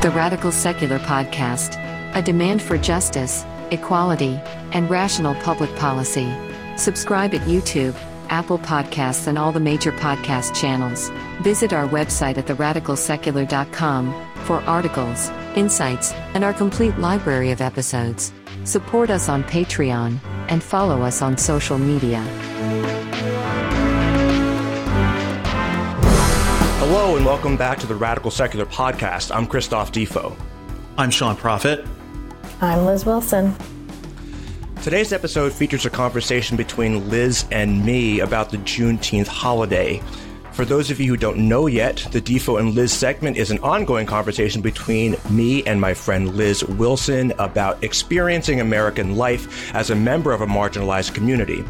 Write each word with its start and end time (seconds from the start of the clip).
The 0.00 0.12
Radical 0.12 0.52
Secular 0.52 1.00
Podcast, 1.00 1.74
a 2.14 2.22
demand 2.22 2.62
for 2.62 2.78
justice, 2.78 3.44
equality, 3.72 4.38
and 4.72 4.88
rational 4.88 5.34
public 5.42 5.74
policy. 5.74 6.32
Subscribe 6.76 7.34
at 7.34 7.40
YouTube, 7.48 7.96
Apple 8.28 8.60
Podcasts, 8.60 9.26
and 9.26 9.36
all 9.36 9.50
the 9.50 9.58
major 9.58 9.90
podcast 9.90 10.54
channels. 10.54 11.10
Visit 11.42 11.72
our 11.72 11.88
website 11.88 12.38
at 12.38 12.46
theradicalsecular.com 12.46 14.14
for 14.44 14.60
articles, 14.68 15.30
insights, 15.56 16.12
and 16.32 16.44
our 16.44 16.52
complete 16.52 16.96
library 16.98 17.50
of 17.50 17.60
episodes. 17.60 18.32
Support 18.62 19.10
us 19.10 19.28
on 19.28 19.42
Patreon 19.42 20.20
and 20.48 20.62
follow 20.62 21.02
us 21.02 21.22
on 21.22 21.36
social 21.36 21.76
media. 21.76 22.24
Hello 27.08 27.16
and 27.16 27.24
welcome 27.24 27.56
back 27.56 27.78
to 27.78 27.86
the 27.86 27.94
Radical 27.94 28.30
Secular 28.30 28.66
Podcast. 28.66 29.34
I'm 29.34 29.46
Christophe 29.46 29.92
Difo. 29.92 30.36
I'm 30.98 31.10
Sean 31.10 31.36
Prophet. 31.36 31.86
I'm 32.60 32.84
Liz 32.84 33.06
Wilson. 33.06 33.56
Today's 34.82 35.10
episode 35.14 35.54
features 35.54 35.86
a 35.86 35.90
conversation 35.90 36.54
between 36.58 37.08
Liz 37.08 37.46
and 37.50 37.82
me 37.82 38.20
about 38.20 38.50
the 38.50 38.58
Juneteenth 38.58 39.26
holiday. 39.26 40.02
For 40.52 40.66
those 40.66 40.90
of 40.90 41.00
you 41.00 41.06
who 41.06 41.16
don't 41.16 41.38
know 41.38 41.66
yet, 41.66 42.06
the 42.12 42.20
Defo 42.20 42.60
and 42.60 42.74
Liz 42.74 42.92
segment 42.92 43.38
is 43.38 43.50
an 43.50 43.58
ongoing 43.60 44.04
conversation 44.04 44.60
between 44.60 45.16
me 45.30 45.64
and 45.66 45.80
my 45.80 45.94
friend 45.94 46.34
Liz 46.34 46.62
Wilson 46.62 47.32
about 47.38 47.82
experiencing 47.82 48.60
American 48.60 49.16
life 49.16 49.74
as 49.74 49.88
a 49.88 49.94
member 49.94 50.32
of 50.32 50.42
a 50.42 50.46
marginalized 50.46 51.14
community. 51.14 51.64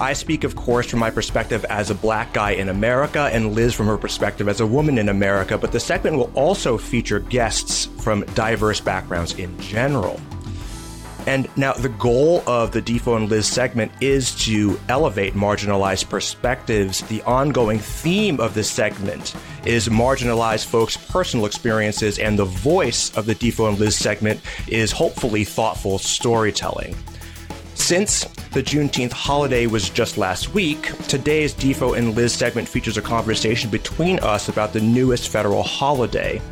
I 0.00 0.12
speak, 0.12 0.44
of 0.44 0.54
course, 0.54 0.86
from 0.86 1.00
my 1.00 1.10
perspective 1.10 1.64
as 1.64 1.90
a 1.90 1.94
black 1.94 2.32
guy 2.32 2.52
in 2.52 2.68
America, 2.68 3.30
and 3.32 3.54
Liz 3.54 3.74
from 3.74 3.86
her 3.86 3.98
perspective 3.98 4.48
as 4.48 4.60
a 4.60 4.66
woman 4.66 4.96
in 4.96 5.08
America, 5.08 5.58
but 5.58 5.72
the 5.72 5.80
segment 5.80 6.16
will 6.16 6.30
also 6.34 6.78
feature 6.78 7.18
guests 7.18 7.86
from 7.98 8.24
diverse 8.34 8.80
backgrounds 8.80 9.34
in 9.34 9.58
general. 9.60 10.20
And 11.26 11.48
now, 11.58 11.72
the 11.72 11.88
goal 11.88 12.42
of 12.46 12.70
the 12.70 12.80
Difo 12.80 13.16
and 13.16 13.28
Liz 13.28 13.46
segment 13.46 13.90
is 14.00 14.34
to 14.46 14.78
elevate 14.88 15.34
marginalized 15.34 16.08
perspectives. 16.08 17.02
The 17.02 17.20
ongoing 17.22 17.80
theme 17.80 18.40
of 18.40 18.54
this 18.54 18.70
segment 18.70 19.34
is 19.66 19.88
marginalized 19.88 20.66
folks' 20.66 20.96
personal 20.96 21.44
experiences, 21.44 22.18
and 22.20 22.38
the 22.38 22.44
voice 22.44 23.14
of 23.16 23.26
the 23.26 23.34
Difo 23.34 23.68
and 23.68 23.78
Liz 23.78 23.96
segment 23.96 24.40
is 24.68 24.92
hopefully 24.92 25.44
thoughtful 25.44 25.98
storytelling. 25.98 26.96
Since 27.78 28.24
the 28.52 28.62
Juneteenth 28.62 29.12
holiday 29.12 29.66
was 29.66 29.88
just 29.88 30.18
last 30.18 30.52
week, 30.52 30.92
today's 31.06 31.54
Difo 31.54 31.96
and 31.96 32.14
Liz 32.14 32.34
segment 32.34 32.68
features 32.68 32.98
a 32.98 33.02
conversation 33.02 33.70
between 33.70 34.18
us 34.18 34.50
about 34.50 34.74
the 34.74 34.80
newest 34.80 35.30
federal 35.30 35.62
holiday. 35.62 36.42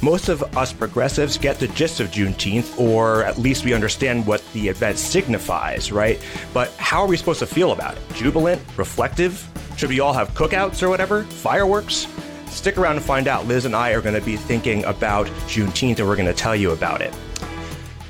Most 0.00 0.28
of 0.28 0.42
us 0.56 0.72
progressives 0.72 1.38
get 1.38 1.60
the 1.60 1.68
gist 1.68 2.00
of 2.00 2.08
Juneteenth, 2.08 2.76
or 2.76 3.22
at 3.22 3.38
least 3.38 3.64
we 3.64 3.72
understand 3.72 4.26
what 4.26 4.42
the 4.52 4.66
event 4.66 4.98
signifies, 4.98 5.92
right? 5.92 6.20
But 6.52 6.72
how 6.72 7.02
are 7.02 7.06
we 7.06 7.16
supposed 7.16 7.38
to 7.38 7.46
feel 7.46 7.70
about 7.70 7.96
it? 7.96 8.02
Jubilant? 8.14 8.60
Reflective? 8.76 9.48
Should 9.76 9.90
we 9.90 10.00
all 10.00 10.14
have 10.14 10.30
cookouts 10.30 10.82
or 10.82 10.88
whatever? 10.88 11.22
Fireworks? 11.22 12.08
Stick 12.46 12.78
around 12.78 12.96
and 12.96 13.04
find 13.04 13.28
out. 13.28 13.46
Liz 13.46 13.64
and 13.64 13.76
I 13.76 13.90
are 13.90 14.00
going 14.00 14.18
to 14.18 14.26
be 14.26 14.36
thinking 14.36 14.84
about 14.86 15.28
Juneteenth 15.46 16.00
and 16.00 16.08
we're 16.08 16.16
going 16.16 16.26
to 16.26 16.34
tell 16.34 16.56
you 16.56 16.72
about 16.72 17.00
it. 17.00 17.14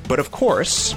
But 0.08 0.18
of 0.18 0.30
course, 0.30 0.94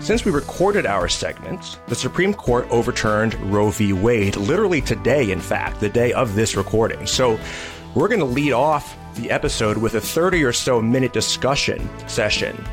since 0.00 0.24
we 0.24 0.32
recorded 0.32 0.86
our 0.86 1.08
segments, 1.08 1.78
the 1.86 1.94
Supreme 1.94 2.32
Court 2.32 2.66
overturned 2.70 3.34
Roe 3.52 3.70
v. 3.70 3.92
Wade 3.92 4.36
literally 4.36 4.80
today, 4.80 5.30
in 5.30 5.40
fact, 5.40 5.78
the 5.78 5.90
day 5.90 6.12
of 6.14 6.34
this 6.34 6.56
recording. 6.56 7.06
So 7.06 7.38
we're 7.94 8.08
going 8.08 8.20
to 8.20 8.26
lead 8.26 8.52
off 8.52 8.96
the 9.14 9.30
episode 9.30 9.76
with 9.76 9.94
a 9.94 10.00
30 10.00 10.42
or 10.42 10.52
so 10.52 10.80
minute 10.80 11.12
discussion 11.12 11.88
session 12.08 12.64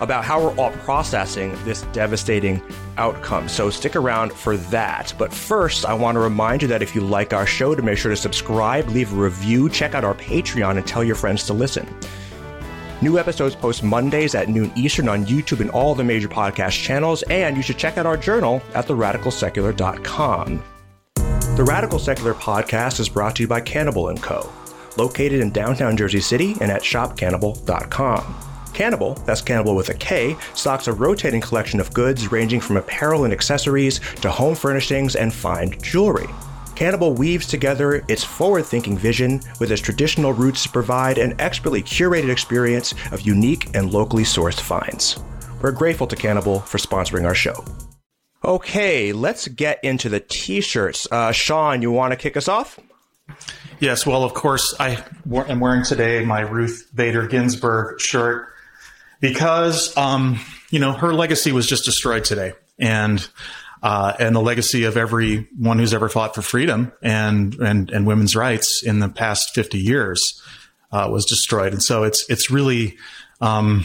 about 0.00 0.24
how 0.24 0.42
we're 0.42 0.56
all 0.58 0.72
processing 0.72 1.56
this 1.64 1.82
devastating 1.92 2.60
outcome. 2.98 3.48
So 3.48 3.70
stick 3.70 3.96
around 3.96 4.32
for 4.32 4.56
that. 4.56 5.14
But 5.16 5.32
first, 5.32 5.86
I 5.86 5.94
want 5.94 6.16
to 6.16 6.20
remind 6.20 6.60
you 6.62 6.68
that 6.68 6.82
if 6.82 6.94
you 6.94 7.00
like 7.00 7.32
our 7.32 7.46
show, 7.46 7.74
to 7.74 7.82
make 7.82 7.96
sure 7.96 8.10
to 8.10 8.16
subscribe, 8.16 8.88
leave 8.88 9.12
a 9.12 9.16
review, 9.16 9.70
check 9.70 9.94
out 9.94 10.04
our 10.04 10.14
Patreon, 10.14 10.76
and 10.76 10.86
tell 10.86 11.02
your 11.02 11.16
friends 11.16 11.46
to 11.46 11.54
listen. 11.54 11.88
New 13.02 13.18
episodes 13.18 13.54
post 13.54 13.82
Mondays 13.82 14.34
at 14.34 14.48
noon 14.48 14.72
Eastern 14.76 15.08
on 15.08 15.26
YouTube 15.26 15.60
and 15.60 15.70
all 15.70 15.94
the 15.94 16.04
major 16.04 16.28
podcast 16.28 16.82
channels, 16.82 17.22
and 17.24 17.56
you 17.56 17.62
should 17.62 17.78
check 17.78 17.98
out 17.98 18.06
our 18.06 18.16
journal 18.16 18.62
at 18.74 18.86
theradicalsecular.com. 18.86 20.62
The 21.56 21.64
Radical 21.64 21.98
Secular 21.98 22.34
podcast 22.34 22.98
is 22.98 23.08
brought 23.08 23.36
to 23.36 23.42
you 23.42 23.48
by 23.48 23.60
Kanibal 23.60 24.20
& 24.20 24.22
Co., 24.22 24.50
located 24.96 25.40
in 25.40 25.50
downtown 25.50 25.96
Jersey 25.96 26.20
City 26.20 26.56
and 26.60 26.70
at 26.70 26.82
shopkanibal.com. 26.82 28.22
Kanibal, 28.72 29.24
that's 29.24 29.40
Kanibal 29.40 29.76
with 29.76 29.88
a 29.90 29.94
K, 29.94 30.36
stocks 30.54 30.88
a 30.88 30.92
rotating 30.92 31.40
collection 31.40 31.78
of 31.78 31.94
goods 31.94 32.32
ranging 32.32 32.60
from 32.60 32.76
apparel 32.76 33.24
and 33.24 33.32
accessories 33.32 34.00
to 34.16 34.30
home 34.30 34.54
furnishings 34.56 35.14
and 35.14 35.32
fine 35.32 35.80
jewelry. 35.80 36.26
Kanibal 36.74 37.16
weaves 37.16 37.46
together 37.46 38.04
its 38.08 38.24
forward 38.24 38.66
thinking 38.66 38.98
vision 38.98 39.40
with 39.60 39.70
its 39.70 39.80
traditional 39.80 40.32
roots 40.32 40.64
to 40.64 40.68
provide 40.68 41.18
an 41.18 41.34
expertly 41.40 41.82
curated 41.82 42.30
experience 42.30 42.94
of 43.12 43.22
unique 43.22 43.74
and 43.74 43.92
locally 43.92 44.24
sourced 44.24 44.60
finds. 44.60 45.18
We're 45.62 45.72
grateful 45.72 46.06
to 46.08 46.16
Kanibal 46.16 46.64
for 46.64 46.78
sponsoring 46.78 47.24
our 47.24 47.34
show. 47.34 47.64
Okay, 48.44 49.12
let's 49.12 49.48
get 49.48 49.82
into 49.82 50.08
the 50.08 50.20
t 50.20 50.60
shirts. 50.60 51.08
Uh, 51.10 51.32
Sean, 51.32 51.80
you 51.80 51.90
want 51.90 52.12
to 52.12 52.16
kick 52.16 52.36
us 52.36 52.48
off? 52.48 52.78
Yes, 53.80 54.06
well, 54.06 54.24
of 54.24 54.34
course, 54.34 54.74
I 54.78 55.02
am 55.48 55.60
wearing 55.60 55.84
today 55.84 56.24
my 56.24 56.40
Ruth 56.40 56.90
Bader 56.94 57.26
Ginsburg 57.26 58.00
shirt 58.00 58.48
because, 59.20 59.96
um, 59.96 60.40
you 60.70 60.78
know, 60.78 60.92
her 60.92 61.14
legacy 61.14 61.52
was 61.52 61.66
just 61.66 61.84
destroyed 61.84 62.24
today. 62.24 62.52
And 62.78 63.26
uh, 63.84 64.14
and 64.18 64.34
the 64.34 64.40
legacy 64.40 64.84
of 64.84 64.96
everyone 64.96 65.78
who's 65.78 65.92
ever 65.92 66.08
fought 66.08 66.34
for 66.34 66.40
freedom 66.40 66.90
and 67.02 67.54
and 67.56 67.90
and 67.90 68.06
women's 68.06 68.34
rights 68.34 68.82
in 68.82 68.98
the 68.98 69.10
past 69.10 69.54
50 69.54 69.78
years 69.78 70.42
uh, 70.90 71.06
was 71.10 71.26
destroyed. 71.26 71.74
And 71.74 71.82
so 71.82 72.02
it's 72.02 72.28
it's 72.30 72.50
really. 72.50 72.96
Um, 73.40 73.84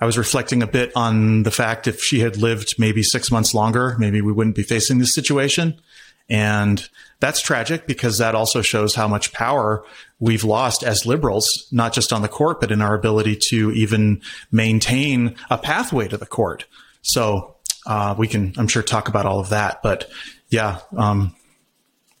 I 0.00 0.06
was 0.06 0.18
reflecting 0.18 0.64
a 0.64 0.66
bit 0.66 0.90
on 0.96 1.44
the 1.44 1.52
fact 1.52 1.86
if 1.86 2.02
she 2.02 2.18
had 2.18 2.36
lived 2.36 2.74
maybe 2.76 3.04
six 3.04 3.30
months 3.30 3.54
longer, 3.54 3.94
maybe 4.00 4.20
we 4.20 4.32
wouldn't 4.32 4.56
be 4.56 4.64
facing 4.64 4.98
this 4.98 5.14
situation. 5.14 5.80
And 6.28 6.88
that's 7.20 7.40
tragic 7.40 7.86
because 7.86 8.18
that 8.18 8.34
also 8.34 8.62
shows 8.62 8.96
how 8.96 9.06
much 9.06 9.32
power 9.32 9.84
we've 10.18 10.42
lost 10.42 10.82
as 10.82 11.06
liberals, 11.06 11.68
not 11.70 11.92
just 11.92 12.12
on 12.12 12.22
the 12.22 12.28
court, 12.28 12.60
but 12.60 12.72
in 12.72 12.82
our 12.82 12.94
ability 12.94 13.36
to 13.50 13.70
even 13.70 14.22
maintain 14.50 15.36
a 15.50 15.58
pathway 15.58 16.08
to 16.08 16.16
the 16.16 16.26
court. 16.26 16.64
So 17.02 17.54
uh, 17.86 18.14
we 18.16 18.28
can, 18.28 18.52
I'm 18.56 18.68
sure, 18.68 18.82
talk 18.82 19.08
about 19.08 19.26
all 19.26 19.40
of 19.40 19.50
that. 19.50 19.82
But 19.82 20.10
yeah, 20.48 20.80
um, 20.96 21.34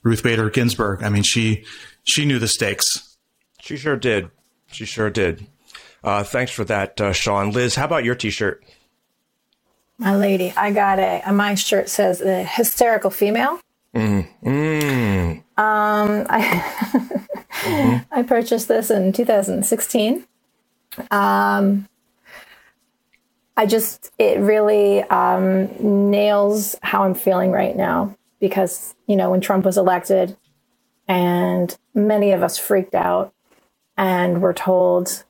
Ruth 0.02 0.22
Bader 0.22 0.50
Ginsburg. 0.50 1.02
I 1.02 1.08
mean, 1.08 1.22
she 1.22 1.64
she 2.04 2.24
knew 2.24 2.38
the 2.38 2.48
stakes. 2.48 3.16
She 3.60 3.76
sure 3.76 3.96
did. 3.96 4.30
She 4.66 4.84
sure 4.84 5.10
did. 5.10 5.46
Uh, 6.02 6.22
thanks 6.24 6.50
for 6.50 6.64
that, 6.64 7.00
uh, 7.00 7.12
Sean. 7.12 7.50
Liz, 7.50 7.74
how 7.74 7.84
about 7.84 8.04
your 8.04 8.14
T-shirt? 8.14 8.64
My 9.98 10.16
lady, 10.16 10.52
I 10.56 10.72
got 10.72 10.98
a. 10.98 11.30
My 11.30 11.54
shirt 11.54 11.90
says 11.90 12.20
"the 12.20 12.42
hysterical 12.42 13.10
female." 13.10 13.60
Mm. 13.94 14.26
Mm. 14.42 15.36
Um, 15.58 16.26
I 16.30 16.40
mm-hmm. 17.50 17.98
I 18.10 18.22
purchased 18.22 18.68
this 18.68 18.90
in 18.90 19.12
2016. 19.12 20.24
Um, 21.10 21.86
I 23.60 23.66
just, 23.66 24.10
it 24.18 24.38
really 24.38 25.02
um, 25.02 25.68
nails 26.10 26.76
how 26.80 27.02
I'm 27.02 27.12
feeling 27.12 27.50
right 27.50 27.76
now 27.76 28.16
because, 28.40 28.94
you 29.06 29.16
know, 29.16 29.30
when 29.32 29.42
Trump 29.42 29.66
was 29.66 29.76
elected 29.76 30.34
and 31.06 31.76
many 31.92 32.32
of 32.32 32.42
us 32.42 32.56
freaked 32.56 32.94
out 32.94 33.34
and 33.98 34.40
were 34.40 34.54
told, 34.54 35.24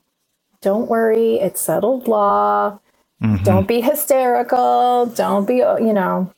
don't 0.61 0.89
worry, 0.89 1.41
it's 1.41 1.61
settled 1.61 2.07
law. 2.07 2.79
Mm-hmm. 3.21 3.43
Don't 3.43 3.67
be 3.67 3.81
hysterical. 3.81 5.07
Don't 5.07 5.49
be, 5.49 5.57
you 5.57 5.93
know, 5.93 6.33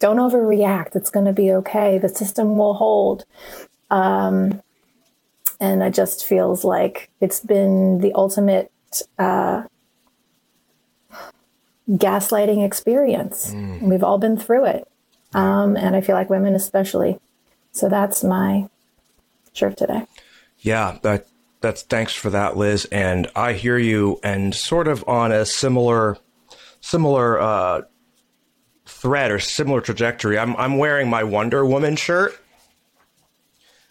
don't 0.00 0.16
overreact. 0.16 0.96
It's 0.96 1.10
going 1.10 1.26
to 1.26 1.32
be 1.32 1.52
okay. 1.52 1.98
The 1.98 2.08
system 2.08 2.56
will 2.56 2.74
hold. 2.74 3.24
Um, 3.88 4.60
and 5.60 5.80
it 5.80 5.94
just 5.94 6.26
feels 6.26 6.64
like 6.64 7.08
it's 7.20 7.38
been 7.38 8.00
the 8.00 8.12
ultimate 8.14 8.72
uh, 9.16 9.62
gaslighting 11.88 12.64
experience. 12.64 13.52
Mm. 13.52 13.82
We've 13.82 14.02
all 14.02 14.18
been 14.18 14.36
through 14.36 14.66
it. 14.66 14.88
Um, 15.34 15.76
and 15.76 15.94
I 15.94 16.00
feel 16.00 16.14
like 16.14 16.30
women 16.30 16.54
especially. 16.54 17.18
So 17.72 17.88
that's 17.88 18.24
my 18.24 18.68
shirt 19.52 19.76
today. 19.76 20.06
Yeah, 20.58 20.98
that 21.02 21.26
that's 21.60 21.82
thanks 21.82 22.14
for 22.14 22.30
that, 22.30 22.56
Liz. 22.56 22.86
And 22.86 23.30
I 23.36 23.52
hear 23.52 23.78
you 23.78 24.18
and 24.22 24.54
sort 24.54 24.88
of 24.88 25.06
on 25.08 25.32
a 25.32 25.44
similar 25.44 26.16
similar 26.80 27.40
uh, 27.40 27.82
thread 28.86 29.30
or 29.30 29.38
similar 29.38 29.80
trajectory. 29.80 30.38
I'm 30.38 30.56
I'm 30.56 30.78
wearing 30.78 31.10
my 31.10 31.24
Wonder 31.24 31.64
Woman 31.66 31.96
shirt. 31.96 32.40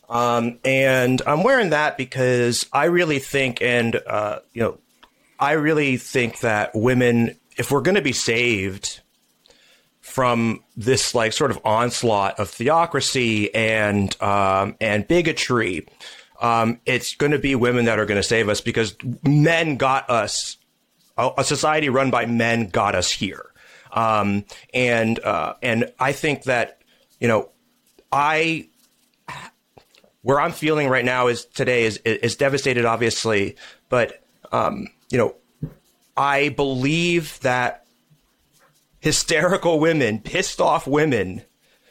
Um, 0.08 0.60
and 0.64 1.22
I'm 1.26 1.44
wearing 1.44 1.72
that 1.72 1.98
because 1.98 2.68
I 2.72 2.86
really 2.86 3.20
think, 3.20 3.62
and 3.62 3.96
uh, 4.08 4.40
you 4.54 4.62
know, 4.62 4.78
I 5.40 5.54
really 5.54 5.98
think 5.98 6.42
that 6.42 6.76
women, 6.76 7.38
if 7.56 7.72
we're 7.72 7.82
going 7.82 7.96
to 7.96 8.02
be 8.02 8.14
saved 8.14 9.02
from 10.02 10.64
this 10.78 11.16
like 11.16 11.34
sort 11.34 11.52
of 11.52 11.60
onslaught 11.66 12.40
of 12.40 12.50
theocracy 12.50 13.54
and 13.54 14.22
um, 14.22 14.76
and 14.80 15.08
bigotry, 15.08 15.88
um, 16.42 16.80
it's 16.86 17.16
going 17.16 17.32
to 17.32 17.40
be 17.40 17.56
women 17.56 17.86
that 17.86 18.00
are 18.00 18.06
going 18.06 18.20
to 18.20 18.28
save 18.28 18.50
us 18.50 18.62
because 18.62 18.96
men 19.24 19.78
got 19.78 20.10
us. 20.10 20.58
A, 21.18 21.46
society 21.46 21.88
run 21.88 22.12
by 22.12 22.26
men 22.26 22.68
got 22.68 22.94
us 22.94 23.10
here, 23.10 23.52
um, 23.94 24.44
and 24.74 25.18
uh, 25.20 25.54
and 25.62 25.92
I 25.98 26.12
think 26.12 26.44
that 26.44 26.82
you 27.20 27.28
know, 27.28 27.52
I 28.12 28.68
where 30.22 30.42
I'm 30.42 30.52
feeling 30.52 30.90
right 30.90 31.06
now 31.06 31.28
is 31.28 31.46
today 31.46 31.86
is 31.86 31.98
is 31.98 32.36
devastated, 32.36 32.84
obviously, 32.84 33.56
but 33.90 34.24
um, 34.52 34.88
you 35.10 35.18
know, 35.18 35.36
I 36.18 36.50
believe 36.50 37.40
that 37.42 37.86
hysterical 39.00 39.80
women, 39.80 40.20
pissed 40.20 40.60
off 40.60 40.88
women, 40.88 41.44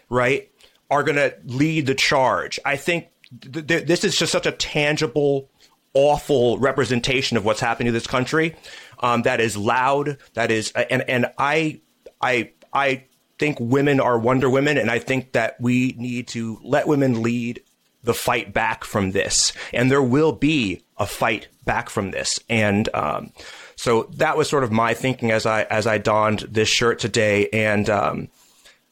right, 0.09 0.51
are 0.91 1.03
going 1.03 1.17
to 1.17 1.35
lead 1.45 1.87
the 1.87 1.95
charge. 1.95 2.59
I 2.65 2.77
think 2.77 3.09
th- 3.41 3.67
th- 3.67 3.87
this 3.87 4.05
is 4.05 4.19
just 4.19 4.33
such 4.33 4.47
a 4.47 4.53
tangible, 4.53 5.49
awful 5.93 6.59
representation 6.59 7.37
of 7.37 7.45
what's 7.45 7.61
happening 7.61 7.87
to 7.87 7.93
this 7.93 8.07
country. 8.07 8.57
Um, 9.01 9.23
that 9.23 9.41
is 9.41 9.57
loud. 9.57 10.19
That 10.35 10.51
is, 10.51 10.73
and 10.73 11.09
and 11.09 11.27
I, 11.39 11.81
I, 12.21 12.53
I 12.73 13.05
think 13.39 13.59
women 13.61 14.01
are 14.01 14.19
Wonder 14.19 14.49
Women, 14.49 14.79
and 14.79 14.91
I 14.91 14.99
think 14.99 15.33
that 15.33 15.61
we 15.61 15.95
need 15.99 16.29
to 16.29 16.59
let 16.63 16.87
women 16.87 17.23
lead 17.23 17.63
the 18.03 18.15
fight 18.15 18.53
back 18.53 18.85
from 18.85 19.13
this, 19.13 19.53
and 19.73 19.91
there 19.91 20.03
will 20.03 20.33
be 20.33 20.83
a 20.97 21.07
fight 21.07 21.49
back 21.65 21.91
from 21.91 22.11
this. 22.11 22.39
And 22.49 22.89
um, 22.95 23.33
so 23.77 24.05
that 24.15 24.37
was 24.37 24.49
sort 24.49 24.65
of 24.65 24.73
my 24.73 24.95
thinking 24.95 25.31
as 25.31 25.47
I 25.47 25.63
as 25.65 25.87
I 25.87 25.99
donned 25.99 26.41
this 26.41 26.69
shirt 26.69 26.99
today, 26.99 27.49
and 27.53 27.89
um, 27.91 28.29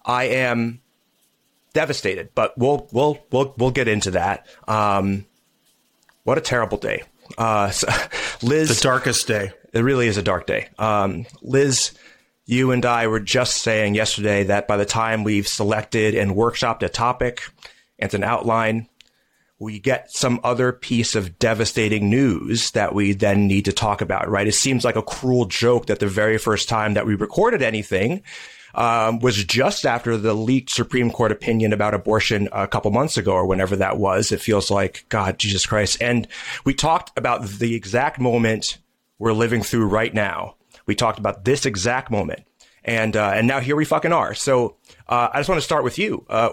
I 0.04 0.24
am 0.24 0.80
devastated. 1.72 2.30
But 2.34 2.56
we'll 2.56 2.88
we'll 2.92 3.18
we'll 3.30 3.54
we'll 3.56 3.70
get 3.70 3.88
into 3.88 4.12
that. 4.12 4.46
Um, 4.66 5.26
what 6.24 6.38
a 6.38 6.40
terrible 6.40 6.78
day, 6.78 7.02
uh, 7.38 7.70
so, 7.70 7.88
Liz. 8.42 8.80
The 8.80 8.82
darkest 8.82 9.26
day. 9.26 9.52
It 9.72 9.80
really 9.80 10.06
is 10.06 10.18
a 10.18 10.22
dark 10.22 10.46
day. 10.46 10.68
Um, 10.78 11.26
Liz, 11.40 11.92
you 12.44 12.72
and 12.72 12.84
I 12.84 13.06
were 13.06 13.20
just 13.20 13.62
saying 13.62 13.94
yesterday 13.94 14.44
that 14.44 14.68
by 14.68 14.76
the 14.76 14.84
time 14.84 15.24
we've 15.24 15.48
selected 15.48 16.14
and 16.14 16.32
workshopped 16.32 16.82
a 16.82 16.88
topic 16.88 17.42
and 17.98 18.12
an 18.12 18.22
outline, 18.22 18.88
we 19.62 19.78
get 19.78 20.10
some 20.10 20.40
other 20.42 20.72
piece 20.72 21.14
of 21.14 21.38
devastating 21.38 22.10
news 22.10 22.72
that 22.72 22.94
we 22.94 23.12
then 23.12 23.46
need 23.46 23.64
to 23.64 23.72
talk 23.72 24.00
about, 24.00 24.28
right? 24.28 24.48
It 24.48 24.54
seems 24.54 24.84
like 24.84 24.96
a 24.96 25.02
cruel 25.02 25.44
joke 25.44 25.86
that 25.86 26.00
the 26.00 26.08
very 26.08 26.36
first 26.36 26.68
time 26.68 26.94
that 26.94 27.06
we 27.06 27.14
recorded 27.14 27.62
anything 27.62 28.22
um, 28.74 29.20
was 29.20 29.44
just 29.44 29.86
after 29.86 30.16
the 30.16 30.34
leaked 30.34 30.70
Supreme 30.70 31.12
Court 31.12 31.30
opinion 31.30 31.72
about 31.72 31.94
abortion 31.94 32.48
a 32.50 32.66
couple 32.66 32.90
months 32.90 33.16
ago 33.16 33.32
or 33.32 33.46
whenever 33.46 33.76
that 33.76 33.98
was. 33.98 34.32
It 34.32 34.40
feels 34.40 34.68
like, 34.68 35.04
God, 35.08 35.38
Jesus 35.38 35.64
Christ. 35.64 36.02
And 36.02 36.26
we 36.64 36.74
talked 36.74 37.16
about 37.16 37.46
the 37.46 37.76
exact 37.76 38.18
moment 38.18 38.78
we're 39.20 39.32
living 39.32 39.62
through 39.62 39.86
right 39.86 40.12
now. 40.12 40.56
We 40.86 40.96
talked 40.96 41.20
about 41.20 41.44
this 41.44 41.66
exact 41.66 42.10
moment. 42.10 42.42
And, 42.84 43.16
uh, 43.16 43.30
and 43.36 43.46
now 43.46 43.60
here 43.60 43.76
we 43.76 43.84
fucking 43.84 44.12
are. 44.12 44.34
So, 44.34 44.76
uh, 45.06 45.28
I 45.32 45.38
just 45.38 45.48
want 45.48 45.60
to 45.60 45.64
start 45.64 45.84
with 45.84 46.00
you. 46.00 46.26
Uh, 46.28 46.50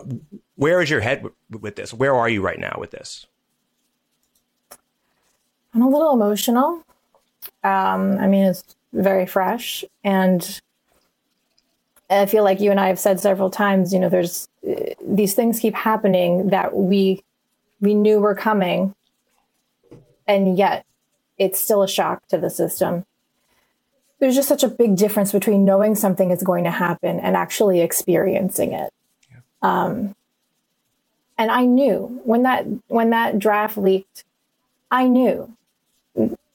where 0.59 0.81
is 0.81 0.89
your 0.89 0.99
head 0.99 1.19
w- 1.19 1.35
with 1.61 1.77
this? 1.77 1.93
Where 1.93 2.13
are 2.13 2.27
you 2.27 2.41
right 2.41 2.59
now 2.59 2.75
with 2.77 2.91
this? 2.91 3.25
I'm 5.73 5.81
a 5.81 5.87
little 5.87 6.13
emotional. 6.13 6.83
Um, 7.63 8.17
I 8.17 8.27
mean, 8.27 8.43
it's 8.43 8.75
very 8.91 9.25
fresh, 9.25 9.85
and 10.03 10.61
I 12.09 12.25
feel 12.25 12.43
like 12.43 12.59
you 12.59 12.71
and 12.71 12.79
I 12.79 12.87
have 12.87 12.99
said 12.99 13.21
several 13.21 13.49
times. 13.49 13.93
You 13.93 13.99
know, 13.99 14.09
there's 14.09 14.49
uh, 14.69 14.95
these 15.01 15.33
things 15.33 15.61
keep 15.61 15.75
happening 15.75 16.49
that 16.49 16.75
we 16.75 17.23
we 17.79 17.93
knew 17.95 18.19
were 18.19 18.35
coming, 18.35 18.93
and 20.27 20.57
yet 20.57 20.85
it's 21.37 21.57
still 21.57 21.83
a 21.83 21.87
shock 21.87 22.27
to 22.27 22.37
the 22.37 22.49
system. 22.49 23.05
There's 24.19 24.35
just 24.35 24.49
such 24.49 24.63
a 24.63 24.67
big 24.67 24.97
difference 24.97 25.31
between 25.31 25.63
knowing 25.63 25.95
something 25.95 26.31
is 26.31 26.43
going 26.43 26.65
to 26.65 26.71
happen 26.71 27.21
and 27.21 27.37
actually 27.37 27.79
experiencing 27.79 28.73
it. 28.73 28.91
Yeah. 29.31 29.37
Um, 29.61 30.15
and 31.39 31.49
I 31.49 31.65
knew 31.65 32.21
when 32.25 32.43
that 32.43 32.65
when 32.89 33.09
that 33.11 33.39
draft 33.39 33.77
leaked, 33.77 34.25
I 34.91 35.07
knew 35.07 35.55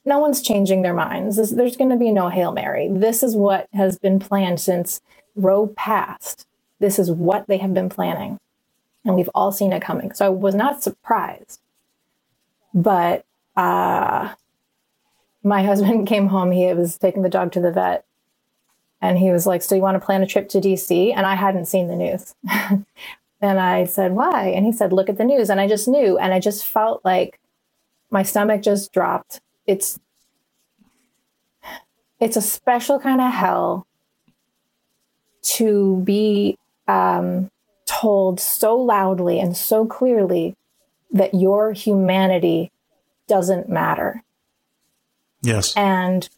no 0.04 0.18
one's 0.18 0.42
changing 0.42 0.82
their 0.82 0.92
minds. 0.92 1.36
This, 1.36 1.50
there's 1.50 1.78
going 1.78 1.90
to 1.90 1.96
be 1.96 2.12
no 2.12 2.28
hail 2.28 2.52
mary. 2.52 2.88
This 2.88 3.22
is 3.22 3.34
what 3.34 3.66
has 3.72 3.98
been 3.98 4.20
planned 4.20 4.60
since 4.60 5.00
Roe 5.34 5.68
passed. 5.68 6.46
This 6.80 6.98
is 6.98 7.10
what 7.10 7.46
they 7.46 7.56
have 7.56 7.72
been 7.72 7.88
planning, 7.88 8.38
and 9.06 9.16
we've 9.16 9.30
all 9.34 9.52
seen 9.52 9.72
it 9.72 9.80
coming. 9.80 10.12
So 10.12 10.26
I 10.26 10.28
was 10.28 10.54
not 10.54 10.82
surprised, 10.82 11.60
but 12.74 13.24
uh, 13.56 14.34
my 15.42 15.62
husband 15.62 16.06
came 16.06 16.26
home. 16.26 16.52
He 16.52 16.72
was 16.74 16.98
taking 16.98 17.22
the 17.22 17.30
dog 17.30 17.52
to 17.52 17.60
the 17.60 17.72
vet, 17.72 18.04
and 19.00 19.18
he 19.18 19.30
was 19.30 19.46
like, 19.46 19.62
"So 19.62 19.74
you 19.74 19.80
want 19.80 19.98
to 19.98 20.04
plan 20.04 20.22
a 20.22 20.26
trip 20.26 20.50
to 20.50 20.60
DC?" 20.60 21.14
And 21.16 21.24
I 21.24 21.36
hadn't 21.36 21.66
seen 21.66 21.88
the 21.88 21.96
news. 21.96 22.34
And 23.44 23.60
I 23.60 23.84
said, 23.84 24.12
Why? 24.12 24.48
And 24.48 24.64
he 24.64 24.72
said, 24.72 24.92
Look 24.92 25.08
at 25.08 25.18
the 25.18 25.24
news. 25.24 25.50
And 25.50 25.60
I 25.60 25.68
just 25.68 25.86
knew. 25.86 26.16
And 26.18 26.32
I 26.32 26.40
just 26.40 26.64
felt 26.64 27.04
like 27.04 27.38
my 28.10 28.22
stomach 28.22 28.62
just 28.62 28.92
dropped. 28.92 29.40
It's 29.66 29.98
it's 32.20 32.36
a 32.36 32.42
special 32.42 32.98
kind 32.98 33.20
of 33.20 33.32
hell 33.32 33.86
to 35.42 36.00
be 36.04 36.56
um, 36.88 37.50
told 37.84 38.40
so 38.40 38.76
loudly 38.76 39.38
and 39.38 39.54
so 39.54 39.84
clearly 39.84 40.56
that 41.12 41.34
your 41.34 41.72
humanity 41.72 42.72
doesn't 43.28 43.68
matter. 43.68 44.22
Yes. 45.42 45.74
And 45.76 46.28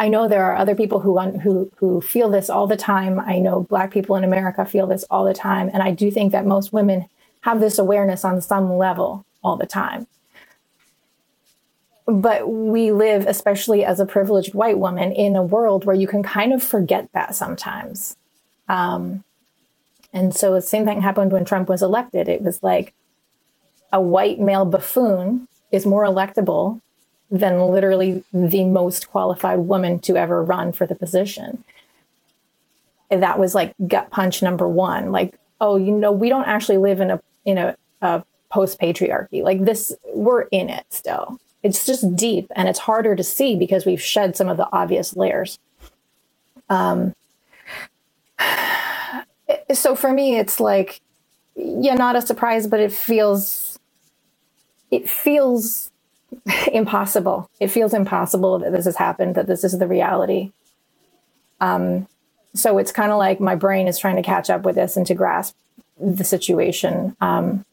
I 0.00 0.08
know 0.08 0.26
there 0.26 0.46
are 0.46 0.56
other 0.56 0.74
people 0.74 1.00
who 1.00 1.20
who 1.40 1.70
who 1.76 2.00
feel 2.00 2.30
this 2.30 2.48
all 2.48 2.66
the 2.66 2.76
time. 2.76 3.20
I 3.20 3.38
know 3.38 3.64
Black 3.64 3.90
people 3.90 4.16
in 4.16 4.24
America 4.24 4.64
feel 4.64 4.86
this 4.86 5.04
all 5.10 5.26
the 5.26 5.34
time, 5.34 5.68
and 5.74 5.82
I 5.82 5.90
do 5.90 6.10
think 6.10 6.32
that 6.32 6.46
most 6.46 6.72
women 6.72 7.06
have 7.42 7.60
this 7.60 7.78
awareness 7.78 8.24
on 8.24 8.40
some 8.40 8.72
level 8.78 9.26
all 9.44 9.56
the 9.56 9.66
time. 9.66 10.06
But 12.06 12.48
we 12.48 12.92
live, 12.92 13.26
especially 13.26 13.84
as 13.84 14.00
a 14.00 14.06
privileged 14.06 14.54
white 14.54 14.78
woman, 14.78 15.12
in 15.12 15.36
a 15.36 15.42
world 15.42 15.84
where 15.84 15.94
you 15.94 16.06
can 16.06 16.22
kind 16.22 16.54
of 16.54 16.62
forget 16.62 17.12
that 17.12 17.34
sometimes. 17.34 18.16
Um, 18.70 19.22
and 20.14 20.34
so 20.34 20.54
the 20.54 20.62
same 20.62 20.86
thing 20.86 21.02
happened 21.02 21.30
when 21.30 21.44
Trump 21.44 21.68
was 21.68 21.82
elected. 21.82 22.26
It 22.26 22.40
was 22.40 22.62
like 22.62 22.94
a 23.92 24.00
white 24.00 24.40
male 24.40 24.64
buffoon 24.64 25.46
is 25.70 25.84
more 25.84 26.04
electable 26.04 26.80
than 27.30 27.60
literally 27.60 28.24
the 28.32 28.64
most 28.64 29.10
qualified 29.10 29.60
woman 29.60 29.98
to 30.00 30.16
ever 30.16 30.42
run 30.42 30.72
for 30.72 30.86
the 30.86 30.94
position. 30.94 31.62
And 33.10 33.22
that 33.22 33.38
was 33.38 33.54
like 33.54 33.74
gut 33.86 34.10
punch 34.10 34.42
number 34.42 34.68
one. 34.68 35.12
Like, 35.12 35.38
oh, 35.60 35.76
you 35.76 35.92
know, 35.92 36.12
we 36.12 36.28
don't 36.28 36.46
actually 36.46 36.78
live 36.78 37.00
in 37.00 37.10
a 37.10 37.20
in 37.44 37.58
a, 37.58 37.76
a 38.02 38.24
post 38.50 38.80
patriarchy. 38.80 39.42
Like 39.42 39.64
this, 39.64 39.92
we're 40.14 40.42
in 40.42 40.68
it 40.68 40.86
still. 40.90 41.38
It's 41.62 41.86
just 41.86 42.16
deep 42.16 42.50
and 42.56 42.68
it's 42.68 42.78
harder 42.80 43.14
to 43.14 43.22
see 43.22 43.56
because 43.56 43.84
we've 43.86 44.02
shed 44.02 44.36
some 44.36 44.48
of 44.48 44.56
the 44.56 44.68
obvious 44.72 45.16
layers. 45.16 45.58
Um, 46.68 47.14
so 49.72 49.94
for 49.94 50.12
me, 50.12 50.38
it's 50.38 50.58
like, 50.60 51.00
yeah, 51.54 51.94
not 51.94 52.16
a 52.16 52.22
surprise, 52.22 52.66
but 52.66 52.80
it 52.80 52.92
feels, 52.92 53.78
it 54.90 55.08
feels 55.08 55.89
impossible. 56.72 57.50
It 57.60 57.68
feels 57.68 57.94
impossible 57.94 58.58
that 58.60 58.72
this 58.72 58.84
has 58.84 58.96
happened, 58.96 59.34
that 59.34 59.46
this 59.46 59.64
is 59.64 59.78
the 59.78 59.86
reality. 59.86 60.52
Um, 61.60 62.06
so 62.54 62.78
it's 62.78 62.92
kind 62.92 63.12
of 63.12 63.18
like 63.18 63.40
my 63.40 63.54
brain 63.54 63.86
is 63.86 63.98
trying 63.98 64.16
to 64.16 64.22
catch 64.22 64.50
up 64.50 64.62
with 64.62 64.74
this 64.74 64.96
and 64.96 65.06
to 65.06 65.14
grasp 65.14 65.54
the 65.98 66.24
situation. 66.24 67.16
Um, 67.20 67.64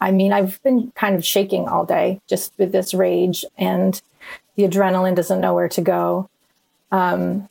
I 0.00 0.10
mean, 0.12 0.32
I've 0.32 0.62
been 0.62 0.92
kind 0.92 1.16
of 1.16 1.24
shaking 1.24 1.68
all 1.68 1.84
day 1.84 2.20
just 2.26 2.52
with 2.58 2.72
this 2.72 2.94
rage, 2.94 3.44
and 3.58 4.00
the 4.54 4.64
adrenaline 4.64 5.16
doesn't 5.16 5.40
know 5.40 5.54
where 5.54 5.68
to 5.70 5.80
go. 5.80 6.28
Um, 6.92 7.48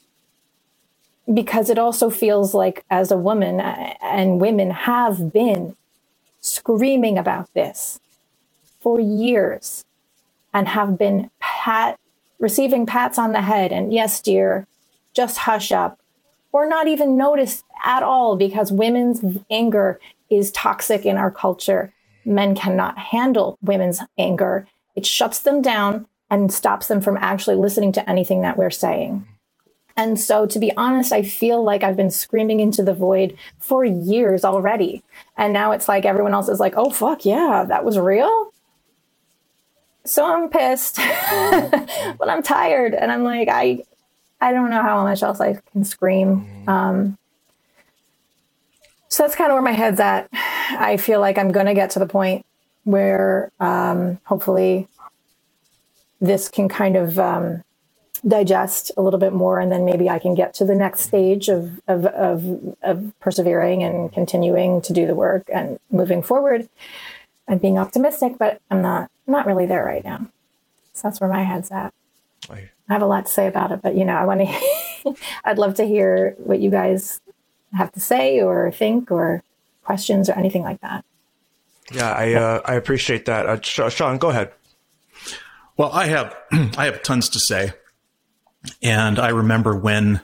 because 1.32 1.70
it 1.70 1.79
also 1.79 2.10
feels 2.10 2.53
like, 2.53 2.86
as 2.89 3.12
a 3.12 3.17
woman, 3.17 3.60
and 3.60 4.39
women 4.39 4.70
have 4.70 5.34
been 5.34 5.75
screaming 6.39 7.17
about 7.17 7.51
this 7.55 8.00
for 8.85 8.99
years 8.99 9.83
and 10.53 10.67
have 10.67 10.95
been 10.95 11.31
pat 11.39 11.99
receiving 12.37 12.85
pats 12.85 13.17
on 13.17 13.31
the 13.31 13.41
head 13.41 13.71
and 13.71 13.91
yes 13.91 14.21
dear 14.21 14.67
just 15.15 15.39
hush 15.39 15.71
up 15.71 15.99
or 16.51 16.69
not 16.69 16.87
even 16.87 17.17
noticed 17.17 17.63
at 17.83 18.03
all 18.03 18.35
because 18.35 18.71
women's 18.71 19.39
anger 19.49 19.99
is 20.29 20.51
toxic 20.51 21.03
in 21.03 21.17
our 21.17 21.31
culture. 21.31 21.91
Men 22.25 22.53
cannot 22.53 22.97
handle 22.97 23.57
women's 23.63 24.01
anger. 24.19 24.67
It 24.95 25.05
shuts 25.05 25.39
them 25.39 25.63
down 25.63 26.05
and 26.29 26.53
stops 26.53 26.87
them 26.87 27.01
from 27.01 27.17
actually 27.17 27.55
listening 27.55 27.91
to 27.93 28.07
anything 28.07 28.41
that 28.43 28.55
we're 28.55 28.69
saying. 28.69 29.27
And 29.97 30.19
so, 30.19 30.45
to 30.45 30.59
be 30.59 30.71
honest, 30.77 31.11
I 31.11 31.23
feel 31.23 31.63
like 31.63 31.83
I've 31.83 31.97
been 31.97 32.11
screaming 32.11 32.59
into 32.59 32.83
the 32.83 32.93
void 32.93 33.37
for 33.59 33.83
years 33.83 34.45
already. 34.45 35.03
And 35.37 35.53
now 35.53 35.71
it's 35.71 35.87
like 35.87 36.05
everyone 36.05 36.33
else 36.33 36.49
is 36.49 36.59
like, 36.59 36.75
oh, 36.77 36.89
fuck, 36.89 37.25
yeah, 37.25 37.65
that 37.67 37.83
was 37.83 37.97
real. 37.97 38.53
So 40.05 40.25
I'm 40.25 40.50
pissed, 40.50 40.95
but 40.97 42.29
I'm 42.29 42.43
tired. 42.43 42.93
And 42.93 43.12
I'm 43.12 43.24
like, 43.24 43.47
I, 43.50 43.83
I 44.39 44.51
don't 44.51 44.69
know 44.69 44.81
how 44.81 45.03
much 45.03 45.24
else 45.24 45.41
I 45.41 45.59
can 45.71 45.83
scream. 45.83 46.47
Um, 46.67 47.17
so 49.07 49.24
that's 49.24 49.35
kind 49.35 49.50
of 49.50 49.55
where 49.55 49.63
my 49.63 49.71
head's 49.71 50.00
at. 50.00 50.29
I 50.31 50.97
feel 50.97 51.19
like 51.19 51.38
I'm 51.38 51.51
going 51.51 51.65
to 51.65 51.74
get 51.74 51.91
to 51.91 52.00
the 52.00 52.05
point 52.05 52.45
where 52.83 53.51
um, 53.59 54.19
hopefully 54.25 54.88
this 56.21 56.50
can 56.50 56.69
kind 56.69 56.95
of 56.95 57.17
um, 57.17 57.63
digest 58.27 58.91
a 58.97 59.01
little 59.01 59.19
bit 59.19 59.33
more, 59.33 59.59
and 59.59 59.71
then 59.71 59.85
maybe 59.85 60.09
I 60.09 60.19
can 60.19 60.35
get 60.35 60.53
to 60.55 60.65
the 60.65 60.75
next 60.75 61.01
stage 61.01 61.50
of, 61.50 61.79
of, 61.88 62.05
of, 62.05 62.75
of 62.83 63.13
persevering 63.19 63.83
and 63.83 64.12
continuing 64.12 64.81
to 64.81 64.93
do 64.93 65.07
the 65.07 65.15
work 65.15 65.50
and 65.53 65.79
moving 65.91 66.21
forward 66.21 66.69
and 67.47 67.62
being 67.62 67.77
optimistic. 67.77 68.38
But 68.38 68.62
I'm 68.69 68.81
not 68.81 69.09
not 69.27 69.46
really 69.46 69.65
there 69.65 69.84
right 69.84 70.03
now. 70.03 70.27
So 70.94 71.08
that's 71.08 71.20
where 71.20 71.29
my 71.29 71.44
head's 71.44 71.72
at. 71.72 71.94
I 72.88 72.94
have 72.94 73.01
a 73.01 73.08
lot 73.08 73.25
to 73.25 73.32
say 73.32 73.48
about 73.48 73.72
it, 73.72 73.82
but 73.82 73.96
you 73.96 74.05
know, 74.05 74.15
I 74.15 74.25
want 74.25 74.41
to. 74.41 75.15
I'd 75.44 75.58
love 75.58 75.75
to 75.75 75.86
hear 75.86 76.36
what 76.38 76.60
you 76.60 76.70
guys 76.70 77.20
have 77.74 77.91
to 77.94 78.00
say 78.00 78.41
or 78.41 78.72
think 78.72 79.12
or 79.12 79.44
questions 79.84 80.29
or 80.29 80.34
anything 80.34 80.62
like 80.62 80.82
that. 80.82 81.03
Yeah, 81.91 82.12
I 82.12 82.34
uh, 82.34 82.62
I 82.65 82.75
appreciate 82.75 83.25
that. 83.25 83.46
Uh, 83.46 83.62
Sean, 83.62 84.17
go 84.17 84.29
ahead. 84.29 84.51
Well, 85.77 85.91
I 85.91 86.05
have 86.08 86.36
I 86.77 86.86
have 86.86 87.01
tons 87.03 87.29
to 87.29 87.39
say, 87.39 87.74
and 88.82 89.20
I 89.20 89.29
remember 89.29 89.75
when 89.75 90.22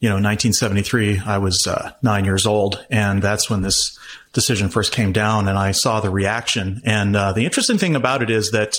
you 0.00 0.08
know 0.08 0.14
1973 0.14 1.20
I 1.26 1.38
was 1.38 1.66
uh, 1.66 1.92
nine 2.02 2.24
years 2.24 2.46
old, 2.46 2.84
and 2.90 3.22
that's 3.22 3.50
when 3.50 3.62
this 3.62 3.98
decision 4.32 4.68
first 4.68 4.92
came 4.92 5.12
down, 5.12 5.48
and 5.48 5.58
I 5.58 5.72
saw 5.72 6.00
the 6.00 6.10
reaction. 6.10 6.80
And 6.84 7.16
uh, 7.16 7.32
the 7.32 7.44
interesting 7.44 7.78
thing 7.78 7.96
about 7.96 8.22
it 8.22 8.30
is 8.30 8.52
that 8.52 8.78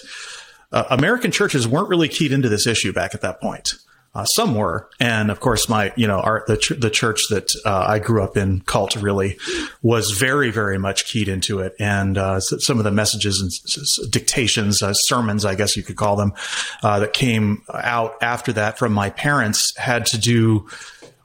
uh, 0.71 0.85
American 0.89 1.31
churches 1.31 1.67
weren't 1.67 1.89
really 1.89 2.07
keyed 2.07 2.31
into 2.31 2.47
this 2.47 2.67
issue 2.67 2.93
back 2.93 3.13
at 3.15 3.21
that 3.21 3.41
point. 3.41 3.75
Uh, 4.15 4.25
some 4.25 4.55
were, 4.55 4.89
and 4.99 5.29
of 5.29 5.39
course, 5.39 5.69
my 5.69 5.93
you 5.95 6.07
know 6.07 6.19
our 6.19 6.43
the 6.47 6.57
ch- 6.57 6.79
the 6.79 6.89
church 6.89 7.21
that 7.29 7.51
uh, 7.63 7.85
I 7.87 7.99
grew 7.99 8.23
up 8.23 8.37
in, 8.37 8.61
cult 8.61 8.95
really, 8.95 9.37
was 9.83 10.11
very 10.11 10.49
very 10.49 10.79
much 10.79 11.05
keyed 11.05 11.27
into 11.27 11.59
it, 11.59 11.75
and 11.79 12.17
uh, 12.17 12.39
some 12.39 12.79
of 12.79 12.85
the 12.85 12.91
messages 12.91 13.39
and 13.39 13.51
s- 13.51 13.99
dictations, 14.09 14.81
sermons, 15.07 15.45
I 15.45 15.53
guess 15.53 15.77
you 15.77 15.83
could 15.83 15.95
call 15.95 16.15
them, 16.15 16.33
that 16.81 17.13
came 17.13 17.61
out 17.71 18.15
after 18.21 18.53
that 18.53 18.79
from 18.79 18.93
my 18.93 19.11
parents 19.11 19.77
had 19.77 20.07
to 20.07 20.17
do 20.17 20.67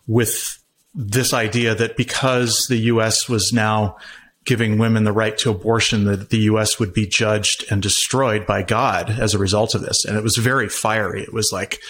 with 0.07 0.63
this 0.95 1.33
idea 1.33 1.75
that 1.75 1.97
because 1.97 2.67
the 2.69 2.77
U.S. 2.77 3.29
was 3.29 3.53
now 3.53 3.97
giving 4.45 4.79
women 4.79 5.05
the 5.05 5.13
right 5.13 5.37
to 5.39 5.51
abortion, 5.51 6.05
that 6.05 6.31
the 6.31 6.39
U.S. 6.39 6.79
would 6.79 6.93
be 6.93 7.07
judged 7.07 7.65
and 7.71 7.83
destroyed 7.83 8.47
by 8.47 8.63
God 8.63 9.11
as 9.11 9.35
a 9.35 9.39
result 9.39 9.75
of 9.75 9.81
this, 9.81 10.05
and 10.05 10.17
it 10.17 10.23
was 10.23 10.37
very 10.37 10.69
fiery. 10.69 11.23
It 11.23 11.33
was 11.33 11.51
like 11.53 11.81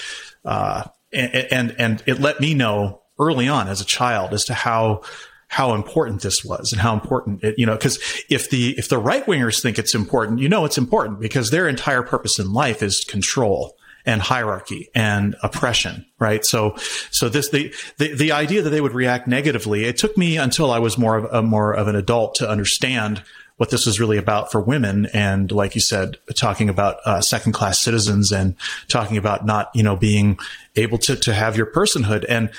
uh, 0.44 0.84
and, 1.12 1.46
and, 1.52 1.76
and 1.78 2.02
it 2.06 2.20
let 2.20 2.40
me 2.40 2.54
know 2.54 3.02
early 3.18 3.48
on 3.48 3.68
as 3.68 3.80
a 3.80 3.84
child 3.84 4.34
as 4.34 4.44
to 4.44 4.54
how 4.54 5.02
how 5.48 5.74
important 5.74 6.22
this 6.22 6.44
was 6.44 6.72
and 6.72 6.80
how 6.80 6.94
important 6.94 7.44
it, 7.44 7.54
you 7.56 7.64
know, 7.64 7.76
because 7.76 7.98
if 8.28 8.50
the 8.50 8.76
if 8.76 8.88
the 8.88 8.98
right 8.98 9.24
wingers 9.26 9.62
think 9.62 9.78
it's 9.78 9.94
important, 9.94 10.40
you 10.40 10.48
know 10.48 10.64
it's 10.64 10.78
important 10.78 11.20
because 11.20 11.50
their 11.50 11.68
entire 11.68 12.02
purpose 12.02 12.38
in 12.38 12.52
life 12.52 12.82
is 12.82 13.04
control 13.04 13.76
and 14.06 14.20
hierarchy 14.20 14.88
and 14.94 15.36
oppression, 15.42 16.04
right? 16.18 16.44
So, 16.44 16.76
so 17.10 17.28
this 17.28 17.48
the 17.50 17.74
the, 17.98 18.14
the 18.14 18.32
idea 18.32 18.62
that 18.62 18.70
they 18.70 18.80
would 18.80 18.94
react 18.94 19.26
negatively. 19.26 19.84
It 19.84 19.96
took 19.96 20.16
me 20.16 20.36
until 20.36 20.70
I 20.70 20.78
was 20.78 20.98
more 20.98 21.16
of 21.16 21.32
a 21.32 21.42
more 21.42 21.72
of 21.72 21.88
an 21.88 21.96
adult 21.96 22.36
to 22.36 22.48
understand 22.48 23.22
what 23.56 23.70
this 23.70 23.86
was 23.86 24.00
really 24.00 24.18
about 24.18 24.50
for 24.50 24.60
women. 24.60 25.06
And 25.12 25.50
like 25.52 25.74
you 25.74 25.80
said, 25.80 26.16
talking 26.34 26.68
about 26.68 26.96
uh, 27.04 27.20
second 27.20 27.52
class 27.52 27.80
citizens 27.80 28.32
and 28.32 28.56
talking 28.88 29.16
about 29.16 29.46
not, 29.46 29.70
you 29.74 29.82
know, 29.82 29.96
being 29.96 30.38
able 30.74 30.98
to, 30.98 31.14
to 31.16 31.32
have 31.32 31.56
your 31.56 31.66
personhood. 31.66 32.24
And, 32.28 32.50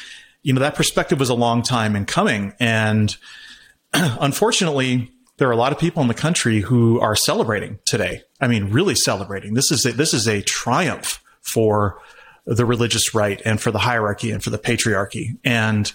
you 0.42 0.54
know, 0.54 0.62
that 0.62 0.76
perspective 0.76 1.20
was 1.20 1.30
a 1.30 1.36
long 1.36 1.64
time 1.64 1.96
in 1.96 2.06
coming. 2.06 2.54
And 2.60 3.16
unfortunately, 3.94 5.12
there 5.38 5.50
are 5.50 5.54
a 5.54 5.58
lot 5.58 5.74
of 5.74 5.80
people 5.80 6.02
in 6.02 6.08
the 6.08 6.14
country 6.14 6.62
who 6.62 7.00
are 7.02 7.16
celebrating 7.16 7.80
today. 7.84 8.24
I 8.40 8.48
mean, 8.48 8.72
really 8.72 8.96
celebrating. 8.96 9.54
This 9.54 9.72
is 9.72 9.86
a, 9.86 9.92
this 9.92 10.14
is 10.14 10.28
a 10.28 10.42
triumph 10.42 11.22
for 11.46 12.00
the 12.46 12.66
religious 12.66 13.14
right 13.14 13.42
and 13.46 13.60
for 13.60 13.72
the 13.72 13.80
hierarchy 13.80 14.32
and 14.32 14.44
for 14.44 14.50
the 14.50 14.60
patriarchy. 14.60 15.38
And, 15.44 15.92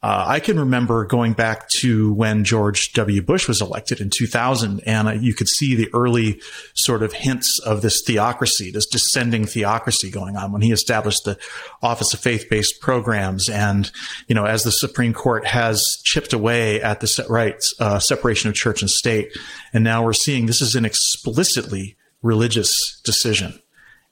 uh, 0.00 0.24
I 0.28 0.38
can 0.38 0.60
remember 0.60 1.04
going 1.04 1.32
back 1.32 1.68
to 1.80 2.12
when 2.12 2.44
George 2.44 2.92
W. 2.92 3.20
Bush 3.20 3.48
was 3.48 3.60
elected 3.60 4.00
in 4.00 4.10
2000, 4.10 4.80
and 4.86 5.08
uh, 5.08 5.12
you 5.12 5.34
could 5.34 5.48
see 5.48 5.74
the 5.74 5.88
early 5.92 6.40
sort 6.74 7.02
of 7.02 7.12
hints 7.12 7.58
of 7.66 7.82
this 7.82 8.00
theocracy, 8.06 8.70
this 8.70 8.86
descending 8.86 9.44
theocracy 9.44 10.08
going 10.08 10.36
on 10.36 10.52
when 10.52 10.62
he 10.62 10.70
established 10.70 11.24
the 11.24 11.36
Office 11.82 12.14
of 12.14 12.20
Faith-Based 12.20 12.80
Programs. 12.80 13.48
And, 13.48 13.90
you 14.28 14.36
know, 14.36 14.44
as 14.44 14.62
the 14.62 14.70
Supreme 14.70 15.12
Court 15.12 15.44
has 15.44 15.82
chipped 16.04 16.32
away 16.32 16.80
at 16.80 17.00
the 17.00 17.26
right 17.28 17.60
uh, 17.80 17.98
separation 17.98 18.48
of 18.48 18.54
church 18.54 18.82
and 18.82 18.90
state, 18.90 19.36
and 19.72 19.82
now 19.82 20.04
we're 20.04 20.12
seeing 20.12 20.46
this 20.46 20.62
is 20.62 20.76
an 20.76 20.84
explicitly 20.84 21.96
religious 22.22 23.00
decision. 23.04 23.60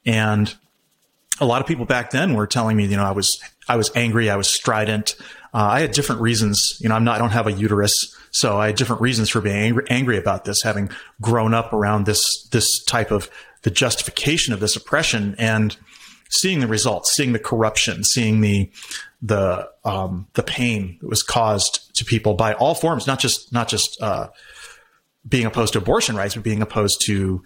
And 0.07 0.55
a 1.41 1.45
lot 1.45 1.61
of 1.61 1.67
people 1.67 1.85
back 1.85 2.11
then 2.11 2.35
were 2.35 2.47
telling 2.47 2.77
me, 2.77 2.87
you 2.87 2.97
know, 2.97 3.05
I 3.05 3.11
was 3.11 3.39
I 3.69 3.77
was 3.77 3.91
angry, 3.95 4.31
I 4.31 4.37
was 4.37 4.49
strident, 4.49 5.17
uh, 5.53 5.71
I 5.73 5.81
had 5.81 5.93
different 5.93 6.21
reasons. 6.21 6.79
You 6.81 6.89
know, 6.91 6.95
I'm 6.95 7.05
not, 7.05 7.17
I 7.17 7.19
don't 7.19 7.31
have 7.31 7.47
a 7.47 7.53
uterus. 7.53 7.95
So 8.31 8.59
I 8.59 8.67
had 8.67 8.77
different 8.77 9.01
reasons 9.01 9.31
for 9.31 9.41
being 9.41 9.57
angry, 9.57 9.85
angry 9.89 10.19
about 10.19 10.45
this, 10.45 10.63
having 10.63 10.91
grown 11.23 11.55
up 11.55 11.73
around 11.73 12.05
this, 12.05 12.47
this 12.53 12.85
type 12.85 13.11
of 13.11 13.31
the 13.63 13.71
justification 13.71 14.53
of 14.53 14.61
this 14.61 14.77
oppression 14.77 15.35
and 15.39 15.75
seeing 16.29 16.61
the 16.61 16.67
results, 16.67 17.13
seeing 17.13 17.33
the 17.33 17.39
corruption, 17.39 18.05
seeing 18.05 18.43
the, 18.43 18.71
the, 19.23 19.69
um, 19.85 20.27
the 20.35 20.43
pain 20.43 20.99
that 21.01 21.09
was 21.09 21.23
caused 21.23 21.91
to 21.97 22.05
people 22.05 22.35
by 22.35 22.53
all 22.53 22.75
forms, 22.75 23.07
not 23.07 23.19
just, 23.19 23.51
not 23.53 23.67
just, 23.67 23.97
uh, 24.03 24.29
being 25.27 25.47
opposed 25.47 25.73
to 25.73 25.79
abortion 25.79 26.17
rights, 26.17 26.35
but 26.35 26.45
being 26.45 26.63
opposed 26.63 27.01
to, 27.07 27.43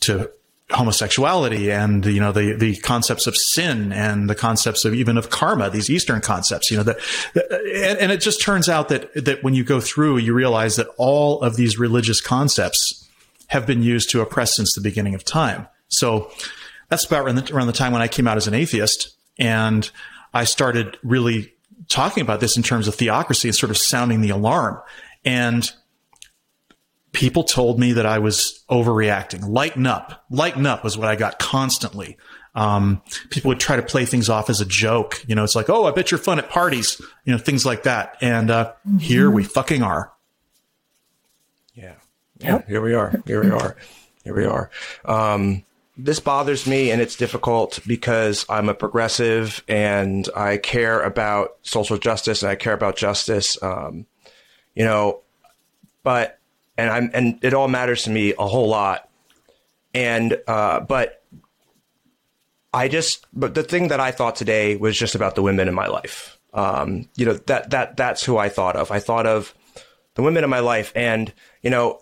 to 0.00 0.30
homosexuality 0.70 1.70
and 1.70 2.04
you 2.04 2.20
know 2.20 2.30
the 2.30 2.52
the 2.52 2.76
concepts 2.76 3.26
of 3.26 3.34
sin 3.34 3.90
and 3.90 4.28
the 4.28 4.34
concepts 4.34 4.84
of 4.84 4.92
even 4.92 5.16
of 5.16 5.30
karma 5.30 5.70
these 5.70 5.88
eastern 5.88 6.20
concepts 6.20 6.70
you 6.70 6.76
know 6.76 6.82
that 6.82 6.98
and, 7.34 7.98
and, 7.98 8.12
it 8.12 8.20
just 8.20 8.42
turns 8.42 8.68
out 8.68 8.90
that 8.90 9.10
that 9.14 9.42
when 9.42 9.54
you 9.54 9.64
go 9.64 9.80
through 9.80 10.18
you 10.18 10.34
realize 10.34 10.76
that 10.76 10.86
all 10.98 11.40
of 11.40 11.56
these 11.56 11.78
religious 11.78 12.20
concepts 12.20 13.08
have 13.48 13.66
been 13.66 13.82
used 13.82 14.10
to 14.10 14.20
oppress 14.20 14.56
since 14.56 14.74
the 14.74 14.80
beginning 14.80 15.14
of 15.14 15.24
time. 15.24 15.66
So 15.88 16.30
that's 16.88 17.04
about 17.04 17.24
around 17.24 17.36
the, 17.36 17.54
around 17.54 17.66
the 17.66 17.72
time 17.72 17.92
when 17.92 18.02
I 18.02 18.08
came 18.08 18.28
out 18.28 18.36
as 18.36 18.46
an 18.46 18.54
atheist 18.54 19.14
and 19.38 19.90
I 20.32 20.44
started 20.44 20.98
really 21.02 21.52
talking 21.88 22.22
about 22.22 22.40
this 22.40 22.56
in 22.56 22.62
terms 22.62 22.88
of 22.88 22.94
theocracy 22.94 23.48
and 23.48 23.56
sort 23.56 23.70
of 23.70 23.78
sounding 23.78 24.20
the 24.20 24.30
alarm. 24.30 24.80
And 25.24 25.70
people 27.12 27.44
told 27.44 27.78
me 27.78 27.92
that 27.92 28.06
I 28.06 28.18
was 28.18 28.64
overreacting. 28.70 29.48
Lighten 29.48 29.86
up. 29.86 30.24
Lighten 30.30 30.66
up 30.66 30.84
was 30.84 30.96
what 30.96 31.08
I 31.08 31.16
got 31.16 31.38
constantly. 31.38 32.16
Um, 32.54 33.02
people 33.30 33.50
would 33.50 33.60
try 33.60 33.76
to 33.76 33.82
play 33.82 34.04
things 34.04 34.28
off 34.28 34.50
as 34.50 34.60
a 34.60 34.66
joke. 34.66 35.24
You 35.26 35.34
know, 35.34 35.44
it's 35.44 35.54
like, 35.54 35.70
oh, 35.70 35.84
I 35.86 35.92
bet 35.92 36.10
you're 36.10 36.18
fun 36.18 36.38
at 36.38 36.50
parties, 36.50 37.00
you 37.24 37.32
know, 37.32 37.38
things 37.38 37.64
like 37.64 37.84
that. 37.84 38.16
And 38.20 38.50
uh, 38.50 38.72
mm-hmm. 38.86 38.98
here 38.98 39.30
we 39.30 39.44
fucking 39.44 39.82
are. 39.82 40.12
Yeah. 41.74 41.94
Yeah. 42.38 42.62
Here 42.66 42.80
we 42.80 42.94
are. 42.94 43.22
Here 43.26 43.42
we 43.42 43.50
are. 43.50 43.76
Here 44.24 44.34
we 44.34 44.44
are. 44.44 44.70
Um, 45.04 45.64
this 45.96 46.20
bothers 46.20 46.66
me 46.66 46.90
and 46.90 47.00
it's 47.00 47.16
difficult 47.16 47.80
because 47.86 48.46
I'm 48.48 48.68
a 48.68 48.74
progressive 48.74 49.64
and 49.68 50.28
I 50.36 50.56
care 50.56 51.00
about 51.00 51.56
social 51.62 51.98
justice 51.98 52.42
and 52.42 52.50
I 52.50 52.54
care 52.54 52.72
about 52.72 52.96
justice. 52.96 53.60
Um, 53.62 54.06
you 54.74 54.84
know, 54.84 55.22
but 56.04 56.37
and 56.78 56.90
I'm 56.90 57.10
and 57.12 57.38
it 57.42 57.52
all 57.52 57.68
matters 57.68 58.04
to 58.04 58.10
me 58.10 58.32
a 58.38 58.46
whole 58.46 58.68
lot. 58.68 59.10
And 59.92 60.40
uh, 60.46 60.80
but 60.80 61.22
I 62.72 62.88
just 62.88 63.26
but 63.34 63.54
the 63.54 63.64
thing 63.64 63.88
that 63.88 64.00
I 64.00 64.12
thought 64.12 64.36
today 64.36 64.76
was 64.76 64.96
just 64.96 65.14
about 65.14 65.34
the 65.34 65.42
women 65.42 65.68
in 65.68 65.74
my 65.74 65.88
life. 65.88 66.38
Um, 66.54 67.08
you 67.16 67.26
know 67.26 67.34
that 67.34 67.70
that 67.70 67.96
that's 67.96 68.24
who 68.24 68.38
I 68.38 68.48
thought 68.48 68.76
of. 68.76 68.90
I 68.90 69.00
thought 69.00 69.26
of 69.26 69.54
the 70.14 70.22
women 70.22 70.42
in 70.42 70.50
my 70.50 70.60
life, 70.60 70.92
and 70.96 71.32
you 71.62 71.70
know, 71.70 72.00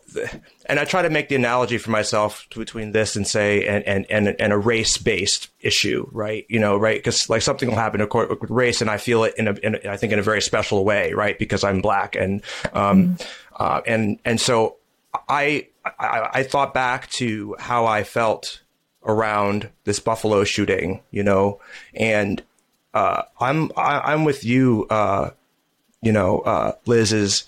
and 0.66 0.78
I 0.78 0.84
try 0.84 1.02
to 1.02 1.10
make 1.10 1.28
the 1.28 1.34
analogy 1.34 1.78
for 1.78 1.90
myself 1.90 2.46
between 2.54 2.92
this 2.92 3.16
and 3.16 3.26
say 3.26 3.66
and 3.66 3.84
and 3.84 4.06
and, 4.10 4.40
and 4.40 4.52
a 4.52 4.58
race 4.58 4.98
based 4.98 5.48
issue, 5.60 6.08
right? 6.12 6.46
You 6.48 6.60
know, 6.60 6.76
right? 6.76 6.98
Because 6.98 7.28
like 7.28 7.42
something 7.42 7.68
will 7.68 7.76
happen 7.76 8.00
with 8.00 8.50
race, 8.50 8.80
and 8.80 8.90
I 8.90 8.98
feel 8.98 9.24
it 9.24 9.34
in 9.36 9.48
a, 9.48 9.52
in 9.54 9.74
a, 9.76 9.90
I 9.90 9.96
think 9.96 10.12
in 10.12 10.18
a 10.18 10.22
very 10.22 10.42
special 10.42 10.84
way, 10.84 11.12
right? 11.12 11.38
Because 11.38 11.64
I'm 11.64 11.80
black, 11.80 12.14
and 12.14 12.42
um, 12.72 13.16
mm 13.16 13.26
Uh, 13.56 13.80
and 13.86 14.18
and 14.24 14.40
so 14.40 14.76
I, 15.28 15.68
I 15.84 16.28
I 16.32 16.42
thought 16.42 16.74
back 16.74 17.08
to 17.10 17.56
how 17.58 17.86
I 17.86 18.04
felt 18.04 18.62
around 19.04 19.70
this 19.84 19.98
Buffalo 19.98 20.44
shooting, 20.44 21.02
you 21.10 21.22
know, 21.22 21.60
and 21.94 22.42
uh, 22.92 23.22
I'm 23.40 23.70
I, 23.76 23.96
am 23.96 24.02
i 24.04 24.12
am 24.12 24.24
with 24.24 24.44
you, 24.44 24.86
uh, 24.90 25.30
you 26.02 26.12
know, 26.12 26.40
uh, 26.40 26.72
Liz 26.86 27.12
is, 27.12 27.44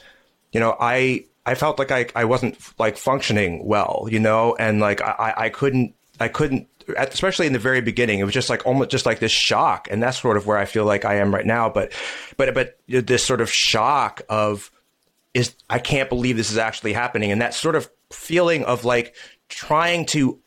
you 0.53 0.61
know, 0.61 0.77
I 0.81 1.25
I 1.45 1.55
felt 1.55 1.79
like 1.79 1.91
I 1.91 2.07
I 2.15 2.25
wasn't 2.25 2.59
like 2.79 2.97
functioning 2.97 3.67
well, 3.67 4.07
you 4.11 4.19
know, 4.19 4.57
and 4.59 4.81
like 4.81 5.03
I 5.03 5.35
I 5.37 5.49
couldn't 5.51 5.95
I 6.21 6.29
couldn't 6.29 6.69
especially 6.97 7.47
in 7.47 7.53
the 7.53 7.59
very 7.59 7.81
beginning, 7.81 8.19
it 8.19 8.25
was 8.25 8.35
just 8.35 8.51
like 8.51 8.67
almost 8.67 8.91
just 8.91 9.07
like 9.07 9.19
this 9.19 9.33
shock, 9.33 9.89
and 9.91 10.03
that's 10.03 10.21
sort 10.21 10.37
of 10.37 10.47
where 10.47 10.59
I 10.59 10.65
feel 10.65 10.85
like 10.85 11.05
I 11.05 11.17
am 11.17 11.35
right 11.35 11.45
now. 11.45 11.69
But, 11.69 11.93
but, 12.37 12.55
but 12.55 12.79
this 12.87 13.25
sort 13.25 13.41
of 13.41 13.51
shock 13.51 14.23
of 14.29 14.71
is 15.35 15.55
I 15.69 15.79
can't 15.79 16.09
believe 16.09 16.37
this 16.37 16.51
is 16.51 16.59
actually 16.59 16.93
happening, 16.93 17.33
and 17.33 17.41
that 17.41 17.55
sort 17.55 17.77
of 17.77 17.91
feeling 18.11 18.65
of 18.65 18.85
like 18.85 19.15
trying 19.49 20.07
to. 20.07 20.41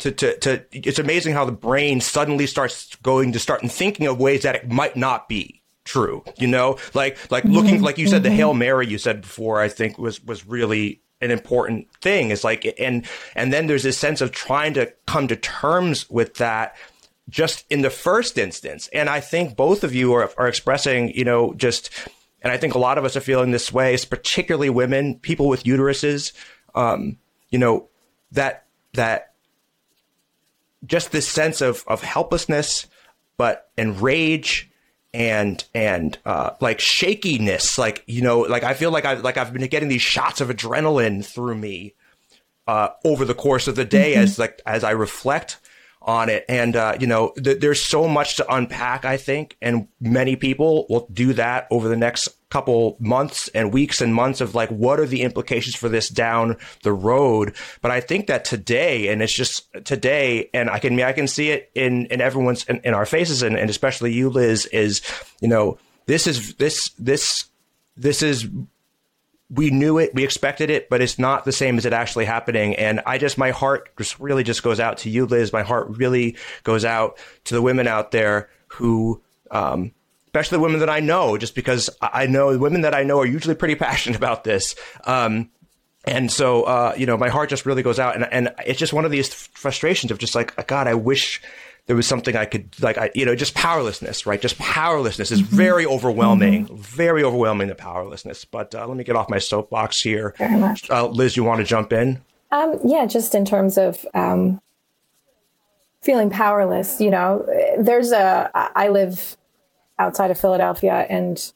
To, 0.00 0.10
to, 0.10 0.38
to, 0.38 0.64
it's 0.72 0.98
amazing 0.98 1.34
how 1.34 1.44
the 1.44 1.52
brain 1.52 2.00
suddenly 2.00 2.46
starts 2.46 2.96
going 3.02 3.32
to 3.32 3.38
start 3.38 3.60
and 3.60 3.70
thinking 3.70 4.06
of 4.06 4.18
ways 4.18 4.44
that 4.44 4.54
it 4.54 4.66
might 4.66 4.96
not 4.96 5.28
be 5.28 5.60
true. 5.84 6.24
You 6.38 6.46
know, 6.46 6.78
like 6.94 7.18
like 7.30 7.44
looking 7.44 7.74
mm-hmm. 7.74 7.84
like 7.84 7.98
you 7.98 8.06
said 8.06 8.22
the 8.22 8.30
mm-hmm. 8.30 8.36
Hail 8.36 8.54
Mary 8.54 8.86
you 8.86 8.96
said 8.96 9.20
before. 9.20 9.60
I 9.60 9.68
think 9.68 9.98
was 9.98 10.24
was 10.24 10.46
really 10.46 11.02
an 11.20 11.30
important 11.30 11.92
thing. 12.00 12.30
It's 12.30 12.44
like, 12.44 12.74
and, 12.78 13.06
and 13.34 13.52
then 13.52 13.66
there's 13.66 13.82
this 13.82 13.98
sense 13.98 14.20
of 14.20 14.32
trying 14.32 14.74
to 14.74 14.92
come 15.06 15.28
to 15.28 15.36
terms 15.36 16.08
with 16.08 16.34
that 16.36 16.76
just 17.28 17.64
in 17.70 17.82
the 17.82 17.90
first 17.90 18.38
instance. 18.38 18.88
And 18.92 19.08
I 19.08 19.20
think 19.20 19.56
both 19.56 19.84
of 19.84 19.94
you 19.94 20.14
are, 20.14 20.30
are 20.38 20.48
expressing, 20.48 21.10
you 21.10 21.24
know, 21.24 21.52
just, 21.54 21.90
and 22.42 22.52
I 22.52 22.56
think 22.56 22.74
a 22.74 22.78
lot 22.78 22.98
of 22.98 23.04
us 23.04 23.16
are 23.16 23.20
feeling 23.20 23.50
this 23.50 23.72
way, 23.72 23.96
particularly 24.08 24.70
women, 24.70 25.18
people 25.18 25.48
with 25.48 25.64
uteruses, 25.64 26.32
um, 26.74 27.18
you 27.50 27.58
know, 27.58 27.88
that, 28.32 28.66
that 28.94 29.32
just 30.86 31.12
this 31.12 31.28
sense 31.28 31.60
of, 31.60 31.84
of 31.86 32.02
helplessness, 32.02 32.86
but 33.36 33.70
and 33.76 34.00
rage 34.00 34.70
and 35.12 35.64
and 35.74 36.18
uh, 36.24 36.50
like 36.60 36.80
shakiness, 36.80 37.78
like 37.78 38.04
you 38.06 38.22
know, 38.22 38.40
like 38.40 38.62
I 38.62 38.74
feel 38.74 38.90
like 38.90 39.04
I 39.04 39.14
like 39.14 39.36
I've 39.36 39.52
been 39.52 39.66
getting 39.66 39.88
these 39.88 40.02
shots 40.02 40.40
of 40.40 40.48
adrenaline 40.48 41.24
through 41.24 41.56
me 41.56 41.94
uh, 42.66 42.90
over 43.04 43.24
the 43.24 43.34
course 43.34 43.66
of 43.66 43.76
the 43.76 43.84
day 43.84 44.12
mm-hmm. 44.12 44.22
as 44.22 44.38
like 44.38 44.60
as 44.66 44.84
I 44.84 44.92
reflect 44.92 45.58
on 46.02 46.28
it. 46.30 46.44
And, 46.48 46.76
uh, 46.76 46.96
you 46.98 47.06
know, 47.06 47.32
th- 47.42 47.60
there's 47.60 47.82
so 47.82 48.08
much 48.08 48.36
to 48.36 48.54
unpack, 48.54 49.04
I 49.04 49.16
think. 49.16 49.56
And 49.60 49.88
many 50.00 50.34
people 50.36 50.86
will 50.88 51.06
do 51.12 51.34
that 51.34 51.66
over 51.70 51.88
the 51.88 51.96
next 51.96 52.28
couple 52.48 52.96
months 52.98 53.48
and 53.48 53.72
weeks 53.72 54.00
and 54.00 54.14
months 54.14 54.40
of 54.40 54.54
like, 54.54 54.70
what 54.70 54.98
are 54.98 55.06
the 55.06 55.22
implications 55.22 55.76
for 55.76 55.88
this 55.88 56.08
down 56.08 56.56
the 56.82 56.92
road? 56.92 57.54
But 57.82 57.90
I 57.90 58.00
think 58.00 58.26
that 58.28 58.44
today, 58.44 59.08
and 59.08 59.22
it's 59.22 59.32
just 59.32 59.68
today, 59.84 60.48
and 60.54 60.70
I 60.70 60.78
can, 60.78 61.00
I 61.00 61.12
can 61.12 61.28
see 61.28 61.50
it 61.50 61.70
in, 61.74 62.06
in 62.06 62.20
everyone's, 62.20 62.64
in, 62.64 62.80
in 62.82 62.94
our 62.94 63.06
faces 63.06 63.42
and, 63.42 63.56
and 63.56 63.68
especially 63.68 64.12
you, 64.12 64.30
Liz, 64.30 64.66
is, 64.66 65.02
you 65.40 65.48
know, 65.48 65.78
this 66.06 66.26
is, 66.26 66.54
this, 66.54 66.90
this, 66.98 67.44
this 67.96 68.22
is 68.22 68.48
we 69.50 69.70
knew 69.70 69.98
it, 69.98 70.14
we 70.14 70.22
expected 70.22 70.70
it, 70.70 70.88
but 70.88 71.00
it's 71.00 71.18
not 71.18 71.44
the 71.44 71.52
same 71.52 71.76
as 71.76 71.84
it 71.84 71.92
actually 71.92 72.24
happening. 72.24 72.76
And 72.76 73.00
I 73.04 73.18
just, 73.18 73.36
my 73.36 73.50
heart 73.50 73.90
just 73.96 74.18
really 74.20 74.44
just 74.44 74.62
goes 74.62 74.78
out 74.78 74.98
to 74.98 75.10
you, 75.10 75.26
Liz. 75.26 75.52
My 75.52 75.62
heart 75.62 75.88
really 75.90 76.36
goes 76.62 76.84
out 76.84 77.18
to 77.44 77.54
the 77.54 77.62
women 77.62 77.88
out 77.88 78.12
there 78.12 78.48
who, 78.68 79.20
um, 79.50 79.92
especially 80.26 80.56
the 80.56 80.62
women 80.62 80.80
that 80.80 80.90
I 80.90 81.00
know, 81.00 81.36
just 81.36 81.56
because 81.56 81.90
I 82.00 82.26
know 82.26 82.52
the 82.52 82.60
women 82.60 82.82
that 82.82 82.94
I 82.94 83.02
know 83.02 83.18
are 83.18 83.26
usually 83.26 83.56
pretty 83.56 83.74
passionate 83.76 84.16
about 84.16 84.44
this. 84.44 84.76
Um, 85.04 85.50
and 86.04 86.30
so, 86.30 86.62
uh, 86.62 86.94
you 86.96 87.04
know, 87.04 87.16
my 87.16 87.28
heart 87.28 87.50
just 87.50 87.66
really 87.66 87.82
goes 87.82 87.98
out, 87.98 88.14
and 88.14 88.24
and 88.32 88.54
it's 88.64 88.78
just 88.78 88.94
one 88.94 89.04
of 89.04 89.10
these 89.10 89.34
frustrations 89.34 90.10
of 90.10 90.16
just 90.16 90.34
like, 90.34 90.66
God, 90.66 90.86
I 90.86 90.94
wish 90.94 91.42
there 91.86 91.96
was 91.96 92.06
something 92.06 92.36
I 92.36 92.44
could 92.44 92.80
like 92.80 92.98
I 92.98 93.10
you 93.14 93.24
know 93.24 93.34
just 93.34 93.54
powerlessness 93.54 94.26
right 94.26 94.40
just 94.40 94.58
powerlessness 94.58 95.30
is 95.30 95.42
mm-hmm. 95.42 95.56
very 95.56 95.86
overwhelming 95.86 96.66
mm-hmm. 96.66 96.76
very 96.76 97.24
overwhelming 97.24 97.68
the 97.68 97.74
powerlessness 97.74 98.44
but 98.44 98.74
uh, 98.74 98.86
let 98.86 98.96
me 98.96 99.04
get 99.04 99.16
off 99.16 99.28
my 99.28 99.38
soapbox 99.38 100.00
here 100.00 100.34
very 100.38 100.56
much. 100.56 100.88
Uh, 100.90 101.06
Liz 101.06 101.36
you 101.36 101.44
want 101.44 101.58
to 101.58 101.64
jump 101.64 101.92
in 101.92 102.20
um, 102.52 102.78
yeah 102.84 103.06
just 103.06 103.34
in 103.34 103.44
terms 103.44 103.78
of 103.78 104.06
um, 104.14 104.60
feeling 106.02 106.30
powerless 106.30 107.00
you 107.00 107.10
know 107.10 107.46
there's 107.78 108.12
a 108.12 108.50
I 108.54 108.88
live 108.88 109.36
outside 109.98 110.30
of 110.30 110.40
Philadelphia 110.40 111.06
and 111.08 111.52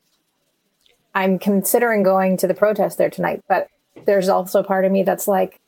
I'm 1.15 1.39
considering 1.39 2.03
going 2.03 2.37
to 2.39 2.47
the 2.47 2.55
protest 2.55 2.99
there 2.99 3.11
tonight 3.11 3.43
but 3.49 3.69
there's 4.05 4.29
also 4.29 4.61
a 4.61 4.65
part 4.65 4.85
of 4.85 4.93
me 4.93 5.03
that's 5.03 5.29
like 5.29 5.61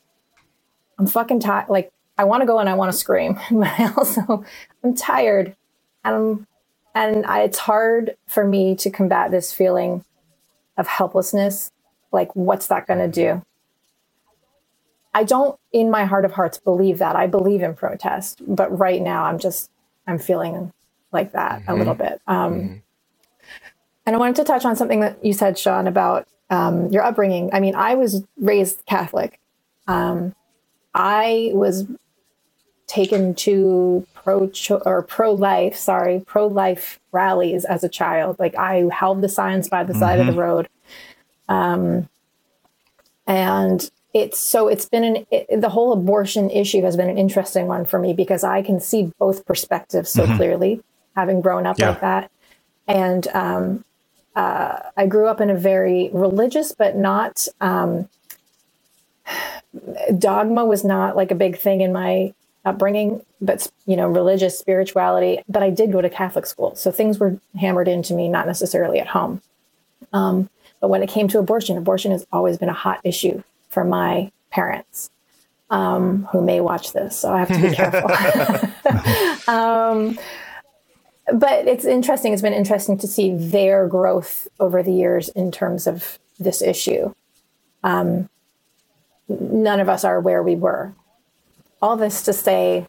I'm 0.99 1.07
fucking 1.07 1.41
tired 1.41 1.69
like 1.69 1.93
I 2.19 2.25
want 2.25 2.43
to 2.43 2.47
go 2.47 2.59
and 2.59 2.69
I 2.69 2.75
want 2.75 2.93
to 2.93 2.99
scream, 2.99 3.35
but 3.51 3.69
I 3.79 3.93
also 3.97 4.45
I'm 4.83 4.95
tired, 4.95 5.57
and 6.05 6.47
and 6.95 7.27
I, 7.27 7.43
it's 7.43 7.59
hard 7.59 8.17
for 8.27 8.47
me 8.47 8.75
to 8.77 8.91
combat 8.91 9.31
this 9.31 9.53
feeling 9.53 10.05
of 10.77 10.87
helplessness. 10.87 11.71
Like, 12.13 12.35
what's 12.35 12.69
that 12.69 12.87
going 12.87 13.01
to 13.01 13.09
do? 13.09 13.45
I 15.13 15.25
don't, 15.25 15.59
in 15.73 15.91
my 15.91 16.05
heart 16.05 16.25
of 16.25 16.33
hearts, 16.33 16.59
believe 16.59 16.99
that. 16.99 17.17
I 17.17 17.27
believe 17.27 17.63
in 17.63 17.75
protest, 17.75 18.43
but 18.47 18.79
right 18.79 19.01
now 19.01 19.25
I'm 19.25 19.39
just 19.39 19.71
I'm 20.07 20.19
feeling 20.19 20.73
like 21.13 21.33
that 21.33 21.63
mm-hmm. 21.63 21.71
a 21.71 21.75
little 21.75 21.95
bit. 21.95 22.21
Um, 22.27 22.55
mm-hmm. 22.55 22.77
And 24.07 24.15
I 24.15 24.19
wanted 24.19 24.37
to 24.37 24.45
touch 24.45 24.65
on 24.65 24.77
something 24.77 25.01
that 25.01 25.25
you 25.25 25.33
said, 25.33 25.59
Sean, 25.59 25.87
about 25.87 26.29
um, 26.51 26.91
your 26.91 27.03
upbringing. 27.03 27.51
I 27.53 27.61
mean, 27.61 27.75
I 27.75 27.95
was 27.95 28.25
raised 28.37 28.85
Catholic. 28.87 29.41
Um, 29.89 30.35
I 30.95 31.51
was 31.55 31.87
taken 32.87 33.35
to 33.35 34.07
pro 34.15 34.51
or 34.85 35.03
pro 35.03 35.33
life, 35.33 35.77
sorry, 35.77 36.23
pro 36.27 36.47
life 36.47 37.01
rallies 37.13 37.65
as 37.65 37.85
a 37.85 37.89
child. 37.89 38.39
Like 38.39 38.57
I 38.57 38.89
held 38.93 39.21
the 39.21 39.29
signs 39.29 39.69
by 39.69 39.85
the 39.85 39.93
mm-hmm. 39.93 40.01
side 40.01 40.21
of 40.21 40.27
the 40.27 40.33
mm-hmm. 40.33 40.41
road. 40.41 40.69
Um, 41.49 42.09
and 43.27 43.91
it's 44.15 44.39
so 44.39 44.69
it's 44.69 44.89
been 44.89 45.05
an 45.05 45.27
it, 45.31 45.61
the 45.61 45.69
whole 45.69 45.93
abortion 45.93 46.49
issue 46.51 46.83
has 46.83 46.97
been 46.97 47.11
an 47.11 47.19
interesting 47.19 47.67
one 47.67 47.85
for 47.85 47.99
me 47.99 48.13
because 48.13 48.45
I 48.45 48.63
can 48.63 48.81
see 48.81 49.13
both 49.19 49.45
perspectives 49.45 50.11
so 50.11 50.25
mm-hmm. 50.25 50.37
clearly, 50.37 50.83
having 51.15 51.41
grown 51.41 51.67
up 51.67 51.79
yeah. 51.79 51.91
like 51.91 52.01
that. 52.01 52.31
And 52.89 53.29
um, 53.29 53.85
uh, 54.35 54.79
I 54.97 55.07
grew 55.07 55.27
up 55.27 55.41
in 55.41 55.51
a 55.51 55.55
very 55.55 56.11
religious, 56.13 56.73
but 56.73 56.97
not 56.97 57.47
um, 57.61 58.09
dogma 60.19 60.65
was 60.65 60.85
not 60.85 61.17
like 61.17 61.31
a 61.31 61.35
big 61.35 61.59
thing 61.59 61.81
in 61.81 61.93
my 61.93 62.33
upbringing, 62.67 63.25
but 63.41 63.71
you 63.87 63.97
know, 63.97 64.09
religious 64.09 64.59
spirituality. 64.59 65.41
But 65.49 65.63
I 65.63 65.71
did 65.71 65.93
go 65.93 66.03
to 66.03 66.11
Catholic 66.11 66.45
school, 66.45 66.75
so 66.75 66.91
things 66.91 67.19
were 67.19 67.39
hammered 67.59 67.89
into 67.89 68.13
me, 68.13 68.29
not 68.29 68.47
necessarily 68.47 68.99
at 68.99 69.07
home. 69.07 69.41
Um, 70.13 70.51
but 70.81 70.89
when 70.89 71.03
it 71.03 71.09
came 71.09 71.29
to 71.29 71.39
abortion, 71.39 71.79
abortion 71.79 72.11
has 72.13 72.27
always 72.33 72.59
been 72.59 72.69
a 72.69 72.75
hot 72.75 73.01
issue 73.05 73.43
for 73.69 73.85
my 73.85 74.31
parents, 74.51 75.11
um, 75.71 76.29
who 76.33 76.43
may 76.43 76.61
watch 76.61 76.93
this, 76.93 77.19
so 77.19 77.33
I 77.33 77.45
have 77.45 77.49
to 77.49 77.63
be 77.63 77.75
careful. 77.75 78.11
um, 79.53 80.19
but 81.33 81.67
it's 81.67 81.85
interesting. 81.85 82.33
It's 82.33 82.43
been 82.43 82.53
interesting 82.53 82.99
to 82.99 83.07
see 83.07 83.35
their 83.35 83.87
growth 83.87 84.49
over 84.61 84.83
the 84.83 84.93
years 84.93 85.29
in 85.31 85.51
terms 85.51 85.87
of 85.87 86.19
this 86.39 86.63
issue. 86.63 87.15
Um, 87.83 88.29
none 89.29 89.81
of 89.81 89.89
us 89.89 90.05
are 90.05 90.21
where 90.21 90.43
we 90.43 90.57
were 90.57 90.95
all 91.81 91.97
this 91.97 92.23
to 92.23 92.33
say 92.33 92.87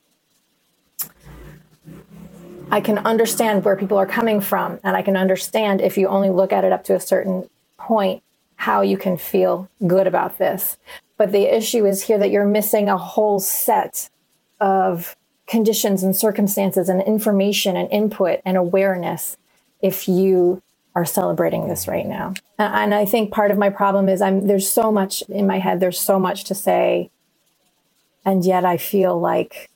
I 2.69 2.81
can 2.81 2.97
understand 2.99 3.63
where 3.63 3.77
people 3.77 3.97
are 3.97 4.05
coming 4.05 4.41
from, 4.41 4.79
and 4.83 4.97
I 4.97 5.01
can 5.01 5.15
understand 5.15 5.79
if 5.79 5.97
you 5.97 6.07
only 6.07 6.29
look 6.29 6.51
at 6.51 6.65
it 6.65 6.71
up 6.71 6.83
to 6.85 6.95
a 6.95 6.99
certain 6.99 7.49
point 7.77 8.23
how 8.55 8.81
you 8.81 8.97
can 8.97 9.17
feel 9.17 9.69
good 9.85 10.07
about 10.07 10.37
this. 10.37 10.77
But 11.15 11.31
the 11.31 11.55
issue 11.55 11.85
is 11.85 12.03
here 12.03 12.17
that 12.17 12.29
you're 12.29 12.45
missing 12.45 12.89
a 12.89 12.97
whole 12.97 13.39
set 13.39 14.09
of 14.59 15.15
conditions 15.47 16.03
and 16.03 16.15
circumstances 16.15 16.89
and 16.89 17.01
information 17.03 17.77
and 17.77 17.89
input 17.91 18.41
and 18.45 18.57
awareness 18.57 19.37
if 19.81 20.07
you 20.07 20.61
are 20.93 21.05
celebrating 21.05 21.67
this 21.69 21.87
right 21.87 22.05
now. 22.05 22.33
And 22.57 22.93
I 22.93 23.05
think 23.05 23.31
part 23.31 23.51
of 23.51 23.57
my 23.57 23.69
problem 23.69 24.09
is 24.09 24.21
I'm 24.21 24.47
there's 24.47 24.69
so 24.69 24.91
much 24.91 25.21
in 25.29 25.47
my 25.47 25.59
head, 25.59 25.79
there's 25.79 25.99
so 25.99 26.19
much 26.19 26.43
to 26.45 26.55
say 26.55 27.11
and 28.27 28.43
yet 28.43 28.65
I 28.65 28.75
feel 28.75 29.17
like 29.17 29.69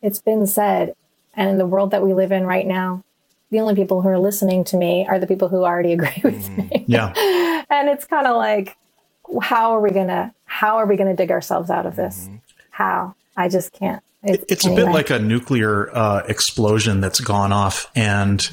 it's 0.00 0.20
been 0.20 0.46
said. 0.46 0.94
And 1.34 1.50
in 1.50 1.58
the 1.58 1.66
world 1.66 1.90
that 1.90 2.02
we 2.02 2.14
live 2.14 2.30
in 2.30 2.46
right 2.46 2.66
now, 2.66 3.02
the 3.50 3.58
only 3.58 3.74
people 3.74 4.02
who 4.02 4.08
are 4.08 4.20
listening 4.20 4.62
to 4.64 4.76
me 4.76 5.04
are 5.08 5.18
the 5.18 5.26
people 5.26 5.48
who 5.48 5.64
already 5.64 5.92
agree 5.94 6.20
with 6.22 6.48
mm-hmm. 6.48 6.68
me. 6.68 6.84
Yeah. 6.86 7.12
and 7.70 7.88
it's 7.88 8.04
kind 8.04 8.28
of 8.28 8.36
like, 8.36 8.76
how 9.42 9.72
are 9.72 9.80
we 9.80 9.90
gonna 9.90 10.32
how 10.44 10.78
are 10.78 10.86
we 10.86 10.96
gonna 10.96 11.16
dig 11.16 11.32
ourselves 11.32 11.70
out 11.70 11.86
of 11.86 11.96
this? 11.96 12.26
Mm-hmm. 12.26 12.36
How? 12.70 13.14
I 13.36 13.48
just 13.48 13.72
can't. 13.72 14.02
It's, 14.22 14.44
it's 14.48 14.64
anyway. 14.64 14.82
a 14.82 14.86
bit 14.86 14.92
like 14.92 15.10
a 15.10 15.18
nuclear 15.18 15.94
uh, 15.94 16.22
explosion 16.28 17.00
that's 17.00 17.20
gone 17.20 17.52
off, 17.52 17.90
and 17.94 18.48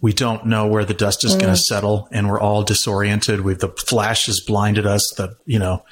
We 0.00 0.12
don't 0.12 0.46
know 0.46 0.66
where 0.66 0.84
the 0.84 0.94
dust 0.94 1.24
is 1.24 1.34
mm. 1.34 1.40
going 1.40 1.54
to 1.54 1.60
settle, 1.60 2.08
and 2.12 2.28
we're 2.28 2.40
all 2.40 2.62
disoriented. 2.62 3.40
We've 3.40 3.58
the 3.58 3.68
flash 3.68 4.26
has 4.26 4.40
blinded 4.40 4.86
us. 4.86 5.02
The 5.16 5.36
you 5.44 5.58
know, 5.58 5.84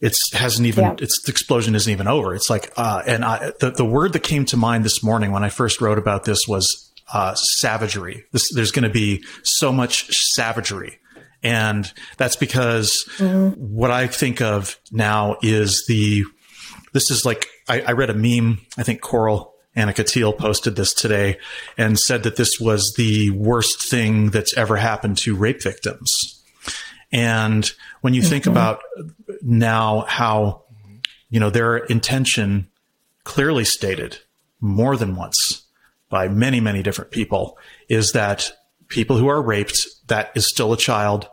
it's 0.00 0.32
hasn't 0.32 0.66
even 0.66 0.84
yeah. 0.84 0.96
it's 0.98 1.28
explosion 1.28 1.74
isn't 1.74 1.90
even 1.90 2.06
over. 2.06 2.34
It's 2.34 2.50
like, 2.50 2.72
uh, 2.76 3.02
and 3.06 3.24
I, 3.24 3.52
the 3.60 3.70
the 3.70 3.84
word 3.84 4.12
that 4.12 4.22
came 4.22 4.44
to 4.46 4.56
mind 4.56 4.84
this 4.84 5.02
morning 5.02 5.32
when 5.32 5.44
I 5.44 5.48
first 5.48 5.80
wrote 5.80 5.98
about 5.98 6.24
this 6.24 6.46
was 6.46 6.92
uh, 7.12 7.34
savagery. 7.34 8.24
This, 8.32 8.52
there's 8.54 8.70
going 8.70 8.84
to 8.84 8.90
be 8.90 9.24
so 9.42 9.72
much 9.72 10.08
savagery. 10.34 10.98
And 11.42 11.90
that's 12.16 12.36
because 12.36 13.04
mm-hmm. 13.18 13.50
what 13.60 13.90
I 13.90 14.06
think 14.06 14.40
of 14.40 14.78
now 14.90 15.36
is 15.42 15.84
the, 15.86 16.24
this 16.94 17.10
is 17.10 17.26
like, 17.26 17.46
I, 17.68 17.82
I 17.82 17.92
read 17.92 18.08
a 18.08 18.14
meme. 18.14 18.60
I 18.78 18.82
think 18.82 19.02
Coral 19.02 19.54
Annika 19.76 20.06
Teal 20.06 20.32
posted 20.32 20.74
this 20.74 20.94
today 20.94 21.38
and 21.76 21.98
said 21.98 22.22
that 22.22 22.36
this 22.36 22.58
was 22.58 22.94
the 22.96 23.30
worst 23.30 23.82
thing 23.82 24.30
that's 24.30 24.56
ever 24.56 24.76
happened 24.76 25.18
to 25.18 25.36
rape 25.36 25.62
victims. 25.62 26.42
And 27.12 27.70
when 28.04 28.12
you 28.12 28.20
mm-hmm. 28.20 28.28
think 28.28 28.46
about 28.46 28.82
now 29.40 30.04
how, 30.06 30.62
you 31.30 31.40
know, 31.40 31.48
their 31.48 31.78
intention 31.78 32.68
clearly 33.24 33.64
stated 33.64 34.18
more 34.60 34.94
than 34.94 35.16
once 35.16 35.64
by 36.10 36.28
many, 36.28 36.60
many 36.60 36.82
different 36.82 37.10
people 37.10 37.56
is 37.88 38.12
that 38.12 38.52
people 38.88 39.16
who 39.16 39.26
are 39.28 39.40
raped, 39.40 39.88
that 40.08 40.30
is 40.34 40.46
still 40.46 40.74
a 40.74 40.76
child, 40.76 41.30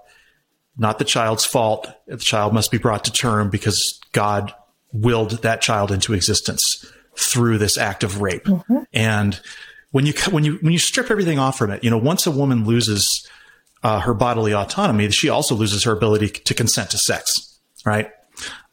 not 0.77 0.97
the 0.97 1.03
child's 1.03 1.43
fault. 1.43 1.89
The 2.07 2.15
child 2.15 2.53
must 2.53 2.71
be 2.71 2.77
brought 2.77 3.03
to 3.03 3.11
term 3.11 3.49
because 3.49 3.99
God 4.13 4.53
willed 4.93 5.41
that 5.41 5.59
child 5.59 5.91
into 5.91 6.13
existence 6.13 6.89
through 7.17 7.57
this 7.57 7.77
act 7.77 8.05
of 8.05 8.21
rape. 8.21 8.45
Mm-hmm. 8.45 8.83
And 8.93 9.37
when 9.91 10.05
you 10.05 10.13
when 10.29 10.45
you 10.45 10.53
when 10.61 10.71
you 10.71 10.79
strip 10.79 11.11
everything 11.11 11.37
off 11.37 11.57
from 11.57 11.71
it, 11.71 11.83
you 11.83 11.89
know, 11.89 11.97
once 11.97 12.25
a 12.25 12.31
woman 12.31 12.63
loses 12.63 13.27
uh, 13.83 13.99
her 13.99 14.13
bodily 14.13 14.53
autonomy, 14.53 15.09
she 15.11 15.29
also 15.29 15.55
loses 15.55 15.83
her 15.83 15.91
ability 15.91 16.29
to 16.29 16.53
consent 16.53 16.91
to 16.91 16.97
sex, 16.97 17.59
right? 17.85 18.09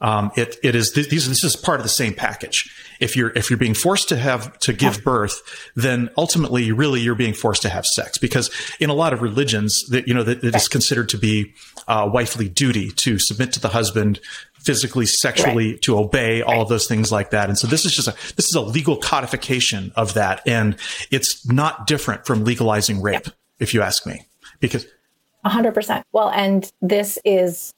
Um, 0.01 0.31
it 0.37 0.57
it 0.63 0.75
is 0.75 0.93
these 0.93 1.29
this 1.29 1.45
is 1.45 1.57
part 1.57 1.81
of 1.81 1.85
the 1.85 1.91
same 1.91 2.15
package. 2.15 2.73
If 3.01 3.17
you're 3.17 3.31
if 3.31 3.51
you're 3.51 3.59
being 3.59 3.75
forced 3.75 4.09
to 4.11 4.17
have 4.17 4.57
to 4.61 4.73
give 4.73 5.03
birth, 5.03 5.43
then 5.75 6.11
ultimately 6.17 6.71
really 6.73 7.01
you're 7.01 7.17
being 7.17 7.35
forced 7.35 7.63
to 7.63 7.69
have 7.69 7.85
sex 7.85 8.17
because 8.17 8.51
in 8.79 8.91
a 8.91 8.95
lot 8.95 9.13
of 9.13 9.21
religions 9.21 9.85
that 9.91 10.07
you 10.07 10.15
know 10.15 10.23
that 10.23 10.45
it 10.45 10.55
is 10.55 10.69
considered 10.69 11.09
to 11.11 11.19
be 11.19 11.53
uh, 11.89 12.09
wifely 12.11 12.49
duty 12.49 12.91
to 12.93 13.19
submit 13.19 13.53
to 13.55 13.61
the 13.61 13.69
husband 13.69 14.21
physically, 14.61 15.07
sexually, 15.07 15.73
right. 15.73 15.83
to 15.83 15.99
obey, 15.99 16.43
all 16.43 16.63
of 16.63 16.69
those 16.69 16.87
things 16.87 17.11
like 17.11 17.31
that. 17.31 17.49
And 17.49 17.59
so 17.59 17.67
this 17.67 17.85
is 17.85 17.93
just 17.93 18.09
a 18.09 18.35
this 18.37 18.49
is 18.49 18.55
a 18.55 18.61
legal 18.61 18.97
codification 18.97 19.93
of 19.97 20.15
that, 20.15 20.43
and 20.47 20.77
it's 21.11 21.47
not 21.49 21.87
different 21.87 22.27
from 22.27 22.45
legalizing 22.45 23.03
rape, 23.03 23.27
if 23.59 23.75
you 23.75 23.83
ask 23.83 24.07
me, 24.07 24.27
because. 24.61 24.87
100%. 25.45 26.03
Well, 26.13 26.31
and 26.31 26.71
this 26.83 27.19
is 27.25 27.75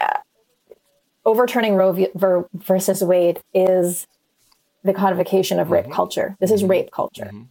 uh, 0.00 0.18
overturning 1.24 1.74
Roe 1.74 1.92
v- 1.92 2.08
versus 2.54 3.02
Wade 3.02 3.40
is 3.54 4.06
the 4.84 4.94
codification 4.94 5.58
of 5.58 5.70
rape 5.70 5.84
mm-hmm. 5.84 5.92
culture. 5.92 6.36
This 6.40 6.50
is 6.50 6.62
mm-hmm. 6.62 6.70
rape 6.70 6.90
culture. 6.90 7.24
Mm-hmm. 7.24 7.42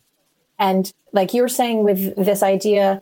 And 0.60 0.92
like 1.14 1.34
you 1.34 1.42
were 1.42 1.50
saying 1.50 1.84
with 1.84 2.16
this 2.16 2.42
idea 2.42 3.00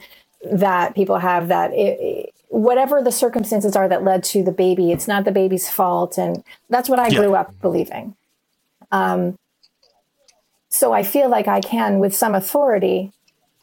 that 0.52 0.96
people 0.96 1.18
have 1.20 1.48
that 1.48 1.72
it, 1.74 2.34
whatever 2.50 3.02
the 3.02 3.12
circumstances 3.12 3.76
are 3.76 3.88
that 3.88 4.04
led 4.04 4.24
to 4.24 4.44
the 4.44 4.52
baby, 4.52 4.92
it's 4.92 5.08
not 5.08 5.26
the 5.26 5.32
baby's 5.32 5.70
fault. 5.70 6.18
And 6.18 6.44
that's 6.70 6.90
what 6.90 7.00
I 7.00 7.08
yeah. 7.08 7.20
grew 7.20 7.36
up 7.36 7.60
believing. 7.62 8.16
Um, 8.92 9.38
so 10.70 10.92
I 10.92 11.04
feel 11.04 11.30
like 11.30 11.48
I 11.48 11.62
can, 11.62 12.00
with 12.00 12.16
some 12.16 12.36
authority, 12.36 13.12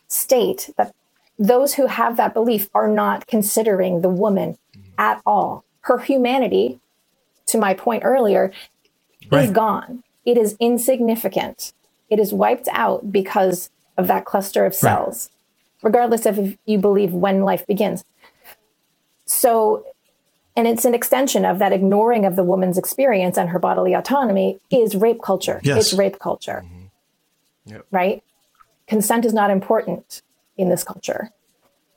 state 0.08 0.70
that 0.76 0.94
those 1.42 1.74
who 1.74 1.86
have 1.86 2.16
that 2.16 2.34
belief 2.34 2.68
are 2.72 2.88
not 2.88 3.26
considering 3.26 4.00
the 4.00 4.08
woman 4.08 4.58
mm-hmm. 4.76 4.90
at 4.98 5.20
all. 5.26 5.64
Her 5.82 5.98
humanity 5.98 6.80
to 7.46 7.58
my 7.58 7.74
point 7.74 8.02
earlier, 8.04 8.52
right. 9.30 9.44
is 9.44 9.50
gone. 9.50 10.02
It 10.24 10.38
is 10.38 10.56
insignificant. 10.60 11.72
It 12.08 12.18
is 12.18 12.32
wiped 12.32 12.68
out 12.72 13.12
because 13.12 13.70
of 13.96 14.06
that 14.06 14.24
cluster 14.24 14.64
of 14.64 14.74
cells, 14.74 15.30
right. 15.82 15.88
regardless 15.88 16.26
of 16.26 16.38
if 16.38 16.56
you 16.64 16.78
believe 16.78 17.12
when 17.12 17.42
life 17.42 17.66
begins. 17.66 18.04
So, 19.26 19.84
and 20.56 20.66
it's 20.66 20.84
an 20.84 20.94
extension 20.94 21.44
of 21.44 21.58
that 21.58 21.72
ignoring 21.72 22.24
of 22.24 22.36
the 22.36 22.44
woman's 22.44 22.78
experience 22.78 23.36
and 23.36 23.50
her 23.50 23.58
bodily 23.58 23.94
autonomy 23.94 24.60
is 24.70 24.94
rape 24.94 25.22
culture. 25.22 25.60
Yes. 25.62 25.78
It's 25.78 25.92
rape 25.92 26.18
culture. 26.18 26.64
Mm-hmm. 26.64 27.72
Yep. 27.74 27.86
Right? 27.90 28.22
Consent 28.86 29.24
is 29.24 29.32
not 29.32 29.50
important 29.50 30.22
in 30.56 30.68
this 30.68 30.84
culture. 30.84 31.30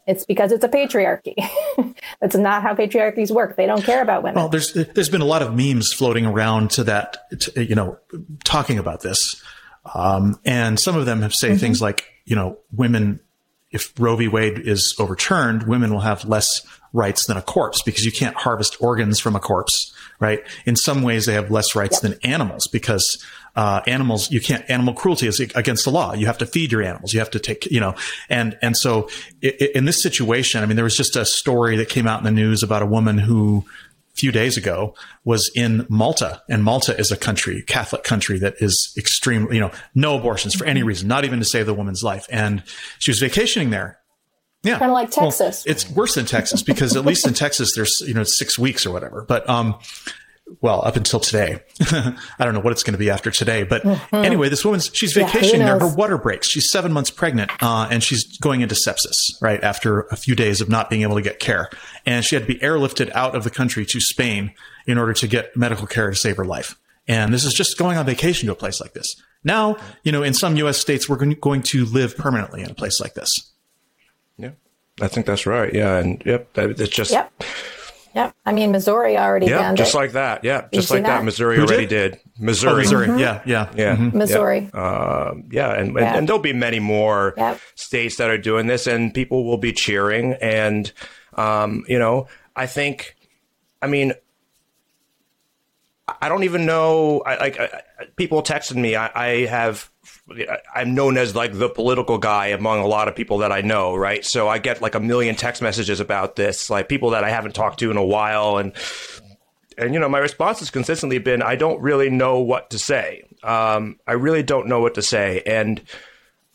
It's 0.08 0.26
because 0.26 0.52
it's 0.52 0.64
a 0.64 0.70
patriarchy. 0.70 1.36
That's 2.22 2.36
not 2.36 2.62
how 2.62 2.76
patriarchies 2.76 3.32
work. 3.32 3.56
They 3.56 3.66
don't 3.66 3.84
care 3.84 4.04
about 4.04 4.22
women. 4.22 4.36
Well, 4.36 4.50
there's 4.50 4.74
there's 4.74 5.10
been 5.10 5.22
a 5.22 5.26
lot 5.26 5.42
of 5.42 5.56
memes 5.56 5.94
floating 5.94 6.28
around 6.28 6.72
to 6.72 6.84
that, 6.84 7.18
to, 7.40 7.66
you 7.66 7.74
know, 7.74 7.98
talking 8.44 8.78
about 8.78 9.02
this, 9.02 9.42
um, 9.94 10.40
and 10.46 10.80
some 10.80 10.96
of 10.96 11.08
them 11.08 11.24
have 11.24 11.34
say 11.34 11.50
mm-hmm. 11.50 11.58
things 11.58 11.82
like, 11.82 12.06
you 12.26 12.36
know, 12.36 12.60
women, 12.72 13.20
if 13.72 13.94
Roe 14.00 14.16
v. 14.16 14.28
Wade 14.28 14.60
is 14.60 14.96
overturned, 15.00 15.64
women 15.64 15.92
will 15.92 16.02
have 16.02 16.26
less 16.26 16.62
rights 16.94 17.26
than 17.28 17.36
a 17.36 17.42
corpse 17.42 17.82
because 17.82 18.06
you 18.06 18.12
can't 18.12 18.36
harvest 18.36 18.82
organs 18.82 19.20
from 19.20 19.36
a 19.36 19.40
corpse, 19.40 19.94
right? 20.20 20.44
In 20.66 20.76
some 20.76 21.02
ways, 21.02 21.26
they 21.26 21.34
have 21.34 21.52
less 21.52 21.76
rights 21.76 22.00
than 22.00 22.18
animals 22.24 22.68
because 22.68 23.24
uh, 23.56 23.82
animals, 23.86 24.32
you 24.32 24.42
can't, 24.42 24.70
animal 24.70 24.94
cruelty 24.94 25.28
is 25.28 25.40
against 25.40 25.86
the 25.86 25.92
law. 25.92 26.14
You 26.14 26.26
have 26.28 26.38
to 26.40 26.46
feed 26.46 26.72
your 26.72 26.82
animals. 26.82 27.14
You 27.14 27.20
have 27.20 27.32
to 27.32 27.40
take, 27.40 27.66
you 27.66 27.80
know, 27.80 27.96
and, 28.30 28.58
and 28.62 28.76
so 28.76 29.10
in 29.42 29.86
this 29.86 30.02
situation, 30.02 30.62
I 30.62 30.66
mean, 30.66 30.76
there 30.76 30.84
was 30.84 30.98
just 30.98 31.16
a 31.16 31.26
story 31.26 31.78
that 31.78 31.90
came 31.90 32.08
out 32.08 32.20
in 32.20 32.26
the 32.26 32.32
news 32.32 32.64
about 32.64 32.82
a 32.82 32.86
woman 32.86 33.18
who 33.18 33.66
few 34.16 34.32
days 34.32 34.58
ago 34.58 34.96
was 35.24 35.52
in 35.56 35.86
Malta 35.90 36.42
and 36.50 36.64
Malta 36.64 36.98
is 36.98 37.12
a 37.12 37.18
country, 37.18 37.64
Catholic 37.68 38.04
country 38.04 38.40
that 38.40 38.56
is 38.60 38.94
extremely, 38.98 39.56
you 39.56 39.62
know, 39.62 39.72
no 39.94 40.18
abortions 40.18 40.56
for 40.56 40.66
any 40.66 40.84
reason, 40.84 41.08
not 41.08 41.26
even 41.26 41.40
to 41.40 41.46
save 41.46 41.66
the 41.66 41.74
woman's 41.74 42.04
life. 42.04 42.26
And 42.30 42.64
she 43.00 43.12
was 43.12 43.20
vacationing 43.20 43.70
there 43.70 44.00
yeah. 44.66 44.80
Kind 44.80 44.90
of 44.90 44.94
like 44.94 45.12
Texas. 45.12 45.64
Well, 45.64 45.72
it's 45.72 45.90
worse 45.92 46.16
than 46.16 46.26
Texas 46.26 46.64
because 46.64 46.96
at 46.96 47.06
least 47.06 47.28
in 47.28 47.34
Texas 47.36 47.76
there's, 47.76 48.02
you 48.06 48.16
know, 48.16 48.24
six 48.24 48.58
weeks 48.58 48.86
or 48.86 48.92
whatever. 48.92 49.24
But 49.28 49.48
um 49.48 49.76
well, 50.62 50.86
up 50.86 50.96
until 50.96 51.20
today. 51.20 51.60
I 51.92 52.16
don't 52.40 52.54
know 52.54 52.60
what 52.60 52.72
it's 52.72 52.84
going 52.84 52.94
to 52.94 53.00
be 53.00 53.10
after 53.10 53.32
today, 53.32 53.64
but 53.64 53.84
mm-hmm. 53.84 54.16
anyway, 54.16 54.50
this 54.50 54.64
woman's 54.64 54.92
she's 54.94 55.14
vacationing 55.14 55.62
yeah, 55.62 55.78
there. 55.78 55.90
Her 55.90 55.96
water 55.96 56.18
breaks. 56.18 56.50
She's 56.50 56.70
seven 56.70 56.94
months 56.94 57.10
pregnant, 57.10 57.52
uh, 57.62 57.88
and 57.90 58.04
she's 58.04 58.38
going 58.40 58.62
into 58.62 58.76
sepsis 58.76 59.14
right 59.42 59.64
after 59.64 60.02
a 60.02 60.16
few 60.16 60.36
days 60.36 60.62
of 60.62 60.70
not 60.70 60.90
being 60.90 61.02
able 61.02 61.16
to 61.16 61.22
get 61.22 61.40
care, 61.40 61.70
and 62.06 62.24
she 62.24 62.36
had 62.36 62.48
to 62.48 62.54
be 62.54 62.60
airlifted 62.60 63.12
out 63.14 63.36
of 63.36 63.44
the 63.44 63.50
country 63.50 63.86
to 63.86 64.00
Spain 64.00 64.54
in 64.86 64.98
order 64.98 65.14
to 65.14 65.28
get 65.28 65.56
medical 65.58 65.88
care 65.88 66.10
to 66.10 66.16
save 66.16 66.38
her 66.38 66.46
life. 66.46 66.78
And 67.08 67.34
this 67.34 67.44
is 67.44 67.54
just 67.54 67.78
going 67.78 67.98
on 67.98 68.06
vacation 68.06 68.48
to 68.48 68.54
a 68.54 68.56
place 68.56 68.80
like 68.82 68.94
this. 68.94 69.16
Now, 69.44 69.78
you 70.04 70.12
know, 70.12 70.24
in 70.24 70.34
some 70.34 70.56
U.S. 70.58 70.78
states, 70.78 71.08
we're 71.08 71.18
going 71.18 71.64
to 71.64 71.86
live 71.86 72.18
permanently 72.18 72.62
in 72.64 72.72
a 72.72 72.74
place 72.74 73.00
like 73.00 73.14
this. 73.14 73.52
Yeah, 74.38 74.52
I 75.02 75.08
think 75.08 75.26
that's 75.26 75.46
right. 75.46 75.74
Yeah, 75.74 75.98
and 75.98 76.22
yep, 76.26 76.50
it's 76.56 76.90
just. 76.90 77.12
Yep 77.12 77.44
Yep. 78.16 78.34
I 78.46 78.54
mean, 78.54 78.72
Missouri 78.72 79.18
already 79.18 79.48
yeah, 79.48 79.74
just 79.74 79.94
it. 79.94 79.98
like 79.98 80.14
that. 80.14 80.46
Yeah, 80.46 80.68
just 80.72 80.90
like 80.90 81.04
that? 81.04 81.18
that. 81.18 81.26
Missouri 81.26 81.58
Who 81.58 81.64
already 81.64 81.86
did? 81.86 82.14
did. 82.14 82.22
Missouri. 82.40 82.74
Oh, 82.74 82.78
Missouri. 82.78 83.08
Mm-hmm. 83.08 83.20
Yeah, 83.20 83.42
yeah, 83.46 83.72
yeah. 83.76 83.96
Mm-hmm. 83.98 84.18
Missouri. 84.18 84.70
Yeah, 84.74 84.80
uh, 84.80 85.34
yeah. 85.52 85.74
And, 85.74 85.94
yeah. 85.94 86.08
And, 86.08 86.18
and, 86.18 86.30
there'll 86.30 86.42
be 86.42 86.54
many 86.54 86.80
more 86.80 87.34
yep. 87.36 87.60
states 87.76 88.16
that 88.16 88.30
are 88.30 88.38
doing 88.38 88.68
this, 88.68 88.88
and 88.88 89.14
people 89.14 89.44
will 89.44 89.58
be 89.58 89.74
cheering. 89.74 90.34
And 90.42 90.90
um, 91.34 91.84
you 91.90 92.00
know, 92.00 92.28
I 92.56 92.68
think, 92.68 93.18
I 93.82 93.88
mean, 93.88 94.14
I 96.08 96.30
don't 96.30 96.44
even 96.44 96.66
know. 96.66 97.22
I, 97.26 97.36
like 97.36 97.60
I, 97.60 97.82
people 98.16 98.42
texted 98.44 98.78
me. 98.78 98.96
I, 98.96 99.12
I 99.14 99.46
have 99.48 99.92
I'm 100.74 100.96
known 100.96 101.18
as 101.18 101.36
like 101.36 101.54
the 101.54 101.70
political 101.70 102.18
guy 102.18 102.48
among 102.48 102.80
a 102.80 102.88
lot 102.88 103.08
of 103.08 103.16
people 103.16 103.40
that 103.40 103.52
I 103.52 103.62
know, 103.62 103.96
right? 103.96 104.26
So 104.26 104.48
I 104.48 104.58
get 104.58 104.82
like 104.82 104.96
a 104.96 105.00
million 105.00 105.36
text 105.36 105.62
messages 105.62 106.00
about 106.00 106.36
this, 106.36 106.70
like 106.70 106.90
people 106.90 107.12
that 107.12 107.24
I 107.24 107.30
haven't 107.30 107.54
talked 107.54 107.80
to 107.80 107.92
in 107.92 107.98
a 107.98 108.04
while, 108.04 108.58
and 108.58 108.74
and 109.78 109.94
you 109.94 110.00
know 110.00 110.10
my 110.10 110.18
response 110.18 110.60
has 110.60 110.72
consistently 110.72 111.20
been 111.20 111.44
I 111.44 111.56
don't 111.56 111.80
really 111.80 112.10
know 112.10 112.40
what 112.40 112.72
to 112.72 112.80
say. 112.80 113.24
Um, 113.44 114.00
I 114.08 114.14
really 114.14 114.42
don't 114.42 114.68
know 114.68 114.80
what 114.80 114.96
to 114.96 115.04
say, 115.04 115.44
and 115.46 115.82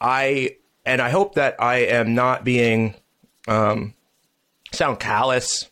I 0.01 0.57
and 0.85 1.01
I 1.01 1.11
hope 1.11 1.37
that 1.37 1.55
I 1.63 1.77
am 1.77 2.15
not 2.17 2.43
being 2.43 2.97
um, 3.47 3.95
sound 4.73 4.99
callous 4.99 5.71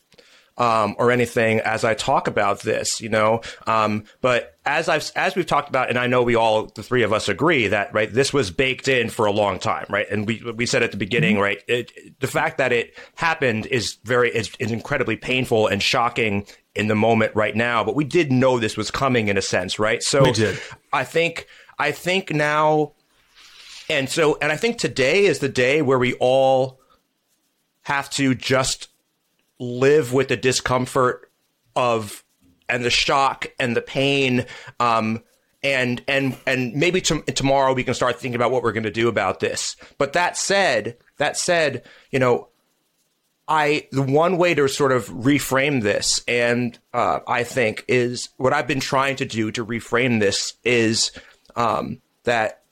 um, 0.59 0.95
or 0.99 1.11
anything 1.11 1.61
as 1.61 1.85
I 1.85 1.95
talk 1.95 2.29
about 2.29 2.61
this, 2.61 3.01
you 3.01 3.09
know. 3.09 3.41
Um, 3.67 4.05
but 4.21 4.59
as 4.67 4.89
I've 4.89 5.11
as 5.17 5.35
we've 5.35 5.47
talked 5.47 5.71
about, 5.71 5.89
and 5.89 5.99
I 5.99 6.07
know 6.07 6.23
we 6.23 6.35
all 6.35 6.67
the 6.67 6.83
three 6.83 7.03
of 7.03 7.13
us 7.13 7.29
agree 7.29 7.69
that 7.69 7.95
right, 7.95 8.13
this 8.13 8.33
was 8.33 8.51
baked 8.51 8.89
in 8.89 9.09
for 9.09 9.25
a 9.25 9.33
long 9.33 9.59
time, 9.59 9.87
right? 9.89 10.07
And 10.11 10.27
we 10.27 10.43
we 10.55 10.67
said 10.67 10.83
at 10.83 10.91
the 10.91 10.99
beginning, 10.99 11.37
mm-hmm. 11.37 11.43
right, 11.43 11.63
it, 11.69 12.21
the 12.21 12.27
fact 12.27 12.59
that 12.59 12.73
it 12.73 12.99
happened 13.15 13.67
is 13.67 13.97
very 14.05 14.29
is, 14.35 14.51
is 14.59 14.71
incredibly 14.71 15.17
painful 15.17 15.69
and 15.69 15.83
shocking 15.83 16.47
in 16.75 16.89
the 16.89 16.95
moment 16.95 17.35
right 17.35 17.57
now. 17.57 17.83
But 17.83 17.97
we 17.97 18.05
did 18.05 18.31
know 18.31 18.59
this 18.59 18.77
was 18.77 18.91
coming 18.91 19.29
in 19.29 19.39
a 19.39 19.43
sense, 19.43 19.79
right? 19.79 20.03
So 20.03 20.25
we 20.25 20.33
did. 20.33 20.61
I 20.93 21.05
think 21.05 21.47
I 21.79 21.93
think 21.93 22.33
now 22.33 22.93
And 23.91 24.09
so, 24.09 24.37
and 24.43 24.53
I 24.53 24.57
think 24.57 24.79
today 24.79 25.25
is 25.25 25.39
the 25.39 25.49
day 25.49 25.81
where 25.81 25.99
we 25.99 26.13
all 26.21 26.79
have 27.83 28.11
to 28.11 28.35
just 28.35 28.88
live 29.59 30.13
with 30.13 30.29
the 30.29 30.37
discomfort 30.37 31.31
of 31.75 32.25
and 32.69 32.85
the 32.85 32.91
shock 32.91 33.47
and 33.59 33.75
the 33.77 33.83
pain 33.83 34.47
um, 34.79 35.23
and 35.63 36.03
and 36.07 36.37
and 36.47 36.75
maybe 36.75 37.01
tomorrow 37.01 37.73
we 37.73 37.85
can 37.85 37.95
start 37.95 38.21
thinking 38.21 38.37
about 38.37 38.51
what 38.51 38.63
we're 38.63 38.73
going 38.73 38.83
to 38.83 38.91
do 38.91 39.09
about 39.09 39.41
this. 39.41 39.77
But 39.97 40.13
that 40.13 40.37
said 40.37 40.97
that 41.19 41.37
said 41.37 41.83
you 42.11 42.19
know 42.19 42.49
i 43.47 43.87
the 43.93 44.03
one 44.03 44.39
way 44.39 44.55
to 44.55 44.67
sort 44.69 44.93
of 44.93 45.09
reframe 45.09 45.83
this 45.83 46.23
and 46.27 46.79
uh, 46.95 47.21
i 47.29 47.45
think 47.45 47.85
is 47.87 48.31
what 48.39 48.53
i've 48.53 48.67
been 48.67 48.81
trying 48.81 49.17
to 49.17 49.25
do 49.25 49.51
to 49.51 49.65
reframe 49.65 50.21
this 50.21 50.55
is 50.65 51.13
um, 51.57 52.01
that 52.25 52.63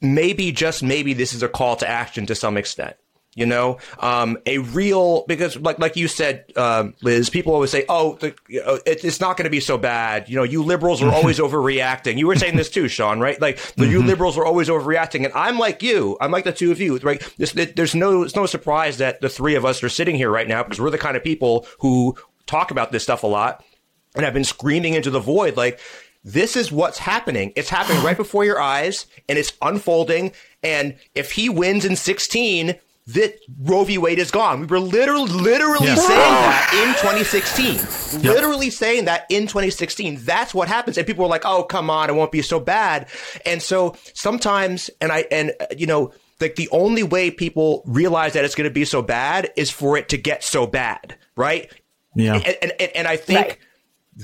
maybe 0.00 0.52
just 0.52 0.82
maybe 0.82 1.14
this 1.14 1.32
is 1.32 1.42
a 1.42 1.48
call 1.48 1.76
to 1.76 1.88
action 1.88 2.26
to 2.26 2.34
some 2.34 2.56
extent 2.56 2.96
you 3.34 3.46
know 3.46 3.78
um, 3.98 4.38
a 4.46 4.58
real 4.58 5.24
because 5.26 5.56
like 5.56 5.78
like 5.78 5.96
you 5.96 6.08
said 6.08 6.44
uh, 6.56 6.88
liz 7.02 7.30
people 7.30 7.52
always 7.52 7.70
say 7.70 7.84
oh 7.88 8.14
the, 8.16 8.34
it, 8.48 9.04
it's 9.04 9.20
not 9.20 9.36
going 9.36 9.44
to 9.44 9.50
be 9.50 9.60
so 9.60 9.76
bad 9.76 10.28
you 10.28 10.36
know 10.36 10.42
you 10.42 10.62
liberals 10.62 11.02
are 11.02 11.12
always 11.12 11.38
overreacting 11.44 12.16
you 12.16 12.26
were 12.26 12.36
saying 12.36 12.56
this 12.56 12.70
too 12.70 12.88
sean 12.88 13.20
right 13.20 13.40
like 13.40 13.58
the, 13.76 13.86
you 13.86 13.98
mm-hmm. 13.98 14.08
liberals 14.08 14.38
are 14.38 14.44
always 14.44 14.68
overreacting 14.68 15.24
and 15.24 15.32
i'm 15.34 15.58
like 15.58 15.82
you 15.82 16.16
i'm 16.20 16.30
like 16.30 16.44
the 16.44 16.52
two 16.52 16.70
of 16.70 16.80
you 16.80 16.96
right 16.98 17.22
there's, 17.38 17.52
there's 17.52 17.94
no 17.94 18.22
it's 18.22 18.36
no 18.36 18.46
surprise 18.46 18.98
that 18.98 19.20
the 19.20 19.28
three 19.28 19.54
of 19.54 19.64
us 19.64 19.82
are 19.82 19.88
sitting 19.88 20.16
here 20.16 20.30
right 20.30 20.48
now 20.48 20.62
because 20.62 20.80
we're 20.80 20.90
the 20.90 20.98
kind 20.98 21.16
of 21.16 21.24
people 21.24 21.66
who 21.80 22.16
talk 22.46 22.70
about 22.70 22.92
this 22.92 23.02
stuff 23.02 23.22
a 23.22 23.26
lot 23.26 23.64
and 24.14 24.24
i've 24.24 24.34
been 24.34 24.44
screaming 24.44 24.94
into 24.94 25.10
the 25.10 25.20
void 25.20 25.56
like 25.56 25.80
this 26.24 26.56
is 26.56 26.72
what's 26.72 26.98
happening. 26.98 27.52
It's 27.54 27.68
happening 27.68 28.02
right 28.02 28.16
before 28.24 28.44
your 28.44 28.60
eyes 28.60 29.06
and 29.28 29.38
it's 29.38 29.52
unfolding. 29.60 30.32
And 30.62 30.96
if 31.14 31.32
he 31.32 31.48
wins 31.48 31.84
in 31.84 31.96
16, 31.96 32.74
that 33.06 33.38
Roe 33.60 33.84
v. 33.84 33.98
Wade 33.98 34.18
is 34.18 34.30
gone. 34.30 34.60
We 34.60 34.66
were 34.66 34.80
literally, 34.80 35.30
literally 35.30 35.94
saying 35.94 36.08
that 36.08 36.70
in 36.72 36.94
2016. 36.94 37.74
Yep. 38.22 38.34
Literally 38.34 38.70
saying 38.70 39.04
that 39.04 39.26
in 39.28 39.42
2016. 39.42 40.24
That's 40.24 40.54
what 40.54 40.68
happens. 40.68 40.96
And 40.96 41.06
people 41.06 41.24
were 41.24 41.30
like, 41.30 41.44
"Oh, 41.44 41.64
come 41.64 41.90
on, 41.90 42.08
it 42.08 42.14
won't 42.14 42.32
be 42.32 42.40
so 42.40 42.58
bad." 42.58 43.08
And 43.44 43.62
so 43.62 43.94
sometimes, 44.14 44.88
and 45.00 45.12
I, 45.12 45.26
and 45.30 45.52
uh, 45.60 45.66
you 45.76 45.86
know, 45.86 46.12
like 46.40 46.56
the 46.56 46.68
only 46.72 47.02
way 47.02 47.30
people 47.30 47.82
realize 47.84 48.32
that 48.32 48.44
it's 48.44 48.54
going 48.54 48.68
to 48.68 48.74
be 48.74 48.86
so 48.86 49.02
bad 49.02 49.50
is 49.54 49.70
for 49.70 49.98
it 49.98 50.08
to 50.08 50.16
get 50.16 50.42
so 50.42 50.66
bad, 50.66 51.16
right? 51.36 51.70
Yeah. 52.14 52.36
And 52.36 52.72
and, 52.80 52.90
and 52.94 53.06
I 53.06 53.18
think 53.18 53.38
right. 53.38 53.58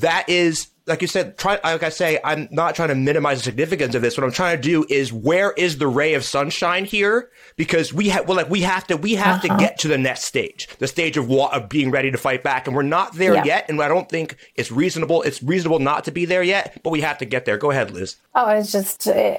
that 0.01 0.29
is 0.31 0.69
like 0.91 1.01
you 1.01 1.09
said, 1.09 1.39
try, 1.39 1.59
like 1.65 1.83
I 1.83 1.89
say, 1.89 2.19
I'm 2.23 2.49
not 2.51 2.75
trying 2.75 2.89
to 2.89 2.95
minimize 2.95 3.39
the 3.39 3.45
significance 3.45 3.95
of 3.95 4.03
this. 4.03 4.19
What 4.19 4.25
I'm 4.25 4.33
trying 4.33 4.57
to 4.57 4.63
do 4.63 4.85
is 4.91 5.13
where 5.13 5.53
is 5.53 5.79
the 5.79 5.87
ray 5.87 6.15
of 6.15 6.25
sunshine 6.25 6.85
here? 6.85 7.31
Because 7.57 7.95
we 7.95 8.09
have, 8.11 8.29
well, 8.29 8.37
like 8.37 8.51
we 8.51 8.61
have 8.63 8.87
to, 8.89 8.97
we 8.97 9.15
have 9.15 9.43
uh-huh. 9.43 9.57
to 9.57 9.63
get 9.63 9.79
to 9.79 9.89
the 9.89 9.97
next 9.97 10.25
stage, 10.25 10.69
the 10.79 10.89
stage 10.89 11.17
of, 11.17 11.31
of 11.31 11.69
being 11.69 11.91
ready 11.91 12.11
to 12.11 12.19
fight 12.19 12.43
back. 12.43 12.67
And 12.67 12.77
we're 12.77 12.83
not 12.83 13.15
there 13.15 13.35
yeah. 13.35 13.45
yet. 13.45 13.71
And 13.71 13.81
I 13.81 13.89
don't 13.89 14.09
think 14.09 14.37
it's 14.57 14.71
reasonable. 14.71 15.23
It's 15.23 15.43
reasonable 15.43 15.79
not 15.79 16.05
to 16.05 16.11
be 16.11 16.27
there 16.27 16.43
yet, 16.43 16.81
but 16.83 16.91
we 16.91 17.01
have 17.01 17.19
to 17.19 17.25
get 17.25 17.47
there. 17.47 17.57
Go 17.57 17.71
ahead, 17.71 17.93
Liz. 17.93 18.17
Oh, 18.35 18.49
it's 18.51 18.73
just, 18.73 19.07
uh, 19.09 19.39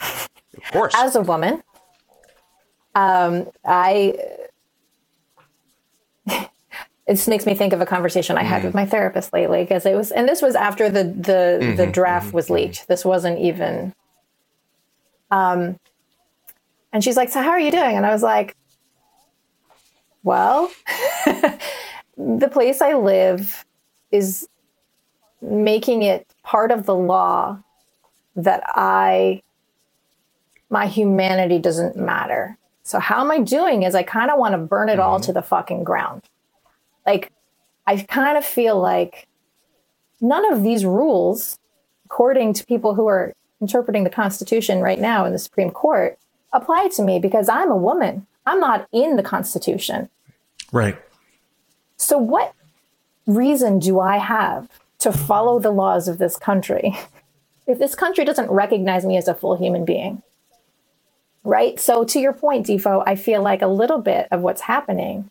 of 0.00 0.28
course. 0.70 0.94
As 0.96 1.16
a 1.16 1.22
woman, 1.22 1.62
um, 2.94 3.50
I, 3.64 4.14
it 7.08 7.26
makes 7.26 7.46
me 7.46 7.54
think 7.54 7.72
of 7.72 7.80
a 7.80 7.86
conversation 7.86 8.36
I 8.36 8.42
had 8.42 8.60
mm. 8.60 8.66
with 8.66 8.74
my 8.74 8.84
therapist 8.84 9.32
lately 9.32 9.62
because 9.62 9.86
it 9.86 9.96
was, 9.96 10.10
and 10.10 10.28
this 10.28 10.42
was 10.42 10.54
after 10.54 10.90
the 10.90 11.04
the 11.04 11.58
mm-hmm, 11.60 11.76
the 11.76 11.86
draft 11.86 12.28
mm-hmm, 12.28 12.36
was 12.36 12.46
mm-hmm. 12.46 12.54
leaked. 12.54 12.86
This 12.86 13.04
wasn't 13.04 13.38
even. 13.40 13.94
Um, 15.30 15.78
and 16.92 17.02
she's 17.02 17.16
like, 17.16 17.30
"So 17.30 17.40
how 17.40 17.50
are 17.50 17.60
you 17.60 17.70
doing?" 17.70 17.96
And 17.96 18.04
I 18.04 18.12
was 18.12 18.22
like, 18.22 18.54
"Well, 20.22 20.70
the 22.16 22.50
place 22.52 22.82
I 22.82 22.94
live 22.94 23.64
is 24.10 24.46
making 25.40 26.02
it 26.02 26.26
part 26.42 26.70
of 26.70 26.84
the 26.84 26.94
law 26.94 27.58
that 28.36 28.62
I 28.66 29.42
my 30.68 30.86
humanity 30.86 31.58
doesn't 31.58 31.96
matter. 31.96 32.58
So 32.82 32.98
how 32.98 33.22
am 33.22 33.30
I 33.30 33.40
doing? 33.40 33.82
Is 33.82 33.94
I 33.94 34.02
kind 34.02 34.30
of 34.30 34.38
want 34.38 34.52
to 34.52 34.58
burn 34.58 34.90
it 34.90 34.98
all 34.98 35.16
mm-hmm. 35.16 35.24
to 35.24 35.32
the 35.32 35.42
fucking 35.42 35.84
ground." 35.84 36.22
Like 37.08 37.32
I 37.86 37.96
kind 37.96 38.36
of 38.36 38.44
feel 38.44 38.78
like 38.78 39.28
none 40.20 40.52
of 40.52 40.62
these 40.62 40.84
rules, 40.84 41.58
according 42.04 42.52
to 42.52 42.66
people 42.66 42.94
who 42.94 43.06
are 43.08 43.32
interpreting 43.62 44.04
the 44.04 44.10
Constitution 44.10 44.80
right 44.82 45.00
now 45.00 45.24
in 45.24 45.32
the 45.32 45.38
Supreme 45.38 45.70
Court, 45.70 46.18
apply 46.52 46.88
to 46.96 47.02
me 47.02 47.18
because 47.18 47.48
I'm 47.48 47.70
a 47.70 47.76
woman. 47.76 48.26
I'm 48.44 48.60
not 48.60 48.88
in 48.92 49.16
the 49.16 49.22
Constitution. 49.22 50.10
Right. 50.70 50.98
So, 51.96 52.18
what 52.18 52.52
reason 53.26 53.78
do 53.78 54.00
I 54.00 54.18
have 54.18 54.68
to 54.98 55.10
follow 55.10 55.58
the 55.58 55.70
laws 55.70 56.08
of 56.08 56.18
this 56.18 56.36
country 56.36 56.94
if 57.66 57.78
this 57.78 57.94
country 57.94 58.26
doesn't 58.26 58.50
recognize 58.50 59.06
me 59.06 59.16
as 59.16 59.28
a 59.28 59.34
full 59.34 59.56
human 59.56 59.86
being? 59.86 60.22
Right. 61.42 61.80
So, 61.80 62.04
to 62.04 62.20
your 62.20 62.34
point, 62.34 62.66
Difo, 62.66 63.02
I 63.06 63.16
feel 63.16 63.40
like 63.40 63.62
a 63.62 63.66
little 63.66 63.98
bit 63.98 64.28
of 64.30 64.42
what's 64.42 64.60
happening 64.60 65.30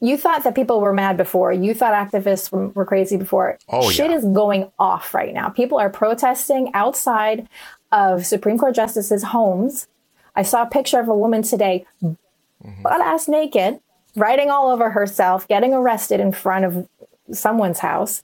you 0.00 0.16
thought 0.16 0.44
that 0.44 0.54
people 0.54 0.80
were 0.80 0.92
mad 0.92 1.16
before. 1.16 1.52
You 1.52 1.74
thought 1.74 1.92
activists 1.92 2.50
were, 2.50 2.68
were 2.68 2.86
crazy 2.86 3.16
before. 3.16 3.58
Oh, 3.68 3.90
Shit 3.90 4.10
yeah. 4.10 4.16
is 4.16 4.24
going 4.24 4.70
off 4.78 5.12
right 5.12 5.34
now. 5.34 5.50
People 5.50 5.78
are 5.78 5.90
protesting 5.90 6.70
outside 6.72 7.48
of 7.92 8.24
Supreme 8.24 8.58
Court 8.58 8.74
justices' 8.74 9.24
homes. 9.24 9.88
I 10.34 10.42
saw 10.42 10.62
a 10.62 10.66
picture 10.66 11.00
of 11.00 11.08
a 11.08 11.14
woman 11.14 11.42
today, 11.42 11.86
mm-hmm. 12.02 12.82
butt 12.82 13.00
ass 13.00 13.28
naked, 13.28 13.80
writing 14.16 14.50
all 14.50 14.70
over 14.70 14.90
herself, 14.90 15.46
getting 15.46 15.74
arrested 15.74 16.18
in 16.18 16.32
front 16.32 16.64
of 16.64 16.88
someone's 17.32 17.80
house. 17.80 18.22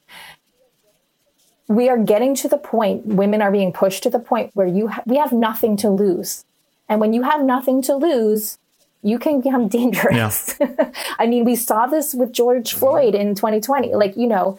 We 1.68 1.88
are 1.88 1.98
getting 1.98 2.34
to 2.36 2.48
the 2.48 2.58
point, 2.58 3.06
women 3.06 3.42
are 3.42 3.50
being 3.50 3.72
pushed 3.72 4.02
to 4.04 4.10
the 4.10 4.20
point 4.20 4.52
where 4.54 4.66
you 4.66 4.88
ha- 4.88 5.02
we 5.04 5.16
have 5.16 5.32
nothing 5.32 5.76
to 5.78 5.90
lose. 5.90 6.44
And 6.88 7.00
when 7.00 7.12
you 7.12 7.22
have 7.22 7.42
nothing 7.42 7.82
to 7.82 7.96
lose, 7.96 8.58
you 9.06 9.20
can 9.20 9.40
become 9.40 9.68
dangerous. 9.80 10.56
Yeah. 10.60 10.90
I 11.18 11.26
mean, 11.26 11.44
we 11.44 11.54
saw 11.56 11.86
this 11.86 12.12
with 12.12 12.32
George 12.32 12.74
Floyd 12.74 13.14
in 13.14 13.34
2020. 13.34 13.94
Like, 13.94 14.16
you 14.16 14.26
know, 14.26 14.58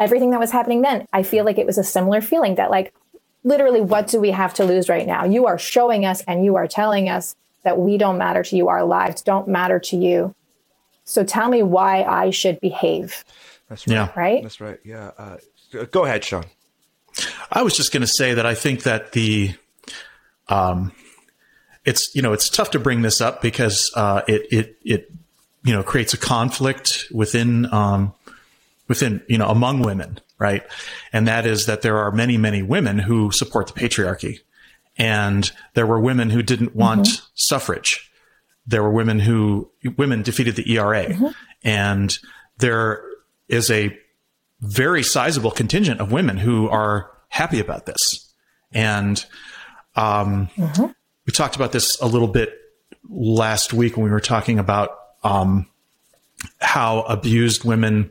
everything 0.00 0.30
that 0.30 0.40
was 0.40 0.50
happening 0.50 0.80
then, 0.80 1.06
I 1.12 1.22
feel 1.22 1.44
like 1.44 1.58
it 1.58 1.66
was 1.66 1.78
a 1.78 1.84
similar 1.84 2.20
feeling 2.22 2.54
that, 2.54 2.70
like, 2.70 2.94
literally, 3.44 3.82
what 3.82 4.06
do 4.06 4.20
we 4.20 4.30
have 4.30 4.54
to 4.54 4.64
lose 4.64 4.88
right 4.88 5.06
now? 5.06 5.24
You 5.24 5.46
are 5.46 5.58
showing 5.58 6.06
us 6.06 6.22
and 6.22 6.44
you 6.44 6.56
are 6.56 6.66
telling 6.66 7.08
us 7.08 7.36
that 7.62 7.78
we 7.78 7.98
don't 7.98 8.18
matter 8.18 8.42
to 8.42 8.56
you, 8.56 8.68
our 8.68 8.84
lives 8.84 9.22
don't 9.22 9.46
matter 9.46 9.78
to 9.78 9.96
you. 9.96 10.34
So 11.04 11.22
tell 11.22 11.48
me 11.48 11.62
why 11.62 12.02
I 12.02 12.30
should 12.30 12.58
behave. 12.60 13.24
That's 13.68 13.86
right. 13.86 13.94
Yeah. 13.94 14.12
Right? 14.16 14.42
That's 14.42 14.60
right. 14.60 14.78
Yeah. 14.84 15.10
Uh, 15.18 15.36
go 15.90 16.04
ahead, 16.04 16.24
Sean. 16.24 16.44
I 17.50 17.62
was 17.62 17.76
just 17.76 17.92
going 17.92 18.00
to 18.00 18.06
say 18.06 18.34
that 18.34 18.46
I 18.46 18.54
think 18.54 18.84
that 18.84 19.12
the, 19.12 19.54
um, 20.48 20.92
it's 21.84 22.14
you 22.14 22.22
know 22.22 22.32
it's 22.32 22.48
tough 22.48 22.70
to 22.72 22.78
bring 22.78 23.02
this 23.02 23.20
up 23.20 23.42
because 23.42 23.90
uh, 23.94 24.22
it 24.28 24.46
it 24.50 24.76
it 24.84 25.12
you 25.64 25.72
know 25.72 25.82
creates 25.82 26.14
a 26.14 26.18
conflict 26.18 27.06
within 27.12 27.72
um, 27.72 28.14
within 28.88 29.22
you 29.28 29.38
know 29.38 29.48
among 29.48 29.82
women, 29.82 30.20
right? 30.38 30.62
And 31.12 31.26
that 31.26 31.46
is 31.46 31.66
that 31.66 31.82
there 31.82 31.98
are 31.98 32.12
many 32.12 32.36
many 32.36 32.62
women 32.62 32.98
who 32.98 33.30
support 33.32 33.66
the 33.66 33.72
patriarchy, 33.72 34.40
and 34.96 35.50
there 35.74 35.86
were 35.86 36.00
women 36.00 36.30
who 36.30 36.42
didn't 36.42 36.76
want 36.76 37.06
mm-hmm. 37.06 37.26
suffrage. 37.34 38.10
There 38.66 38.82
were 38.82 38.92
women 38.92 39.18
who 39.18 39.70
women 39.96 40.22
defeated 40.22 40.54
the 40.54 40.76
ERA, 40.76 41.06
mm-hmm. 41.06 41.28
and 41.64 42.16
there 42.58 43.02
is 43.48 43.70
a 43.70 43.98
very 44.60 45.02
sizable 45.02 45.50
contingent 45.50 46.00
of 46.00 46.12
women 46.12 46.36
who 46.36 46.68
are 46.68 47.10
happy 47.28 47.58
about 47.58 47.86
this, 47.86 48.32
and 48.72 49.24
um, 49.96 50.48
mm-hmm 50.56 50.92
we 51.32 51.34
talked 51.34 51.56
about 51.56 51.72
this 51.72 51.98
a 52.02 52.06
little 52.06 52.28
bit 52.28 52.60
last 53.08 53.72
week 53.72 53.96
when 53.96 54.04
we 54.04 54.10
were 54.10 54.20
talking 54.20 54.58
about 54.58 54.98
um, 55.24 55.66
how 56.60 57.00
abused 57.00 57.64
women 57.64 58.10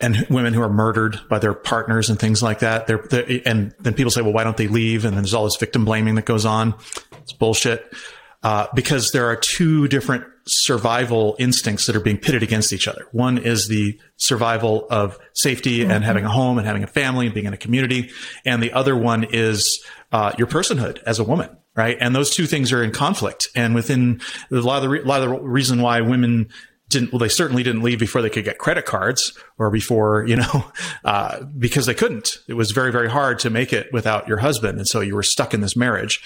and 0.00 0.26
women 0.28 0.54
who 0.54 0.60
are 0.60 0.68
murdered 0.68 1.20
by 1.30 1.38
their 1.38 1.54
partners 1.54 2.10
and 2.10 2.18
things 2.18 2.42
like 2.42 2.58
that. 2.58 2.88
They're, 2.88 3.06
they're, 3.08 3.40
and 3.46 3.72
then 3.78 3.94
people 3.94 4.10
say, 4.10 4.22
well, 4.22 4.32
why 4.32 4.42
don't 4.42 4.56
they 4.56 4.66
leave? 4.66 5.04
And 5.04 5.14
then 5.14 5.22
there's 5.22 5.34
all 5.34 5.44
this 5.44 5.54
victim 5.54 5.84
blaming 5.84 6.16
that 6.16 6.24
goes 6.24 6.44
on. 6.44 6.74
It's 7.20 7.32
bullshit. 7.32 7.94
Uh, 8.42 8.66
because 8.74 9.12
there 9.12 9.26
are 9.26 9.36
two 9.36 9.86
different 9.86 10.24
survival 10.46 11.36
instincts 11.38 11.86
that 11.86 11.96
are 11.96 12.00
being 12.00 12.18
pitted 12.18 12.42
against 12.42 12.72
each 12.72 12.88
other. 12.88 13.06
One 13.12 13.38
is 13.38 13.68
the 13.68 13.98
survival 14.16 14.86
of 14.90 15.18
safety 15.34 15.80
mm-hmm. 15.80 15.90
and 15.90 16.04
having 16.04 16.24
a 16.24 16.28
home 16.28 16.58
and 16.58 16.66
having 16.66 16.82
a 16.82 16.88
family 16.88 17.26
and 17.26 17.34
being 17.34 17.46
in 17.46 17.52
a 17.52 17.58
community. 17.58 18.10
And 18.44 18.62
the 18.62 18.72
other 18.72 18.96
one 18.96 19.24
is 19.30 19.84
uh, 20.10 20.32
your 20.38 20.46
personhood 20.46 21.02
as 21.04 21.18
a 21.18 21.24
woman, 21.24 21.56
right? 21.76 21.96
And 22.00 22.14
those 22.14 22.30
two 22.34 22.46
things 22.46 22.72
are 22.72 22.82
in 22.82 22.90
conflict. 22.90 23.48
And 23.54 23.74
within 23.74 24.20
a 24.50 24.56
lot 24.56 24.76
of 24.76 24.82
the, 24.82 24.88
re- 24.88 25.02
a 25.02 25.04
lot 25.04 25.22
of 25.22 25.30
the 25.30 25.40
reason 25.40 25.80
why 25.80 26.00
women 26.00 26.48
didn't 26.88 27.12
well 27.12 27.18
they 27.18 27.28
certainly 27.28 27.62
didn't 27.62 27.82
leave 27.82 27.98
before 27.98 28.22
they 28.22 28.30
could 28.30 28.44
get 28.44 28.58
credit 28.58 28.84
cards 28.84 29.36
or 29.58 29.70
before 29.70 30.26
you 30.26 30.36
know 30.36 30.70
uh, 31.04 31.42
because 31.58 31.86
they 31.86 31.94
couldn't. 31.94 32.38
It 32.48 32.54
was 32.54 32.70
very 32.70 32.92
very 32.92 33.08
hard 33.08 33.38
to 33.40 33.50
make 33.50 33.72
it 33.72 33.92
without 33.92 34.28
your 34.28 34.38
husband. 34.38 34.78
And 34.78 34.86
so 34.86 35.00
you 35.00 35.14
were 35.14 35.22
stuck 35.22 35.54
in 35.54 35.60
this 35.60 35.76
marriage. 35.76 36.20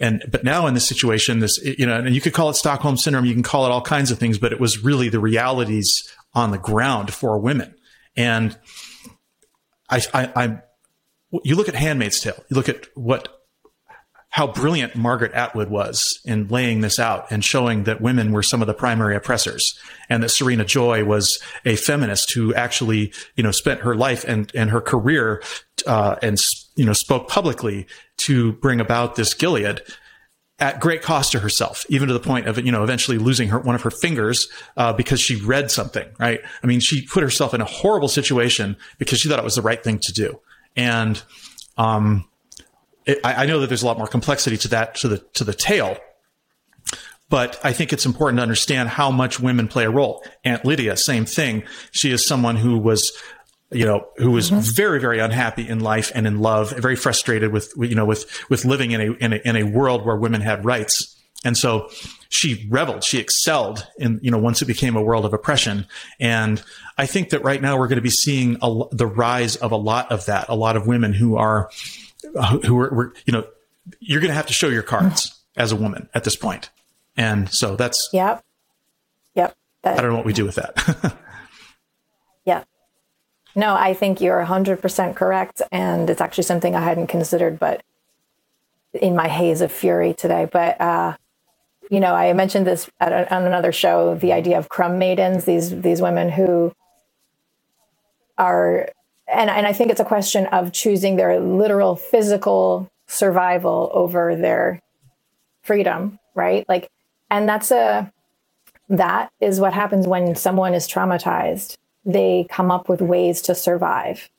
And 0.00 0.24
but 0.30 0.44
now 0.44 0.66
in 0.66 0.74
this 0.74 0.86
situation 0.88 1.40
this 1.40 1.58
you 1.62 1.86
know 1.86 1.98
and 1.98 2.14
you 2.14 2.20
could 2.20 2.34
call 2.34 2.50
it 2.50 2.54
stockholm 2.54 2.96
syndrome. 2.96 3.24
You 3.24 3.34
can 3.34 3.42
call 3.42 3.66
it 3.66 3.70
all 3.70 3.82
kinds 3.82 4.10
of 4.10 4.18
things 4.18 4.38
but 4.38 4.52
it 4.52 4.60
was 4.60 4.82
really 4.82 5.08
the 5.08 5.20
realities 5.20 6.02
on 6.34 6.50
the 6.50 6.58
ground 6.58 7.12
for 7.14 7.38
women. 7.38 7.74
And 8.16 8.58
i 9.90 10.02
i 10.12 10.32
i'm 10.36 10.62
you 11.44 11.56
look 11.56 11.68
at 11.68 11.74
handmaid's 11.74 12.20
tale. 12.20 12.42
You 12.48 12.56
look 12.56 12.68
at 12.68 12.86
what 12.94 13.37
how 14.30 14.46
brilliant 14.46 14.94
Margaret 14.94 15.32
Atwood 15.32 15.70
was 15.70 16.20
in 16.24 16.48
laying 16.48 16.82
this 16.82 16.98
out 16.98 17.30
and 17.30 17.42
showing 17.42 17.84
that 17.84 18.00
women 18.00 18.32
were 18.32 18.42
some 18.42 18.60
of 18.60 18.66
the 18.66 18.74
primary 18.74 19.16
oppressors 19.16 19.78
and 20.10 20.22
that 20.22 20.28
Serena 20.28 20.64
Joy 20.64 21.04
was 21.04 21.38
a 21.64 21.76
feminist 21.76 22.32
who 22.32 22.54
actually, 22.54 23.12
you 23.36 23.42
know, 23.42 23.50
spent 23.50 23.80
her 23.80 23.94
life 23.94 24.24
and, 24.24 24.50
and 24.54 24.70
her 24.70 24.82
career, 24.82 25.42
uh, 25.86 26.16
and, 26.22 26.38
you 26.76 26.84
know, 26.84 26.92
spoke 26.92 27.28
publicly 27.28 27.86
to 28.18 28.52
bring 28.54 28.80
about 28.80 29.16
this 29.16 29.32
Gilead 29.32 29.80
at 30.58 30.80
great 30.80 31.02
cost 31.02 31.32
to 31.32 31.38
herself, 31.38 31.86
even 31.88 32.08
to 32.08 32.14
the 32.14 32.20
point 32.20 32.48
of, 32.48 32.58
you 32.58 32.72
know, 32.72 32.82
eventually 32.82 33.16
losing 33.16 33.48
her, 33.48 33.58
one 33.58 33.76
of 33.76 33.82
her 33.82 33.90
fingers, 33.90 34.48
uh, 34.76 34.92
because 34.92 35.20
she 35.20 35.36
read 35.36 35.70
something, 35.70 36.06
right? 36.18 36.40
I 36.62 36.66
mean, 36.66 36.80
she 36.80 37.06
put 37.06 37.22
herself 37.22 37.54
in 37.54 37.60
a 37.60 37.64
horrible 37.64 38.08
situation 38.08 38.76
because 38.98 39.20
she 39.20 39.28
thought 39.28 39.38
it 39.38 39.44
was 39.44 39.54
the 39.54 39.62
right 39.62 39.82
thing 39.82 40.00
to 40.00 40.12
do. 40.12 40.40
And, 40.76 41.22
um, 41.78 42.28
it, 43.08 43.18
I, 43.24 43.42
I 43.42 43.46
know 43.46 43.58
that 43.60 43.66
there's 43.66 43.82
a 43.82 43.86
lot 43.86 43.98
more 43.98 44.06
complexity 44.06 44.56
to 44.58 44.68
that 44.68 44.94
to 44.96 45.08
the 45.08 45.18
to 45.34 45.42
the 45.42 45.54
tale, 45.54 45.96
but 47.28 47.58
I 47.64 47.72
think 47.72 47.92
it's 47.92 48.06
important 48.06 48.38
to 48.38 48.42
understand 48.42 48.88
how 48.88 49.10
much 49.10 49.40
women 49.40 49.68
play 49.68 49.84
a 49.84 49.90
role. 49.90 50.24
Aunt 50.44 50.64
Lydia, 50.64 50.96
same 50.96 51.24
thing. 51.24 51.64
She 51.90 52.10
is 52.10 52.26
someone 52.26 52.56
who 52.56 52.78
was, 52.78 53.12
you 53.70 53.84
know, 53.84 54.06
who 54.16 54.30
was 54.30 54.50
mm-hmm. 54.50 54.60
very, 54.60 55.00
very 55.00 55.18
unhappy 55.18 55.68
in 55.68 55.80
life 55.80 56.10
and 56.14 56.26
in 56.26 56.38
love, 56.40 56.70
very 56.70 56.96
frustrated 56.96 57.52
with, 57.52 57.72
you 57.76 57.94
know, 57.94 58.06
with, 58.06 58.24
with 58.48 58.64
living 58.64 58.92
in 58.92 59.00
a, 59.00 59.12
in 59.12 59.32
a, 59.34 59.36
in 59.44 59.56
a 59.56 59.64
world 59.64 60.06
where 60.06 60.16
women 60.16 60.40
had 60.40 60.64
rights. 60.64 61.16
And 61.44 61.56
so 61.56 61.90
she 62.30 62.66
reveled, 62.70 63.04
she 63.04 63.18
excelled 63.18 63.86
in, 63.98 64.18
you 64.22 64.30
know, 64.30 64.38
once 64.38 64.62
it 64.62 64.64
became 64.64 64.96
a 64.96 65.02
world 65.02 65.24
of 65.24 65.34
oppression. 65.34 65.86
And 66.18 66.62
I 66.96 67.06
think 67.06 67.30
that 67.30 67.44
right 67.44 67.60
now 67.60 67.78
we're 67.78 67.88
going 67.88 67.96
to 67.96 68.02
be 68.02 68.10
seeing 68.10 68.56
a, 68.62 68.84
the 68.90 69.06
rise 69.06 69.56
of 69.56 69.70
a 69.70 69.76
lot 69.76 70.10
of 70.10 70.24
that, 70.26 70.48
a 70.48 70.56
lot 70.56 70.76
of 70.76 70.86
women 70.86 71.12
who 71.12 71.36
are, 71.36 71.70
who 72.64 72.78
are, 72.78 72.90
were, 72.90 73.14
you 73.26 73.32
know, 73.32 73.46
you're 74.00 74.20
going 74.20 74.30
to 74.30 74.34
have 74.34 74.46
to 74.46 74.52
show 74.52 74.68
your 74.68 74.82
cards 74.82 75.42
as 75.56 75.72
a 75.72 75.76
woman 75.76 76.08
at 76.14 76.24
this 76.24 76.36
point. 76.36 76.70
And 77.16 77.50
so 77.50 77.76
that's, 77.76 78.08
yep. 78.12 78.44
Yep. 79.34 79.56
That, 79.82 79.98
I 79.98 80.02
don't 80.02 80.10
know 80.10 80.16
what 80.16 80.26
we 80.26 80.32
do 80.32 80.44
with 80.44 80.56
that. 80.56 81.16
yeah. 82.44 82.64
No, 83.56 83.74
I 83.74 83.94
think 83.94 84.20
you're 84.20 84.44
100% 84.44 85.16
correct. 85.16 85.62
And 85.72 86.08
it's 86.08 86.20
actually 86.20 86.44
something 86.44 86.74
I 86.74 86.80
hadn't 86.80 87.08
considered, 87.08 87.58
but 87.58 87.82
in 88.92 89.16
my 89.16 89.28
haze 89.28 89.60
of 89.60 89.72
fury 89.72 90.14
today. 90.14 90.48
But, 90.50 90.80
uh, 90.80 91.16
you 91.90 92.00
know, 92.00 92.14
I 92.14 92.32
mentioned 92.34 92.66
this 92.66 92.88
a, 93.00 93.34
on 93.34 93.44
another 93.44 93.72
show, 93.72 94.14
the 94.14 94.32
idea 94.32 94.58
of 94.58 94.68
crumb 94.68 94.98
maidens, 94.98 95.44
these, 95.44 95.80
these 95.80 96.00
women 96.00 96.30
who 96.30 96.74
are 98.36 98.88
and, 99.32 99.50
and 99.50 99.66
I 99.66 99.72
think 99.72 99.90
it's 99.90 100.00
a 100.00 100.04
question 100.04 100.46
of 100.46 100.72
choosing 100.72 101.16
their 101.16 101.38
literal 101.40 101.96
physical 101.96 102.90
survival 103.06 103.90
over 103.92 104.36
their 104.36 104.80
freedom, 105.62 106.18
right? 106.34 106.64
Like, 106.68 106.90
and 107.30 107.48
that's 107.48 107.70
a, 107.70 108.12
that 108.88 109.30
is 109.40 109.60
what 109.60 109.74
happens 109.74 110.06
when 110.06 110.34
someone 110.34 110.74
is 110.74 110.88
traumatized. 110.88 111.76
They 112.04 112.46
come 112.50 112.70
up 112.70 112.88
with 112.88 113.02
ways 113.02 113.42
to 113.42 113.54
survive. 113.54 114.30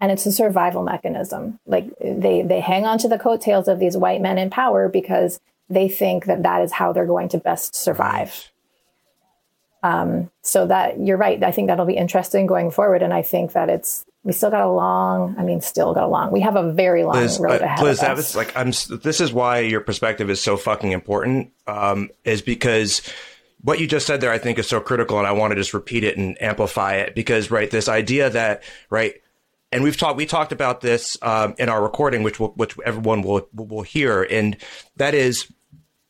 And 0.00 0.12
it's 0.12 0.26
a 0.26 0.32
survival 0.32 0.82
mechanism. 0.82 1.58
Like 1.66 1.86
they, 2.00 2.42
they 2.42 2.60
hang 2.60 2.84
on 2.84 2.98
to 2.98 3.08
the 3.08 3.18
coattails 3.18 3.66
of 3.66 3.78
these 3.78 3.96
white 3.96 4.20
men 4.20 4.38
in 4.38 4.50
power 4.50 4.88
because 4.88 5.40
they 5.68 5.88
think 5.88 6.26
that 6.26 6.42
that 6.42 6.62
is 6.62 6.72
how 6.72 6.92
they're 6.92 7.06
going 7.06 7.28
to 7.30 7.38
best 7.38 7.74
survive. 7.74 8.52
Um, 9.82 10.30
so 10.42 10.66
that 10.66 11.00
you're 11.00 11.16
right. 11.16 11.42
I 11.42 11.50
think 11.50 11.68
that'll 11.68 11.86
be 11.86 11.96
interesting 11.96 12.46
going 12.46 12.70
forward. 12.70 13.02
And 13.02 13.12
I 13.12 13.22
think 13.22 13.52
that 13.52 13.70
it's 13.70 14.04
we 14.26 14.32
still 14.32 14.50
got 14.50 14.60
a 14.60 14.68
long 14.68 15.36
i 15.38 15.42
mean 15.42 15.60
still 15.60 15.94
got 15.94 16.02
a 16.02 16.08
long 16.08 16.32
we 16.32 16.40
have 16.40 16.56
a 16.56 16.72
very 16.72 17.04
long 17.04 17.14
Liz, 17.14 17.38
road 17.38 17.62
ahead 17.62 17.82
Liz, 17.82 18.02
of 18.02 18.18
us. 18.18 18.34
like 18.34 18.54
i'm 18.56 18.72
this 19.00 19.20
is 19.20 19.32
why 19.32 19.60
your 19.60 19.80
perspective 19.80 20.28
is 20.28 20.40
so 20.40 20.56
fucking 20.56 20.92
important 20.92 21.52
um, 21.66 22.10
is 22.24 22.42
because 22.42 23.02
what 23.62 23.78
you 23.78 23.86
just 23.86 24.06
said 24.06 24.20
there 24.20 24.32
i 24.32 24.38
think 24.38 24.58
is 24.58 24.68
so 24.68 24.80
critical 24.80 25.18
and 25.18 25.26
i 25.26 25.32
want 25.32 25.52
to 25.52 25.54
just 25.54 25.72
repeat 25.72 26.02
it 26.02 26.18
and 26.18 26.40
amplify 26.42 26.94
it 26.94 27.14
because 27.14 27.50
right 27.50 27.70
this 27.70 27.88
idea 27.88 28.28
that 28.28 28.62
right 28.90 29.22
and 29.70 29.84
we've 29.84 29.96
talked 29.96 30.16
we 30.16 30.26
talked 30.26 30.52
about 30.52 30.80
this 30.80 31.16
um, 31.22 31.54
in 31.58 31.68
our 31.68 31.82
recording 31.82 32.22
which 32.24 32.40
will, 32.40 32.48
which 32.56 32.76
everyone 32.84 33.22
will 33.22 33.48
will 33.54 33.82
hear 33.82 34.24
and 34.24 34.56
that 34.96 35.14
is 35.14 35.50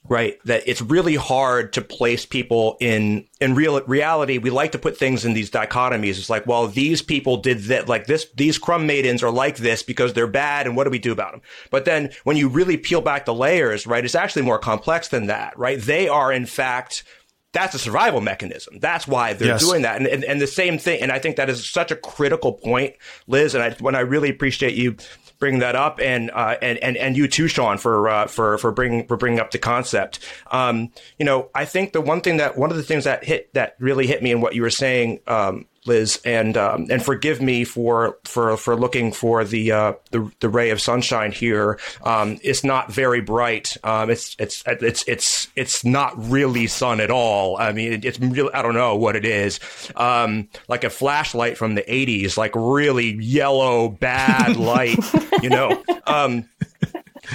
right? 0.09 0.39
That 0.45 0.63
it's 0.67 0.83
really 0.83 1.15
hard 1.15 1.73
to 1.75 1.83
place 1.83 2.27
people 2.27 2.77
in 2.81 3.27
in 3.41 3.55
real 3.55 3.81
reality. 3.83 4.39
We 4.39 4.51
like 4.51 4.73
to 4.73 4.79
put 4.79 4.97
things 4.97 5.25
in 5.25 5.35
these 5.35 5.51
dichotomies. 5.51 6.19
It's 6.19 6.31
like, 6.31 6.47
well, 6.47 6.69
these 6.69 7.03
people 7.03 7.37
did 7.39 7.65
that, 7.65 7.89
like 7.89 8.07
this. 8.07 8.27
These 8.35 8.59
crumb 8.59 8.87
maidens 8.87 9.23
are 9.23 9.31
like 9.31 9.57
this 9.57 9.83
because 9.83 10.13
they're 10.15 10.27
bad, 10.27 10.67
and 10.67 10.77
what 10.77 10.85
do 10.85 10.91
we 10.91 10.99
do 10.99 11.13
about 11.13 11.33
them? 11.33 11.43
But 11.71 11.85
then 11.85 12.11
when 12.25 12.37
you 12.37 12.49
really 12.49 12.77
peel 12.77 13.01
back 13.01 13.25
the 13.25 13.35
layers, 13.35 13.87
right, 13.87 14.05
it's 14.05 14.15
actually 14.15 14.43
more 14.43 14.59
complex 14.59 15.09
than 15.09 15.27
that, 15.27 15.59
right? 15.59 15.81
They 15.81 16.09
are 16.09 16.33
in 16.33 16.47
fact. 16.47 17.05
That's 17.53 17.75
a 17.75 17.79
survival 17.79 18.21
mechanism. 18.21 18.81
That's 18.81 19.09
why 19.09 19.33
they're 19.33 19.49
yes. 19.49 19.65
doing 19.65 19.81
that. 19.81 19.97
And, 19.97 20.07
and, 20.07 20.25
and 20.25 20.43
the 20.43 20.47
same 20.47 20.77
thing. 20.77 21.01
And 21.01 21.11
I 21.11 21.19
think 21.19 21.37
that 21.37 21.49
is 21.49 21.67
such 21.67 21.91
a 21.91 21.97
critical 21.97 22.53
point, 22.53 22.97
Liz. 23.29 23.55
And 23.55 23.65
I, 23.65 23.71
when 23.81 23.95
I 23.95 24.01
really 24.01 24.29
appreciate 24.29 24.75
you 24.75 24.97
bringing 25.39 25.61
that 25.61 25.77
up, 25.77 26.01
and 26.01 26.31
uh, 26.33 26.57
and 26.63 26.79
and 26.79 26.97
and 26.97 27.17
you 27.17 27.29
too, 27.29 27.49
Sean, 27.49 27.79
for 27.79 28.09
uh, 28.09 28.27
for 28.27 28.59
for 28.59 28.73
bringing 28.73 29.07
for 29.07 29.17
bringing 29.17 29.41
up 29.41 29.51
the 29.51 29.59
concept. 29.59 30.19
Um, 30.51 30.91
you 31.19 31.25
know, 31.25 31.51
I 31.55 31.65
think 31.65 31.93
the 31.93 32.01
one 32.01 32.21
thing 32.21 32.39
that 32.39 32.57
one 32.57 32.71
of 32.71 32.77
the 32.77 32.83
things 32.83 33.05
that 33.05 33.25
hit 33.25 33.53
that 33.55 33.77
really 33.79 34.07
hit 34.07 34.23
me 34.23 34.31
in 34.31 34.41
what 34.41 34.55
you 34.55 34.63
were 34.63 34.71
saying 34.71 35.21
um, 35.27 35.67
Liz, 35.87 36.21
and 36.25 36.57
um, 36.57 36.87
and 36.91 37.03
forgive 37.05 37.41
me 37.41 37.65
for 37.65 38.19
for 38.25 38.57
for 38.57 38.77
looking 38.77 39.13
for 39.13 39.45
the 39.45 39.73
uh, 39.73 39.93
the, 40.11 40.31
the 40.41 40.49
ray 40.49 40.71
of 40.71 40.81
sunshine 40.81 41.33
here. 41.33 41.79
Um, 42.03 42.39
it's 42.43 42.65
not 42.65 42.93
very 42.93 43.21
bright. 43.21 43.77
Um, 43.85 44.11
it's 44.11 44.37
it's 44.39 44.63
it's 44.67 45.05
it's 45.07 45.49
it's 45.57 45.85
not 45.85 46.13
really 46.17 46.67
sun 46.67 47.01
at 47.01 47.11
all. 47.11 47.57
I 47.57 47.73
mean, 47.73 47.93
it, 47.93 48.05
it's 48.05 48.19
really 48.19 48.53
I 48.53 48.63
don't 48.63 48.75
know 48.75 48.97
what 48.97 49.17
it 49.17 49.25
is. 49.25 49.61
Um, 49.97 50.49
like 50.69 50.85
a 50.85 50.91
flashlight 50.91 51.59
from 51.59 51.75
the 51.75 51.83
'80s, 51.83 52.37
like 52.37 52.53
really 52.55 53.15
yellow 53.23 53.89
bad 53.89 54.57
light. 54.57 54.99
you 55.43 55.51
know. 55.51 55.83
Um, 56.07 56.49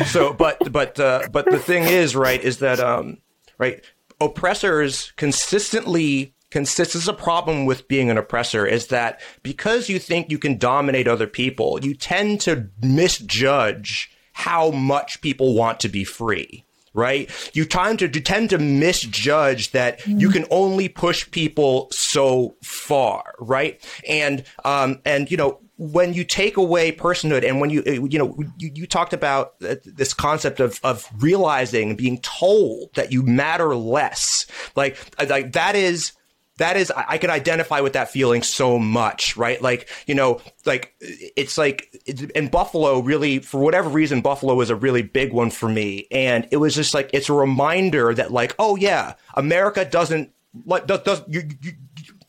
so, 0.06 0.34
but 0.34 0.72
but 0.72 1.00
uh, 1.00 1.28
but 1.32 1.46
the 1.46 1.60
thing 1.60 1.84
is, 1.84 2.16
right, 2.16 2.42
is 2.42 2.60
that 2.60 2.80
um, 2.80 3.18
right 3.58 3.84
oppressors 4.22 5.12
consistently 5.18 6.34
consists 6.52 6.96
is 6.96 7.08
a 7.08 7.14
problem 7.14 7.66
with 7.66 7.88
being 7.88 8.10
an 8.10 8.18
oppressor 8.18 8.66
is 8.66 8.88
that 8.88 9.22
because 9.42 9.90
you 9.90 9.98
think 9.98 10.30
you 10.30 10.38
can 10.38 10.58
dominate 10.58 11.08
other 11.08 11.28
people, 11.28 11.84
you 11.84 11.96
tend 11.96 12.42
to 12.42 12.68
misjudge 12.82 14.12
how 14.34 14.72
much 14.72 15.22
people 15.22 15.56
want 15.56 15.80
to 15.80 15.90
be 15.90 16.04
free 16.04 16.66
right? 16.94 17.32
You 17.54 17.64
tend 17.64 18.00
to 18.00 18.06
you 18.08 18.20
tend 18.20 18.50
to 18.50 18.58
misjudge 18.58 19.72
that 19.72 20.00
mm. 20.02 20.20
you 20.20 20.30
can 20.30 20.46
only 20.52 20.90
push 20.90 21.30
people 21.32 21.88
so 21.92 22.56
far, 22.62 23.34
right? 23.40 23.82
And 24.08 24.44
um 24.66 25.00
and 25.06 25.32
you 25.32 25.38
know 25.38 25.60
when 25.78 26.14
you 26.14 26.24
take 26.24 26.58
away 26.58 26.92
personhood 26.92 27.48
and 27.48 27.60
when 27.60 27.70
you 27.70 27.82
you 27.86 28.20
know 28.20 28.38
you, 28.60 28.72
you 28.76 28.86
talked 28.86 29.14
about 29.14 29.58
this 29.60 30.14
concept 30.14 30.60
of 30.60 30.80
of 30.84 31.10
realizing 31.18 31.96
being 31.96 32.20
told 32.20 32.94
that 32.94 33.12
you 33.12 33.24
matter 33.24 33.76
less 33.76 34.46
like 34.76 34.98
like 35.28 35.54
that 35.54 35.76
is 35.76 36.12
that 36.62 36.78
is 36.78 36.92
I 36.92 37.18
can 37.18 37.30
identify 37.30 37.82
with 37.82 37.94
that 37.94 38.10
feeling 38.10 38.44
so 38.44 38.78
much, 38.78 39.36
right? 39.36 39.60
Like, 39.62 39.90
you 40.06 40.14
know, 40.14 40.42
like 40.66 40.94
it's 41.00 41.58
like 41.58 41.92
in 42.36 42.50
Buffalo 42.50 43.00
really 43.00 43.40
for 43.40 43.60
whatever 43.60 43.90
reason 43.90 44.22
Buffalo 44.22 44.54
was 44.54 44.70
a 44.70 44.76
really 44.76 45.02
big 45.02 45.34
one 45.34 45.50
for 45.50 45.68
me 45.68 46.08
and 46.12 46.48
it 46.52 46.58
was 46.58 46.76
just 46.76 46.94
like 46.94 47.10
it's 47.14 47.30
a 47.30 47.34
reminder 47.34 48.14
that 48.14 48.32
like, 48.32 48.56
oh 48.60 48.76
yeah, 48.76 49.16
America 49.34 49.84
doesn't 49.84 50.32
like 50.66 50.86
does, 50.86 51.02
does 51.02 51.24
you, 51.28 51.42
you 51.62 51.72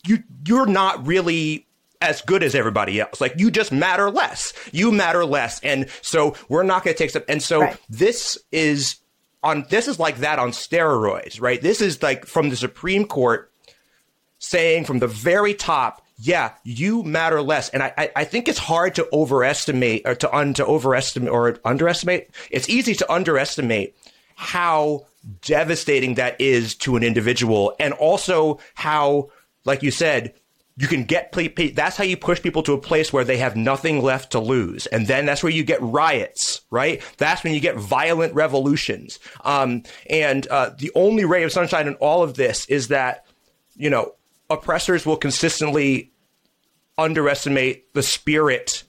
you 0.05 0.23
you're 0.47 0.65
not 0.65 1.05
really 1.05 1.67
as 2.01 2.21
good 2.21 2.43
as 2.43 2.55
everybody 2.55 2.99
else. 2.99 3.21
Like 3.21 3.35
you 3.37 3.49
just 3.49 3.71
matter 3.71 4.09
less. 4.09 4.51
You 4.71 4.91
matter 4.91 5.25
less. 5.25 5.59
And 5.61 5.89
so 6.01 6.35
we're 6.49 6.63
not 6.63 6.83
going 6.83 6.93
to 6.93 6.97
take 6.97 7.11
stuff. 7.11 7.23
And 7.29 7.41
so 7.41 7.61
right. 7.61 7.77
this 7.89 8.37
is 8.51 8.97
on, 9.41 9.65
this 9.69 9.87
is 9.87 9.99
like 9.99 10.17
that 10.17 10.37
on 10.37 10.51
steroids, 10.51 11.39
right? 11.39 11.61
This 11.61 11.81
is 11.81 12.03
like 12.03 12.25
from 12.25 12.49
the 12.49 12.57
Supreme 12.57 13.05
Court 13.05 13.52
saying 14.43 14.85
from 14.85 14.99
the 14.99 15.07
very 15.07 15.53
top, 15.53 16.01
yeah, 16.17 16.51
you 16.63 17.01
matter 17.03 17.41
less. 17.41 17.69
And 17.69 17.81
I, 17.81 18.11
I 18.15 18.23
think 18.25 18.47
it's 18.47 18.59
hard 18.59 18.95
to 18.95 19.07
overestimate 19.13 20.03
or 20.05 20.15
to, 20.15 20.35
un, 20.35 20.53
to 20.55 20.65
overestimate 20.65 21.29
or 21.29 21.57
underestimate. 21.65 22.29
It's 22.51 22.69
easy 22.69 22.93
to 22.95 23.11
underestimate 23.11 23.95
how 24.35 25.07
devastating 25.41 26.15
that 26.15 26.39
is 26.39 26.75
to 26.75 26.97
an 26.97 27.03
individual 27.03 27.73
and 27.79 27.93
also 27.93 28.59
how 28.75 29.29
like 29.65 29.81
you 29.81 29.91
said, 29.91 30.33
you 30.75 30.87
can 30.87 31.03
get 31.03 31.31
that's 31.75 31.95
how 31.95 32.03
you 32.03 32.17
push 32.17 32.41
people 32.41 32.63
to 32.63 32.73
a 32.73 32.77
place 32.77 33.13
where 33.13 33.23
they 33.23 33.37
have 33.37 33.55
nothing 33.55 34.01
left 34.01 34.31
to 34.31 34.39
lose 34.39 34.87
and 34.87 35.05
then 35.05 35.25
that's 35.25 35.43
where 35.43 35.51
you 35.51 35.63
get 35.63 35.79
riots 35.83 36.61
right 36.71 36.99
that's 37.17 37.43
when 37.43 37.53
you 37.53 37.59
get 37.59 37.75
violent 37.75 38.33
revolutions 38.33 39.19
um, 39.43 39.83
and 40.09 40.47
uh, 40.47 40.71
the 40.79 40.91
only 40.95 41.25
ray 41.25 41.43
of 41.43 41.51
sunshine 41.51 41.87
in 41.87 41.93
all 41.95 42.23
of 42.23 42.33
this 42.33 42.65
is 42.65 42.87
that 42.87 43.23
you 43.75 43.87
know 43.87 44.15
oppressors 44.53 45.05
will 45.05 45.17
consistently 45.17 46.11
underestimate 46.97 47.93
the 47.93 48.03
spirit 48.03 48.83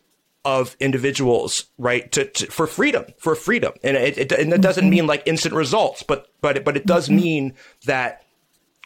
of 0.45 0.77
individuals, 0.79 1.65
right? 1.79 2.11
To, 2.13 2.27
to, 2.27 2.47
for 2.47 2.67
freedom, 2.67 3.07
for 3.19 3.35
freedom, 3.35 3.73
and 3.83 3.97
it, 3.97 4.19
it, 4.19 4.33
and 4.33 4.53
it 4.53 4.61
doesn't 4.61 4.89
mean 4.89 5.07
like 5.07 5.23
instant 5.27 5.55
results, 5.55 6.03
but 6.03 6.29
but 6.41 6.65
but 6.65 6.77
it 6.77 6.87
does 6.87 7.07
mm-hmm. 7.07 7.17
mean 7.17 7.55
that 7.87 8.25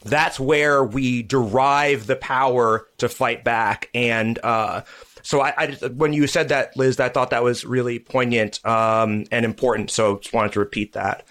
that's 0.04 0.38
where 0.38 0.84
we 0.84 1.22
derive 1.22 2.06
the 2.06 2.16
power 2.16 2.86
to 2.98 3.08
fight 3.08 3.42
back. 3.42 3.90
And 3.94 4.38
uh, 4.44 4.82
so 5.22 5.40
I, 5.40 5.54
I 5.56 5.66
just, 5.66 5.92
when 5.94 6.12
you 6.12 6.26
said 6.26 6.50
that, 6.50 6.76
Liz, 6.76 7.00
I 7.00 7.08
thought 7.08 7.30
that 7.30 7.42
was 7.42 7.64
really 7.64 7.98
poignant 7.98 8.64
um, 8.64 9.24
and 9.32 9.44
important. 9.44 9.90
So 9.90 10.18
just 10.18 10.32
wanted 10.32 10.52
to 10.52 10.60
repeat 10.60 10.92
that. 10.92 11.24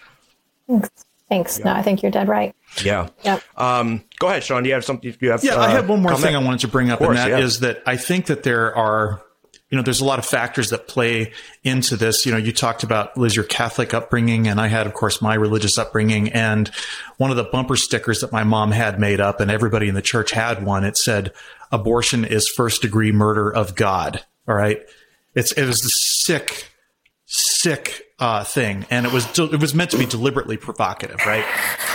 Thanks. 0.67 1.06
Thanks. 1.29 1.59
Yeah. 1.59 1.65
No, 1.65 1.73
I 1.73 1.81
think 1.81 2.01
you're 2.01 2.11
dead 2.11 2.29
right. 2.29 2.55
Yeah. 2.83 3.09
Yep. 3.23 3.43
Um, 3.57 4.03
go 4.19 4.27
ahead, 4.27 4.43
Sean. 4.43 4.63
Do 4.63 4.69
you 4.69 4.75
have 4.75 4.85
something? 4.85 5.13
You 5.19 5.31
have? 5.31 5.43
Yeah, 5.43 5.55
uh, 5.55 5.61
I 5.61 5.69
have 5.71 5.89
one 5.89 6.01
more 6.01 6.11
comment? 6.11 6.25
thing 6.25 6.35
I 6.35 6.43
wanted 6.43 6.61
to 6.61 6.67
bring 6.69 6.89
up, 6.89 6.99
course, 6.99 7.09
and 7.09 7.17
that 7.17 7.29
yeah. 7.29 7.45
is 7.45 7.59
that 7.61 7.83
I 7.85 7.97
think 7.97 8.27
that 8.27 8.43
there 8.43 8.75
are 8.75 9.21
you 9.69 9.75
know, 9.75 9.83
there's 9.83 9.99
a 9.99 10.05
lot 10.05 10.17
of 10.17 10.25
factors 10.25 10.69
that 10.69 10.87
play 10.87 11.33
into 11.63 11.97
this. 11.97 12.25
You 12.25 12.31
know, 12.31 12.37
you 12.37 12.53
talked 12.53 12.83
about 12.83 13.17
Liz, 13.17 13.35
your 13.35 13.43
Catholic 13.45 13.93
upbringing, 13.93 14.47
and 14.47 14.61
I 14.61 14.67
had, 14.67 14.87
of 14.87 14.93
course, 14.93 15.21
my 15.21 15.33
religious 15.33 15.77
upbringing. 15.77 16.29
And 16.29 16.69
one 17.17 17.31
of 17.31 17.37
the 17.37 17.43
bumper 17.43 17.75
stickers 17.75 18.21
that 18.21 18.31
my 18.31 18.43
mom 18.45 18.71
had 18.71 18.99
made 18.99 19.19
up, 19.19 19.41
and 19.41 19.51
everybody 19.51 19.89
in 19.89 19.95
the 19.95 20.01
church 20.01 20.31
had 20.31 20.63
one. 20.63 20.85
It 20.85 20.97
said, 20.97 21.33
"Abortion 21.71 22.23
is 22.23 22.47
first 22.47 22.81
degree 22.81 23.11
murder 23.11 23.53
of 23.53 23.75
God." 23.75 24.23
All 24.47 24.55
right, 24.55 24.79
it's 25.35 25.51
it 25.51 25.65
was 25.65 25.79
the 25.79 25.89
sick, 25.89 26.71
sick 27.67 28.07
uh, 28.19 28.43
thing, 28.43 28.85
and 28.89 29.05
it 29.05 29.11
was 29.11 29.37
it 29.37 29.59
was 29.59 29.73
meant 29.73 29.91
to 29.91 29.97
be 29.97 30.05
deliberately 30.05 30.57
provocative, 30.57 31.25
right? 31.25 31.45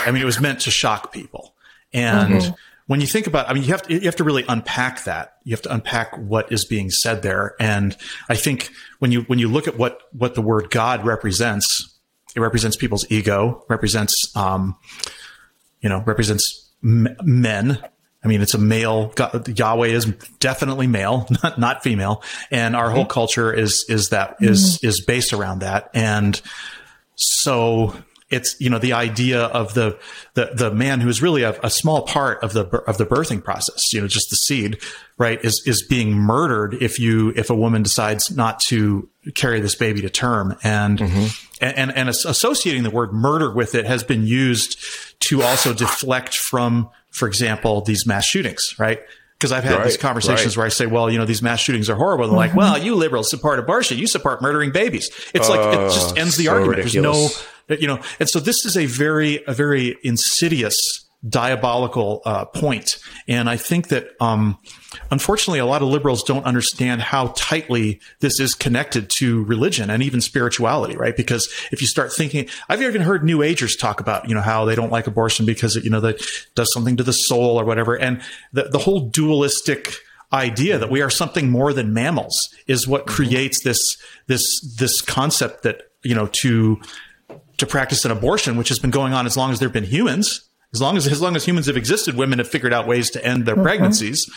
I 0.05 0.11
mean, 0.11 0.21
it 0.21 0.25
was 0.25 0.39
meant 0.39 0.61
to 0.61 0.71
shock 0.71 1.11
people, 1.11 1.55
and. 1.93 2.33
Mm-hmm 2.35 2.53
when 2.87 2.99
you 2.99 3.07
think 3.07 3.27
about, 3.27 3.49
I 3.49 3.53
mean, 3.53 3.63
you 3.63 3.69
have 3.69 3.83
to, 3.83 3.93
you 3.93 4.01
have 4.01 4.17
to 4.17 4.23
really 4.23 4.43
unpack 4.47 5.05
that. 5.05 5.37
You 5.45 5.51
have 5.51 5.61
to 5.61 5.73
unpack 5.73 6.17
what 6.17 6.51
is 6.51 6.65
being 6.65 6.89
said 6.89 7.21
there. 7.21 7.55
And 7.59 7.95
I 8.27 8.35
think 8.35 8.71
when 8.99 9.11
you, 9.11 9.21
when 9.21 9.39
you 9.39 9.47
look 9.47 9.67
at 9.67 9.77
what, 9.77 10.01
what 10.11 10.35
the 10.35 10.41
word 10.41 10.69
God 10.69 11.05
represents, 11.05 11.97
it 12.35 12.41
represents 12.41 12.75
people's 12.75 13.09
ego, 13.09 13.63
represents, 13.69 14.35
um, 14.35 14.75
you 15.81 15.87
know, 15.87 16.03
represents 16.05 16.71
m- 16.83 17.15
men. 17.21 17.81
I 18.23 18.27
mean, 18.27 18.41
it's 18.41 18.53
a 18.53 18.59
male. 18.59 19.07
God, 19.15 19.57
Yahweh 19.57 19.87
is 19.87 20.05
definitely 20.39 20.87
male, 20.87 21.27
not 21.43 21.59
not 21.59 21.83
female, 21.83 22.23
and 22.51 22.75
our 22.75 22.87
mm-hmm. 22.87 22.95
whole 22.95 23.05
culture 23.05 23.53
is 23.53 23.85
is 23.89 24.09
that 24.09 24.37
is, 24.39 24.77
mm-hmm. 24.77 24.87
is 24.87 25.01
based 25.05 25.33
around 25.33 25.59
that. 25.59 25.89
And 25.93 26.39
so 27.15 27.95
it's 28.33 28.59
you 28.59 28.69
know 28.69 28.79
the 28.79 28.93
idea 28.93 29.43
of 29.43 29.73
the 29.75 29.97
the 30.33 30.51
the 30.55 30.73
man 30.73 30.99
who 30.99 31.07
is 31.07 31.21
really 31.21 31.43
a, 31.43 31.57
a, 31.61 31.69
small 31.69 32.01
part 32.01 32.43
of 32.43 32.53
the 32.53 32.65
of 32.87 32.97
the 32.97 33.05
birthing 33.05 33.43
process 33.43 33.93
you 33.93 34.01
know 34.01 34.07
just 34.07 34.29
the 34.29 34.35
seed 34.35 34.79
right 35.17 35.43
is 35.45 35.61
is 35.65 35.85
being 35.87 36.13
murdered 36.13 36.73
if 36.81 36.99
you 36.99 37.31
if 37.35 37.49
a 37.49 37.55
woman 37.55 37.83
decides 37.83 38.35
not 38.35 38.59
to 38.59 39.07
carry 39.35 39.61
this 39.61 39.75
baby 39.75 40.01
to 40.01 40.09
term 40.09 40.57
and 40.63 40.99
mm-hmm. 40.99 41.27
and, 41.63 41.77
and 41.77 41.91
and 41.95 42.09
associating 42.09 42.83
the 42.83 42.89
word 42.89 43.13
murder 43.13 43.53
with 43.53 43.75
it 43.75 43.85
has 43.85 44.03
been 44.03 44.25
used 44.25 44.77
to 45.19 45.41
also 45.43 45.73
deflect 45.73 46.35
from 46.35 46.89
for 47.11 47.27
example 47.27 47.81
these 47.81 48.07
mass 48.07 48.25
shootings 48.25 48.75
right 48.79 48.99
because 49.37 49.51
I've 49.51 49.65
had 49.65 49.75
right, 49.75 49.83
these 49.83 49.97
conversations 49.97 50.55
right. 50.55 50.61
where 50.61 50.65
I 50.67 50.69
say, 50.69 50.85
well, 50.85 51.11
you 51.11 51.17
know, 51.17 51.25
these 51.25 51.41
mass 51.41 51.59
shootings 51.59 51.89
are 51.89 51.97
horrible. 51.97 52.23
And 52.23 52.31
they're 52.31 52.37
like, 52.37 52.51
mm-hmm. 52.51 52.59
well, 52.59 52.77
you 52.77 52.95
liberals 52.95 53.29
support 53.29 53.59
abortion. 53.59 53.97
You 53.97 54.07
support 54.07 54.41
murdering 54.41 54.71
babies. 54.71 55.09
It's 55.33 55.49
uh, 55.49 55.57
like, 55.57 55.79
it 55.79 55.93
just 55.93 56.17
ends 56.17 56.37
the 56.37 56.45
so 56.45 56.53
argument. 56.53 56.77
Ridiculous. 56.77 57.33
There's 57.33 57.43
no, 57.43 57.52
you 57.69 57.87
know, 57.87 57.99
and 58.19 58.29
so 58.29 58.39
this 58.39 58.65
is 58.65 58.77
a 58.77 58.85
very, 58.85 59.43
a 59.47 59.53
very 59.53 59.97
insidious, 60.03 60.75
diabolical 61.27 62.21
uh, 62.25 62.45
point. 62.45 62.97
And 63.27 63.49
I 63.49 63.55
think 63.55 63.87
that, 63.87 64.09
um, 64.19 64.57
unfortunately, 65.09 65.59
a 65.59 65.65
lot 65.65 65.81
of 65.81 65.87
liberals 65.87 66.23
don't 66.23 66.43
understand 66.45 67.01
how 67.01 67.27
tightly 67.37 68.01
this 68.19 68.39
is 68.39 68.53
connected 68.53 69.09
to 69.19 69.43
religion 69.45 69.89
and 69.89 70.03
even 70.03 70.19
spirituality, 70.19 70.97
right? 70.97 71.15
Because 71.15 71.47
if 71.71 71.79
you 71.79 71.87
start 71.87 72.11
thinking, 72.11 72.49
I've 72.67 72.81
even 72.81 73.01
heard 73.01 73.23
New 73.23 73.41
Agers 73.41 73.77
talk 73.77 74.01
about, 74.01 74.27
you 74.27 74.35
know, 74.35 74.41
how 74.41 74.65
they 74.65 74.75
don't 74.75 74.91
like 74.91 75.07
abortion 75.07 75.45
because 75.45 75.77
it, 75.77 75.85
you 75.85 75.89
know, 75.89 76.01
that 76.01 76.21
does 76.55 76.73
something 76.73 76.97
to 76.97 77.03
the 77.03 77.13
soul 77.13 77.59
or 77.59 77.63
whatever. 77.63 77.95
And 77.95 78.21
the, 78.51 78.63
the 78.63 78.79
whole 78.79 79.07
dualistic, 79.09 79.95
idea 80.33 80.79
that 80.79 80.89
we 80.89 81.01
are 81.01 81.11
something 81.11 81.51
more 81.51 81.73
than 81.73 81.93
mammals 81.93 82.49
is 82.65 82.87
what 82.87 83.05
mm-hmm. 83.05 83.15
creates 83.15 83.63
this 83.63 83.97
this 84.25 84.43
this 84.79 84.99
concept 84.99 85.61
that 85.61 85.91
you 86.01 86.15
know 86.15 86.27
to 86.27 86.81
to 87.57 87.65
practice 87.65 88.05
an 88.05 88.11
abortion, 88.11 88.57
which 88.57 88.69
has 88.69 88.79
been 88.79 88.91
going 88.91 89.13
on 89.13 89.25
as 89.25 89.37
long 89.37 89.51
as 89.51 89.59
there 89.59 89.67
have 89.67 89.73
been 89.73 89.83
humans. 89.83 90.49
As 90.73 90.81
long 90.81 90.97
as 90.97 91.05
as 91.05 91.21
long 91.21 91.35
as 91.35 91.45
humans 91.45 91.67
have 91.67 91.77
existed, 91.77 92.15
women 92.15 92.39
have 92.39 92.47
figured 92.47 92.73
out 92.73 92.87
ways 92.87 93.11
to 93.11 93.23
end 93.23 93.45
their 93.45 93.55
mm-hmm. 93.55 93.63
pregnancies. 93.63 94.29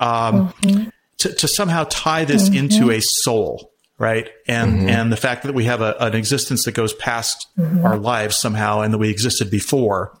Um, 0.00 0.48
mm-hmm. 0.62 0.88
to, 1.18 1.32
to, 1.34 1.46
somehow 1.46 1.84
tie 1.90 2.24
this 2.24 2.48
mm-hmm. 2.48 2.58
into 2.58 2.90
a 2.90 3.00
soul, 3.00 3.72
right? 3.98 4.30
And 4.48 4.72
mm-hmm. 4.72 4.88
and 4.88 5.12
the 5.12 5.18
fact 5.18 5.42
that 5.42 5.54
we 5.54 5.64
have 5.66 5.82
a, 5.82 5.94
an 5.98 6.14
existence 6.14 6.64
that 6.64 6.72
goes 6.72 6.94
past 6.94 7.46
mm-hmm. 7.58 7.84
our 7.84 7.98
lives 7.98 8.38
somehow, 8.38 8.80
and 8.80 8.94
that 8.94 8.98
we 8.98 9.10
existed 9.10 9.50
before, 9.50 10.18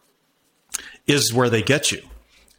is 1.06 1.32
where 1.32 1.48
they 1.48 1.62
get 1.62 1.90
you. 1.90 2.02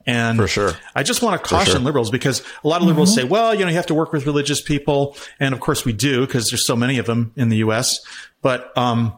And 0.05 0.37
for 0.37 0.47
sure, 0.47 0.73
I 0.95 1.03
just 1.03 1.21
want 1.21 1.41
to 1.41 1.47
caution 1.47 1.73
sure. 1.73 1.81
liberals 1.81 2.09
because 2.09 2.41
a 2.63 2.67
lot 2.67 2.81
of 2.81 2.87
liberals 2.87 3.11
mm-hmm. 3.11 3.21
say, 3.21 3.29
well, 3.29 3.53
you 3.53 3.61
know, 3.61 3.69
you 3.69 3.75
have 3.75 3.85
to 3.85 3.93
work 3.93 4.11
with 4.11 4.25
religious 4.25 4.59
people. 4.59 5.15
And 5.39 5.53
of 5.53 5.61
course 5.61 5.85
we 5.85 5.93
do 5.93 6.25
because 6.25 6.49
there's 6.49 6.65
so 6.65 6.75
many 6.75 6.97
of 6.97 7.05
them 7.05 7.31
in 7.37 7.49
the 7.49 7.57
U.S. 7.57 8.01
But, 8.41 8.77
um, 8.77 9.17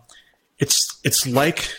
it's 0.59 0.99
it's 1.03 1.27
like 1.27 1.69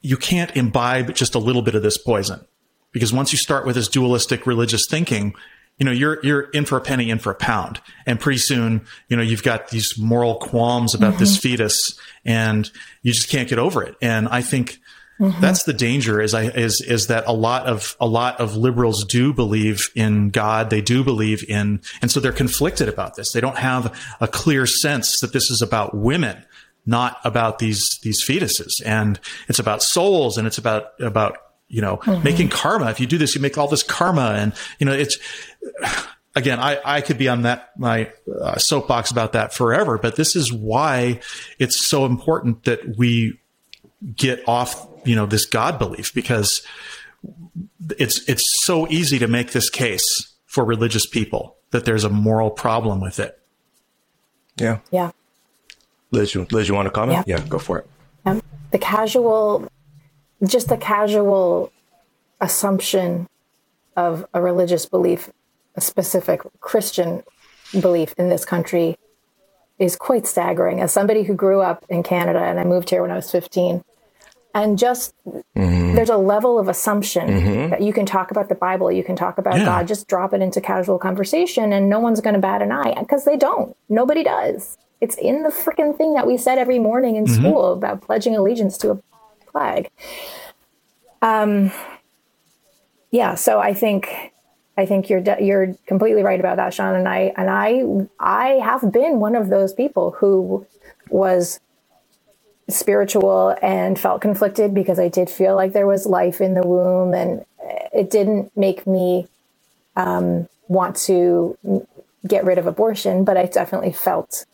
you 0.00 0.16
can't 0.16 0.54
imbibe 0.56 1.14
just 1.14 1.34
a 1.34 1.38
little 1.38 1.62
bit 1.62 1.74
of 1.74 1.82
this 1.82 1.98
poison. 1.98 2.46
Because 2.92 3.12
once 3.12 3.32
you 3.32 3.38
start 3.38 3.66
with 3.66 3.74
this 3.74 3.88
dualistic 3.88 4.46
religious 4.46 4.86
thinking 4.88 5.34
you 5.78 5.84
know 5.84 5.92
you're 5.92 6.24
you're 6.24 6.42
in 6.50 6.64
for 6.64 6.78
a 6.78 6.80
penny 6.80 7.10
in 7.10 7.18
for 7.18 7.32
a 7.32 7.34
pound. 7.34 7.80
And 8.06 8.20
pretty 8.20 8.38
soon 8.38 8.86
you 9.08 9.16
know 9.16 9.22
you've 9.22 9.42
got 9.42 9.68
these 9.68 9.98
moral 9.98 10.36
qualms 10.36 10.94
about 10.94 11.14
mm-hmm. 11.14 11.20
this 11.20 11.36
fetus 11.36 11.98
and 12.24 12.70
you 13.02 13.12
just 13.12 13.28
can't 13.28 13.48
get 13.48 13.58
over 13.58 13.82
it. 13.82 13.96
And 14.00 14.28
i 14.28 14.40
think 14.40 14.78
mm-hmm. 15.18 15.40
that's 15.40 15.64
the 15.64 15.72
danger 15.72 16.20
is 16.20 16.32
i 16.32 16.44
is 16.44 16.80
is 16.80 17.08
that 17.08 17.24
a 17.26 17.32
lot 17.32 17.66
of 17.66 17.96
a 17.98 18.06
lot 18.06 18.40
of 18.40 18.56
liberals 18.56 19.04
do 19.04 19.32
believe 19.32 19.90
in 19.96 20.30
god. 20.30 20.70
They 20.70 20.80
do 20.80 21.02
believe 21.02 21.44
in 21.48 21.80
and 22.00 22.10
so 22.10 22.20
they're 22.20 22.32
conflicted 22.32 22.88
about 22.88 23.16
this. 23.16 23.32
They 23.32 23.40
don't 23.40 23.58
have 23.58 23.92
a 24.20 24.28
clear 24.28 24.66
sense 24.66 25.20
that 25.20 25.32
this 25.32 25.50
is 25.50 25.60
about 25.60 25.96
women 25.96 26.44
not 26.86 27.18
about 27.24 27.58
these 27.58 27.98
these 28.02 28.24
fetuses. 28.26 28.72
And 28.84 29.18
it's 29.48 29.58
about 29.58 29.82
souls 29.82 30.38
and 30.38 30.46
it's 30.46 30.58
about 30.58 31.00
about 31.00 31.38
you 31.68 31.80
know 31.80 31.98
mm-hmm. 31.98 32.22
making 32.22 32.48
karma. 32.48 32.90
If 32.90 33.00
you 33.00 33.06
do 33.06 33.18
this 33.18 33.34
you 33.34 33.40
make 33.40 33.58
all 33.58 33.68
this 33.68 33.82
karma 33.82 34.34
and 34.36 34.52
you 34.78 34.86
know 34.86 34.92
it's 34.92 35.18
again 36.36 36.58
i 36.58 36.80
i 36.84 37.00
could 37.00 37.16
be 37.16 37.28
on 37.28 37.42
that 37.42 37.70
my 37.78 38.10
uh, 38.42 38.58
soapbox 38.58 39.12
about 39.12 39.34
that 39.34 39.54
forever 39.54 39.98
but 39.98 40.16
this 40.16 40.34
is 40.34 40.52
why 40.52 41.20
it's 41.60 41.86
so 41.86 42.06
important 42.06 42.64
that 42.64 42.98
we 42.98 43.38
get 44.16 44.42
off 44.48 44.84
you 45.04 45.14
know 45.14 45.26
this 45.26 45.46
god 45.46 45.78
belief 45.78 46.12
because 46.12 46.66
it's 47.98 48.28
it's 48.28 48.42
so 48.64 48.88
easy 48.88 49.20
to 49.20 49.28
make 49.28 49.52
this 49.52 49.70
case 49.70 50.34
for 50.44 50.64
religious 50.64 51.06
people 51.06 51.56
that 51.70 51.84
there's 51.84 52.04
a 52.04 52.10
moral 52.10 52.50
problem 52.50 53.00
with 53.00 53.18
it. 53.18 53.40
Yeah. 54.56 54.78
Yeah 54.90 55.10
Liz, 56.14 56.34
you, 56.34 56.46
Liz, 56.50 56.68
you 56.68 56.74
want 56.74 56.86
to 56.86 56.90
comment? 56.90 57.24
Yeah, 57.26 57.38
yeah 57.38 57.46
go 57.48 57.58
for 57.58 57.78
it. 57.78 57.86
Um, 58.24 58.42
the 58.70 58.78
casual, 58.78 59.68
just 60.46 60.68
the 60.68 60.76
casual 60.76 61.72
assumption 62.40 63.28
of 63.96 64.26
a 64.34 64.40
religious 64.40 64.86
belief, 64.86 65.30
a 65.74 65.80
specific 65.80 66.40
Christian 66.60 67.22
belief 67.80 68.14
in 68.18 68.28
this 68.28 68.44
country 68.44 68.96
is 69.78 69.96
quite 69.96 70.26
staggering. 70.26 70.80
As 70.80 70.92
somebody 70.92 71.24
who 71.24 71.34
grew 71.34 71.60
up 71.60 71.84
in 71.88 72.02
Canada 72.02 72.40
and 72.40 72.60
I 72.60 72.64
moved 72.64 72.90
here 72.90 73.02
when 73.02 73.10
I 73.10 73.16
was 73.16 73.30
15, 73.30 73.84
and 74.54 74.78
just 74.78 75.14
mm-hmm. 75.26 75.96
there's 75.96 76.10
a 76.10 76.16
level 76.16 76.60
of 76.60 76.68
assumption 76.68 77.28
mm-hmm. 77.28 77.70
that 77.70 77.82
you 77.82 77.92
can 77.92 78.06
talk 78.06 78.30
about 78.30 78.48
the 78.48 78.54
Bible, 78.54 78.90
you 78.90 79.02
can 79.02 79.16
talk 79.16 79.36
about 79.36 79.58
yeah. 79.58 79.64
God, 79.64 79.88
just 79.88 80.06
drop 80.06 80.32
it 80.32 80.40
into 80.40 80.60
casual 80.60 80.98
conversation, 80.98 81.72
and 81.72 81.90
no 81.90 81.98
one's 81.98 82.20
going 82.20 82.34
to 82.34 82.40
bat 82.40 82.62
an 82.62 82.70
eye 82.70 82.94
because 83.00 83.24
they 83.24 83.36
don't. 83.36 83.76
Nobody 83.88 84.22
does. 84.22 84.78
It's 85.04 85.16
in 85.16 85.42
the 85.42 85.50
freaking 85.50 85.94
thing 85.94 86.14
that 86.14 86.26
we 86.26 86.38
said 86.38 86.56
every 86.56 86.78
morning 86.78 87.16
in 87.16 87.26
mm-hmm. 87.26 87.42
school 87.42 87.74
about 87.74 88.00
pledging 88.00 88.34
allegiance 88.34 88.78
to 88.78 88.92
a 88.92 88.98
flag. 89.52 89.90
Um, 91.20 91.70
yeah, 93.10 93.34
so 93.34 93.60
I 93.60 93.74
think 93.74 94.32
I 94.78 94.86
think 94.86 95.10
you're 95.10 95.20
de- 95.20 95.44
you're 95.44 95.74
completely 95.86 96.22
right 96.22 96.40
about 96.40 96.56
that, 96.56 96.72
Sean. 96.72 96.94
And 96.94 97.06
I 97.06 97.34
and 97.36 97.50
I 97.50 97.84
I 98.18 98.46
have 98.64 98.90
been 98.90 99.20
one 99.20 99.36
of 99.36 99.50
those 99.50 99.74
people 99.74 100.12
who 100.12 100.66
was 101.10 101.60
spiritual 102.70 103.54
and 103.60 104.00
felt 104.00 104.22
conflicted 104.22 104.72
because 104.72 104.98
I 104.98 105.08
did 105.08 105.28
feel 105.28 105.54
like 105.54 105.74
there 105.74 105.86
was 105.86 106.06
life 106.06 106.40
in 106.40 106.54
the 106.54 106.66
womb 106.66 107.12
and 107.12 107.44
it 107.92 108.08
didn't 108.08 108.56
make 108.56 108.86
me 108.86 109.28
um, 109.96 110.48
want 110.66 110.96
to 110.96 111.58
get 112.26 112.46
rid 112.46 112.56
of 112.56 112.66
abortion, 112.66 113.22
but 113.22 113.36
I 113.36 113.44
definitely 113.44 113.92
felt 113.92 114.46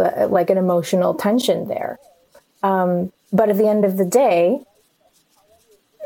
a, 0.00 0.26
like 0.26 0.50
an 0.50 0.58
emotional 0.58 1.14
tension 1.14 1.68
there. 1.68 1.98
Um, 2.62 3.12
but 3.32 3.48
at 3.48 3.56
the 3.56 3.68
end 3.68 3.84
of 3.84 3.96
the 3.96 4.04
day, 4.04 4.60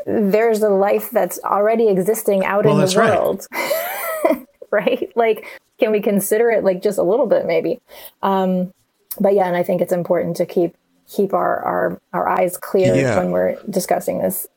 there's 0.05 0.61
a 0.61 0.69
life 0.69 1.09
that's 1.11 1.39
already 1.43 1.89
existing 1.89 2.45
out 2.45 2.65
well, 2.65 2.79
in 2.79 2.85
the 2.85 2.95
world. 2.95 3.45
Right. 3.51 4.47
right. 4.71 5.11
Like, 5.15 5.59
can 5.79 5.91
we 5.91 6.01
consider 6.01 6.49
it 6.49 6.63
like 6.63 6.81
just 6.81 6.97
a 6.97 7.03
little 7.03 7.27
bit, 7.27 7.45
maybe? 7.45 7.79
Um, 8.23 8.73
but 9.19 9.33
yeah, 9.33 9.47
and 9.47 9.55
I 9.55 9.63
think 9.63 9.81
it's 9.81 9.93
important 9.93 10.37
to 10.37 10.45
keep 10.45 10.75
keep 11.09 11.33
our 11.33 11.59
our, 11.63 12.01
our 12.13 12.27
eyes 12.27 12.57
clear 12.57 12.93
yeah. 12.95 13.17
when 13.17 13.31
we're 13.31 13.57
discussing 13.69 14.19
this 14.19 14.47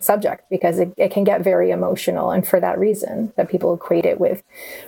subject 0.00 0.44
because 0.50 0.78
it, 0.78 0.92
it 0.96 1.10
can 1.10 1.24
get 1.24 1.42
very 1.42 1.70
emotional 1.70 2.30
and 2.30 2.46
for 2.46 2.60
that 2.60 2.78
reason 2.78 3.32
that 3.36 3.48
people 3.48 3.74
equate 3.74 4.04
it 4.04 4.20
with 4.20 4.42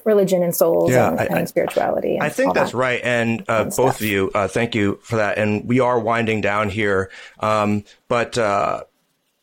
religion 0.04 0.42
and 0.42 0.54
souls 0.54 0.90
yeah, 0.90 1.10
and, 1.10 1.20
I, 1.20 1.24
and, 1.24 1.48
spirituality 1.48 2.14
and 2.14 2.22
i 2.22 2.28
think 2.28 2.54
that's 2.54 2.72
that 2.72 2.78
right. 2.78 3.00
And 3.02 3.44
uh, 3.48 3.64
both 3.64 4.00
of 4.00 4.02
you 4.02 4.30
uh, 4.34 4.46
thank 4.46 4.74
you 4.74 5.00
for 5.02 5.16
that. 5.16 5.38
And 5.38 5.66
we 5.66 5.80
are 5.80 5.98
winding 5.98 6.40
down 6.40 6.68
here. 6.68 7.10
Um, 7.40 7.84
but 8.08 8.38
uh, 8.38 8.84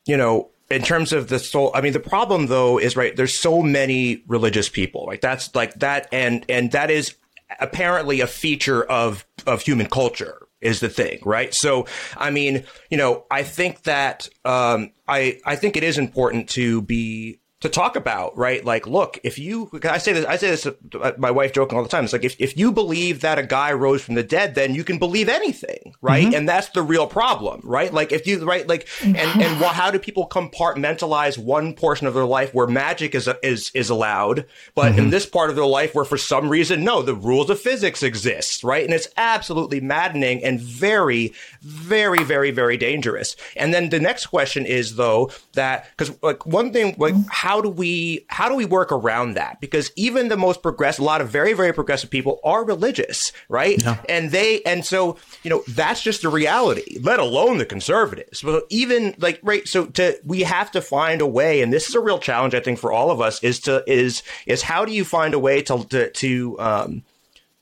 you 0.05 0.15
know 0.15 0.49
in 0.69 0.81
terms 0.81 1.13
of 1.13 1.29
the 1.29 1.39
soul 1.39 1.71
i 1.73 1.81
mean 1.81 1.93
the 1.93 1.99
problem 1.99 2.47
though 2.47 2.77
is 2.77 2.95
right 2.95 3.15
there's 3.15 3.39
so 3.39 3.61
many 3.61 4.23
religious 4.27 4.69
people 4.69 5.07
right? 5.07 5.21
That's 5.21 5.53
like 5.55 5.73
that. 5.75 6.07
And 6.11 6.45
and 6.49 6.71
that 6.71 6.91
is 6.91 7.15
apparently 7.59 8.21
a 8.21 8.27
feature 8.27 8.83
of 8.83 9.25
of 9.45 9.61
human 9.61 9.87
culture 9.87 10.46
is 10.61 10.79
the 10.79 10.89
thing, 10.89 11.19
right? 11.23 11.53
So, 11.53 11.85
I 12.15 12.31
mean, 12.31 12.65
you 12.89 12.97
know, 12.97 13.25
I 13.29 13.43
think 13.43 13.83
that 13.83 14.29
um, 14.45 14.91
I 15.07 15.39
I 15.45 15.55
think 15.55 15.77
it 15.77 15.83
is 15.83 15.97
important 15.97 16.49
to 16.49 16.81
be 16.81 17.39
to 17.59 17.69
talk 17.69 17.95
about, 17.95 18.37
right? 18.37 18.63
Like, 18.63 18.85
look, 18.85 19.19
if 19.23 19.39
you, 19.39 19.71
I 19.83 19.97
say 19.97 20.13
this, 20.13 20.25
I 20.25 20.37
say 20.37 20.51
this 20.51 20.61
to 20.61 21.15
my 21.17 21.31
wife 21.31 21.53
joking 21.53 21.75
all 21.75 21.83
the 21.83 21.89
time. 21.89 22.03
It's 22.03 22.13
like, 22.13 22.23
if, 22.23 22.35
if 22.37 22.55
you 22.55 22.71
believe 22.71 23.21
that 23.21 23.39
a 23.39 23.43
guy 23.43 23.73
rose 23.73 24.03
from 24.03 24.13
the 24.13 24.21
dead, 24.21 24.53
then 24.53 24.75
you 24.75 24.83
can 24.83 24.99
believe 24.99 25.27
anything, 25.27 25.95
right? 25.99 26.25
Mm-hmm. 26.25 26.35
And 26.35 26.47
that's 26.47 26.69
the 26.69 26.83
real 26.83 27.07
problem, 27.07 27.61
right? 27.63 27.91
Like, 27.91 28.11
if 28.11 28.27
you, 28.27 28.45
right, 28.45 28.67
like, 28.67 28.87
and, 29.01 29.17
and 29.17 29.57
how 29.57 29.89
do 29.89 29.97
people 29.97 30.29
compartmentalize 30.29 31.39
one 31.39 31.73
portion 31.73 32.05
of 32.05 32.13
their 32.13 32.25
life 32.25 32.53
where 32.53 32.67
magic 32.67 33.15
is, 33.15 33.27
is, 33.41 33.71
is 33.73 33.89
allowed, 33.89 34.45
but 34.75 34.91
mm-hmm. 34.91 34.99
in 34.99 35.09
this 35.09 35.25
part 35.25 35.49
of 35.49 35.55
their 35.55 35.65
life 35.65 35.95
where 35.95 36.05
for 36.05 36.17
some 36.17 36.49
reason, 36.49 36.83
no, 36.83 37.01
the 37.01 37.15
rules 37.15 37.49
of 37.49 37.59
physics 37.59 38.03
exist, 38.03 38.63
right? 38.63 38.85
And 38.85 38.93
it's 38.93 39.07
absolutely 39.17 39.81
maddening 39.81 40.43
and 40.43 40.61
very, 40.61 41.33
very, 41.61 42.23
very, 42.23 42.51
very 42.51 42.77
dangerous. 42.77 43.35
And 43.55 43.73
then 43.73 43.89
the 43.89 43.99
next 43.99 44.27
question 44.27 44.67
is 44.67 44.95
though, 44.95 45.31
that, 45.53 45.97
cause 45.97 46.11
like 46.21 46.45
one 46.45 46.71
thing, 46.71 46.93
like, 46.99 47.15
mm-hmm 47.15 47.46
how 47.47 47.61
do 47.61 47.69
we 47.69 48.25
how 48.27 48.49
do 48.49 48.55
we 48.55 48.65
work 48.65 48.91
around 48.91 49.35
that? 49.35 49.61
Because 49.61 49.89
even 49.95 50.27
the 50.27 50.35
most 50.35 50.61
progressive, 50.61 50.99
a 51.01 51.05
lot 51.05 51.21
of 51.21 51.29
very 51.29 51.53
very 51.53 51.73
progressive 51.73 52.09
people 52.09 52.41
are 52.43 52.65
religious, 52.65 53.31
right? 53.47 53.81
Yeah. 53.81 54.03
And 54.09 54.31
they 54.31 54.61
and 54.63 54.85
so 54.85 55.15
you 55.43 55.49
know 55.49 55.63
that's 55.69 56.03
just 56.03 56.25
a 56.25 56.29
reality. 56.29 56.99
Let 57.01 57.21
alone 57.21 57.57
the 57.57 57.65
conservatives. 57.65 58.41
But 58.41 58.65
even 58.69 59.15
like 59.17 59.39
right, 59.43 59.65
so 59.65 59.85
to 59.85 60.19
we 60.25 60.41
have 60.41 60.71
to 60.71 60.81
find 60.81 61.21
a 61.21 61.25
way, 61.25 61.61
and 61.61 61.71
this 61.71 61.87
is 61.87 61.95
a 61.95 62.01
real 62.01 62.19
challenge 62.19 62.53
I 62.53 62.59
think 62.59 62.79
for 62.79 62.91
all 62.91 63.11
of 63.11 63.21
us 63.21 63.41
is 63.41 63.61
to 63.61 63.81
is 63.87 64.23
is 64.45 64.61
how 64.61 64.83
do 64.83 64.91
you 64.91 65.05
find 65.05 65.33
a 65.33 65.39
way 65.39 65.61
to 65.61 65.85
to 65.85 66.11
to 66.11 66.59
um, 66.59 67.03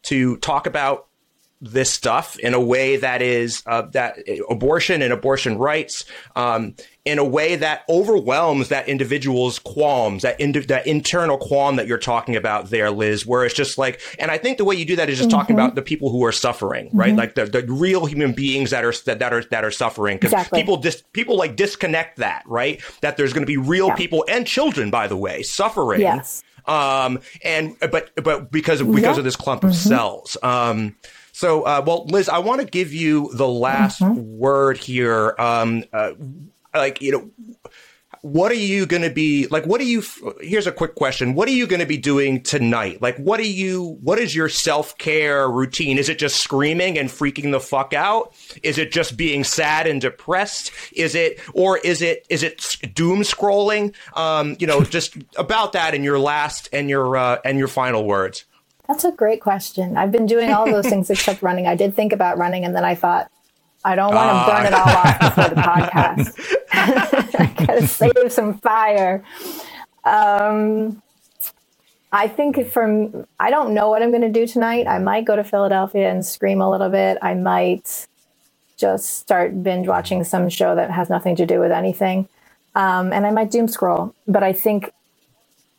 to 0.03 0.38
talk 0.38 0.65
about 0.65 1.05
this 1.61 1.91
stuff 1.91 2.38
in 2.39 2.55
a 2.55 2.59
way 2.59 2.97
that 2.97 3.21
is 3.21 3.61
uh, 3.67 3.83
that 3.93 4.17
abortion 4.49 5.03
and 5.03 5.13
abortion 5.13 5.59
rights 5.59 6.05
um, 6.36 6.73
in 7.06 7.20
a 7.20 7.24
way 7.24 7.56
that 7.56 7.84
overwhelms 7.88 8.70
that 8.70 8.89
individual's 8.89 9.60
qualms, 9.60 10.24
that 10.24 10.39
that 10.68 10.88
internal 10.88 11.38
qualm 11.38 11.76
that 11.76 11.86
you're 11.86 11.99
talking 11.99 12.36
about 12.36 12.72
there, 12.72 12.89
Liz, 12.89 13.28
where 13.28 13.45
it's 13.45 13.53
just 13.53 13.78
like, 13.78 14.01
and 14.18 14.32
I 14.32 14.39
think 14.39 14.58
the 14.58 14.66
way 14.66 14.76
you 14.76 14.86
do 14.86 14.95
that 14.95 15.08
is 15.08 15.20
just 15.20 15.30
mm-hmm. 15.30 15.38
talking 15.38 15.56
about 15.56 15.76
the 15.76 15.84
people 15.84 16.10
who 16.10 16.26
are 16.26 16.32
suffering, 16.32 16.89
right? 16.93 17.10
Mm-hmm. 17.10 17.20
Like 17.20 17.36
the, 17.36 17.45
the 17.45 17.64
real 17.72 18.08
human 18.08 18.34
beings 18.34 18.72
that 18.72 18.84
are 18.84 18.93
that, 19.06 19.20
that 19.20 19.34
are 19.34 19.43
that 19.51 19.64
are 19.64 19.70
suffering, 19.70 20.18
because 20.18 20.34
exactly. 20.34 20.60
people 20.60 20.78
dis, 20.78 21.03
people 21.14 21.38
like 21.38 21.56
disconnect 21.56 22.18
that, 22.18 22.41
right? 22.47 22.82
That 23.01 23.18
there's 23.18 23.34
going 23.34 23.43
to 23.43 23.47
be 23.47 23.58
real 23.58 23.88
yeah. 23.88 23.95
people 23.95 24.26
and 24.28 24.47
children, 24.47 24.89
by 24.89 25.08
the 25.08 25.18
way, 25.18 25.43
suffering. 25.43 26.01
Yes. 26.01 26.43
Um, 26.66 27.20
and 27.43 27.78
but 27.80 28.12
but 28.24 28.51
because 28.51 28.82
of 28.82 28.88
because 28.88 29.18
yeah. 29.18 29.20
of 29.20 29.24
this 29.24 29.36
clump 29.36 29.64
of 29.64 29.72
mm-hmm. 29.72 29.89
cells. 29.89 30.38
Um, 30.41 30.95
so, 31.34 31.64
uh, 31.64 31.84
well, 31.86 32.06
Liz, 32.06 32.30
I 32.30 32.39
want 32.39 32.62
to 32.62 32.66
give 32.66 32.93
you 32.93 33.30
the 33.34 33.47
last 33.47 34.01
mm-hmm. 34.01 34.38
word 34.38 34.78
here. 34.78 35.36
Um, 35.38 35.84
uh, 35.91 36.14
like, 36.78 37.01
you 37.01 37.11
know, 37.11 37.32
what 38.26 38.51
are 38.51 38.55
you 38.55 38.88
going 38.88 39.03
to 39.03 39.11
be 39.11 39.45
like? 39.47 39.67
What 39.67 39.80
are 39.80 39.86
you? 39.86 40.03
Here's 40.41 40.65
a 40.65 40.71
quick 40.71 40.95
question. 40.95 41.36
What 41.36 41.47
are 41.47 41.51
you 41.51 41.67
going 41.67 41.80
to 41.80 41.86
be 41.86 41.97
doing 41.97 42.41
tonight? 42.41 42.99
Like, 42.99 43.17
what 43.17 43.39
are 43.39 43.43
you? 43.43 43.99
What 44.01 44.17
is 44.17 44.36
your 44.36 44.49
self 44.49 44.97
care 44.97 45.47
routine? 45.47 45.99
Is 45.99 46.09
it 46.09 46.17
just 46.17 46.38
screaming 46.38 46.97
and 46.97 47.07
freaking 47.07 47.51
the 47.51 47.59
fuck 47.59 47.93
out? 47.93 48.34
Is 48.63 48.80
it 48.80 48.91
just 48.91 49.15
being 49.15 49.43
sad 49.43 49.86
and 49.86 50.01
depressed? 50.01 50.71
Is 50.91 51.13
it, 51.13 51.39
or 51.53 51.78
is 51.78 52.01
it, 52.01 52.26
is 52.30 52.41
it 52.41 52.78
doom 52.95 53.21
scrolling? 53.21 53.93
Um, 54.15 54.55
you 54.59 54.65
know, 54.65 54.84
just 54.84 55.17
about 55.38 55.73
that 55.73 55.93
in 55.93 56.03
your 56.03 56.17
last 56.17 56.67
and 56.73 56.89
your 56.89 57.17
uh, 57.17 57.38
and 57.45 57.59
your 57.59 57.67
final 57.67 58.05
words. 58.05 58.45
That's 58.88 59.03
a 59.03 59.11
great 59.11 59.41
question. 59.41 59.97
I've 59.97 60.11
been 60.11 60.26
doing 60.26 60.51
all 60.51 60.65
those 60.65 60.88
things 60.88 61.09
except 61.11 61.43
running. 61.43 61.67
I 61.67 61.76
did 61.76 61.95
think 61.95 62.11
about 62.11 62.39
running, 62.39 62.65
and 62.65 62.76
then 62.76 62.86
I 62.86 62.95
thought, 62.95 63.30
I 63.86 63.95
don't 63.95 64.15
want 64.15 64.29
to 64.29 64.36
uh, 64.36 64.45
burn 64.47 64.65
it 64.65 64.73
all 64.73 64.89
off 64.89 65.19
before 65.19 65.49
the 65.49 65.61
podcast. 65.61 66.55
I 66.71 67.53
gotta 67.65 67.88
save 67.88 68.31
some 68.31 68.57
fire. 68.57 69.23
Um, 70.03 71.03
I 72.11 72.27
think 72.27 72.71
from 72.71 73.27
I 73.39 73.51
don't 73.51 73.75
know 73.75 73.89
what 73.89 74.01
I'm 74.01 74.09
going 74.09 74.21
to 74.21 74.31
do 74.31 74.47
tonight. 74.47 74.88
I 74.88 74.97
might 74.97 75.25
go 75.25 75.36
to 75.36 75.43
Philadelphia 75.43 76.09
and 76.09 76.25
scream 76.25 76.61
a 76.61 76.69
little 76.69 76.89
bit. 76.89 77.19
I 77.21 77.36
might 77.36 78.07
just 78.75 79.19
start 79.19 79.61
binge 79.61 79.88
watching 79.88 80.23
some 80.23 80.49
show 80.49 80.73
that 80.75 80.89
has 80.89 81.09
nothing 81.09 81.36
to 81.36 81.45
do 81.45 81.59
with 81.59 81.71
anything, 81.71 82.27
um, 82.73 83.13
and 83.13 83.27
I 83.27 83.31
might 83.31 83.51
doom 83.51 83.67
scroll. 83.67 84.15
But 84.27 84.41
I 84.41 84.51
think 84.51 84.91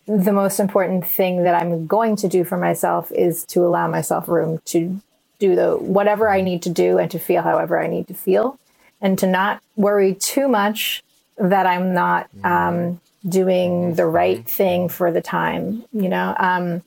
the 0.07 0.33
most 0.33 0.61
important 0.61 1.05
thing 1.05 1.43
that 1.43 1.61
I'm 1.61 1.89
going 1.89 2.15
to 2.17 2.29
do 2.29 2.45
for 2.45 2.57
myself 2.57 3.11
is 3.11 3.45
to 3.47 3.65
allow 3.65 3.89
myself 3.89 4.29
room 4.29 4.61
to 4.67 5.01
do 5.39 5.55
the 5.55 5.77
whatever 5.77 6.29
I 6.29 6.41
need 6.41 6.63
to 6.63 6.71
do 6.71 6.99
and 6.99 7.11
to 7.11 7.19
feel 7.19 7.43
however 7.43 7.79
I 7.79 7.87
need 7.87 8.09
to 8.09 8.15
feel 8.15 8.59
and 9.01 9.19
to 9.19 9.27
not 9.27 9.63
worry 9.77 10.15
too 10.15 10.49
much 10.49 11.03
that 11.37 11.67
I'm 11.67 11.93
not 11.93 12.29
um, 12.45 13.01
doing 13.29 13.95
the 13.95 14.07
right 14.07 14.45
thing 14.49 14.89
for 14.89 15.13
the 15.13 15.21
time, 15.21 15.85
you 15.93 16.09
know, 16.09 16.35
um, 16.39 16.83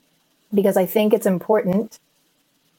because 0.54 0.76
I 0.76 0.86
think 0.86 1.14
it's 1.14 1.28
important 1.28 2.00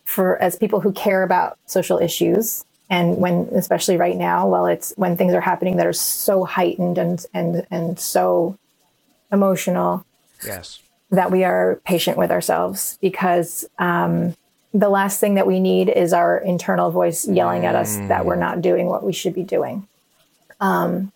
for 0.05 0.37
as 0.43 0.57
people 0.57 0.81
who 0.81 0.93
care 0.93 1.23
about 1.23 1.57
social 1.67 1.99
issues 1.99 2.65
and 2.89 3.19
when 3.19 3.49
especially 3.53 3.97
right 3.97 4.17
now 4.17 4.49
while 4.49 4.67
it's 4.67 4.93
when 4.97 5.17
things 5.17 5.33
are 5.35 5.41
happening 5.41 5.77
that 5.77 5.87
are 5.87 5.93
so 5.93 6.45
heightened 6.45 6.99
and 6.99 7.25
and 7.33 7.65
and 7.71 8.01
so 8.01 8.59
emotional 9.31 10.05
Yes. 10.45 10.81
That 11.11 11.31
we 11.31 11.45
are 11.45 11.81
patient 11.85 12.17
with 12.17 12.31
ourselves 12.31 12.99
because 13.01 13.65
um, 13.79 14.35
the 14.73 14.89
last 14.89 15.19
thing 15.19 15.35
that 15.35 15.47
we 15.47 15.59
need 15.59 15.89
is 15.89 16.13
our 16.13 16.39
internal 16.39 16.91
voice 16.91 17.27
yelling 17.27 17.65
at 17.65 17.75
us 17.75 17.97
that 17.97 18.25
we're 18.25 18.37
not 18.37 18.63
doing 18.63 18.87
what 18.87 19.03
we 19.03 19.13
should 19.13 19.35
be 19.35 19.43
doing. 19.43 19.87
Um, 20.61 21.13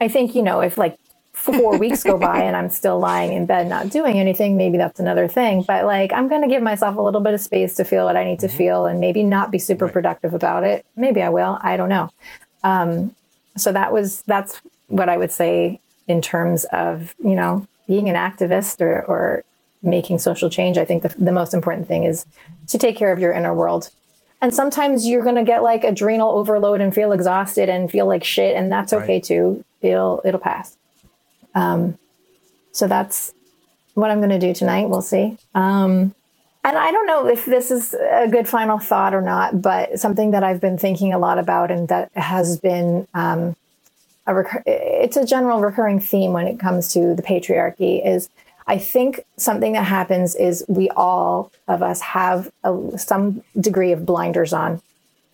I 0.00 0.08
think, 0.08 0.34
you 0.34 0.42
know, 0.42 0.60
if 0.60 0.76
like 0.76 0.98
four 1.32 1.78
weeks 1.78 2.02
go 2.02 2.18
by 2.18 2.42
and 2.42 2.54
I'm 2.54 2.68
still 2.68 2.98
lying 2.98 3.32
in 3.32 3.46
bed 3.46 3.68
not 3.68 3.88
doing 3.88 4.18
anything, 4.18 4.56
maybe 4.56 4.76
that's 4.76 5.00
another 5.00 5.28
thing. 5.28 5.62
But 5.62 5.86
like, 5.86 6.12
I'm 6.12 6.28
going 6.28 6.42
to 6.42 6.48
give 6.48 6.62
myself 6.62 6.96
a 6.96 7.00
little 7.00 7.22
bit 7.22 7.32
of 7.32 7.40
space 7.40 7.74
to 7.76 7.84
feel 7.84 8.04
what 8.04 8.16
I 8.16 8.24
need 8.24 8.40
to 8.40 8.48
mm-hmm. 8.48 8.56
feel 8.56 8.86
and 8.86 9.00
maybe 9.00 9.22
not 9.22 9.50
be 9.50 9.58
super 9.58 9.88
productive 9.88 10.34
about 10.34 10.64
it. 10.64 10.84
Maybe 10.94 11.22
I 11.22 11.30
will. 11.30 11.58
I 11.62 11.76
don't 11.76 11.88
know. 11.88 12.10
Um, 12.64 13.14
so 13.56 13.72
that 13.72 13.92
was, 13.92 14.22
that's 14.26 14.60
what 14.88 15.08
I 15.08 15.16
would 15.16 15.32
say 15.32 15.80
in 16.06 16.20
terms 16.20 16.64
of, 16.66 17.14
you 17.22 17.34
know, 17.34 17.66
being 17.86 18.10
an 18.10 18.14
activist 18.14 18.80
or, 18.82 19.02
or 19.04 19.44
making 19.90 20.18
social 20.18 20.50
change, 20.50 20.78
I 20.78 20.84
think 20.84 21.02
the, 21.02 21.08
the 21.18 21.32
most 21.32 21.54
important 21.54 21.88
thing 21.88 22.04
is 22.04 22.26
to 22.68 22.78
take 22.78 22.96
care 22.96 23.12
of 23.12 23.18
your 23.18 23.32
inner 23.32 23.54
world. 23.54 23.90
And 24.40 24.54
sometimes 24.54 25.06
you're 25.06 25.24
going 25.24 25.34
to 25.34 25.44
get 25.44 25.62
like 25.62 25.84
adrenal 25.84 26.30
overload 26.30 26.80
and 26.80 26.94
feel 26.94 27.12
exhausted 27.12 27.68
and 27.68 27.90
feel 27.90 28.06
like 28.06 28.22
shit, 28.22 28.56
and 28.56 28.70
that's 28.70 28.92
okay 28.92 29.14
right. 29.14 29.24
too. 29.24 29.64
It'll 29.82 30.22
it'll 30.24 30.40
pass. 30.40 30.76
Um, 31.54 31.98
so 32.72 32.86
that's 32.86 33.32
what 33.94 34.10
I'm 34.10 34.18
going 34.18 34.30
to 34.30 34.38
do 34.38 34.54
tonight. 34.54 34.88
We'll 34.88 35.02
see. 35.02 35.36
Um, 35.54 36.14
and 36.62 36.76
I 36.76 36.90
don't 36.90 37.06
know 37.06 37.26
if 37.26 37.46
this 37.46 37.70
is 37.70 37.94
a 37.94 38.28
good 38.28 38.48
final 38.48 38.78
thought 38.78 39.14
or 39.14 39.22
not, 39.22 39.62
but 39.62 39.98
something 39.98 40.32
that 40.32 40.44
I've 40.44 40.60
been 40.60 40.78
thinking 40.78 41.12
a 41.12 41.18
lot 41.18 41.38
about 41.38 41.70
and 41.70 41.88
that 41.88 42.12
has 42.14 42.58
been 42.58 43.08
um, 43.14 43.56
a 44.26 44.34
recur- 44.34 44.62
it's 44.66 45.16
a 45.16 45.24
general 45.24 45.60
recurring 45.60 45.98
theme 45.98 46.32
when 46.32 46.46
it 46.46 46.60
comes 46.60 46.92
to 46.92 47.14
the 47.14 47.22
patriarchy 47.22 48.04
is 48.06 48.28
I 48.68 48.76
think 48.76 49.20
something 49.38 49.72
that 49.72 49.84
happens 49.84 50.34
is 50.34 50.62
we 50.68 50.90
all 50.90 51.50
of 51.66 51.82
us 51.82 52.02
have 52.02 52.52
a, 52.62 52.98
some 52.98 53.42
degree 53.58 53.92
of 53.92 54.04
blinders 54.04 54.52
on 54.52 54.82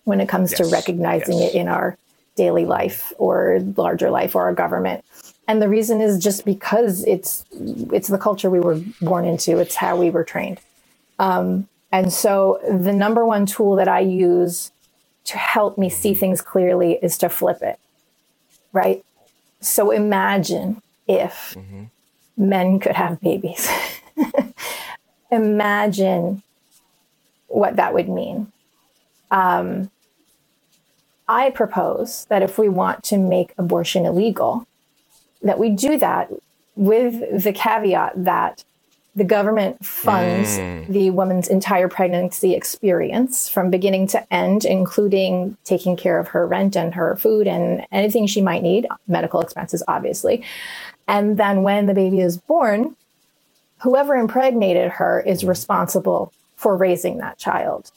when 0.05 0.21
it 0.21 0.29
comes 0.29 0.51
yes. 0.51 0.59
to 0.59 0.73
recognizing 0.73 1.39
yes. 1.39 1.53
it 1.53 1.57
in 1.57 1.67
our 1.67 1.97
daily 2.37 2.65
life 2.65 3.11
or 3.17 3.59
larger 3.75 4.09
life 4.09 4.35
or 4.35 4.43
our 4.43 4.53
government. 4.53 5.03
And 5.49 5.61
the 5.61 5.67
reason 5.67 5.99
is 5.99 6.23
just 6.23 6.45
because 6.45 7.03
it's 7.03 7.45
it's 7.91 8.07
the 8.07 8.17
culture 8.17 8.49
we 8.49 8.61
were 8.61 8.79
born 9.01 9.25
into. 9.25 9.59
It's 9.59 9.75
how 9.75 9.97
we 9.97 10.09
were 10.09 10.23
trained. 10.23 10.59
Um, 11.19 11.67
and 11.91 12.11
so 12.11 12.59
the 12.67 12.93
number 12.93 13.25
one 13.25 13.45
tool 13.45 13.75
that 13.75 13.87
I 13.87 13.99
use 13.99 14.71
to 15.25 15.37
help 15.37 15.77
me 15.77 15.89
see 15.89 16.13
things 16.13 16.41
clearly 16.41 16.99
is 17.01 17.17
to 17.19 17.29
flip 17.29 17.61
it. 17.61 17.79
Right. 18.71 19.03
So 19.59 19.91
imagine 19.91 20.81
if 21.07 21.55
mm-hmm. 21.57 21.85
Men 22.37 22.79
could 22.79 22.95
have 22.95 23.21
babies. 23.21 23.69
imagine 25.31 26.43
what 27.47 27.75
that 27.75 27.93
would 27.93 28.09
mean. 28.09 28.51
Um, 29.31 29.89
I 31.27 31.49
propose 31.49 32.25
that 32.25 32.43
if 32.43 32.57
we 32.57 32.69
want 32.69 33.03
to 33.05 33.17
make 33.17 33.53
abortion 33.57 34.05
illegal, 34.05 34.67
that 35.41 35.59
we 35.59 35.69
do 35.69 35.97
that 35.97 36.31
with 36.75 37.43
the 37.43 37.53
caveat 37.53 38.13
that 38.25 38.63
the 39.15 39.23
government 39.23 39.83
funds 39.83 40.57
mm. 40.57 40.85
the 40.87 41.09
woman's 41.09 41.47
entire 41.47 41.87
pregnancy 41.87 42.53
experience 42.53 43.47
from 43.47 43.69
beginning 43.69 44.07
to 44.07 44.33
end, 44.33 44.65
including 44.65 45.55
taking 45.63 45.95
care 45.95 46.19
of 46.19 46.27
her 46.29 46.45
rent 46.45 46.75
and 46.75 46.93
her 46.93 47.15
food 47.15 47.47
and 47.47 47.85
anything 47.93 48.27
she 48.27 48.41
might 48.41 48.61
need, 48.61 48.85
medical 49.07 49.39
expenses, 49.39 49.81
obviously. 49.87 50.43
And 51.07 51.37
then 51.37 51.63
when 51.63 51.85
the 51.85 51.93
baby 51.93 52.19
is 52.19 52.37
born, 52.37 52.95
whoever 53.79 54.15
impregnated 54.15 54.91
her 54.91 55.21
is 55.21 55.43
responsible 55.43 56.33
for 56.55 56.75
raising 56.75 57.17
that 57.17 57.37
child. 57.37 57.91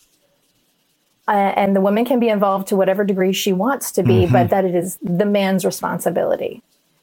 Uh, 1.27 1.53
and 1.57 1.77
the 1.77 1.81
woman 1.81 2.05
can 2.05 2.19
be 2.19 2.29
involved 2.29 2.69
to 2.69 2.77
whatever 2.77 3.05
degree 3.05 3.33
she 3.33 3.53
wants 3.53 3.93
to 3.93 4.03
be, 4.03 4.25
mm-hmm. 4.25 4.33
but 4.33 4.51
that 4.51 4.65
it 4.65 4.75
is 4.75 4.99
the 5.03 5.27
man's 5.27 5.65
responsibility. 5.65 6.63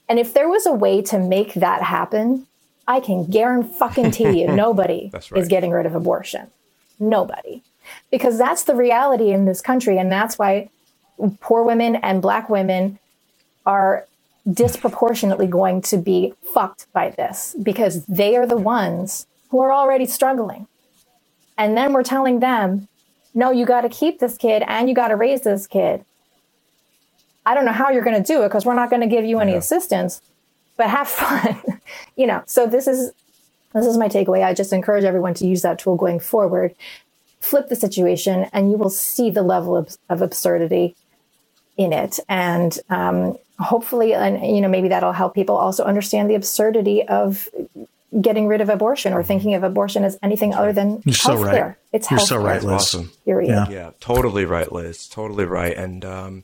And 0.10 0.20
if 0.20 0.34
there 0.34 0.50
was 0.50 0.66
a 0.66 0.72
way 0.72 1.02
to 1.04 1.20
make 1.20 1.54
that 1.56 1.84
happen, 1.84 2.48
I 2.88 3.00
can 3.00 3.26
guarantee 3.26 4.40
you 4.42 4.48
nobody 4.48 5.10
right. 5.14 5.32
is 5.34 5.48
getting 5.48 5.72
rid 5.72 5.86
of 5.86 5.96
abortion. 5.96 6.48
Nobody. 7.00 7.62
Because 8.10 8.38
that's 8.38 8.64
the 8.64 8.76
reality 8.76 9.32
in 9.32 9.46
this 9.46 9.62
country. 9.62 9.98
And 9.98 10.12
that's 10.12 10.40
why 10.40 10.70
poor 11.40 11.64
women 11.64 11.96
and 11.98 12.22
black 12.22 12.50
women 12.50 13.00
are 13.66 14.08
disproportionately 14.52 15.48
going 15.48 15.82
to 15.82 15.98
be 15.98 16.34
fucked 16.54 16.92
by 16.94 17.10
this 17.10 17.56
because 17.62 18.06
they 18.06 18.36
are 18.36 18.46
the 18.46 18.58
ones 18.58 19.28
who 19.50 19.60
are 19.60 19.72
already 19.72 20.06
struggling. 20.06 20.68
And 21.58 21.78
then 21.78 21.94
we're 21.94 22.04
telling 22.04 22.40
them, 22.40 22.88
no, 23.34 23.52
you 23.52 23.66
got 23.66 23.82
to 23.82 23.90
keep 23.90 24.20
this 24.20 24.38
kid 24.38 24.64
and 24.68 24.88
you 24.88 24.96
got 24.96 25.10
to 25.10 25.16
raise 25.16 25.42
this 25.42 25.68
kid. 25.68 26.06
I 27.46 27.54
don't 27.54 27.66
know 27.66 27.72
how 27.72 27.90
you're 27.90 28.04
going 28.04 28.22
to 28.22 28.34
do 28.34 28.42
it 28.42 28.50
because 28.50 28.66
we're 28.66 28.76
not 28.76 28.90
going 28.90 29.02
to 29.02 29.08
give 29.08 29.26
you 29.26 29.40
any 29.40 29.52
yeah. 29.54 29.60
assistance, 29.60 30.22
but 30.78 30.90
have 30.90 31.08
fun. 31.08 31.62
you 32.16 32.28
know, 32.28 32.44
so 32.46 32.66
this 32.68 32.88
is 32.88 33.12
this 33.74 33.86
is 33.86 33.98
my 33.98 34.08
takeaway. 34.08 34.44
I 34.44 34.54
just 34.54 34.72
encourage 34.72 35.04
everyone 35.04 35.34
to 35.36 35.46
use 35.46 35.62
that 35.64 35.80
tool 35.80 35.98
going 35.98 36.20
forward. 36.20 36.74
Flip 37.42 37.68
the 37.68 37.76
situation, 37.76 38.50
and 38.54 38.72
you 38.72 38.78
will 38.78 38.90
see 38.90 39.30
the 39.30 39.44
level 39.44 39.76
of, 39.76 39.98
of 40.10 40.22
absurdity 40.22 40.96
in 41.78 41.94
it, 41.94 42.20
and 42.30 42.78
um, 42.90 43.38
hopefully, 43.60 44.14
and 44.14 44.56
you 44.56 44.62
know, 44.62 44.68
maybe 44.70 44.88
that'll 44.88 45.12
help 45.12 45.34
people 45.34 45.56
also 45.56 45.84
understand 45.84 46.30
the 46.30 46.36
absurdity 46.36 47.04
of 47.08 47.50
getting 48.22 48.48
rid 48.48 48.62
of 48.62 48.70
abortion 48.70 49.14
or 49.14 49.24
thinking 49.24 49.54
of 49.54 49.64
abortion 49.64 50.04
as 50.04 50.18
anything 50.24 50.54
other 50.54 50.72
than 50.72 51.02
You're 51.06 51.16
so 51.16 51.36
right. 51.36 51.76
It's 51.92 52.12
You're 52.12 52.20
so 52.20 52.38
right, 52.38 52.62
Liz. 52.62 52.74
Awesome. 52.74 53.12
Period. 53.24 53.50
Yeah. 53.50 53.70
yeah, 53.70 53.92
totally 54.02 54.44
right, 54.44 54.70
Liz. 54.70 55.08
Totally 55.08 55.46
right. 55.46 55.76
And 55.76 56.04
um, 56.04 56.44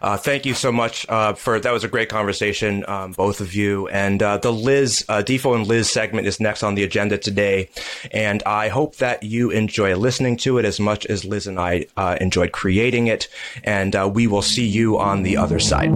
uh, 0.00 0.16
thank 0.16 0.46
you 0.46 0.54
so 0.54 0.72
much 0.72 1.06
uh, 1.10 1.34
for 1.34 1.60
that. 1.60 1.70
Was 1.70 1.84
a 1.84 1.88
great 1.88 2.08
conversation, 2.08 2.82
um, 2.88 3.12
both 3.12 3.42
of 3.42 3.54
you. 3.54 3.88
And 3.88 4.22
uh, 4.22 4.38
the 4.38 4.52
Liz 4.52 5.04
uh, 5.10 5.22
Difo 5.22 5.54
and 5.54 5.66
Liz 5.66 5.90
segment 5.90 6.26
is 6.26 6.40
next 6.40 6.62
on 6.62 6.76
the 6.76 6.82
agenda 6.82 7.18
today, 7.18 7.68
and 8.10 8.42
I 8.44 8.68
hope 8.68 8.96
that 8.96 9.22
you 9.22 9.50
enjoy 9.50 9.94
listening 9.96 10.38
to 10.38 10.56
it 10.56 10.64
as 10.64 10.80
much 10.80 11.04
as 11.04 11.26
Liz 11.26 11.46
and 11.46 11.60
I 11.60 11.86
uh, 11.98 12.16
enjoyed 12.18 12.52
creating 12.52 13.08
it. 13.08 13.28
And 13.64 13.94
uh, 13.94 14.10
we 14.12 14.26
will 14.26 14.42
see 14.42 14.66
you 14.66 14.98
on 14.98 15.24
the 15.24 15.36
other 15.36 15.58
side. 15.58 15.92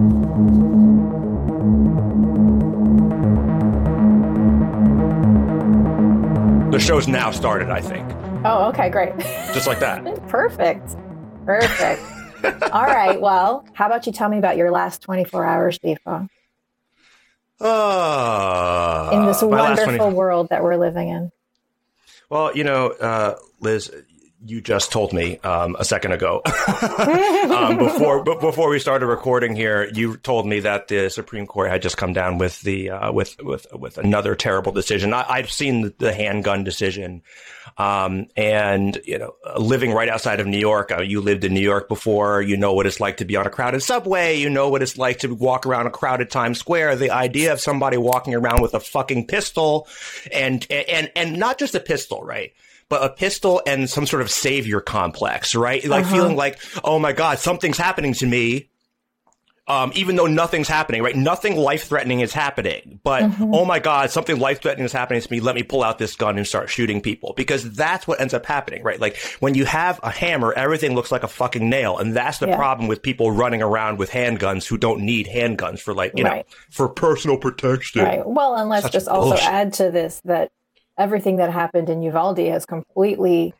The 6.71 6.79
show's 6.79 7.05
now 7.05 7.31
started, 7.31 7.69
I 7.69 7.81
think. 7.81 8.09
Oh, 8.45 8.69
okay, 8.69 8.89
great. 8.89 9.17
Just 9.53 9.67
like 9.67 9.81
that. 9.81 10.05
Perfect. 10.29 10.95
Perfect. 11.45 12.01
All 12.71 12.85
right. 12.85 13.19
Well, 13.19 13.65
how 13.73 13.87
about 13.87 14.07
you 14.07 14.13
tell 14.13 14.29
me 14.29 14.37
about 14.37 14.55
your 14.55 14.71
last 14.71 15.01
24 15.01 15.45
hours, 15.45 15.79
Difo? 15.79 16.29
Uh, 17.59 19.09
in 19.11 19.25
this 19.25 19.41
wonderful 19.41 19.97
20... 19.97 20.15
world 20.15 20.47
that 20.49 20.63
we're 20.63 20.77
living 20.77 21.09
in. 21.09 21.31
Well, 22.29 22.55
you 22.55 22.63
know, 22.63 22.87
uh, 22.87 23.35
Liz, 23.59 23.91
you 24.45 24.59
just 24.61 24.91
told 24.91 25.13
me 25.13 25.37
um, 25.39 25.75
a 25.77 25.85
second 25.85 26.13
ago 26.13 26.41
um, 27.49 27.77
before 27.77 28.23
before 28.23 28.69
we 28.69 28.79
started 28.79 29.05
recording 29.05 29.55
here. 29.55 29.89
You 29.93 30.17
told 30.17 30.47
me 30.47 30.61
that 30.61 30.87
the 30.87 31.09
Supreme 31.09 31.45
Court 31.45 31.69
had 31.69 31.81
just 31.81 31.97
come 31.97 32.13
down 32.13 32.37
with 32.37 32.59
the 32.61 32.89
uh, 32.89 33.11
with 33.11 33.41
with 33.41 33.67
with 33.71 33.97
another 33.97 34.35
terrible 34.35 34.71
decision. 34.71 35.13
I, 35.13 35.37
have 35.37 35.51
seen 35.51 35.93
the 35.99 36.13
handgun 36.13 36.63
decision, 36.63 37.21
um, 37.77 38.27
and 38.35 38.99
you 39.05 39.19
know, 39.19 39.35
living 39.57 39.91
right 39.91 40.09
outside 40.09 40.39
of 40.39 40.47
New 40.47 40.59
York. 40.59 40.91
Uh, 40.91 41.01
you 41.01 41.21
lived 41.21 41.43
in 41.43 41.53
New 41.53 41.61
York 41.61 41.87
before. 41.87 42.41
You 42.41 42.57
know 42.57 42.73
what 42.73 42.87
it's 42.87 42.99
like 42.99 43.17
to 43.17 43.25
be 43.25 43.35
on 43.35 43.45
a 43.45 43.51
crowded 43.51 43.81
subway. 43.81 44.37
You 44.39 44.49
know 44.49 44.69
what 44.69 44.81
it's 44.81 44.97
like 44.97 45.19
to 45.19 45.33
walk 45.33 45.65
around 45.67 45.85
a 45.85 45.91
crowded 45.91 46.31
Times 46.31 46.57
Square. 46.57 46.95
The 46.95 47.11
idea 47.11 47.53
of 47.53 47.59
somebody 47.59 47.97
walking 47.97 48.33
around 48.33 48.61
with 48.61 48.73
a 48.73 48.79
fucking 48.79 49.27
pistol, 49.27 49.87
and 50.31 50.65
and 50.71 51.11
and 51.15 51.37
not 51.37 51.59
just 51.59 51.75
a 51.75 51.79
pistol, 51.79 52.23
right? 52.23 52.53
But 52.91 53.01
a 53.01 53.09
pistol 53.09 53.61
and 53.65 53.89
some 53.89 54.05
sort 54.05 54.21
of 54.21 54.29
savior 54.29 54.81
complex, 54.81 55.55
right? 55.55 55.83
Like 55.85 56.03
uh-huh. 56.03 56.13
feeling 56.13 56.35
like, 56.35 56.59
oh 56.83 56.99
my 56.99 57.13
God, 57.13 57.39
something's 57.39 57.77
happening 57.77 58.13
to 58.15 58.27
me. 58.27 58.67
Um, 59.65 59.93
even 59.95 60.17
though 60.17 60.25
nothing's 60.27 60.67
happening, 60.67 61.01
right? 61.01 61.15
Nothing 61.15 61.55
life 61.55 61.85
threatening 61.85 62.19
is 62.19 62.33
happening, 62.33 62.99
but 63.05 63.23
mm-hmm. 63.23 63.55
oh 63.55 63.63
my 63.63 63.79
God, 63.79 64.09
something 64.09 64.37
life 64.37 64.61
threatening 64.61 64.83
is 64.83 64.91
happening 64.91 65.21
to 65.21 65.31
me. 65.31 65.39
Let 65.39 65.55
me 65.55 65.63
pull 65.63 65.83
out 65.83 65.99
this 65.99 66.15
gun 66.17 66.37
and 66.37 66.45
start 66.45 66.69
shooting 66.69 66.99
people 66.99 67.33
because 67.37 67.71
that's 67.71 68.05
what 68.05 68.19
ends 68.19 68.33
up 68.33 68.45
happening, 68.45 68.83
right? 68.83 68.99
Like 68.99 69.17
when 69.39 69.53
you 69.53 69.63
have 69.63 69.97
a 70.03 70.11
hammer, 70.11 70.51
everything 70.51 70.93
looks 70.93 71.13
like 71.13 71.23
a 71.23 71.29
fucking 71.29 71.69
nail. 71.69 71.97
And 71.97 72.13
that's 72.13 72.39
the 72.39 72.47
yeah. 72.47 72.57
problem 72.57 72.89
with 72.89 73.01
people 73.01 73.31
running 73.31 73.61
around 73.61 73.99
with 73.99 74.09
handguns 74.09 74.67
who 74.67 74.77
don't 74.77 74.99
need 75.05 75.27
handguns 75.27 75.79
for 75.79 75.93
like, 75.93 76.11
you 76.17 76.25
right. 76.25 76.45
know, 76.45 76.55
for 76.69 76.89
personal 76.89 77.37
protection. 77.37 78.03
Right. 78.03 78.27
Well, 78.27 78.55
and 78.55 78.67
let's 78.67 78.83
Such 78.83 78.91
just 78.91 79.07
bullshit. 79.07 79.39
also 79.39 79.45
add 79.45 79.73
to 79.75 79.91
this 79.91 80.19
that 80.25 80.51
everything 81.01 81.37
that 81.37 81.51
happened 81.51 81.89
in 81.89 82.01
Uvalde 82.03 82.37
has 82.39 82.65
completely 82.65 83.53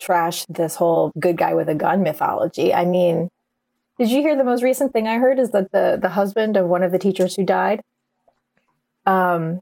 trashed 0.00 0.46
this 0.48 0.74
whole 0.74 1.12
good 1.18 1.36
guy 1.36 1.54
with 1.54 1.68
a 1.68 1.74
gun 1.74 2.02
mythology. 2.02 2.74
I 2.74 2.84
mean, 2.84 3.30
did 3.98 4.10
you 4.10 4.20
hear 4.20 4.36
the 4.36 4.44
most 4.44 4.62
recent 4.62 4.92
thing 4.92 5.06
I 5.06 5.18
heard 5.18 5.38
is 5.38 5.50
that 5.50 5.70
the 5.70 5.98
the 6.00 6.10
husband 6.10 6.56
of 6.56 6.66
one 6.66 6.82
of 6.82 6.90
the 6.90 6.98
teachers 6.98 7.36
who 7.36 7.44
died 7.44 7.80
um 9.06 9.60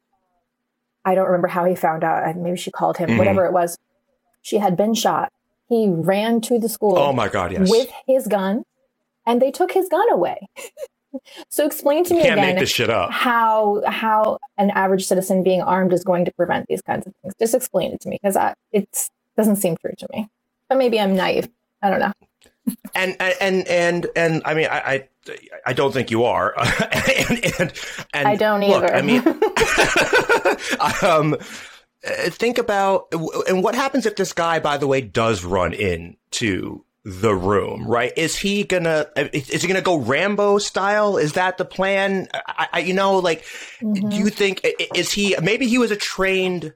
I 1.04 1.14
don't 1.14 1.26
remember 1.26 1.48
how 1.48 1.64
he 1.64 1.74
found 1.74 2.04
out. 2.04 2.36
Maybe 2.36 2.56
she 2.56 2.70
called 2.70 2.96
him, 2.96 3.08
mm-hmm. 3.08 3.18
whatever 3.18 3.44
it 3.44 3.52
was. 3.52 3.76
She 4.40 4.58
had 4.58 4.76
been 4.76 4.94
shot. 4.94 5.32
He 5.68 5.88
ran 5.88 6.40
to 6.42 6.60
the 6.60 6.68
school. 6.68 6.96
Oh 6.96 7.12
my 7.12 7.28
god, 7.28 7.52
yes. 7.52 7.70
With 7.70 7.90
his 8.06 8.26
gun 8.26 8.64
and 9.26 9.42
they 9.42 9.50
took 9.50 9.72
his 9.72 9.88
gun 9.88 10.10
away. 10.10 10.48
So 11.48 11.66
explain 11.66 12.04
to 12.04 12.14
me 12.14 12.20
again 12.20 12.36
make 12.36 12.58
this 12.58 12.70
shit 12.70 12.90
up. 12.90 13.10
how 13.10 13.82
how 13.86 14.38
an 14.58 14.70
average 14.70 15.06
citizen 15.06 15.42
being 15.42 15.62
armed 15.62 15.92
is 15.92 16.04
going 16.04 16.24
to 16.24 16.32
prevent 16.32 16.66
these 16.68 16.82
kinds 16.82 17.06
of 17.06 17.14
things. 17.22 17.34
Just 17.38 17.54
explain 17.54 17.92
it 17.92 18.00
to 18.00 18.08
me 18.08 18.18
because 18.22 18.36
it 18.72 19.08
doesn't 19.36 19.56
seem 19.56 19.76
true 19.76 19.92
to 19.98 20.08
me. 20.12 20.28
But 20.68 20.78
maybe 20.78 20.98
I'm 20.98 21.14
naive. 21.14 21.48
I 21.82 21.90
don't 21.90 22.00
know. 22.00 22.12
and 22.94 23.16
and 23.20 23.66
and 23.68 24.06
and 24.16 24.42
I 24.44 24.54
mean 24.54 24.68
I 24.70 24.78
I, 24.78 25.08
I 25.66 25.72
don't 25.72 25.92
think 25.92 26.10
you 26.10 26.24
are. 26.24 26.54
and, 26.58 27.44
and, 27.60 27.72
and 28.12 28.28
I 28.28 28.36
don't 28.36 28.60
look, 28.60 28.84
either. 28.84 28.94
I 28.94 29.02
mean, 29.02 29.22
um, 31.02 31.36
think 32.30 32.58
about 32.58 33.08
and 33.48 33.62
what 33.62 33.74
happens 33.74 34.06
if 34.06 34.16
this 34.16 34.32
guy, 34.32 34.58
by 34.58 34.78
the 34.78 34.86
way, 34.86 35.00
does 35.00 35.44
run 35.44 35.72
into 35.72 36.84
the 37.05 37.34
room, 37.34 37.86
right? 37.86 38.12
Is 38.16 38.36
he 38.36 38.64
gonna, 38.64 39.09
is 39.16 39.62
he 39.62 39.68
gonna 39.68 39.80
go 39.80 39.98
Rambo 39.98 40.59
style? 40.59 41.16
Is 41.16 41.32
that 41.32 41.59
the 41.59 41.64
plan? 41.64 42.28
I, 42.32 42.68
I 42.72 42.78
you 42.80 42.94
know, 42.94 43.18
like, 43.18 43.42
mm-hmm. 43.80 44.09
do 44.09 44.16
you 44.16 44.28
think, 44.28 44.64
is 44.94 45.12
he, 45.12 45.34
maybe 45.42 45.66
he 45.66 45.78
was 45.78 45.90
a 45.90 45.96
trained 45.96 46.72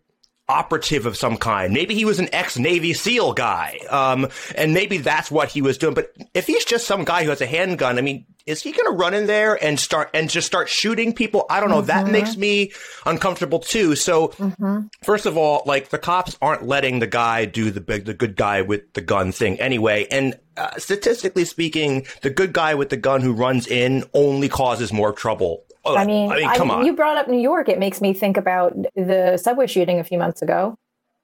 operative 0.48 1.06
of 1.06 1.16
some 1.16 1.36
kind. 1.36 1.72
Maybe 1.72 1.94
he 1.94 2.04
was 2.04 2.18
an 2.18 2.28
ex 2.32 2.58
Navy 2.58 2.92
SEAL 2.92 3.32
guy. 3.32 3.78
Um, 3.90 4.28
and 4.54 4.72
maybe 4.74 4.98
that's 4.98 5.30
what 5.30 5.48
he 5.48 5.62
was 5.62 5.78
doing. 5.78 5.94
But 5.94 6.12
if 6.34 6.46
he's 6.46 6.64
just 6.64 6.86
some 6.86 7.04
guy 7.04 7.24
who 7.24 7.30
has 7.30 7.40
a 7.40 7.46
handgun, 7.46 7.98
I 7.98 8.02
mean, 8.02 8.26
is 8.46 8.62
he 8.62 8.70
going 8.70 8.86
to 8.86 8.96
run 8.96 9.12
in 9.12 9.26
there 9.26 9.62
and 9.62 9.78
start 9.78 10.10
and 10.14 10.30
just 10.30 10.46
start 10.46 10.68
shooting 10.68 11.12
people? 11.12 11.46
I 11.50 11.58
don't 11.58 11.68
know. 11.68 11.78
Mm-hmm. 11.78 11.86
That 11.86 12.06
makes 12.08 12.36
me 12.36 12.72
uncomfortable 13.04 13.58
too. 13.58 13.96
So 13.96 14.28
mm-hmm. 14.28 14.86
first 15.02 15.26
of 15.26 15.36
all, 15.36 15.62
like 15.66 15.88
the 15.88 15.98
cops 15.98 16.38
aren't 16.40 16.64
letting 16.64 17.00
the 17.00 17.08
guy 17.08 17.44
do 17.44 17.72
the 17.72 17.80
big, 17.80 18.04
the 18.04 18.14
good 18.14 18.36
guy 18.36 18.62
with 18.62 18.92
the 18.92 19.00
gun 19.00 19.32
thing 19.32 19.60
anyway. 19.60 20.06
And 20.12 20.38
uh, 20.56 20.78
statistically 20.78 21.44
speaking, 21.44 22.06
the 22.22 22.30
good 22.30 22.52
guy 22.52 22.76
with 22.76 22.88
the 22.90 22.96
gun 22.96 23.20
who 23.20 23.32
runs 23.32 23.66
in 23.66 24.04
only 24.14 24.48
causes 24.48 24.92
more 24.92 25.12
trouble 25.12 25.65
Oh, 25.86 25.96
I 25.96 26.04
mean, 26.04 26.30
I 26.32 26.36
mean, 26.36 26.50
come 26.54 26.70
on. 26.70 26.84
you 26.84 26.92
brought 26.94 27.16
up 27.16 27.28
New 27.28 27.38
York. 27.40 27.68
It 27.68 27.78
makes 27.78 28.00
me 28.00 28.12
think 28.12 28.36
about 28.36 28.74
the 28.94 29.36
subway 29.36 29.66
shooting 29.66 29.98
a 29.98 30.04
few 30.04 30.18
months 30.18 30.42
ago, 30.42 30.76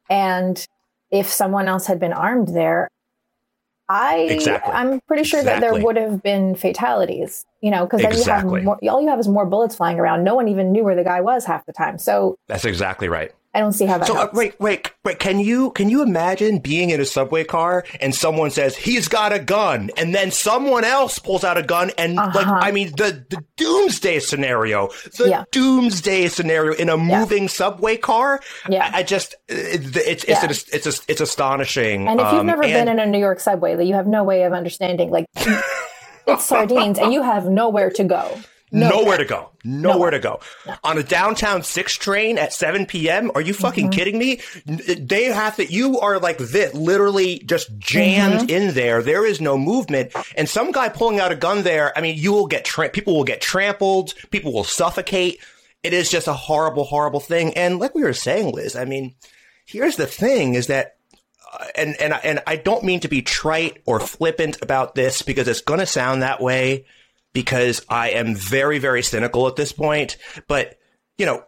and 0.08 0.66
if 1.10 1.28
someone 1.28 1.68
else 1.68 1.86
had 1.86 1.98
been 2.00 2.12
armed 2.12 2.48
there, 2.48 2.88
I 3.88 4.28
Exactly. 4.30 4.72
I'm 4.72 5.00
pretty 5.02 5.24
sure 5.24 5.42
that 5.42 5.60
there 5.60 5.74
would 5.74 5.96
have 5.96 6.22
been 6.22 6.54
fatalities. 6.54 7.44
You 7.60 7.70
know, 7.70 7.84
because 7.84 8.00
then 8.02 8.12
Exactly. 8.12 8.62
you 8.62 8.68
have 8.68 8.80
more, 8.82 8.90
all 8.90 9.00
you 9.02 9.08
have 9.08 9.20
is 9.20 9.28
more 9.28 9.46
bullets 9.46 9.76
flying 9.76 10.00
around. 10.00 10.24
No 10.24 10.34
one 10.34 10.48
even 10.48 10.72
knew 10.72 10.82
where 10.82 10.96
the 10.96 11.04
guy 11.04 11.20
was 11.20 11.44
half 11.44 11.64
the 11.66 11.72
time. 11.72 11.98
So 11.98 12.36
That's 12.48 12.64
exactly 12.64 13.08
right. 13.08 13.32
I 13.54 13.60
don't 13.60 13.74
see 13.74 13.84
how 13.84 13.98
that 13.98 14.06
So 14.06 14.16
uh, 14.16 14.28
wait, 14.32 14.58
wait, 14.60 14.90
wait. 15.04 15.18
Can 15.18 15.38
you 15.38 15.72
can 15.72 15.90
you 15.90 16.02
imagine 16.02 16.58
being 16.58 16.88
in 16.88 17.00
a 17.00 17.04
subway 17.04 17.44
car 17.44 17.84
and 18.00 18.14
someone 18.14 18.50
says 18.50 18.74
he's 18.74 19.08
got 19.08 19.32
a 19.32 19.38
gun, 19.38 19.90
and 19.98 20.14
then 20.14 20.30
someone 20.30 20.84
else 20.84 21.18
pulls 21.18 21.44
out 21.44 21.58
a 21.58 21.62
gun, 21.62 21.90
and 21.98 22.14
like 22.16 22.34
Uh-huh. 22.46 22.58
I 22.62 22.72
mean 22.72 22.92
the 22.96 23.24
the 23.28 23.44
doomsday 23.58 24.20
scenario, 24.20 24.88
the 25.18 25.28
Yeah. 25.28 25.44
doomsday 25.52 26.28
scenario 26.28 26.72
in 26.74 26.88
a 26.88 26.96
moving 26.96 27.46
subway 27.48 27.98
car. 27.98 28.40
Yeah. 28.70 28.90
I, 28.94 29.00
I 29.00 29.02
just 29.02 29.34
it, 29.48 29.96
it's 29.96 30.24
it's 30.24 30.28
Yeah. 30.28 30.44
it's 30.50 30.86
it's, 30.86 31.02
it's 31.08 31.20
astonishing. 31.20 32.08
And 32.08 32.20
if 32.20 32.26
you've 32.32 32.40
Um, 32.40 32.46
never 32.46 32.62
and- 32.62 32.72
been 32.72 32.88
in 32.88 32.98
a 32.98 33.06
New 33.06 33.18
York 33.20 33.38
subway, 33.38 33.74
that 33.76 33.84
you 33.84 33.94
have 33.94 34.06
no 34.06 34.24
way 34.24 34.44
of 34.44 34.54
understanding. 34.54 35.10
Like 35.10 35.26
it's 36.26 36.44
sardines, 36.46 36.98
and 36.98 37.12
you 37.12 37.20
have 37.22 37.46
nowhere 37.50 37.90
to 37.90 38.04
go. 38.04 38.38
Nowhere 38.72 39.18
to 39.18 39.24
go. 39.24 39.50
Nowhere 39.64 40.10
to 40.10 40.18
go. 40.18 40.40
On 40.82 40.96
a 40.98 41.02
downtown 41.02 41.62
six 41.62 41.94
train 41.94 42.38
at 42.38 42.52
7 42.52 42.86
p.m. 42.86 43.30
Are 43.34 43.40
you 43.40 43.52
fucking 43.54 43.90
Mm-hmm. 43.90 43.92
kidding 43.92 44.18
me? 44.18 44.40
They 44.66 45.24
have 45.24 45.56
to, 45.56 45.70
you 45.70 46.00
are 46.00 46.18
like 46.18 46.38
this, 46.38 46.72
literally 46.74 47.40
just 47.40 47.76
jammed 47.78 48.48
Mm-hmm. 48.48 48.50
in 48.50 48.74
there. 48.74 49.02
There 49.02 49.26
is 49.26 49.40
no 49.40 49.58
movement. 49.58 50.12
And 50.36 50.48
some 50.48 50.72
guy 50.72 50.88
pulling 50.88 51.20
out 51.20 51.32
a 51.32 51.36
gun 51.36 51.62
there, 51.62 51.96
I 51.96 52.00
mean, 52.00 52.16
you 52.16 52.32
will 52.32 52.46
get, 52.46 52.64
tra- 52.64 52.88
people 52.88 53.14
will 53.14 53.24
get 53.24 53.40
trampled. 53.40 54.14
People 54.30 54.52
will 54.52 54.64
suffocate. 54.64 55.38
It 55.82 55.92
is 55.92 56.10
just 56.10 56.28
a 56.28 56.32
horrible, 56.32 56.84
horrible 56.84 57.20
thing. 57.20 57.54
And 57.54 57.78
like 57.78 57.94
we 57.94 58.02
were 58.04 58.12
saying, 58.14 58.52
Liz, 58.52 58.74
I 58.76 58.84
mean, 58.86 59.14
here's 59.66 59.96
the 59.96 60.06
thing 60.06 60.54
is 60.54 60.68
that 60.68 60.96
uh, 61.52 61.66
and 61.76 62.00
and 62.00 62.14
and 62.24 62.40
I 62.46 62.56
don't 62.56 62.84
mean 62.84 63.00
to 63.00 63.08
be 63.08 63.20
trite 63.20 63.82
or 63.84 64.00
flippant 64.00 64.62
about 64.62 64.94
this 64.94 65.20
because 65.22 65.46
it's 65.48 65.60
going 65.60 65.80
to 65.80 65.86
sound 65.86 66.22
that 66.22 66.40
way 66.40 66.86
because 67.32 67.84
I 67.88 68.10
am 68.10 68.34
very 68.34 68.78
very 68.78 69.02
cynical 69.02 69.46
at 69.48 69.56
this 69.56 69.72
point, 69.72 70.16
but 70.48 70.78
you 71.18 71.26
know, 71.26 71.44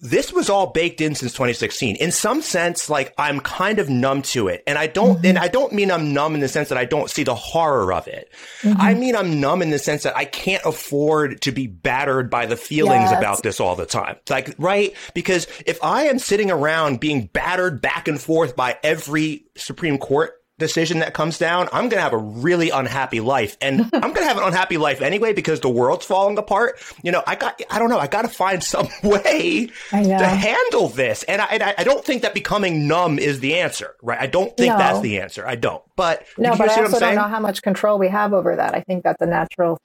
this 0.00 0.32
was 0.32 0.50
all 0.50 0.66
baked 0.66 1.00
in 1.00 1.14
since 1.14 1.32
2016. 1.32 1.96
In 1.96 2.10
some 2.10 2.42
sense, 2.42 2.90
like 2.90 3.14
I'm 3.16 3.40
kind 3.40 3.78
of 3.78 3.88
numb 3.88 4.20
to 4.22 4.48
it. 4.48 4.62
And 4.66 4.76
I 4.76 4.86
don't, 4.86 5.24
and 5.24 5.38
I 5.38 5.48
don't 5.48 5.72
mean 5.72 5.90
I'm 5.90 6.12
numb 6.12 6.34
in 6.34 6.40
the 6.40 6.48
sense 6.48 6.68
that 6.68 6.76
I 6.76 6.84
don't 6.84 7.08
see 7.08 7.22
the 7.22 7.34
horror 7.34 7.90
of 7.92 8.06
it. 8.06 8.30
Mm-hmm. 8.60 8.80
I 8.80 8.92
mean, 8.92 9.16
I'm 9.16 9.40
numb 9.40 9.62
in 9.62 9.70
the 9.70 9.78
sense 9.78 10.02
that 10.02 10.14
I 10.14 10.26
can't 10.26 10.62
afford 10.66 11.40
to 11.42 11.52
be 11.52 11.68
battered 11.68 12.28
by 12.28 12.44
the 12.44 12.56
feelings 12.56 13.10
Yes. 13.10 13.18
about 13.18 13.42
this 13.42 13.60
all 13.60 13.76
the 13.76 13.86
time. 13.86 14.16
Like, 14.28 14.54
right? 14.58 14.92
Because 15.14 15.46
if 15.64 15.82
I 15.82 16.04
am 16.04 16.18
sitting 16.18 16.50
around 16.50 17.00
being 17.00 17.26
battered 17.28 17.80
back 17.80 18.06
and 18.06 18.20
forth 18.20 18.54
by 18.54 18.76
every 18.82 19.46
Supreme 19.56 19.96
Court 19.96 20.34
decision 20.58 21.00
that 21.00 21.14
comes 21.14 21.36
down, 21.38 21.68
I'm 21.72 21.88
going 21.88 21.98
to 21.98 22.00
have 22.02 22.12
a 22.12 22.18
really 22.18 22.70
unhappy 22.70 23.20
life. 23.20 23.56
And 23.60 23.80
I'm 23.92 24.00
going 24.00 24.14
to 24.14 24.24
have 24.24 24.36
an 24.38 24.44
unhappy 24.44 24.76
life 24.76 25.02
anyway 25.02 25.32
because 25.32 25.60
the 25.60 25.68
world's 25.68 26.04
falling 26.06 26.38
apart. 26.38 26.78
You 27.02 27.10
know, 27.12 27.22
I 27.26 27.34
got, 27.34 27.60
I 27.70 27.78
don't 27.78 27.88
know, 27.90 27.98
I 27.98 28.06
got 28.06 28.22
to 28.22 28.28
find 28.28 28.62
some 28.62 28.88
way 29.02 29.68
to 29.90 29.96
handle 30.26 30.88
this. 30.88 31.22
And 31.24 31.42
I, 31.42 31.46
and 31.46 31.62
I 31.62 31.82
don't 31.84 32.04
think 32.04 32.22
that 32.22 32.34
becoming 32.34 32.86
numb 32.86 33.18
is 33.18 33.40
the 33.40 33.56
answer, 33.56 33.96
right? 34.02 34.18
I 34.20 34.26
don't 34.26 34.56
think 34.56 34.72
No. 34.72 34.78
that's 34.78 35.00
the 35.00 35.20
answer. 35.20 35.46
I 35.46 35.56
don't. 35.56 35.82
But 35.96 36.24
No, 36.38 36.56
but 36.56 36.68
I 36.70 36.82
also 36.82 37.00
don't 37.00 37.14
know 37.16 37.22
how 37.22 37.40
much 37.40 37.60
control 37.62 37.98
we 37.98 38.08
have 38.08 38.32
over 38.32 38.54
that. 38.56 38.74
I 38.74 38.80
think 38.82 39.02
that's 39.02 39.20
a 39.20 39.26
natural. 39.26 39.78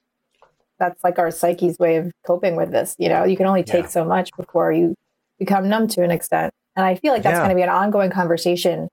That's 0.78 1.04
like 1.04 1.20
our 1.20 1.32
psyche's 1.32 1.78
way 1.80 1.98
of 1.98 2.12
coping 2.26 2.56
with 2.56 2.72
this. 2.72 2.96
You 3.00 3.10
know, 3.10 3.26
you 3.26 3.36
can 3.36 3.48
only 3.48 3.64
take 3.64 3.84
Yeah. 3.86 3.90
so 3.90 4.06
much 4.06 4.30
before 4.38 4.72
you 4.72 4.96
become 5.38 5.68
numb 5.68 5.88
to 5.90 6.04
an 6.04 6.12
extent. 6.12 6.54
And 6.76 6.86
I 6.86 6.96
feel 6.96 7.12
like 7.12 7.24
that's 7.24 7.34
Yeah. 7.34 7.40
going 7.40 7.50
to 7.50 7.56
be 7.56 7.64
an 7.64 7.70
ongoing 7.70 8.12
conversation 8.12 8.88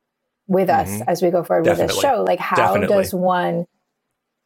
with 0.48 0.70
us 0.70 0.88
Mhm. 0.88 1.04
as 1.08 1.22
we 1.22 1.30
go 1.30 1.42
forward 1.42 1.66
with 1.66 1.78
this 1.78 1.98
show. 1.98 2.22
Like, 2.26 2.38
how 2.40 2.56
Definitely. 2.56 2.96
does 2.96 3.12
one 3.14 3.66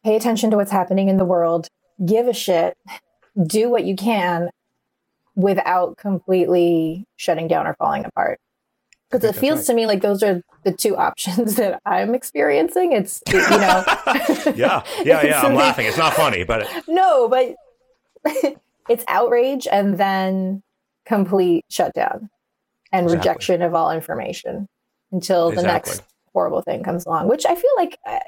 pay 0.03 0.15
attention 0.15 0.49
to 0.51 0.57
what's 0.57 0.71
happening 0.71 1.09
in 1.09 1.17
the 1.17 1.25
world, 1.25 1.67
give 2.03 2.27
a 2.27 2.33
shit, 2.33 2.75
do 3.45 3.69
what 3.69 3.83
you 3.83 3.95
can 3.95 4.49
without 5.35 5.97
completely 5.97 7.05
shutting 7.15 7.47
down 7.47 7.67
or 7.67 7.75
falling 7.75 8.05
apart? 8.05 8.39
Because 9.09 9.29
it 9.29 9.35
feels 9.35 9.59
right. 9.59 9.65
to 9.67 9.73
me 9.73 9.85
like 9.85 10.01
those 10.01 10.23
are 10.23 10.41
the 10.63 10.71
two 10.71 10.95
options 11.07 11.55
that 11.55 11.81
I'm 11.85 12.15
experiencing. 12.15 12.93
It's, 12.93 13.21
you 13.27 13.39
know, 13.39 13.83
yeah, 14.55 14.83
yeah, 15.03 15.21
yeah. 15.23 15.41
I'm 15.41 15.53
laughing. 15.55 15.85
It's 15.85 15.97
not 15.97 16.13
funny, 16.13 16.43
but 16.43 16.67
no, 16.87 17.27
but 17.27 17.55
it's 18.89 19.03
outrage 19.07 19.67
and 19.71 19.97
then 19.97 20.63
complete 21.05 21.65
shutdown 21.69 22.29
and 22.91 23.05
Exactly. 23.05 23.17
rejection 23.29 23.61
of 23.61 23.73
all 23.75 23.91
information 23.91 24.67
until 25.11 25.51
the 25.51 25.61
next 25.63 26.01
horrible 26.33 26.61
thing 26.61 26.83
comes 26.83 27.05
along, 27.05 27.27
which 27.27 27.45
I 27.45 27.55
feel 27.55 27.71
like, 27.77 27.97
uh, 28.07 28.19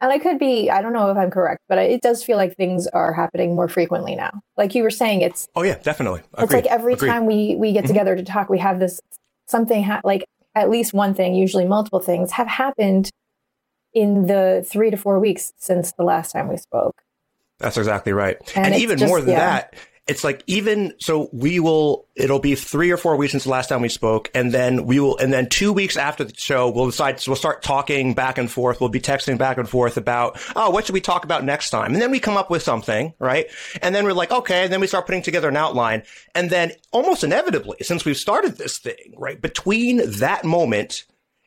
and 0.00 0.12
I 0.12 0.18
could 0.18 0.38
be, 0.38 0.68
I 0.70 0.82
don't 0.82 0.92
know 0.92 1.10
if 1.10 1.16
I'm 1.16 1.30
correct, 1.30 1.62
but 1.68 1.78
it 1.78 2.02
does 2.02 2.22
feel 2.22 2.36
like 2.36 2.54
things 2.56 2.86
are 2.88 3.12
happening 3.14 3.54
more 3.56 3.68
frequently 3.68 4.14
now. 4.14 4.42
Like 4.56 4.74
you 4.74 4.82
were 4.82 4.90
saying, 4.90 5.22
it's 5.22 5.48
oh 5.56 5.62
yeah, 5.62 5.78
definitely. 5.78 6.20
it's 6.38 6.52
like 6.52 6.66
every 6.66 6.94
Agreed. 6.94 7.08
time 7.08 7.26
we 7.26 7.56
we 7.56 7.72
get 7.72 7.84
Mhm. 7.84 7.88
together 7.88 8.16
to 8.16 8.22
talk, 8.22 8.50
we 8.50 8.58
have 8.58 8.78
this 8.78 9.00
something 9.46 9.82
ha- 9.84 10.02
like 10.04 10.24
at 10.54 10.68
least 10.70 10.92
one 10.92 11.14
thing, 11.14 11.34
usually 11.34 11.64
multiple 11.66 12.00
things, 12.00 12.32
have 12.32 12.46
happened 12.48 13.10
in 13.94 14.26
the 14.26 14.66
three 14.68 14.90
to 14.90 14.96
four 14.96 15.18
weeks 15.18 15.52
since 15.56 15.92
the 15.92 16.02
last 16.04 16.32
time 16.32 16.48
we 16.48 16.56
spoke. 16.58 17.00
That's 17.58 17.78
exactly 17.78 18.12
right. 18.12 18.36
And 18.54 18.66
And, 18.74 18.82
even 18.82 18.98
just- 18.98 19.08
more 19.08 19.20
than 19.22 19.30
yeah. 19.30 19.38
that, 19.38 19.74
it's 20.06 20.22
like 20.22 20.44
even 20.46 20.94
so 20.98 21.28
we 21.32 21.58
will 21.58 22.06
it'll 22.14 22.38
be 22.38 22.54
three 22.54 22.90
or 22.90 22.96
four 22.96 23.16
weeks 23.16 23.32
since 23.32 23.44
the 23.44 23.50
last 23.50 23.68
time 23.68 23.82
we 23.82 23.88
spoke, 23.88 24.30
and 24.34 24.52
then 24.52 24.86
we 24.86 25.00
will 25.00 25.16
and 25.18 25.32
then 25.32 25.48
two 25.48 25.72
weeks 25.72 25.96
after 25.96 26.22
the 26.22 26.34
show 26.36 26.70
we'll 26.70 26.86
decide 26.86 27.20
so 27.20 27.32
we'll 27.32 27.36
start 27.36 27.62
talking 27.62 28.14
back 28.14 28.38
and 28.38 28.50
forth. 28.50 28.80
We'll 28.80 28.88
be 28.88 29.00
texting 29.00 29.36
back 29.36 29.58
and 29.58 29.68
forth 29.68 29.96
about 29.96 30.38
oh 30.54 30.70
what 30.70 30.86
should 30.86 30.92
we 30.92 31.00
talk 31.00 31.24
about 31.24 31.44
next 31.44 31.70
time, 31.70 31.92
and 31.92 32.00
then 32.00 32.10
we 32.10 32.20
come 32.20 32.36
up 32.36 32.50
with 32.50 32.62
something, 32.62 33.14
right? 33.18 33.46
And 33.82 33.94
then 33.94 34.04
we're 34.04 34.12
like 34.12 34.30
okay, 34.30 34.64
and 34.64 34.72
then 34.72 34.80
we 34.80 34.86
start 34.86 35.06
putting 35.06 35.22
together 35.22 35.48
an 35.48 35.56
outline, 35.56 36.02
and 36.34 36.50
then 36.50 36.72
almost 36.92 37.24
inevitably, 37.24 37.78
since 37.82 38.04
we've 38.04 38.16
started 38.16 38.58
this 38.58 38.78
thing, 38.78 39.14
right 39.16 39.40
between 39.40 40.18
that 40.18 40.44
moment 40.44 41.04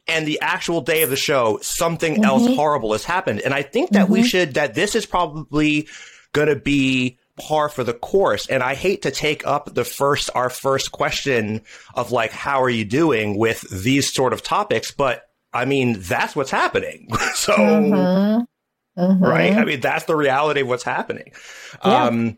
and 0.09 0.27
the 0.27 0.41
actual 0.41 0.81
day 0.81 1.03
of 1.03 1.09
the 1.09 1.15
show, 1.15 1.59
something 1.61 2.25
else 2.25 2.43
mm-hmm. 2.43 2.55
horrible 2.55 2.91
has 2.91 3.05
happened. 3.05 3.41
And 3.41 3.53
I 3.53 3.61
think 3.61 3.91
that 3.91 4.09
we 4.09 4.19
mm-hmm. 4.19 4.25
should, 4.25 4.53
that 4.55 4.73
this 4.73 4.95
is 4.95 5.05
probably 5.05 5.87
going 6.33 6.47
to 6.47 6.55
be 6.55 7.18
par 7.39 7.69
for 7.69 7.83
the 7.83 7.93
course. 7.93 8.47
And 8.47 8.61
I 8.61 8.75
hate 8.75 9.01
to 9.03 9.11
take 9.11 9.45
up 9.47 9.73
the 9.73 9.83
first, 9.83 10.29
our 10.35 10.49
first 10.49 10.91
question 10.91 11.61
of 11.95 12.11
like, 12.11 12.31
how 12.31 12.61
are 12.61 12.69
you 12.69 12.85
doing 12.85 13.37
with 13.37 13.61
these 13.71 14.13
sort 14.13 14.33
of 14.33 14.43
topics? 14.43 14.91
But 14.91 15.23
I 15.53 15.65
mean, 15.65 15.95
that's 15.99 16.35
what's 16.35 16.51
happening. 16.51 17.07
so, 17.33 17.53
Mhm. 17.53 18.45
Mhm. 18.97 19.21
right? 19.21 19.53
I 19.53 19.65
mean, 19.65 19.79
that's 19.79 20.05
the 20.05 20.15
reality 20.15 20.61
of 20.61 20.67
what's 20.67 20.83
happening. 20.83 21.31
Yeah. 21.85 22.05
Um, 22.05 22.37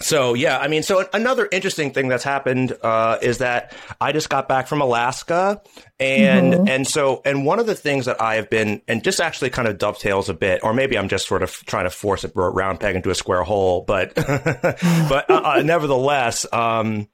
so 0.00 0.34
yeah, 0.34 0.58
I 0.58 0.68
mean, 0.68 0.82
so 0.82 1.06
another 1.12 1.48
interesting 1.52 1.92
thing 1.92 2.08
that's 2.08 2.24
happened 2.24 2.76
uh, 2.82 3.18
is 3.22 3.38
that 3.38 3.74
I 4.00 4.12
just 4.12 4.28
got 4.28 4.48
back 4.48 4.66
from 4.66 4.80
Alaska, 4.80 5.60
and 6.00 6.54
Mhm. 6.54 6.68
and 6.68 6.86
so 6.88 7.22
and 7.24 7.46
one 7.46 7.58
of 7.60 7.66
the 7.66 7.74
things 7.74 8.06
that 8.06 8.20
I 8.20 8.34
have 8.36 8.50
been 8.50 8.82
and 8.88 9.04
just 9.04 9.20
actually 9.20 9.50
kind 9.50 9.68
of 9.68 9.78
dovetails 9.78 10.28
a 10.28 10.34
bit, 10.34 10.60
or 10.64 10.74
maybe 10.74 10.98
I'm 10.98 11.08
just 11.08 11.26
sort 11.28 11.42
of 11.42 11.52
trying 11.66 11.84
to 11.84 11.90
force 11.90 12.24
a 12.24 12.28
round 12.34 12.80
peg 12.80 12.96
into 12.96 13.10
a 13.10 13.14
square 13.14 13.42
hole, 13.42 13.82
but 13.86 14.14
but 14.16 15.30
uh, 15.30 15.42
uh, 15.56 15.62
nevertheless, 15.64 16.46
um, 16.52 17.08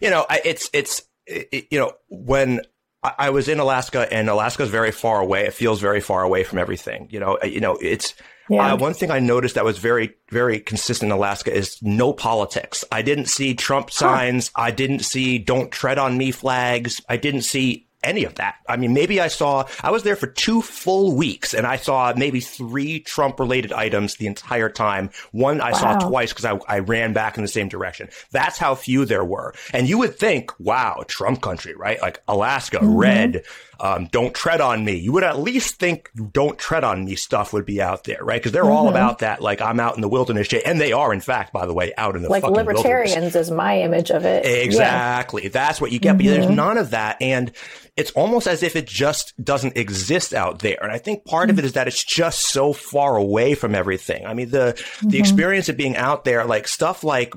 you 0.00 0.10
know, 0.10 0.24
I, 0.28 0.40
it's 0.44 0.70
it's 0.72 1.02
it, 1.26 1.66
you 1.70 1.78
know 1.78 1.92
when 2.08 2.60
I, 3.02 3.12
I 3.18 3.30
was 3.30 3.48
in 3.48 3.58
Alaska, 3.58 4.06
and 4.12 4.28
Alaska 4.28 4.62
is 4.62 4.70
very 4.70 4.92
far 4.92 5.20
away. 5.20 5.44
It 5.46 5.54
feels 5.54 5.80
very 5.80 6.00
far 6.00 6.22
away 6.22 6.44
from 6.44 6.58
everything. 6.58 7.08
You 7.10 7.20
know, 7.20 7.38
you 7.42 7.60
know, 7.60 7.76
it's 7.80 8.14
Yeah. 8.52 8.74
uh, 8.74 8.76
one 8.76 8.94
thing 8.94 9.10
I 9.10 9.18
noticed 9.18 9.54
that 9.54 9.64
was 9.64 9.78
very, 9.78 10.14
very 10.30 10.60
consistent 10.60 11.10
in 11.10 11.16
Alaska 11.16 11.52
is 11.52 11.80
no 11.82 12.12
politics. 12.12 12.84
I 12.92 13.02
didn't 13.02 13.26
see 13.26 13.54
Trump 13.54 13.90
signs. 13.90 14.50
I 14.54 14.70
didn't 14.70 15.00
see 15.00 15.38
"Don't 15.38 15.70
tread 15.70 15.98
on 15.98 16.16
me" 16.18 16.30
flags. 16.30 17.00
I 17.08 17.16
didn't 17.16 17.42
see 17.42 17.86
any 18.04 18.24
of 18.24 18.34
that. 18.34 18.56
I 18.68 18.76
mean, 18.76 18.94
maybe 18.94 19.20
I 19.20 19.28
saw. 19.28 19.64
I 19.80 19.92
was 19.92 20.02
there 20.02 20.16
for 20.16 20.26
two 20.26 20.60
full 20.60 21.14
weeks, 21.14 21.54
and 21.54 21.66
I 21.66 21.76
saw 21.76 22.12
maybe 22.16 22.40
three 22.40 22.98
Trump-related 22.98 23.72
items 23.72 24.16
the 24.16 24.26
entire 24.26 24.68
time. 24.68 25.10
One 25.30 25.60
I 25.60 25.70
saw 25.72 25.98
twice 26.00 26.32
because 26.32 26.44
I, 26.44 26.58
I 26.66 26.78
ran 26.80 27.12
back 27.12 27.36
in 27.36 27.42
the 27.42 27.48
same 27.48 27.68
direction. 27.68 28.08
That's 28.32 28.58
how 28.58 28.74
few 28.74 29.04
there 29.04 29.24
were. 29.24 29.54
And 29.72 29.88
you 29.88 29.98
would 29.98 30.18
think, 30.18 30.50
wow, 30.58 31.04
Trump 31.06 31.42
country, 31.42 31.76
right? 31.76 32.00
Like 32.02 32.20
Alaska, 32.26 32.80
red, 32.82 33.44
um, 33.82 34.06
don't 34.12 34.32
tread 34.32 34.60
on 34.60 34.84
me. 34.84 34.94
You 34.94 35.10
would 35.12 35.24
at 35.24 35.40
least 35.40 35.74
think 35.80 36.08
don't 36.30 36.56
tread 36.56 36.84
on 36.84 37.04
me 37.04 37.16
stuff 37.16 37.52
would 37.52 37.66
be 37.66 37.82
out 37.82 38.04
there, 38.04 38.20
right? 38.22 38.40
Because 38.40 38.52
they're 38.52 38.70
all 38.70 38.88
about 38.88 39.18
that. 39.18 39.42
Like 39.42 39.60
I'm 39.60 39.80
out 39.80 39.96
in 39.96 40.00
the 40.02 40.08
wilderness. 40.08 40.48
And 40.64 40.80
they 40.80 40.92
are, 40.92 41.12
in 41.12 41.20
fact, 41.20 41.52
by 41.52 41.66
the 41.66 41.74
way, 41.74 41.92
out 41.98 42.14
in 42.14 42.22
the 42.22 42.28
like 42.28 42.42
fucking 42.42 42.54
wilderness. 42.54 42.84
libertarians 42.84 43.34
is 43.34 43.50
my 43.50 43.80
image 43.80 44.10
of 44.10 44.24
it. 44.24 44.44
Yeah. 44.44 44.50
Exactly. 44.52 45.48
That's 45.48 45.80
what 45.80 45.90
you 45.90 45.98
get. 45.98 46.16
But 46.16 46.26
there's 46.26 46.46
Mhm. 46.46 46.54
none 46.54 46.78
of 46.78 46.90
that. 46.90 47.16
And 47.20 47.50
it's 47.96 48.12
almost 48.12 48.46
as 48.46 48.62
if 48.62 48.76
it 48.76 48.86
just 48.86 49.34
doesn't 49.42 49.76
exist 49.76 50.32
out 50.32 50.60
there. 50.60 50.78
And 50.80 50.92
I 50.92 50.98
think 50.98 51.24
part 51.24 51.50
of 51.50 51.58
it 51.58 51.64
is 51.64 51.72
that 51.72 51.88
it's 51.88 52.04
just 52.04 52.40
so 52.52 52.72
far 52.72 53.16
away 53.16 53.54
from 53.54 53.74
everything. 53.74 54.24
I 54.24 54.32
mean, 54.32 54.50
the, 54.50 54.80
the 55.02 55.16
Mhm. 55.16 55.18
experience 55.18 55.68
of 55.68 55.76
being 55.76 55.96
out 55.96 56.24
there, 56.24 56.44
like 56.44 56.68
stuff 56.68 57.02
like, 57.02 57.34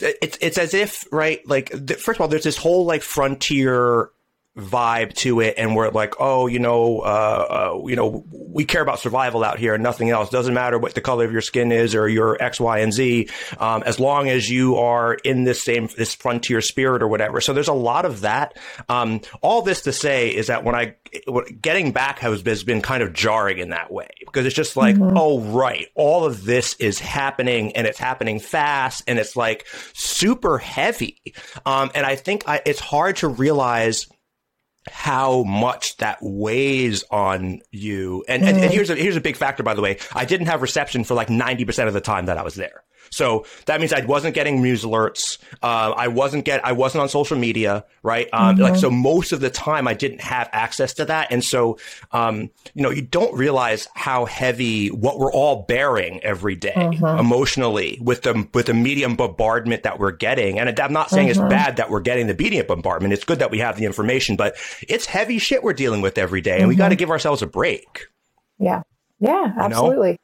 it's 0.00 0.38
it's 0.40 0.56
as 0.56 0.72
if 0.72 1.04
right 1.12 1.46
like 1.46 1.70
first 1.98 2.16
of 2.16 2.22
all 2.22 2.28
there's 2.28 2.44
this 2.44 2.56
whole 2.56 2.86
like 2.86 3.02
frontier 3.02 4.08
vibe 4.56 5.12
to 5.14 5.40
it 5.40 5.54
and 5.58 5.74
we're 5.74 5.90
like 5.90 6.14
oh 6.20 6.46
you 6.46 6.60
know 6.60 7.00
uh, 7.00 7.74
uh, 7.74 7.86
you 7.86 7.96
know 7.96 8.24
we 8.30 8.64
care 8.64 8.82
about 8.82 9.00
survival 9.00 9.42
out 9.42 9.58
here 9.58 9.74
and 9.74 9.82
nothing 9.82 10.10
else. 10.10 10.30
Doesn't 10.30 10.54
matter 10.54 10.78
what 10.78 10.94
the 10.94 11.00
color 11.00 11.24
of 11.24 11.32
your 11.32 11.40
skin 11.40 11.72
is 11.72 11.94
or 11.94 12.08
your 12.08 12.40
x 12.40 12.60
y 12.60 12.78
and 12.78 12.92
z 12.92 13.28
um, 13.58 13.82
as 13.84 13.98
long 13.98 14.28
as 14.28 14.48
you 14.48 14.76
are 14.76 15.14
in 15.14 15.42
this 15.42 15.60
same 15.60 15.88
this 15.96 16.14
frontier 16.14 16.60
spirit 16.60 17.02
or 17.02 17.08
whatever. 17.08 17.40
So 17.40 17.52
there's 17.52 17.68
a 17.68 17.72
lot 17.72 18.04
of 18.04 18.20
that. 18.20 18.56
Um, 18.88 19.22
all 19.42 19.62
this 19.62 19.82
to 19.82 19.92
say 19.92 20.28
is 20.28 20.46
that 20.46 20.62
when 20.62 20.76
i 20.76 20.94
getting 21.60 21.92
back 21.92 22.20
has, 22.20 22.42
been 22.42 22.80
kind 22.80 23.02
of 23.02 23.12
jarring 23.12 23.58
in 23.58 23.70
that 23.70 23.92
way 23.92 24.08
because 24.20 24.46
it's 24.46 24.54
just 24.54 24.76
like 24.76 24.94
mm-hmm. 24.94 25.16
oh 25.16 25.40
right. 25.40 25.88
All 25.96 26.24
of 26.24 26.44
this 26.44 26.74
is 26.74 27.00
happening 27.00 27.74
and 27.76 27.86
it's 27.86 27.98
happening 27.98 28.38
fast 28.38 29.02
and 29.08 29.18
it's 29.18 29.34
like 29.34 29.66
super 29.94 30.58
heavy. 30.58 31.20
Um, 31.66 31.90
and 31.94 32.06
i 32.06 32.14
think 32.14 32.44
I, 32.46 32.62
it's 32.64 32.80
hard 32.80 33.16
to 33.16 33.28
realize 33.28 34.06
how 34.90 35.42
much 35.44 35.96
that 35.98 36.18
weighs 36.20 37.04
on 37.10 37.60
you. 37.70 38.24
And, 38.28 38.42
mm. 38.42 38.48
and, 38.48 38.58
and, 38.58 38.70
mm. 38.70 38.74
here's 38.74 38.90
a, 38.90 38.96
here's 38.96 39.16
a 39.16 39.20
big 39.20 39.36
factor, 39.36 39.62
by 39.62 39.74
the 39.74 39.82
way. 39.82 39.98
I 40.12 40.24
didn't 40.24 40.46
have 40.46 40.62
reception 40.62 41.04
for 41.04 41.14
like 41.14 41.28
90% 41.28 41.86
of 41.86 41.94
the 41.94 42.00
time 42.00 42.26
that 42.26 42.36
I 42.36 42.42
was 42.42 42.54
there. 42.54 42.84
So 43.14 43.46
that 43.66 43.80
means 43.80 43.92
I 43.92 44.04
wasn't 44.04 44.34
getting 44.34 44.60
news 44.60 44.82
alerts. 44.82 45.38
Uh, 45.62 45.94
I 45.96 46.08
wasn't 46.08 46.44
get, 46.44 46.64
I 46.64 46.72
wasn't 46.72 47.02
on 47.02 47.08
social 47.08 47.38
media, 47.38 47.84
right? 48.02 48.28
Um, 48.32 48.56
mm-hmm. 48.56 48.62
like, 48.62 48.76
so 48.76 48.90
most 48.90 49.32
of 49.32 49.40
the 49.40 49.50
time 49.50 49.86
I 49.86 49.94
didn't 49.94 50.20
have 50.20 50.48
access 50.52 50.94
to 50.94 51.04
that. 51.06 51.28
And 51.30 51.44
so, 51.44 51.78
um, 52.12 52.50
you 52.74 52.82
know, 52.82 52.90
you 52.90 53.02
don't 53.02 53.34
realize 53.34 53.88
how 53.94 54.24
heavy 54.24 54.88
what 54.88 55.18
we're 55.18 55.32
all 55.32 55.62
bearing 55.62 56.22
every 56.22 56.56
day 56.56 56.74
mm-hmm. 56.74 57.18
emotionally 57.18 57.98
with 58.02 58.22
the, 58.22 58.48
with 58.52 58.66
the 58.66 58.74
medium 58.74 59.16
bombardment 59.16 59.84
that 59.84 59.98
we're 59.98 60.12
getting. 60.12 60.58
And 60.58 60.78
I'm 60.80 60.92
not 60.92 61.10
saying 61.10 61.28
mm-hmm. 61.28 61.44
it's 61.44 61.50
bad 61.50 61.76
that 61.76 61.90
we're 61.90 62.00
getting 62.00 62.26
the 62.26 62.34
medium 62.34 62.66
bombardment. 62.66 63.14
It's 63.14 63.24
good 63.24 63.38
that 63.38 63.50
we 63.50 63.58
have 63.60 63.76
the 63.76 63.84
information, 63.84 64.36
but 64.36 64.56
it's 64.88 65.06
heavy 65.06 65.38
shit 65.38 65.62
we're 65.62 65.72
dealing 65.72 66.02
with 66.02 66.18
every 66.18 66.40
day 66.40 66.58
and 66.58 66.68
we 66.68 66.74
got 66.74 66.88
to 66.88 66.94
mm-hmm. 66.94 66.98
give 66.98 67.10
ourselves 67.10 67.42
a 67.42 67.46
break. 67.46 68.06
Yeah. 68.58 68.82
Yeah, 69.20 69.54
absolutely. 69.56 70.08
You 70.08 70.12
know? 70.14 70.18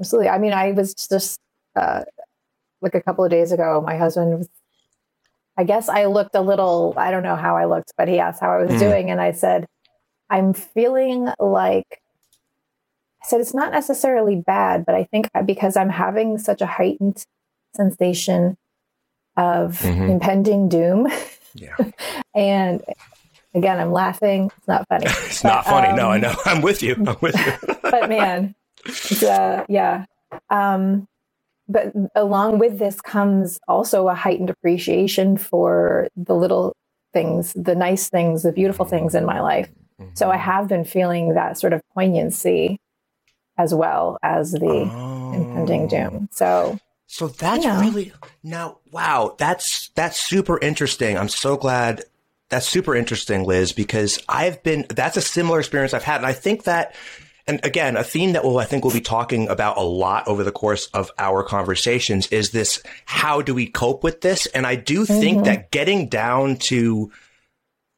Absolutely. 0.00 0.28
I 0.28 0.38
mean, 0.38 0.52
I 0.52 0.72
was 0.72 0.94
just 0.94 1.40
uh, 1.74 2.02
like 2.80 2.94
a 2.94 3.02
couple 3.02 3.24
of 3.24 3.30
days 3.30 3.52
ago, 3.52 3.82
my 3.84 3.96
husband 3.96 4.38
was, 4.38 4.48
I 5.56 5.64
guess 5.64 5.88
I 5.88 6.06
looked 6.06 6.34
a 6.34 6.40
little, 6.40 6.94
I 6.96 7.10
don't 7.10 7.22
know 7.22 7.36
how 7.36 7.56
I 7.56 7.64
looked, 7.64 7.92
but 7.96 8.08
he 8.08 8.18
asked 8.18 8.40
how 8.40 8.50
I 8.50 8.62
was 8.62 8.70
mm. 8.70 8.78
doing. 8.78 9.10
And 9.10 9.20
I 9.20 9.32
said, 9.32 9.66
I'm 10.28 10.52
feeling 10.52 11.28
like, 11.38 12.00
I 13.22 13.26
said, 13.28 13.40
it's 13.40 13.54
not 13.54 13.72
necessarily 13.72 14.36
bad, 14.36 14.84
but 14.84 14.94
I 14.94 15.04
think 15.04 15.28
because 15.46 15.76
I'm 15.76 15.88
having 15.88 16.38
such 16.38 16.60
a 16.60 16.66
heightened 16.66 17.24
sensation 17.74 18.56
of 19.36 19.78
mm-hmm. 19.80 20.10
impending 20.10 20.68
doom. 20.68 21.08
Yeah. 21.54 21.76
and 22.34 22.82
again, 23.54 23.78
I'm 23.78 23.92
laughing. 23.92 24.50
It's 24.56 24.68
not 24.68 24.86
funny. 24.88 25.06
it's 25.08 25.42
but, 25.42 25.48
not 25.48 25.64
funny. 25.64 25.88
Um, 25.88 25.96
no, 25.96 26.10
I 26.10 26.16
um, 26.16 26.20
know. 26.22 26.34
I'm 26.44 26.62
with 26.62 26.82
you. 26.82 26.94
I'm 26.94 27.16
with 27.20 27.36
you. 27.38 27.74
but 27.82 28.08
man, 28.08 28.54
uh, 29.22 29.64
yeah. 29.68 30.04
Um, 30.50 31.08
but 31.68 31.92
along 32.14 32.58
with 32.58 32.78
this 32.78 33.00
comes 33.00 33.58
also 33.68 34.08
a 34.08 34.14
heightened 34.14 34.50
appreciation 34.50 35.36
for 35.36 36.08
the 36.16 36.34
little 36.34 36.74
things, 37.12 37.52
the 37.54 37.74
nice 37.74 38.08
things, 38.08 38.42
the 38.42 38.52
beautiful 38.52 38.84
things 38.84 39.14
in 39.14 39.24
my 39.24 39.40
life. 39.40 39.68
Mm-hmm. 40.00 40.10
So 40.14 40.30
I 40.30 40.36
have 40.36 40.68
been 40.68 40.84
feeling 40.84 41.34
that 41.34 41.58
sort 41.58 41.72
of 41.72 41.80
poignancy 41.94 42.78
as 43.58 43.74
well 43.74 44.18
as 44.22 44.52
the 44.52 44.90
oh. 44.92 45.32
impending 45.32 45.88
doom. 45.88 46.28
So 46.30 46.78
so 47.06 47.28
that's 47.28 47.64
you 47.64 47.70
know. 47.70 47.80
really 47.80 48.12
now 48.42 48.78
wow, 48.90 49.34
that's 49.38 49.90
that's 49.94 50.18
super 50.18 50.58
interesting. 50.58 51.16
I'm 51.16 51.28
so 51.28 51.56
glad 51.56 52.04
that's 52.48 52.66
super 52.66 52.94
interesting, 52.94 53.44
Liz, 53.44 53.72
because 53.72 54.22
I've 54.28 54.62
been 54.62 54.86
that's 54.90 55.16
a 55.16 55.22
similar 55.22 55.58
experience 55.58 55.94
I've 55.94 56.04
had. 56.04 56.16
And 56.16 56.26
I 56.26 56.32
think 56.32 56.64
that 56.64 56.94
and 57.46 57.64
again, 57.64 57.96
a 57.96 58.02
theme 58.02 58.32
that 58.32 58.44
we'll, 58.44 58.58
I 58.58 58.64
think 58.64 58.84
we'll 58.84 58.92
be 58.92 59.00
talking 59.00 59.48
about 59.48 59.76
a 59.76 59.82
lot 59.82 60.26
over 60.26 60.42
the 60.42 60.52
course 60.52 60.86
of 60.88 61.12
our 61.18 61.44
conversations 61.44 62.26
is 62.28 62.50
this, 62.50 62.82
how 63.04 63.40
do 63.40 63.54
we 63.54 63.66
cope 63.66 64.02
with 64.02 64.20
this? 64.20 64.46
And 64.46 64.66
I 64.66 64.74
do 64.74 65.02
mm-hmm. 65.02 65.20
think 65.20 65.44
that 65.44 65.70
getting 65.70 66.08
down 66.08 66.56
to 66.56 67.12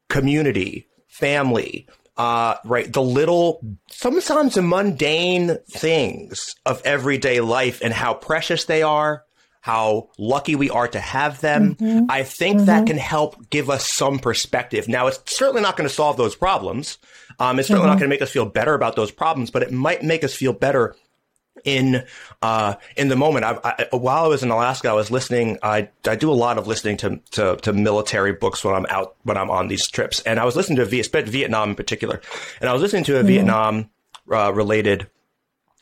community, 0.07 0.87
family, 1.07 1.87
uh, 2.15 2.55
right, 2.63 2.91
the 2.91 3.01
little, 3.01 3.61
sometimes 3.89 4.53
the 4.53 4.61
mundane 4.61 5.57
things 5.69 6.55
of 6.65 6.81
everyday 6.85 7.39
life 7.39 7.81
and 7.81 7.93
how 7.93 8.13
precious 8.13 8.65
they 8.65 8.83
are, 8.83 9.23
how 9.61 10.09
lucky 10.17 10.55
we 10.55 10.69
are 10.69 10.87
to 10.87 10.99
have 10.99 11.41
them. 11.41 11.75
Mm-hmm. 11.75 12.05
I 12.09 12.23
think 12.23 12.57
mm-hmm. 12.57 12.65
that 12.67 12.87
can 12.87 12.97
help 12.97 13.49
give 13.49 13.69
us 13.69 13.87
some 13.87 14.19
perspective. 14.19 14.87
Now, 14.87 15.07
it's 15.07 15.19
certainly 15.25 15.61
not 15.61 15.75
going 15.75 15.87
to 15.87 15.93
solve 15.93 16.17
those 16.17 16.35
problems. 16.35 16.97
Um, 17.39 17.59
it's 17.59 17.67
certainly 17.67 17.83
mm-hmm. 17.83 17.91
not 17.91 17.99
going 17.99 18.09
to 18.09 18.13
make 18.13 18.21
us 18.21 18.29
feel 18.29 18.45
better 18.45 18.73
about 18.73 18.95
those 18.95 19.11
problems, 19.11 19.51
but 19.51 19.63
it 19.63 19.71
might 19.71 20.03
make 20.03 20.23
us 20.23 20.33
feel 20.33 20.53
better 20.53 20.95
in 21.63 22.03
uh, 22.41 22.75
in 22.95 23.09
the 23.09 23.15
moment. 23.15 23.45
I, 23.45 23.59
I, 23.63 23.95
while 23.95 24.25
I 24.25 24.27
was 24.27 24.43
in 24.43 24.49
Alaska, 24.49 24.89
I 24.89 24.93
was 24.93 25.11
listening. 25.11 25.57
I, 25.61 25.89
I 26.07 26.15
do 26.15 26.31
a 26.31 26.33
lot 26.33 26.57
of 26.57 26.67
listening 26.67 26.97
to, 26.97 27.19
to, 27.31 27.57
to 27.57 27.73
military 27.73 28.33
books 28.33 28.63
when 28.63 28.75
I'm 28.75 28.85
out 28.89 29.15
when 29.23 29.37
I'm 29.37 29.49
on 29.49 29.67
these 29.67 29.87
trips, 29.87 30.21
and 30.21 30.39
I 30.39 30.45
was 30.45 30.55
listening 30.55 30.77
to 30.77 30.85
Vietnam 30.85 31.69
in 31.71 31.75
particular, 31.75 32.21
and 32.61 32.69
I 32.69 32.73
was 32.73 32.81
listening 32.81 33.03
to 33.05 33.15
a 33.15 33.19
mm-hmm. 33.19 33.27
Vietnam 33.27 33.89
uh, 34.31 34.53
related 34.53 35.09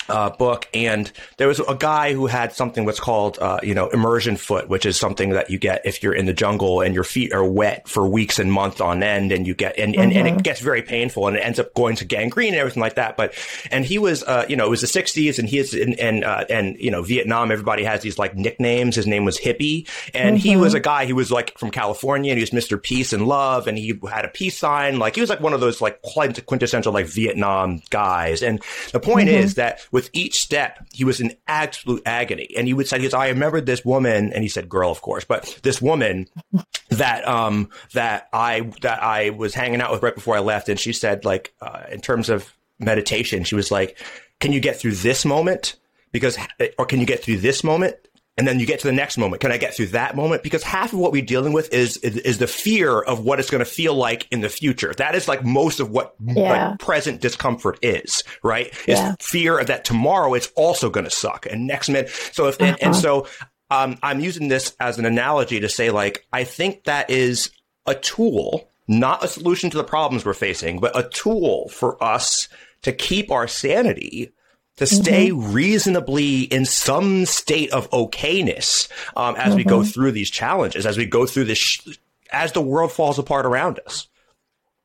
uh, 0.09 0.29
book, 0.29 0.67
and 0.73 1.11
there 1.37 1.47
was 1.47 1.59
a 1.59 1.75
guy 1.75 2.13
who 2.13 2.27
had 2.27 2.53
something 2.53 2.85
what's 2.85 2.99
called, 2.99 3.37
uh, 3.39 3.59
you 3.61 3.73
know, 3.73 3.89
immersion 3.89 4.37
foot, 4.37 4.69
which 4.69 4.85
is 4.85 4.97
something 4.97 5.31
that 5.31 5.49
you 5.49 5.57
get 5.57 5.81
if 5.85 6.01
you're 6.01 6.13
in 6.13 6.25
the 6.25 6.33
jungle 6.33 6.81
and 6.81 6.95
your 6.95 7.03
feet 7.03 7.33
are 7.33 7.45
wet 7.45 7.87
for 7.87 8.07
weeks 8.07 8.39
and 8.39 8.51
months 8.51 8.79
on 8.79 9.03
end, 9.03 9.31
and 9.31 9.45
you 9.45 9.53
get 9.53 9.77
and, 9.77 9.93
mm-hmm. 9.93 10.01
and, 10.01 10.13
and, 10.13 10.27
it 10.27 10.31
mm-hmm. 10.31 10.41
gets 10.41 10.59
very 10.61 10.81
painful, 10.81 11.27
and 11.27 11.35
it 11.35 11.41
ends 11.41 11.59
up 11.59 11.73
going 11.73 11.95
to 11.97 12.05
gangrene 12.05 12.53
and 12.53 12.57
everything 12.57 12.81
like 12.81 12.95
that. 12.95 13.17
But 13.17 13.33
and 13.71 13.85
he 13.85 13.97
was, 13.97 14.23
uh, 14.23 14.45
you 14.47 14.55
know, 14.55 14.65
it 14.65 14.69
was 14.69 14.81
the 14.81 14.87
'60s, 14.87 15.39
and 15.39 15.49
he 15.49 15.59
is, 15.59 15.73
and 15.73 15.99
and, 15.99 16.23
uh, 16.23 16.45
and 16.49 16.77
you 16.79 16.91
know, 16.91 17.01
Vietnam. 17.01 17.51
Everybody 17.51 17.83
has 17.83 18.01
these 18.01 18.17
like 18.17 18.35
nicknames. 18.35 18.95
His 18.95 19.07
name 19.07 19.25
was 19.25 19.37
Hippie, 19.37 19.87
and 20.13 20.37
mm-hmm. 20.37 20.47
he 20.47 20.57
was 20.57 20.73
a 20.73 20.79
guy. 20.79 21.05
He 21.05 21.13
was 21.13 21.31
like 21.31 21.57
from 21.57 21.71
California, 21.71 22.31
and 22.31 22.37
he 22.37 22.43
was 22.43 22.53
Mister 22.53 22.77
Peace 22.77 23.11
and 23.11 23.27
Love, 23.27 23.67
and 23.67 23.77
he 23.77 23.99
had 24.09 24.23
a 24.23 24.29
peace 24.29 24.57
sign. 24.57 24.99
Like 24.99 25.15
he 25.15 25.21
was 25.21 25.29
like 25.29 25.41
one 25.41 25.53
of 25.53 25.59
those 25.59 25.81
like 25.81 26.01
quintessential 26.01 26.93
like 26.93 27.07
Vietnam 27.07 27.81
guys. 27.89 28.41
And 28.41 28.61
the 28.93 28.99
point 28.99 29.27
mm-hmm. 29.29 29.43
is 29.43 29.55
that 29.55 29.85
with 29.91 30.09
each 30.13 30.39
step, 30.39 30.85
he 30.93 31.03
was 31.03 31.19
in 31.19 31.35
absolute 31.47 32.01
agony. 32.05 32.49
And 32.57 32.67
he 32.67 32.73
would 32.73 32.87
say, 32.87 32.99
he 32.99 33.11
I 33.13 33.29
remember 33.29 33.61
this 33.61 33.83
woman, 33.85 34.33
and 34.33 34.43
he 34.43 34.49
said 34.49 34.69
girl, 34.69 34.91
of 34.91 35.01
course, 35.01 35.25
but 35.25 35.59
this 35.63 35.81
woman 35.81 36.27
that, 36.89 37.27
um, 37.27 37.69
that 37.93 38.27
I, 38.33 38.71
that 38.81 39.01
I 39.01 39.31
was 39.31 39.53
hanging 39.53 39.81
out 39.81 39.91
with 39.91 40.03
right 40.03 40.15
before 40.15 40.35
I 40.35 40.39
left. 40.39 40.69
And 40.69 40.79
she 40.79 40.93
said, 40.93 41.25
like, 41.25 41.53
uh, 41.61 41.83
in 41.91 42.01
terms 42.01 42.29
of 42.29 42.53
meditation, 42.79 43.43
she 43.43 43.55
was 43.55 43.71
like, 43.71 43.97
can 44.39 44.51
you 44.51 44.59
get 44.59 44.79
through 44.79 44.93
this 44.93 45.25
moment? 45.25 45.75
Because, 46.11 46.37
or 46.77 46.85
can 46.85 46.99
you 46.99 47.05
get 47.05 47.23
through 47.23 47.37
this 47.37 47.63
moment? 47.63 47.95
And 48.37 48.47
then 48.47 48.59
you 48.59 48.67
get 48.67 48.79
to 48.81 48.87
the 48.87 48.93
next 48.93 49.17
moment. 49.17 49.41
Can 49.41 49.51
I 49.51 49.57
get 49.57 49.75
through 49.75 49.87
that 49.87 50.15
moment? 50.15 50.43
Because 50.43 50.61
half 50.61 50.93
of 50.93 50.99
what 50.99 51.11
we're 51.11 51.25
dealing 51.25 51.53
with 51.53 51.73
is 51.73 51.97
is, 51.97 52.17
is 52.17 52.37
the 52.37 52.47
fear 52.47 52.99
of 52.99 53.25
what 53.25 53.39
it's 53.39 53.49
going 53.49 53.59
to 53.59 53.69
feel 53.69 53.95
like 53.95 54.27
in 54.31 54.41
the 54.41 54.49
future. 54.49 54.93
That 54.93 55.15
is 55.15 55.27
like 55.27 55.43
most 55.43 55.79
of 55.79 55.89
what 55.89 56.15
yeah. 56.23 56.69
like, 56.69 56.79
present 56.79 57.19
discomfort 57.21 57.79
is, 57.81 58.23
right? 58.43 58.67
Is 58.87 58.99
yeah. 58.99 59.15
fear 59.19 59.63
that 59.63 59.85
tomorrow 59.85 60.35
it's 60.35 60.51
also 60.55 60.89
going 60.89 61.05
to 61.05 61.09
suck 61.09 61.47
and 61.49 61.65
next 61.65 61.89
minute. 61.89 62.09
So 62.31 62.47
if 62.47 62.61
uh-huh. 62.61 62.65
and, 62.65 62.83
and, 62.83 62.91
uh-huh. 62.91 63.01
so 63.01 63.27
um, 63.69 63.97
I'm 64.03 64.19
using 64.19 64.47
this 64.47 64.75
as 64.79 64.99
an 64.99 65.05
analogy 65.05 65.59
to 65.59 65.69
say 65.69 65.89
like 65.89 66.25
I 66.31 66.43
think 66.43 66.83
that 66.83 67.09
is 67.09 67.49
a 67.87 67.95
tool, 67.95 68.69
not 68.87 69.23
a 69.23 69.27
solution 69.27 69.71
to 69.71 69.77
the 69.77 69.83
problems 69.83 70.25
we're 70.25 70.33
facing, 70.33 70.79
but 70.79 70.97
a 70.97 71.09
tool 71.09 71.69
for 71.69 72.01
us 72.03 72.49
to 72.83 72.91
keep 72.91 73.31
our 73.31 73.47
sanity 73.47 74.31
to 74.77 74.85
stay 74.85 75.29
mm-hmm. 75.29 75.53
reasonably 75.53 76.41
in 76.41 76.65
some 76.65 77.25
state 77.25 77.71
of 77.71 77.89
okayness 77.91 78.89
um, 79.15 79.35
as 79.35 79.47
mm-hmm. 79.47 79.55
we 79.57 79.63
go 79.63 79.79
mm-hmm. 79.79 79.89
through 79.89 80.11
these 80.11 80.29
challenges, 80.29 80.85
as 80.85 80.97
we 80.97 81.05
go 81.05 81.25
through 81.25 81.45
this, 81.45 81.57
sh- 81.57 81.97
as 82.31 82.51
the 82.53 82.61
world 82.61 82.91
falls 82.91 83.19
apart 83.19 83.45
around 83.45 83.79
us. 83.85 84.07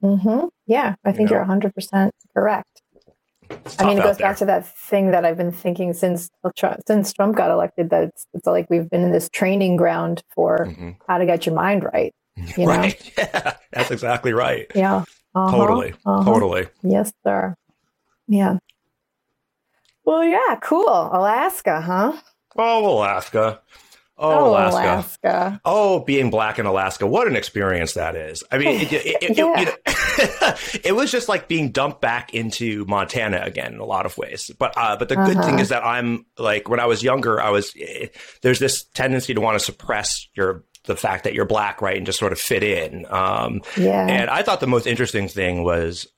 Mm-hmm. 0.02 0.48
Yeah, 0.66 0.96
I 1.04 1.12
think 1.12 1.30
you 1.30 1.36
are 1.36 1.44
100% 1.44 2.10
correct. 2.34 2.82
I 3.78 3.84
mean, 3.84 3.98
it 3.98 4.02
goes 4.02 4.18
back 4.18 4.38
to 4.38 4.46
that 4.46 4.66
thing 4.76 5.10
that 5.10 5.24
I've 5.24 5.36
been 5.36 5.52
thinking 5.52 5.92
since 5.92 6.30
since 6.86 7.12
Trump 7.12 7.36
got 7.36 7.50
elected. 7.50 7.90
That 7.90 8.04
it's, 8.04 8.26
it's 8.32 8.46
like 8.46 8.68
we've 8.70 8.88
been 8.88 9.02
in 9.02 9.12
this 9.12 9.28
training 9.28 9.76
ground 9.76 10.22
for 10.34 10.66
mm-hmm. 10.66 10.90
how 11.06 11.18
to 11.18 11.26
get 11.26 11.44
your 11.46 11.54
mind 11.54 11.84
right. 11.84 12.14
You 12.56 12.66
right. 12.66 13.12
Yeah, 13.18 13.56
that's 13.72 13.90
exactly 13.90 14.32
right. 14.32 14.66
Yeah. 14.74 15.04
Uh-huh. 15.34 15.50
Totally. 15.50 15.92
Uh-huh. 16.04 16.24
Totally. 16.24 16.66
Yes, 16.82 17.12
sir. 17.24 17.54
Yeah. 18.26 18.56
Well, 20.04 20.24
yeah, 20.24 20.56
cool. 20.60 21.10
Alaska, 21.12 21.80
huh? 21.80 22.12
Oh, 22.56 22.98
Alaska. 22.98 23.60
Oh, 24.18 24.50
Alaska. 24.50 24.78
Alaska. 24.78 25.60
Oh, 25.64 26.00
being 26.00 26.30
black 26.30 26.58
in 26.58 26.66
Alaska. 26.66 27.06
What 27.06 27.26
an 27.26 27.34
experience 27.34 27.94
that 27.94 28.14
is. 28.14 28.44
I 28.52 28.58
mean, 28.58 28.80
it, 28.80 28.92
it, 28.92 29.16
it, 29.22 29.36
yeah. 29.36 30.56
it, 30.84 30.94
was 30.94 31.10
just 31.10 31.28
like 31.28 31.48
being 31.48 31.70
dumped 31.70 32.00
back 32.00 32.34
into 32.34 32.84
Montana 32.84 33.40
again 33.42 33.74
in 33.74 33.80
a 33.80 33.84
lot 33.84 34.06
of 34.06 34.16
ways. 34.18 34.50
But, 34.58 34.74
uh, 34.76 34.96
but 34.96 35.08
the 35.08 35.18
uh-huh. 35.18 35.26
good 35.26 35.38
thing 35.38 35.54
uh-huh. 35.54 35.62
is 35.62 35.68
that 35.70 35.84
I'm 35.84 36.26
like, 36.38 36.68
when 36.68 36.78
I 36.78 36.86
was 36.86 37.02
younger, 37.02 37.40
I 37.40 37.50
was, 37.50 37.72
eh, 37.80 38.08
there's 38.42 38.58
this 38.58 38.84
tendency 38.84 39.34
to 39.34 39.40
want 39.40 39.58
to 39.58 39.64
suppress 39.64 40.28
your 40.34 40.64
the 40.84 40.96
fact 40.96 41.24
that 41.24 41.34
you're 41.34 41.44
black, 41.44 41.80
right, 41.80 41.96
and 41.96 42.06
just 42.06 42.18
sort 42.18 42.32
of 42.32 42.40
fit 42.40 42.62
in. 42.62 43.06
Um, 43.08 43.62
yeah. 43.76 44.06
And 44.06 44.30
I 44.30 44.42
thought 44.42 44.60
the 44.60 44.66
most 44.66 44.86
interesting 44.86 45.28
thing 45.28 45.62
was, 45.62 46.08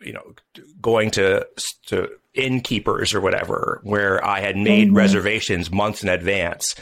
you 0.00 0.12
know, 0.12 0.34
going 0.82 1.10
to 1.12 1.46
to 1.86 2.08
innkeepers 2.34 3.14
or 3.14 3.20
whatever, 3.20 3.80
where 3.84 4.24
I 4.24 4.40
had 4.40 4.56
made 4.56 4.88
mm-hmm. 4.88 4.96
reservations 4.96 5.70
months 5.70 6.02
in 6.02 6.08
advance. 6.08 6.74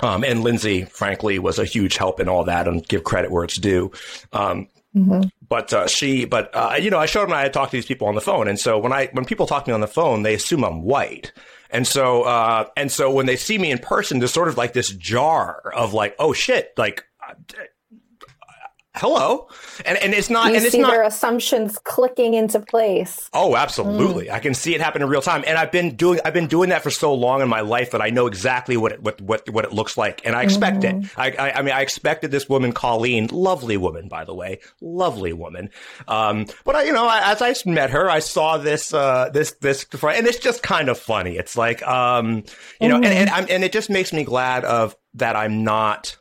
Um, 0.00 0.22
and 0.22 0.42
Lindsay, 0.42 0.84
frankly, 0.84 1.38
was 1.38 1.58
a 1.58 1.64
huge 1.64 1.96
help 1.96 2.20
in 2.20 2.28
all 2.28 2.44
that, 2.44 2.68
and 2.68 2.86
give 2.86 3.02
credit 3.02 3.30
where 3.30 3.44
it's 3.44 3.56
due. 3.56 3.90
Um, 4.32 4.68
mm-hmm. 4.94 5.22
But 5.48 5.72
uh, 5.72 5.88
she, 5.88 6.24
but 6.24 6.54
uh, 6.54 6.76
you 6.80 6.90
know, 6.90 6.98
I 6.98 7.06
showed 7.06 7.26
them 7.26 7.32
I 7.32 7.42
had 7.42 7.52
talked 7.52 7.72
to 7.72 7.76
these 7.76 7.86
people 7.86 8.06
on 8.06 8.14
the 8.14 8.20
phone, 8.20 8.46
and 8.46 8.60
so 8.60 8.78
when 8.78 8.92
I 8.92 9.08
when 9.12 9.24
people 9.24 9.46
talk 9.46 9.64
to 9.64 9.70
me 9.70 9.74
on 9.74 9.80
the 9.80 9.88
phone, 9.88 10.22
they 10.22 10.34
assume 10.34 10.64
I'm 10.64 10.82
white. 10.82 11.32
And 11.70 11.86
so, 11.86 12.22
uh, 12.22 12.66
and 12.76 12.90
so 12.90 13.10
when 13.10 13.26
they 13.26 13.36
see 13.36 13.58
me 13.58 13.70
in 13.70 13.78
person, 13.78 14.20
there's 14.20 14.32
sort 14.32 14.48
of 14.48 14.56
like 14.56 14.72
this 14.72 14.90
jar 14.90 15.70
of 15.74 15.92
like, 15.92 16.14
oh 16.18 16.32
shit, 16.32 16.72
like 16.78 17.04
hello? 18.94 19.48
And 19.84 19.98
and 19.98 20.14
it's 20.14 20.30
not 20.30 20.48
you 20.48 20.56
and 20.56 20.64
it's 20.64 20.72
see 20.72 20.80
not 20.80 20.90
their 20.90 21.02
assumptions 21.02 21.78
clicking 21.78 22.34
into 22.34 22.60
place. 22.60 23.28
Oh 23.32 23.56
absolutely. 23.56 24.26
Mm. 24.26 24.32
i 24.32 24.38
can 24.38 24.54
see 24.54 24.74
it 24.74 24.80
happen 24.80 25.02
in 25.02 25.08
real 25.08 25.22
time. 25.22 25.44
And 25.46 25.56
i've 25.58 25.72
been 25.72 25.96
doing 25.96 26.20
i've 26.24 26.34
been 26.34 26.46
doing 26.46 26.70
that 26.70 26.82
for 26.82 26.90
so 26.90 27.14
long 27.14 27.40
in 27.40 27.48
my 27.48 27.60
life 27.60 27.92
that 27.92 28.02
i 28.02 28.10
know 28.10 28.26
exactly 28.26 28.76
what 28.76 28.92
it, 28.92 29.02
what 29.02 29.20
what 29.20 29.48
what 29.50 29.64
it 29.64 29.72
looks 29.72 29.96
like. 29.96 30.22
And 30.24 30.34
i 30.34 30.42
expect 30.42 30.80
mm-hmm. 30.80 31.04
it 31.04 31.10
I, 31.16 31.30
I, 31.30 31.52
I 31.58 31.62
mean 31.62 31.74
i 31.74 31.80
expected 31.80 32.30
this 32.30 32.48
woman 32.48 32.72
colleen 32.72 33.28
lovely 33.30 33.76
woman 33.76 34.08
by 34.08 34.24
the 34.24 34.34
way 34.34 34.60
lovely 34.80 35.32
woman. 35.32 35.70
Um 36.06 36.46
but 36.64 36.76
i 36.76 36.84
you 36.84 36.92
know 36.92 37.08
as 37.08 37.42
i 37.42 37.54
met 37.66 37.90
her 37.90 38.10
i 38.10 38.18
saw 38.18 38.58
this 38.58 38.92
uh 38.92 39.30
this 39.32 39.52
this 39.60 39.86
and 40.02 40.26
it's 40.26 40.38
just 40.38 40.62
kind 40.62 40.88
of 40.88 40.98
funny. 40.98 41.36
It's 41.36 41.56
like 41.56 41.86
um 41.86 42.44
you 42.80 42.88
know 42.88 42.96
mm-hmm. 42.96 43.04
and 43.04 43.30
and, 43.30 43.50
and 43.50 43.64
it 43.64 43.72
just 43.72 43.90
makes 43.90 44.12
me 44.12 44.24
glad 44.24 44.64
of 44.64 44.96
that 45.14 45.36
i'm 45.36 45.64
not 45.64 46.16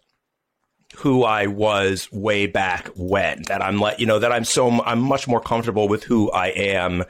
who 0.98 1.24
I 1.24 1.46
was 1.46 2.12
way 2.12 2.48
back 2.48 2.90
when. 2.96 3.44
That 3.44 3.62
I'm 3.62 3.80
like, 3.80 4.00
you 4.00 4.08
know, 4.08 4.18
that 4.18 4.32
I'm 4.32 4.44
so 4.44 4.70
I'm 4.84 5.00
much 5.00 5.28
more 5.28 5.40
comfortable 5.40 5.88
with 5.88 6.04
who 6.04 6.32
I 6.32 6.48
am, 6.48 7.04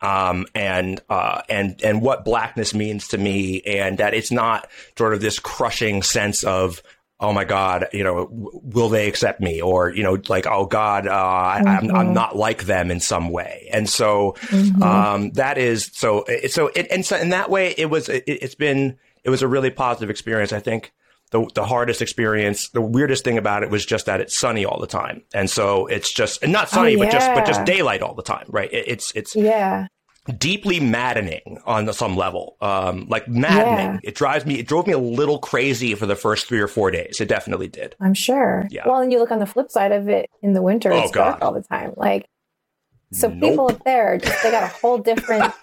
um, 0.00 0.46
and 0.54 1.00
uh, 1.10 1.42
and 1.48 1.80
and 1.82 2.00
what 2.00 2.24
blackness 2.24 2.72
means 2.72 3.08
to 3.08 3.18
me, 3.18 3.60
and 3.62 3.98
that 3.98 4.14
it's 4.14 4.30
not 4.32 4.68
sort 4.96 5.12
of 5.12 5.20
this 5.20 5.38
crushing 5.38 6.02
sense 6.02 6.42
of 6.42 6.82
oh 7.20 7.32
my 7.32 7.44
god 7.44 7.86
you 7.92 8.02
know 8.02 8.28
will 8.30 8.88
they 8.88 9.06
accept 9.06 9.40
me 9.40 9.62
or 9.62 9.88
you 9.90 10.02
know 10.02 10.20
like 10.28 10.48
oh 10.48 10.66
god 10.66 11.06
uh, 11.06 11.10
mm-hmm. 11.12 11.68
I'm, 11.68 11.76
I'm 11.76 12.06
mm-hmm. 12.06 12.12
not 12.12 12.36
like 12.36 12.64
them 12.64 12.90
in 12.90 12.98
some 12.98 13.30
way 13.30 13.68
and 13.72 13.88
so 13.88 14.34
mm-hmm. 14.48 14.82
um, 14.82 15.30
that 15.30 15.56
is 15.56 15.92
so 15.94 16.24
so 16.48 16.66
it, 16.74 16.88
and 16.90 17.06
so 17.06 17.16
in 17.16 17.28
that 17.28 17.50
way 17.50 17.72
it 17.78 17.88
was 17.88 18.08
it, 18.08 18.24
it's 18.26 18.56
been 18.56 18.98
it 19.22 19.30
was 19.30 19.42
a 19.42 19.48
really 19.48 19.70
positive 19.70 20.10
experience 20.10 20.52
i 20.52 20.58
think 20.58 20.92
the, 21.30 21.48
the 21.54 21.64
hardest 21.64 22.00
experience, 22.00 22.68
the 22.68 22.80
weirdest 22.80 23.24
thing 23.24 23.38
about 23.38 23.62
it 23.62 23.70
was 23.70 23.84
just 23.84 24.06
that 24.06 24.20
it's 24.20 24.36
sunny 24.36 24.64
all 24.64 24.80
the 24.80 24.86
time. 24.86 25.22
And 25.32 25.50
so 25.50 25.86
it's 25.86 26.12
just, 26.12 26.42
and 26.42 26.52
not 26.52 26.68
sunny, 26.68 26.94
oh, 26.94 26.98
yeah. 26.98 27.04
but 27.04 27.12
just, 27.12 27.34
but 27.34 27.46
just 27.46 27.64
daylight 27.64 28.02
all 28.02 28.14
the 28.14 28.22
time, 28.22 28.46
right? 28.48 28.72
It, 28.72 28.84
it's, 28.86 29.12
it's, 29.16 29.34
yeah. 29.34 29.88
Deeply 30.38 30.80
maddening 30.80 31.60
on 31.66 31.92
some 31.92 32.16
level, 32.16 32.56
um, 32.62 33.06
like 33.10 33.28
maddening. 33.28 34.00
Yeah. 34.02 34.10
It 34.10 34.14
drives 34.14 34.46
me. 34.46 34.58
It 34.58 34.66
drove 34.66 34.86
me 34.86 34.94
a 34.94 34.98
little 34.98 35.38
crazy 35.38 35.94
for 35.94 36.06
the 36.06 36.16
first 36.16 36.46
three 36.46 36.60
or 36.60 36.68
four 36.68 36.90
days. 36.90 37.20
It 37.20 37.28
definitely 37.28 37.68
did. 37.68 37.94
I'm 38.00 38.14
sure. 38.14 38.66
Yeah. 38.70 38.88
Well, 38.88 39.02
and 39.02 39.12
you 39.12 39.18
look 39.18 39.30
on 39.30 39.38
the 39.38 39.44
flip 39.44 39.70
side 39.70 39.92
of 39.92 40.08
it 40.08 40.30
in 40.40 40.54
the 40.54 40.62
winter. 40.62 40.90
Oh, 40.94 41.02
it's 41.02 41.10
God. 41.10 41.24
dark 41.24 41.42
all 41.42 41.52
the 41.52 41.62
time. 41.62 41.92
Like, 41.96 42.26
so 43.12 43.28
nope. 43.28 43.50
people 43.50 43.70
up 43.70 43.84
there, 43.84 44.16
just 44.16 44.42
they 44.42 44.50
got 44.50 44.62
a 44.62 44.68
whole 44.68 44.96
different 44.96 45.52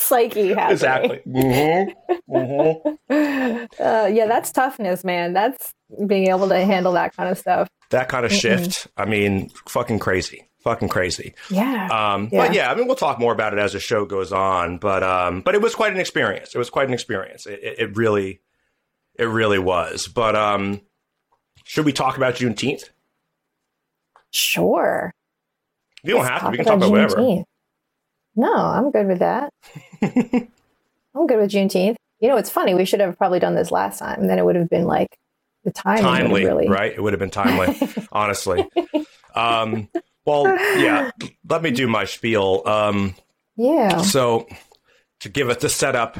psyche 0.00 0.48
happening. 0.48 0.72
Exactly. 0.72 1.20
Mm-hmm. 1.26 2.34
Mm-hmm. 2.34 2.88
Uh, 3.80 4.06
yeah, 4.06 4.26
that's 4.26 4.50
toughness, 4.52 5.04
man. 5.04 5.32
That's 5.32 5.72
being 6.06 6.28
able 6.28 6.48
to 6.48 6.64
handle 6.64 6.92
that 6.92 7.16
kind 7.16 7.28
of 7.30 7.38
stuff. 7.38 7.68
That 7.90 8.08
kind 8.08 8.24
of 8.24 8.30
Mm-mm. 8.32 8.40
shift. 8.40 8.86
I 8.96 9.04
mean, 9.04 9.50
fucking 9.68 9.98
crazy. 9.98 10.48
Fucking 10.62 10.88
crazy. 10.88 11.34
Yeah. 11.50 11.88
Um, 11.90 12.28
yeah. 12.32 12.46
But 12.46 12.54
yeah, 12.54 12.70
I 12.70 12.74
mean, 12.74 12.86
we'll 12.86 12.96
talk 12.96 13.18
more 13.18 13.32
about 13.32 13.52
it 13.52 13.58
as 13.58 13.72
the 13.72 13.80
show 13.80 14.04
goes 14.04 14.32
on. 14.32 14.78
But 14.78 15.02
um, 15.02 15.40
but 15.42 15.54
it 15.54 15.62
was 15.62 15.74
quite 15.74 15.92
an 15.92 15.98
experience. 15.98 16.54
It 16.54 16.58
was 16.58 16.70
quite 16.70 16.86
an 16.88 16.94
experience. 16.94 17.46
It, 17.46 17.60
it, 17.62 17.78
it 17.78 17.96
really, 17.96 18.40
it 19.18 19.24
really 19.24 19.58
was. 19.58 20.06
But 20.08 20.36
um, 20.36 20.80
should 21.64 21.84
we 21.86 21.92
talk 21.92 22.16
about 22.16 22.34
Juneteenth? 22.36 22.90
Sure. 24.30 25.12
You 26.02 26.12
don't 26.14 26.22
Let's 26.22 26.30
have 26.30 26.42
to. 26.44 26.50
We 26.50 26.56
can 26.58 26.66
talk 26.66 26.76
about 26.76 26.90
Juneteenth. 26.90 27.16
whatever. 27.16 27.44
No, 28.36 28.54
I'm 28.54 28.90
good 28.90 29.06
with 29.08 29.18
that. 29.20 29.52
I'm 31.14 31.26
good 31.26 31.38
with 31.38 31.50
Juneteenth. 31.50 31.96
You 32.20 32.28
know, 32.28 32.36
it's 32.36 32.50
funny. 32.50 32.74
We 32.74 32.84
should 32.84 33.00
have 33.00 33.16
probably 33.16 33.38
done 33.38 33.54
this 33.54 33.70
last 33.70 33.98
time. 33.98 34.20
And 34.20 34.28
then 34.28 34.38
it 34.38 34.44
would 34.44 34.56
have 34.56 34.68
been 34.68 34.84
like 34.84 35.18
the 35.64 35.72
time 35.72 35.98
timely, 35.98 36.44
really... 36.44 36.68
right? 36.68 36.92
It 36.92 37.02
would 37.02 37.12
have 37.12 37.20
been 37.20 37.30
timely, 37.30 37.76
honestly. 38.12 38.68
Um, 39.34 39.88
well, 40.24 40.44
yeah. 40.78 41.10
Let 41.48 41.62
me 41.62 41.70
do 41.70 41.86
my 41.88 42.04
spiel. 42.04 42.62
Um, 42.66 43.14
yeah. 43.56 44.02
So 44.02 44.46
to 45.20 45.28
give 45.28 45.48
it 45.48 45.60
to 45.60 45.68
set 45.68 45.96
up 45.96 46.18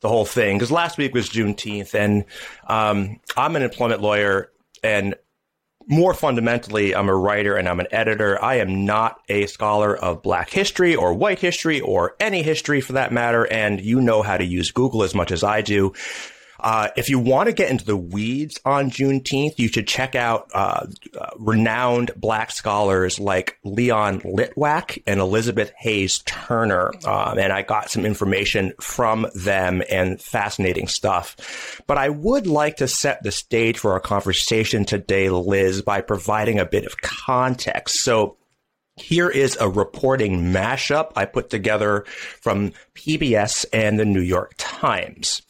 the 0.00 0.08
whole 0.08 0.24
thing, 0.24 0.56
because 0.56 0.70
last 0.70 0.98
week 0.98 1.14
was 1.14 1.28
Juneteenth, 1.28 1.94
and 1.94 2.24
um, 2.66 3.20
I'm 3.36 3.56
an 3.56 3.62
employment 3.62 4.00
lawyer, 4.00 4.50
and 4.82 5.14
more 5.90 6.14
fundamentally, 6.14 6.94
I'm 6.94 7.08
a 7.08 7.16
writer 7.16 7.56
and 7.56 7.68
I'm 7.68 7.80
an 7.80 7.88
editor. 7.90 8.42
I 8.42 8.56
am 8.56 8.84
not 8.86 9.20
a 9.28 9.46
scholar 9.46 9.96
of 9.96 10.22
black 10.22 10.48
history 10.48 10.94
or 10.94 11.12
white 11.12 11.40
history 11.40 11.80
or 11.80 12.14
any 12.20 12.42
history 12.42 12.80
for 12.80 12.92
that 12.92 13.12
matter. 13.12 13.44
And 13.52 13.80
you 13.80 14.00
know 14.00 14.22
how 14.22 14.36
to 14.36 14.44
use 14.44 14.70
Google 14.70 15.02
as 15.02 15.16
much 15.16 15.32
as 15.32 15.42
I 15.42 15.62
do. 15.62 15.92
Uh, 16.62 16.88
if 16.96 17.08
you 17.08 17.18
want 17.18 17.48
to 17.48 17.52
get 17.52 17.70
into 17.70 17.84
the 17.84 17.96
weeds 17.96 18.60
on 18.64 18.90
Juneteenth, 18.90 19.58
you 19.58 19.68
should 19.68 19.88
check 19.88 20.14
out 20.14 20.50
uh, 20.54 20.86
uh, 21.18 21.30
renowned 21.38 22.10
black 22.16 22.50
scholars 22.50 23.18
like 23.18 23.58
Leon 23.64 24.20
Litwack 24.20 25.02
and 25.06 25.20
Elizabeth 25.20 25.72
Hayes 25.78 26.18
Turner. 26.26 26.92
Um, 27.06 27.38
and 27.38 27.52
I 27.52 27.62
got 27.62 27.90
some 27.90 28.04
information 28.04 28.74
from 28.80 29.26
them 29.34 29.82
and 29.90 30.20
fascinating 30.20 30.88
stuff. 30.88 31.80
But 31.86 31.98
I 31.98 32.08
would 32.10 32.46
like 32.46 32.76
to 32.76 32.88
set 32.88 33.22
the 33.22 33.32
stage 33.32 33.78
for 33.78 33.92
our 33.92 34.00
conversation 34.00 34.84
today, 34.84 35.30
Liz, 35.30 35.82
by 35.82 36.00
providing 36.00 36.58
a 36.58 36.66
bit 36.66 36.84
of 36.84 37.00
context. 37.00 38.02
So 38.02 38.36
here 38.96 39.28
is 39.28 39.56
a 39.60 39.68
reporting 39.68 40.52
mashup 40.52 41.12
I 41.16 41.24
put 41.24 41.50
together 41.50 42.04
from 42.40 42.72
PBS 42.94 43.64
and 43.72 43.98
the 43.98 44.04
New 44.04 44.20
York 44.20 44.54
Times. 44.58 45.42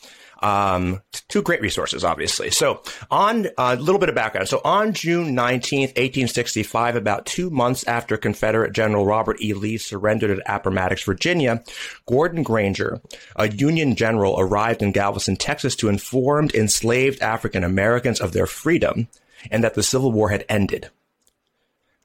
Um, 0.42 1.02
two 1.28 1.42
great 1.42 1.60
resources, 1.60 2.04
obviously. 2.04 2.50
So 2.50 2.82
on 3.10 3.46
a 3.46 3.52
uh, 3.58 3.76
little 3.76 3.98
bit 3.98 4.08
of 4.08 4.14
background. 4.14 4.48
So 4.48 4.60
on 4.64 4.92
June 4.92 5.36
19th, 5.36 5.96
1865, 5.96 6.96
about 6.96 7.26
two 7.26 7.50
months 7.50 7.84
after 7.84 8.16
Confederate 8.16 8.72
General 8.72 9.06
Robert 9.06 9.40
E. 9.40 9.52
Lee 9.52 9.76
surrendered 9.76 10.30
at 10.30 10.42
Appomattox, 10.46 11.02
Virginia, 11.04 11.62
Gordon 12.06 12.42
Granger, 12.42 13.00
a 13.36 13.48
Union 13.48 13.96
general, 13.96 14.36
arrived 14.38 14.82
in 14.82 14.92
Galveston, 14.92 15.36
Texas 15.36 15.76
to 15.76 15.88
inform 15.88 16.48
enslaved 16.54 17.20
African 17.20 17.64
Americans 17.64 18.20
of 18.20 18.32
their 18.32 18.46
freedom 18.46 19.08
and 19.50 19.64
that 19.64 19.74
the 19.74 19.82
Civil 19.82 20.12
War 20.12 20.30
had 20.30 20.44
ended. 20.48 20.90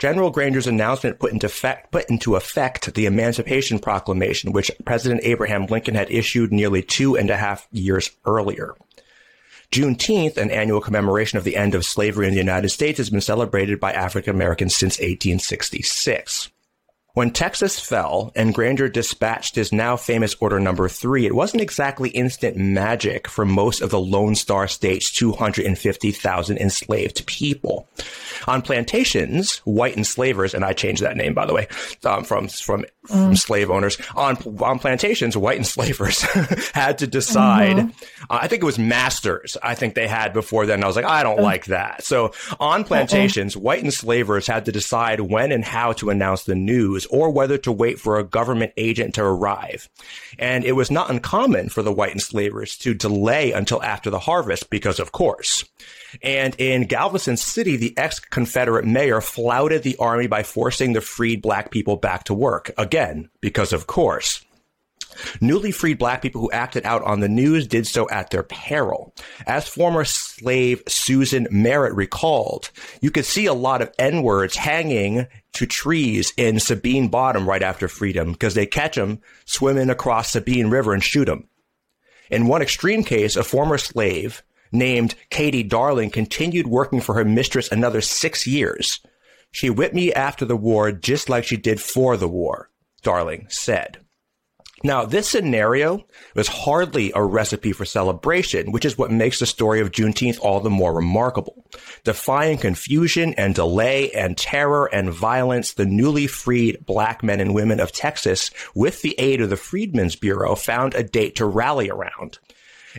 General 0.06 0.30
Granger's 0.30 0.68
announcement 0.68 1.18
put 1.18 1.34
into, 1.34 1.48
effect, 1.48 1.92
put 1.92 2.08
into 2.12 2.36
effect 2.36 2.94
the 2.94 3.08
Emancipation 3.08 3.80
Proclamation, 3.80 4.52
which 4.52 4.70
President 4.86 5.22
Abraham 5.24 5.66
Lincoln 5.66 5.96
had 5.96 6.12
issued 6.12 6.52
nearly 6.52 6.84
two 6.84 7.18
and 7.18 7.32
a 7.32 7.36
half 7.36 7.68
years 7.72 8.12
earlier. 8.24 8.76
Juneteenth, 9.72 10.38
an 10.38 10.52
annual 10.52 10.80
commemoration 10.80 11.40
of 11.40 11.44
the 11.44 11.56
end 11.56 11.74
of 11.74 11.86
slavery 11.86 12.28
in 12.28 12.34
the 12.34 12.40
United 12.40 12.70
States, 12.70 13.00
has 13.00 13.10
been 13.10 13.20
celebrated 13.20 13.80
by 13.80 13.94
African 13.94 14.36
Americans 14.36 14.76
since 14.76 15.00
1866. 15.00 16.52
When 17.16 17.32
Texas 17.32 17.80
fell 17.80 18.34
and 18.36 18.54
Granger 18.54 18.90
dispatched 18.90 19.56
his 19.56 19.72
now 19.72 19.96
famous 19.96 20.36
Order 20.42 20.60
Number 20.60 20.90
3, 20.90 21.26
it 21.26 21.34
wasn't 21.34 21.62
exactly 21.62 22.10
instant 22.10 22.58
magic 22.58 23.30
for 23.30 23.46
most 23.46 23.80
of 23.80 23.90
the 23.90 24.02
Lone 24.02 24.36
Star 24.36 24.68
State's 24.68 25.14
250,000 25.14 26.58
enslaved 26.58 27.26
people. 27.26 27.88
On 28.48 28.62
plantations, 28.62 29.60
white 29.60 29.96
enslavers, 29.96 30.54
and 30.54 30.66
I 30.66 30.74
changed 30.74 31.04
that 31.04 31.16
name, 31.16 31.34
by 31.34 31.46
the 31.46 31.54
way, 31.54 31.70
um, 32.04 32.26
from, 32.26 32.50
from, 32.50 32.82
mm. 32.82 33.08
from 33.08 33.36
slave 33.38 33.72
owners, 33.72 33.98
on, 34.14 34.36
on 34.62 34.78
plantations, 34.78 35.38
white 35.38 35.58
enslavers 35.58 36.22
had 36.74 36.98
to 36.98 37.08
decide, 37.08 37.78
mm-hmm. 37.78 38.24
uh, 38.30 38.40
I 38.42 38.50
think 38.50 38.62
it 38.62 38.66
was 38.66 38.78
masters, 38.78 39.56
I 39.64 39.74
think 39.74 39.96
they 39.96 40.10
had 40.10 40.34
before 40.34 40.66
then. 40.66 40.84
I 40.84 40.88
was 40.88 40.98
like, 40.98 41.06
I 41.06 41.24
don't 41.24 41.40
mm. 41.40 41.44
like 41.44 41.68
that. 41.68 42.04
So 42.04 42.34
on 42.60 42.84
plantations, 42.84 43.56
white 43.56 43.86
enslavers 43.86 44.48
had 44.48 44.66
to 44.66 44.74
decide 44.74 45.22
when 45.22 45.54
and 45.54 45.64
how 45.64 45.94
to 45.94 46.10
announce 46.10 46.44
the 46.44 46.56
news 46.56 47.05
or 47.06 47.30
whether 47.30 47.58
to 47.60 47.72
wait 47.72 48.00
for 48.00 48.18
a 48.18 48.24
government 48.24 48.74
agent 48.78 49.16
to 49.16 49.24
arrive. 49.24 49.90
And 50.38 50.64
it 50.64 50.74
was 50.74 50.92
not 50.92 51.10
uncommon 51.10 51.70
for 51.70 51.82
the 51.82 51.94
white 51.94 52.14
enslavers 52.14 52.78
to 52.80 52.94
delay 52.94 53.52
until 53.52 53.82
after 53.84 54.10
the 54.10 54.20
harvest 54.20 54.70
because 54.70 55.00
of 55.00 55.12
course. 55.12 55.66
And 56.22 56.56
in 56.60 56.88
Galveston 56.88 57.38
City, 57.38 57.78
the 57.78 57.98
ex-Confederate 57.98 58.86
mayor 58.86 59.22
flouted 59.22 59.84
the 59.84 59.98
army 59.98 60.28
by 60.28 60.44
forcing 60.44 60.94
the 60.94 61.02
freed 61.02 61.42
black 61.42 61.72
people 61.72 61.98
back 61.98 62.26
to 62.26 62.34
work. 62.34 62.72
Again, 62.78 63.30
because 63.42 63.74
of 63.74 63.88
course. 63.88 64.44
Newly 65.40 65.72
freed 65.72 65.98
black 65.98 66.22
people 66.22 66.42
who 66.42 66.52
acted 66.52 66.86
out 66.86 67.02
on 67.04 67.20
the 67.20 67.30
news 67.30 67.68
did 67.68 67.88
so 67.88 68.10
at 68.10 68.30
their 68.30 68.44
peril. 68.44 69.14
As 69.48 69.68
former 69.68 70.04
slave 70.04 70.84
Susan 70.88 71.48
Merritt 71.52 71.96
recalled, 71.96 72.72
you 73.02 73.12
could 73.12 73.26
see 73.26 73.46
a 73.46 73.54
lot 73.54 73.82
of 73.82 73.94
N 73.98 74.24
words 74.24 74.56
hanging 74.56 75.28
to 75.56 75.66
trees 75.66 76.34
in 76.38 76.60
Sabine 76.60 77.08
Bottom 77.08 77.48
right 77.48 77.64
after 77.64 77.88
freedom 77.88 78.32
because 78.32 78.54
they 78.54 78.66
catch 78.66 78.96
them 78.96 79.20
swimming 79.46 79.90
across 79.90 80.32
Sabine 80.32 80.70
River 80.70 80.94
and 80.94 81.04
shoot 81.04 81.26
them. 81.26 81.48
In 82.30 82.48
one 82.48 82.62
extreme 82.62 83.04
case, 83.04 83.36
a 83.36 83.44
former 83.44 83.78
slave 83.78 84.44
named 84.72 85.16
Katie 85.30 85.64
Darling 85.64 86.10
continued 86.10 86.68
working 86.68 87.02
for 87.02 87.16
her 87.16 87.26
mistress 87.26 87.72
another 87.72 88.02
six 88.02 88.46
years. 88.46 89.00
She 89.52 89.70
whipped 89.70 89.96
me 89.96 90.14
after 90.14 90.46
the 90.46 90.58
war 90.58 90.92
just 90.92 91.30
like 91.30 91.46
she 91.46 91.58
did 91.58 91.80
for 91.80 92.18
the 92.18 92.28
war, 92.28 92.70
Darling 93.02 93.48
said. 93.50 94.05
Now, 94.84 95.06
this 95.06 95.30
scenario 95.30 96.06
was 96.36 96.48
hardly 96.48 97.12
a 97.16 97.24
recipe 97.24 97.72
for 97.72 97.86
celebration, 97.86 98.72
which 98.72 98.84
is 98.84 98.98
what 98.98 99.10
makes 99.10 99.40
the 99.40 99.46
story 99.46 99.80
of 99.80 99.92
Juneteenth 99.92 100.38
all 100.42 100.60
the 100.60 100.70
more 100.70 100.94
remarkable. 100.94 101.66
Defying 102.04 102.58
confusion 102.58 103.34
and 103.36 103.56
delay 103.56 104.12
and 104.12 104.38
terror 104.38 104.86
and 104.94 105.14
violence, 105.14 105.74
the 105.74 105.86
newly 105.86 106.28
freed 106.28 106.86
black 106.86 107.24
men 107.24 107.40
and 107.40 107.56
women 107.56 107.80
of 107.80 107.94
Texas, 107.94 108.52
with 108.76 109.02
the 109.02 109.16
aid 109.18 109.40
of 109.40 109.50
the 109.50 109.58
Freedmen's 109.58 110.18
Bureau, 110.18 110.56
found 110.56 110.94
a 110.94 111.04
date 111.04 111.38
to 111.38 111.46
rally 111.46 111.90
around. 111.90 112.40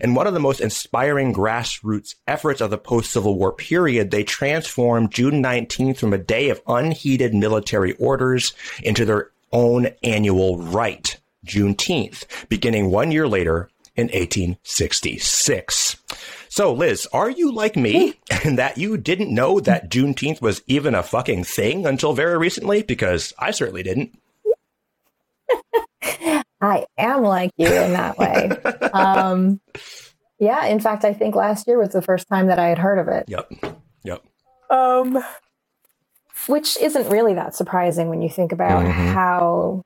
In 0.00 0.14
one 0.14 0.26
of 0.26 0.34
the 0.34 0.40
most 0.40 0.60
inspiring 0.60 1.32
grassroots 1.32 2.14
efforts 2.26 2.60
of 2.60 2.70
the 2.70 2.78
post-Civil 2.78 3.38
War 3.38 3.52
period, 3.52 4.10
they 4.10 4.24
transformed 4.24 5.12
June 5.12 5.42
19th 5.42 5.98
from 5.98 6.12
a 6.12 6.18
day 6.18 6.48
of 6.48 6.62
unheeded 6.66 7.34
military 7.34 7.92
orders 7.92 8.54
into 8.82 9.04
their 9.04 9.30
own 9.52 9.88
annual 10.02 10.58
rite. 10.58 11.18
Juneteenth, 11.46 12.24
beginning 12.48 12.90
one 12.90 13.10
year 13.10 13.28
later 13.28 13.70
in 13.96 14.08
1866. 14.08 15.96
So, 16.48 16.72
Liz, 16.72 17.06
are 17.12 17.30
you 17.30 17.52
like 17.52 17.76
me 17.76 18.14
in 18.44 18.56
that 18.56 18.78
you 18.78 18.96
didn't 18.96 19.34
know 19.34 19.60
that 19.60 19.90
Juneteenth 19.90 20.40
was 20.40 20.62
even 20.66 20.94
a 20.94 21.02
fucking 21.02 21.44
thing 21.44 21.86
until 21.86 22.12
very 22.12 22.38
recently? 22.38 22.82
Because 22.82 23.32
I 23.38 23.50
certainly 23.50 23.82
didn't. 23.82 24.18
I 26.60 26.86
am 26.96 27.22
like 27.22 27.52
you 27.56 27.66
in 27.66 27.92
that 27.92 28.18
way. 28.18 28.48
um, 28.92 29.60
yeah, 30.38 30.66
in 30.66 30.80
fact, 30.80 31.04
I 31.04 31.12
think 31.12 31.34
last 31.34 31.66
year 31.66 31.78
was 31.78 31.90
the 31.90 32.02
first 32.02 32.28
time 32.28 32.46
that 32.46 32.58
I 32.58 32.68
had 32.68 32.78
heard 32.78 32.98
of 32.98 33.08
it. 33.08 33.24
Yep. 33.28 33.52
Yep. 34.04 34.24
Um, 34.70 35.22
which 36.46 36.76
isn't 36.78 37.10
really 37.10 37.34
that 37.34 37.54
surprising 37.54 38.08
when 38.08 38.22
you 38.22 38.30
think 38.30 38.52
about 38.52 38.84
mm-hmm. 38.84 39.12
how 39.12 39.84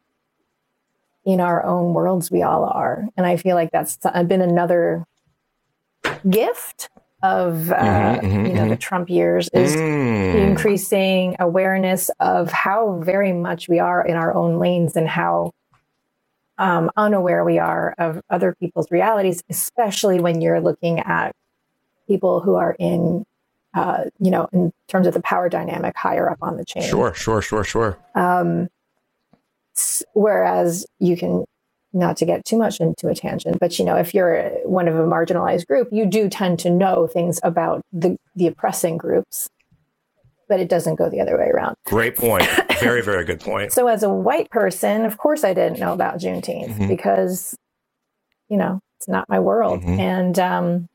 in 1.25 1.41
our 1.41 1.65
own 1.65 1.95
worlds 1.95 2.31
we 2.31 2.43
all 2.43 2.65
are. 2.65 3.07
And 3.17 3.27
I 3.27 3.37
feel 3.37 3.55
like 3.55 3.71
that's 3.73 3.99
been 4.27 4.41
another 4.41 5.07
gift 6.29 6.89
of 7.23 7.71
uh, 7.71 7.75
mm-hmm, 7.75 8.27
mm-hmm, 8.27 8.47
you 8.47 8.53
know 8.55 8.61
mm-hmm. 8.63 8.71
the 8.71 8.77
Trump 8.77 9.11
years 9.11 9.51
is 9.53 9.77
mm. 9.77 10.49
increasing 10.49 11.37
awareness 11.39 12.11
of 12.19 12.51
how 12.51 12.99
very 13.05 13.33
much 13.33 13.69
we 13.69 13.79
are 13.79 14.05
in 14.05 14.17
our 14.17 14.35
own 14.35 14.59
lanes 14.59 14.97
and 14.97 15.07
how 15.07 15.53
um, 16.57 16.91
unaware 16.97 17.45
we 17.45 17.59
are 17.59 17.95
of 17.99 18.23
other 18.31 18.55
people's 18.59 18.91
realities, 18.91 19.43
especially 19.51 20.19
when 20.21 20.41
you're 20.41 20.61
looking 20.61 21.01
at 21.01 21.35
people 22.07 22.41
who 22.41 22.55
are 22.55 22.75
in 22.79 23.25
uh, 23.75 24.05
you 24.19 24.31
know 24.31 24.49
in 24.53 24.73
terms 24.89 25.07
of 25.07 25.13
the 25.13 25.21
power 25.21 25.51
dynamic 25.51 25.95
higher 25.97 26.31
up 26.31 26.39
on 26.41 26.57
the 26.57 26.65
chain. 26.65 26.83
Sure, 26.83 27.13
sure, 27.13 27.43
sure, 27.43 27.65
sure. 27.65 27.99
Um, 28.15 28.69
Whereas 30.15 30.87
you 30.99 31.17
can, 31.17 31.45
not 31.93 32.17
to 32.19 32.25
get 32.25 32.45
too 32.45 32.57
much 32.57 32.81
into 32.81 33.09
a 33.09 33.15
tangent, 33.15 33.59
but 33.61 33.79
you 33.79 33.85
know, 33.85 33.97
if 33.97 34.15
you're 34.15 34.51
one 34.65 34.89
of 34.89 34.97
a 34.97 35.05
marginalized 35.05 35.67
group, 35.67 35.89
you 35.91 36.07
do 36.07 36.29
tend 36.29 36.59
to 36.61 36.71
know 36.71 37.07
things 37.07 37.41
about 37.43 37.83
the, 37.93 38.17
the 38.37 38.47
oppressing 38.47 38.97
groups, 38.97 39.49
but 40.49 40.61
it 40.61 40.69
doesn't 40.69 40.97
go 40.97 41.09
the 41.09 41.21
other 41.21 41.39
way 41.39 41.49
around. 41.49 41.75
Great 41.87 42.17
point. 42.17 42.45
Very, 42.81 43.03
very 43.03 43.25
good 43.25 43.41
point. 43.41 43.73
so 43.73 43.87
as 43.87 44.03
a 44.03 44.09
white 44.09 44.51
person, 44.51 45.05
of 45.05 45.19
course 45.19 45.45
I 45.45 45.55
didn't 45.55 45.81
know 45.81 45.93
about 45.93 46.19
Juneteenth 46.19 46.71
mm-hmm. 46.71 46.89
because, 46.89 47.57
you 48.49 48.57
know, 48.57 48.81
it's 48.99 49.09
not 49.09 49.29
my 49.29 49.41
world. 49.41 49.81
Mm-hmm. 49.81 50.01
And 50.01 50.39
um, 50.39 50.89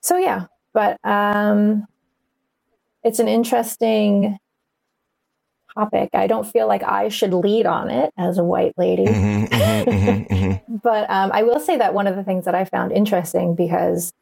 so 0.00 0.16
yeah, 0.16 0.46
but 0.72 0.96
um, 1.04 1.86
it's 3.02 3.18
an 3.18 3.28
interesting 3.28 4.38
topic. 5.78 6.10
I 6.12 6.26
don't 6.26 6.46
feel 6.46 6.66
like 6.66 6.82
I 6.82 7.08
should 7.08 7.32
lead 7.32 7.66
on 7.66 7.90
it 7.90 8.12
as 8.16 8.38
a 8.38 8.44
white 8.44 8.72
lady. 8.76 9.04
Mm-hmm, 9.04 9.44
mm-hmm, 9.44 9.90
mm-hmm, 9.90 10.34
mm-hmm. 10.34 10.76
but 10.82 11.08
um, 11.08 11.30
I 11.32 11.42
will 11.42 11.60
say 11.60 11.76
that 11.76 11.94
one 11.94 12.06
of 12.06 12.16
the 12.16 12.24
things 12.24 12.44
that 12.44 12.54
I 12.54 12.64
found 12.64 12.92
interesting 12.92 13.54
because, 13.54 14.12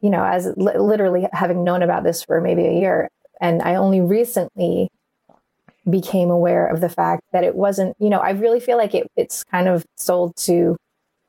you 0.00 0.10
know, 0.10 0.24
as 0.24 0.52
li- 0.56 0.78
literally 0.78 1.26
having 1.32 1.64
known 1.64 1.82
about 1.82 2.04
this 2.04 2.22
for 2.24 2.40
maybe 2.40 2.66
a 2.66 2.72
year, 2.72 3.10
and 3.40 3.62
I 3.62 3.74
only 3.74 4.00
recently 4.00 4.88
became 5.88 6.30
aware 6.30 6.66
of 6.66 6.80
the 6.80 6.88
fact 6.88 7.22
that 7.32 7.44
it 7.44 7.54
wasn't, 7.54 7.94
you 7.98 8.08
know, 8.08 8.18
I 8.18 8.30
really 8.30 8.60
feel 8.60 8.78
like 8.78 8.94
it, 8.94 9.06
it's 9.16 9.44
kind 9.44 9.68
of 9.68 9.84
sold 9.96 10.34
to 10.36 10.76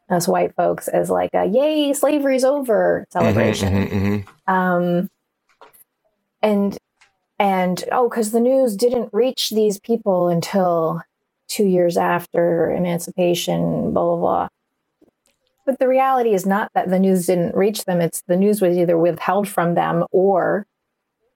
us 0.09 0.27
white 0.27 0.55
folks 0.55 0.87
as 0.87 1.09
like 1.09 1.31
a 1.33 1.45
yay, 1.45 1.91
slavery's 1.93 2.45
over 2.45 3.05
mm-hmm, 3.09 3.19
celebration. 3.19 3.87
Mm-hmm, 3.87 4.53
um, 4.53 5.09
and 6.41 6.77
and 7.39 7.83
oh, 7.91 8.09
because 8.09 8.31
the 8.31 8.39
news 8.39 8.75
didn't 8.75 9.13
reach 9.13 9.49
these 9.49 9.79
people 9.79 10.27
until 10.27 11.01
two 11.47 11.65
years 11.65 11.97
after 11.97 12.71
emancipation, 12.71 13.93
blah, 13.93 14.03
blah, 14.03 14.17
blah. 14.17 14.47
But 15.65 15.79
the 15.79 15.87
reality 15.87 16.33
is 16.33 16.45
not 16.45 16.71
that 16.73 16.89
the 16.89 16.99
news 16.99 17.25
didn't 17.25 17.55
reach 17.55 17.85
them. 17.85 17.99
It's 17.99 18.21
the 18.27 18.37
news 18.37 18.61
was 18.61 18.77
either 18.77 18.97
withheld 18.97 19.47
from 19.47 19.73
them 19.73 20.05
or 20.11 20.67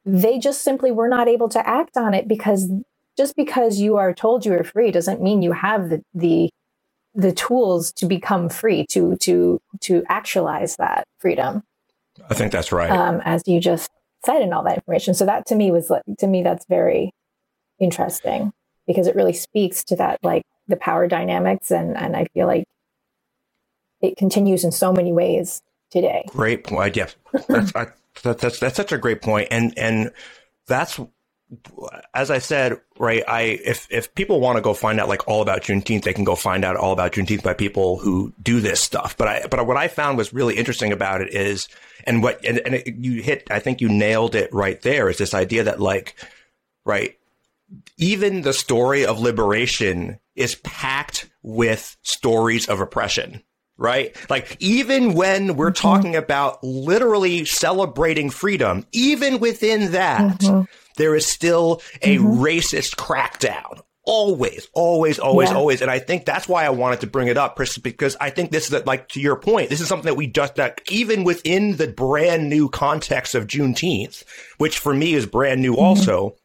they 0.05 0.39
just 0.39 0.61
simply 0.61 0.91
were 0.91 1.09
not 1.09 1.27
able 1.27 1.49
to 1.49 1.67
act 1.67 1.97
on 1.97 2.13
it 2.13 2.27
because 2.27 2.69
just 3.17 3.35
because 3.35 3.79
you 3.79 3.97
are 3.97 4.13
told 4.13 4.45
you 4.45 4.53
are 4.53 4.63
free 4.63 4.91
doesn't 4.91 5.21
mean 5.21 5.41
you 5.41 5.51
have 5.51 5.89
the, 5.89 6.01
the 6.13 6.49
the 7.15 7.31
tools 7.31 7.91
to 7.91 8.05
become 8.05 8.49
free 8.49 8.85
to 8.87 9.17
to 9.17 9.59
to 9.81 10.03
actualize 10.07 10.75
that 10.77 11.05
freedom. 11.17 11.63
I 12.29 12.33
think 12.33 12.51
that's 12.51 12.71
right. 12.71 12.89
Um, 12.89 13.21
as 13.25 13.43
you 13.47 13.59
just 13.59 13.89
said 14.25 14.41
and 14.41 14.53
all 14.53 14.63
that 14.63 14.75
information. 14.75 15.13
So 15.13 15.25
that 15.25 15.45
to 15.47 15.55
me 15.55 15.71
was 15.71 15.89
like, 15.89 16.03
to 16.19 16.27
me, 16.27 16.43
that's 16.43 16.65
very 16.67 17.11
interesting 17.79 18.51
because 18.87 19.07
it 19.07 19.15
really 19.15 19.33
speaks 19.33 19.83
to 19.85 19.95
that, 19.97 20.19
like 20.23 20.43
the 20.67 20.77
power 20.77 21.07
dynamics. 21.07 21.71
And, 21.71 21.97
and 21.97 22.15
I 22.15 22.25
feel 22.33 22.47
like 22.47 22.65
it 24.01 24.17
continues 24.17 24.63
in 24.63 24.71
so 24.71 24.91
many 24.91 25.13
ways 25.13 25.61
today. 25.91 26.25
Great 26.29 26.63
point. 26.63 26.95
Yeah. 26.95 27.09
That's, 27.47 27.75
I, 27.75 27.87
that, 28.23 28.39
that's, 28.39 28.59
that's 28.59 28.75
such 28.75 28.91
a 28.91 28.97
great 28.97 29.21
point. 29.21 29.47
And, 29.51 29.77
and 29.77 30.11
that's, 30.67 30.99
as 32.13 32.29
I 32.29 32.37
said, 32.37 32.79
right, 32.99 33.23
I 33.27 33.41
if 33.41 33.87
if 33.89 34.13
people 34.13 34.39
want 34.39 34.57
to 34.57 34.61
go 34.61 34.75
find 34.75 34.99
out 34.99 35.09
like 35.09 35.27
all 35.27 35.41
about 35.41 35.63
Juneteenth, 35.63 36.03
they 36.03 36.13
can 36.13 36.23
go 36.23 36.35
find 36.35 36.63
out 36.63 36.75
all 36.75 36.93
about 36.93 37.13
Juneteenth 37.13 37.41
by 37.41 37.55
people 37.55 37.97
who 37.97 38.31
do 38.39 38.59
this 38.59 38.79
stuff. 38.79 39.17
But 39.17 39.27
I 39.27 39.47
but 39.49 39.65
what 39.65 39.75
I 39.75 39.87
found 39.87 40.19
was 40.19 40.31
really 40.31 40.57
interesting 40.57 40.91
about 40.91 41.21
it 41.21 41.33
is 41.33 41.67
and 42.09 42.23
what 42.23 42.43
and, 42.43 42.59
and 42.59 42.75
it, 42.75 42.95
you 42.95 43.21
hit 43.21 43.47
I 43.49 43.59
think 43.59 43.79
you 43.79 43.87
nailed 43.87 44.35
it 44.35 44.53
right 44.53 44.81
there 44.81 45.09
is 45.09 45.17
this 45.17 45.33
idea 45.33 45.63
that 45.63 45.79
like 45.79 46.15
right 46.83 47.17
even 47.97 48.41
the 48.41 48.53
story 48.53 49.05
of 49.05 49.19
liberation 49.19 50.19
is 50.35 50.55
packed 50.55 51.29
with 51.43 51.95
stories 52.01 52.67
of 52.67 52.81
oppression 52.81 53.43
right? 53.79 54.13
Like 54.29 54.57
even 54.59 55.13
when 55.13 55.55
we're 55.55 55.71
mm-hmm. 55.71 55.87
talking 55.87 56.15
about 56.15 56.61
literally 56.61 57.45
celebrating 57.45 58.29
freedom, 58.29 58.85
even 58.91 59.39
within 59.39 59.93
that, 59.93 60.39
mm-hmm. 60.39 60.63
there 60.97 61.15
is 61.15 61.25
still 61.25 61.81
a 62.01 62.17
mm-hmm. 62.17 62.43
racist 62.43 62.97
crackdown. 62.97 63.81
Always, 64.11 64.67
always, 64.73 65.19
always, 65.19 65.51
yeah. 65.51 65.55
always. 65.55 65.81
And 65.83 65.91
I 65.91 65.99
think 65.99 66.25
that's 66.25 66.47
why 66.47 66.65
I 66.65 66.69
wanted 66.71 67.01
to 67.01 67.07
bring 67.07 67.27
it 67.27 67.37
up, 67.37 67.55
Chris, 67.55 67.77
because 67.77 68.17
I 68.19 68.31
think 68.31 68.49
this 68.49 68.71
is 68.71 68.85
like 68.87 69.09
to 69.09 69.21
your 69.21 69.35
point, 69.35 69.69
this 69.69 69.81
is 69.81 69.87
something 69.87 70.07
that 70.07 70.15
we 70.15 70.25
just 70.25 70.55
that 70.55 70.81
even 70.89 71.23
within 71.23 71.77
the 71.77 71.87
brand 71.87 72.49
new 72.49 72.69
context 72.69 73.35
of 73.35 73.45
Juneteenth, 73.45 74.23
which 74.57 74.79
for 74.79 74.93
me 74.93 75.13
is 75.13 75.27
brand 75.27 75.61
new 75.61 75.73
mm-hmm. 75.73 75.81
also, 75.81 76.35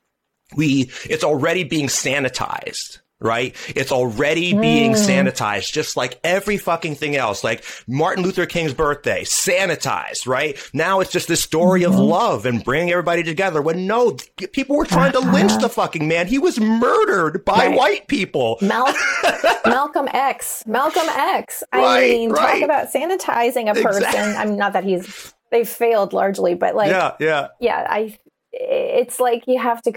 we 0.56 0.90
it's 1.08 1.24
already 1.24 1.64
being 1.64 1.86
sanitized 1.86 2.98
right? 3.24 3.56
It's 3.74 3.90
already 3.90 4.52
being 4.52 4.92
mm. 4.92 4.96
sanitized, 4.96 5.72
just 5.72 5.96
like 5.96 6.20
every 6.22 6.58
fucking 6.58 6.94
thing 6.94 7.16
else. 7.16 7.42
Like 7.42 7.64
Martin 7.88 8.22
Luther 8.22 8.46
King's 8.46 8.74
birthday, 8.74 9.24
sanitized, 9.24 10.28
right? 10.28 10.56
Now 10.72 11.00
it's 11.00 11.10
just 11.10 11.26
this 11.26 11.42
story 11.42 11.80
mm-hmm. 11.80 11.92
of 11.92 11.98
love 11.98 12.46
and 12.46 12.62
bringing 12.62 12.90
everybody 12.90 13.22
together. 13.22 13.62
When 13.62 13.86
no, 13.86 14.16
people 14.52 14.76
were 14.76 14.84
trying 14.84 15.12
to 15.12 15.20
lynch 15.20 15.56
the 15.60 15.68
fucking 15.68 16.06
man. 16.06 16.26
He 16.26 16.38
was 16.38 16.60
murdered 16.60 17.44
by 17.44 17.66
right. 17.66 17.76
white 17.76 18.08
people. 18.08 18.58
Mal- 18.60 18.94
Malcolm 19.64 20.08
X. 20.12 20.64
Malcolm 20.66 21.08
X. 21.08 21.64
I 21.72 21.80
right, 21.80 22.10
mean, 22.10 22.30
right. 22.30 22.60
talk 22.60 22.62
about 22.62 22.92
sanitizing 22.92 23.70
a 23.70 23.74
person. 23.74 24.04
Exactly. 24.04 24.34
I'm 24.34 24.56
not 24.56 24.74
that 24.74 24.84
he's 24.84 25.32
they've 25.50 25.68
failed 25.68 26.12
largely, 26.12 26.54
but 26.54 26.74
like, 26.74 26.90
yeah, 26.90 27.12
yeah, 27.20 27.48
yeah. 27.60 27.86
I 27.88 28.18
it's 28.60 29.20
like 29.20 29.44
you 29.46 29.58
have 29.58 29.82
to 29.82 29.92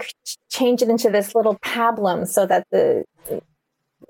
change 0.50 0.82
it 0.82 0.88
into 0.88 1.10
this 1.10 1.34
little 1.34 1.56
pablum 1.56 2.26
so 2.26 2.46
that 2.46 2.66
the 2.70 3.04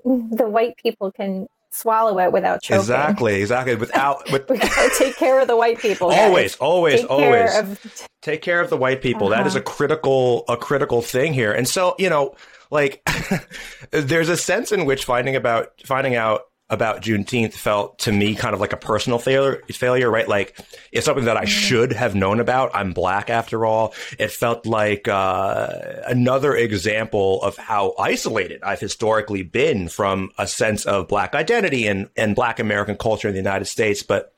the 0.03 0.47
white 0.47 0.75
people 0.77 1.11
can 1.11 1.47
swallow 1.71 2.17
it 2.19 2.31
without 2.31 2.61
choking. 2.61 2.79
Exactly, 2.79 3.41
exactly. 3.41 3.75
Without, 3.75 4.31
with... 4.31 4.49
we 4.49 4.57
gotta 4.57 4.91
take 4.97 5.15
care 5.15 5.39
of 5.39 5.47
the 5.47 5.55
white 5.55 5.79
people. 5.79 6.09
Guys. 6.09 6.19
Always, 6.19 6.55
always, 6.55 7.01
take 7.01 7.09
always. 7.09 7.51
Care 7.51 7.59
of... 7.59 8.07
Take 8.21 8.41
care 8.41 8.61
of 8.61 8.69
the 8.69 8.77
white 8.77 9.01
people. 9.01 9.27
Uh-huh. 9.27 9.37
That 9.37 9.47
is 9.47 9.55
a 9.55 9.59
uh-huh. 9.59 9.71
critical, 9.71 10.45
a 10.49 10.57
critical 10.57 11.01
thing 11.01 11.33
here. 11.33 11.51
And 11.51 11.67
so, 11.67 11.95
you 11.99 12.09
know, 12.09 12.35
like, 12.71 13.07
there's 13.91 14.29
a 14.29 14.37
sense 14.37 14.71
in 14.71 14.85
which 14.85 15.05
finding 15.05 15.35
about 15.35 15.71
finding 15.85 16.15
out 16.15 16.41
about 16.69 17.01
Juneteenth 17.01 17.53
felt 17.53 17.97
to 17.99 18.11
me 18.11 18.35
kind 18.35 18.53
of 18.53 18.59
like 18.59 18.73
a 18.73 18.77
personal 18.77 19.17
failure, 19.17 19.61
failure, 19.71 20.09
right? 20.09 20.27
Like 20.27 20.57
it's 20.91 21.05
something 21.05 21.25
that 21.25 21.37
I 21.37 21.41
mm-hmm. 21.41 21.49
should 21.49 21.93
have 21.93 22.13
known 22.13 22.39
about. 22.39 22.71
I'm 22.73 22.93
black 22.93 23.29
after 23.29 23.65
all. 23.65 23.93
It 24.19 24.31
felt 24.31 24.65
like 24.65 25.07
uh, 25.07 25.67
another 26.05 26.55
example 26.55 27.41
of 27.41 27.57
how 27.57 27.95
isolated 27.97 28.61
I've 28.61 28.79
historically 28.79 29.41
been 29.41 29.89
from 29.89 30.31
a 30.37 30.47
sense 30.47 30.85
of 30.85 31.07
black 31.07 31.33
identity 31.33 31.87
and, 31.87 32.09
and 32.15 32.35
black 32.35 32.59
American 32.59 32.97
culture 32.97 33.27
in 33.27 33.33
the 33.33 33.39
United 33.39 33.65
States. 33.65 34.03
But 34.03 34.33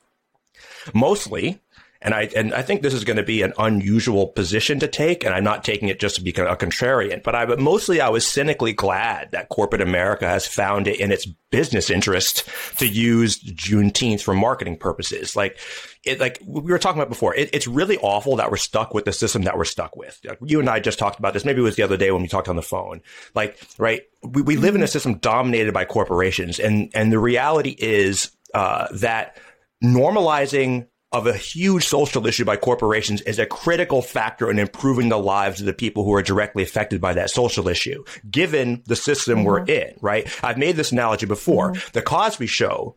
mostly, 0.93 1.59
and 2.01 2.13
I 2.15 2.29
and 2.35 2.53
I 2.53 2.63
think 2.63 2.81
this 2.81 2.93
is 2.93 3.03
going 3.03 3.17
to 3.17 3.23
be 3.23 3.43
an 3.43 3.53
unusual 3.59 4.27
position 4.27 4.79
to 4.79 4.87
take, 4.87 5.23
and 5.23 5.35
I'm 5.35 5.43
not 5.43 5.63
taking 5.63 5.87
it 5.87 5.99
just 5.99 6.15
to 6.15 6.21
be 6.23 6.31
a 6.31 6.55
contrarian, 6.55 7.21
but 7.21 7.35
I 7.35 7.45
but 7.45 7.59
mostly 7.59 8.01
I 8.01 8.09
was 8.09 8.25
cynically 8.25 8.73
glad 8.73 9.31
that 9.31 9.49
corporate 9.49 9.81
America 9.81 10.27
has 10.27 10.47
found 10.47 10.87
it 10.87 10.99
in 10.99 11.11
its 11.11 11.27
business 11.51 11.91
interest 11.91 12.49
to 12.77 12.87
use 12.87 13.39
Juneteenth 13.43 14.21
for 14.21 14.33
marketing 14.33 14.77
purposes. 14.77 15.35
Like 15.35 15.59
it, 16.03 16.19
like 16.19 16.41
we 16.43 16.61
were 16.61 16.79
talking 16.79 16.99
about 16.99 17.09
before, 17.09 17.35
it, 17.35 17.51
it's 17.53 17.67
really 17.67 17.97
awful 17.99 18.37
that 18.37 18.49
we're 18.49 18.57
stuck 18.57 18.95
with 18.95 19.05
the 19.05 19.13
system 19.13 19.43
that 19.43 19.55
we're 19.55 19.65
stuck 19.65 19.95
with. 19.95 20.19
You 20.43 20.59
and 20.59 20.69
I 20.69 20.79
just 20.79 20.97
talked 20.97 21.19
about 21.19 21.33
this. 21.33 21.45
Maybe 21.45 21.59
it 21.59 21.63
was 21.63 21.75
the 21.75 21.83
other 21.83 21.97
day 21.97 22.09
when 22.11 22.23
we 22.23 22.27
talked 22.27 22.49
on 22.49 22.55
the 22.55 22.63
phone. 22.63 23.01
Like, 23.35 23.61
right, 23.77 24.01
we, 24.23 24.41
we 24.41 24.57
live 24.57 24.73
in 24.73 24.81
a 24.81 24.87
system 24.87 25.19
dominated 25.19 25.73
by 25.73 25.85
corporations, 25.85 26.59
and 26.59 26.89
and 26.95 27.11
the 27.11 27.19
reality 27.19 27.75
is 27.77 28.31
uh, 28.55 28.87
that 28.93 29.37
normalizing 29.83 30.87
of 31.11 31.27
a 31.27 31.35
huge 31.35 31.85
social 31.85 32.25
issue 32.25 32.45
by 32.45 32.55
corporations 32.55 33.21
is 33.21 33.37
a 33.37 33.45
critical 33.45 34.01
factor 34.01 34.49
in 34.49 34.57
improving 34.57 35.09
the 35.09 35.17
lives 35.17 35.59
of 35.59 35.65
the 35.65 35.73
people 35.73 36.05
who 36.05 36.13
are 36.13 36.21
directly 36.21 36.63
affected 36.63 37.01
by 37.01 37.13
that 37.13 37.29
social 37.29 37.67
issue, 37.67 38.03
given 38.29 38.81
the 38.85 38.95
system 38.95 39.39
mm-hmm. 39.39 39.47
we're 39.47 39.65
in, 39.65 39.93
right? 40.01 40.27
I've 40.43 40.57
made 40.57 40.77
this 40.77 40.91
analogy 40.91 41.25
before. 41.25 41.73
Mm-hmm. 41.73 41.89
The 41.93 42.01
Cosby 42.01 42.47
Show, 42.47 42.95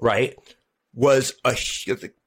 right, 0.00 0.36
was 0.94 1.34
a 1.44 1.56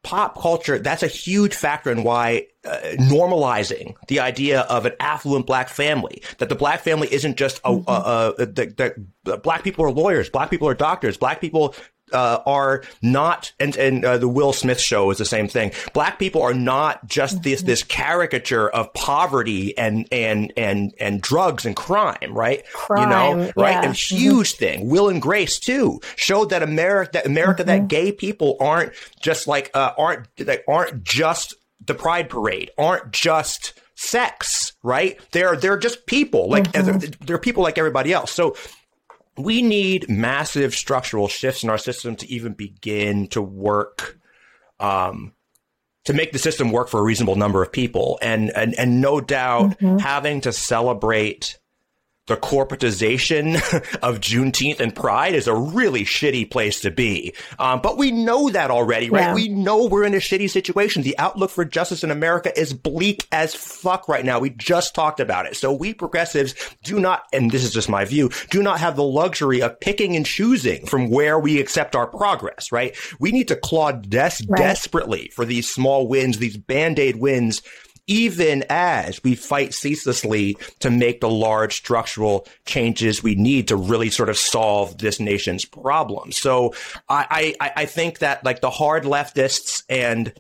pop 0.02 0.40
culture. 0.42 0.80
That's 0.80 1.04
a 1.04 1.08
huge 1.08 1.56
factor 1.56 1.92
in 1.92 2.04
why 2.04 2.48
uh, 2.64 2.78
normalizing 3.00 3.96
the 4.08 4.22
idea 4.22 4.62
of 4.62 4.86
an 4.86 4.94
affluent 5.02 5.46
black 5.46 5.68
family, 5.68 6.24
that 6.38 6.48
the 6.48 6.56
black 6.56 6.82
family 6.82 7.10
isn't 7.12 7.36
just 7.36 7.60
a, 7.66 7.72
mm-hmm. 7.72 7.90
a, 7.90 8.44
a, 8.44 8.46
the, 8.46 9.06
the 9.26 9.38
black 9.38 9.64
people 9.64 9.84
are 9.84 9.92
lawyers, 9.92 10.30
black 10.30 10.50
people 10.50 10.70
are 10.70 10.74
doctors, 10.74 11.18
black 11.18 11.42
people 11.42 11.76
uh, 12.14 12.42
are 12.46 12.84
not, 13.02 13.52
and, 13.60 13.76
and 13.76 14.06
uh, 14.06 14.18
the 14.18 14.28
Will 14.28 14.54
Smith 14.54 14.80
show 14.80 15.10
is 15.12 15.18
the 15.18 15.26
same 15.26 15.48
thing. 15.48 15.72
Black 15.94 16.20
people 16.20 16.42
are 16.42 16.54
not 16.54 17.06
just 17.08 17.44
this, 17.44 17.60
mm-hmm. 17.60 17.68
this 17.68 17.84
caricature 17.84 18.70
of 18.70 18.94
poverty 18.94 19.78
and, 19.78 20.08
and, 20.12 20.54
and, 20.58 20.94
and 21.00 21.22
drugs 21.22 21.66
and 21.66 21.76
crime, 21.76 22.34
right? 22.34 22.66
Crime, 22.74 23.02
you 23.02 23.10
know, 23.10 23.52
right? 23.56 23.72
Yeah. 23.72 23.86
And 23.86 23.96
huge 23.96 24.54
mm-hmm. 24.54 24.60
thing. 24.60 24.90
Will 24.90 25.10
and 25.10 25.22
Grace 25.22 25.60
too 25.60 26.00
showed 26.16 26.50
that 26.50 26.64
America, 26.64 27.12
that 27.14 27.26
America, 27.26 27.64
mm-hmm. 27.64 27.84
that 27.84 27.88
gay 27.88 28.12
people 28.12 28.58
aren't 28.60 28.94
just 29.22 29.48
like, 29.48 29.72
uh, 29.74 29.92
aren't, 29.98 30.28
that 30.38 30.64
aren't 30.68 31.04
just 31.04 31.56
the 31.86 31.94
pride 31.94 32.30
parade, 32.30 32.72
aren't 32.78 33.12
just, 33.12 33.74
sex, 33.94 34.74
right? 34.82 35.20
They're 35.32 35.56
they're 35.56 35.78
just 35.78 36.08
people, 36.08 36.50
like 36.50 36.72
mm-hmm. 36.72 36.98
they're, 36.98 37.10
they're, 37.20 37.38
people 37.38 37.62
like 37.62 37.78
everybody 37.78 38.12
else. 38.12 38.32
So 38.32 38.56
we 39.38 39.62
need 39.62 40.10
massive 40.10 40.74
structural 40.74 41.28
shifts 41.28 41.64
in 41.64 41.70
our 41.70 41.78
system 41.78 42.16
to 42.18 42.30
even 42.30 42.54
begin 42.54 43.28
to 43.28 43.42
work 43.42 44.20
um, 44.80 45.34
to 46.06 46.14
make 46.14 46.32
the 46.32 46.40
system 46.40 46.72
work 46.72 46.90
for 46.90 47.00
a 47.00 47.04
reasonable 47.04 47.36
number 47.36 47.62
of 47.64 47.72
people 47.72 48.20
and 48.22 48.50
and, 48.52 48.78
and 48.78 49.02
no 49.02 49.22
doubt 49.22 49.80
mm-hmm. 49.80 49.98
having 49.98 50.42
to 50.42 50.52
celebrate 50.52 51.60
the 52.28 52.38
corporatization 52.38 53.56
of 54.02 54.20
Juneteenth 54.20 54.80
and 54.80 54.96
Pride 54.96 55.34
is 55.34 55.48
a 55.48 55.56
really 55.56 56.04
shitty 56.04 56.50
place 56.50 56.82
to 56.82 56.92
be. 56.92 57.34
Um, 57.58 57.82
but 57.82 57.98
we 57.98 58.12
know 58.12 58.50
that 58.50 58.70
already, 58.70 59.10
right? 59.10 59.22
Yeah. 59.22 59.34
We 59.34 59.50
know 59.50 59.88
we're 59.88 60.04
in 60.04 60.14
a 60.14 60.18
shitty 60.18 60.50
situation. 60.50 61.02
The 61.02 61.18
outlook 61.18 61.50
for 61.50 61.66
justice 61.66 62.04
in 62.04 62.12
America 62.12 62.58
is 62.58 62.74
bleak 62.74 63.28
as 63.32 63.56
fuck 63.56 64.08
right 64.08 64.24
now. 64.24 64.40
We 64.40 64.52
just 64.52 64.94
talked 64.94 65.20
about 65.20 65.48
it. 65.48 65.56
So 65.56 65.74
we 65.74 65.94
progressives 65.94 66.54
do 66.84 67.00
not, 67.00 67.24
and 67.34 67.50
this 67.52 67.64
is 67.64 67.74
just 67.74 67.90
my 67.90 68.06
view, 68.06 68.30
do 68.50 68.62
not 68.62 68.80
have 68.80 68.96
the 68.96 69.04
luxury 69.04 69.62
of 69.62 69.80
picking 69.80 70.16
and 70.16 70.26
choosing 70.26 70.86
from 70.86 71.10
where 71.10 71.40
we 71.40 71.60
accept 71.60 71.96
our 71.96 72.08
progress, 72.08 72.72
right? 72.72 72.96
We 73.20 73.32
need 73.32 73.48
to 73.48 73.56
claw 73.56 73.92
des- 73.94 74.46
right. 74.48 74.58
desperately 74.58 75.32
for 75.36 75.44
these 75.44 75.70
small 75.70 76.08
wins, 76.08 76.38
these 76.38 76.58
band-aid 76.58 77.16
wins 77.16 77.62
even 78.08 78.64
as 78.70 79.24
we 79.24 79.36
fight 79.36 79.74
ceaselessly 79.74 80.58
to 80.80 80.90
make 80.90 81.22
the 81.22 81.30
large 81.30 81.76
structural 81.76 82.48
changes 82.66 83.24
we 83.24 83.36
need 83.36 83.68
to 83.68 83.76
really 83.76 84.10
sort 84.10 84.30
of 84.30 84.38
solve 84.38 84.98
this 84.98 85.20
nation's 85.20 85.66
problems. 85.66 86.38
So 86.38 86.74
I, 87.08 87.56
I, 87.60 87.72
I 87.78 87.86
think 87.86 88.20
that 88.20 88.44
like 88.44 88.62
the 88.62 88.70
hard 88.70 89.04
leftists 89.04 89.84
and 89.90 90.34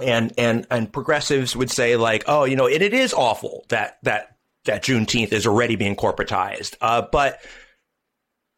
and 0.00 0.32
and 0.38 0.66
and 0.70 0.92
progressives 0.92 1.54
would 1.54 1.70
say 1.70 1.96
like, 1.96 2.24
oh, 2.26 2.44
you 2.44 2.56
know, 2.56 2.66
it, 2.66 2.82
it 2.82 2.94
is 2.94 3.12
awful 3.12 3.64
that 3.68 3.98
that 4.02 4.36
that 4.64 4.84
Juneteenth 4.84 5.32
is 5.32 5.46
already 5.46 5.76
being 5.76 5.96
corporatized. 5.96 6.76
Uh, 6.80 7.02
but 7.10 7.40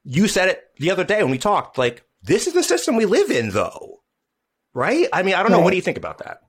you 0.05 0.29
said 0.29 0.49
it 0.49 0.63
the 0.79 0.91
other 0.91 1.05
day 1.05 1.23
when 1.23 1.31
we 1.31 1.39
talked, 1.39 1.79
like, 1.79 2.05
this 2.23 2.47
is 2.47 2.55
the 2.55 2.63
system 2.63 2.97
we 2.97 3.07
live 3.07 3.31
in, 3.31 3.51
though. 3.51 4.01
Right? 4.75 5.09
I 5.13 5.23
mean, 5.23 5.35
I 5.35 5.43
don't 5.43 5.53
know. 5.53 5.61
What 5.61 5.71
do 5.71 5.77
you 5.77 5.83
think 5.83 5.99
about 5.99 6.19
that? 6.19 6.41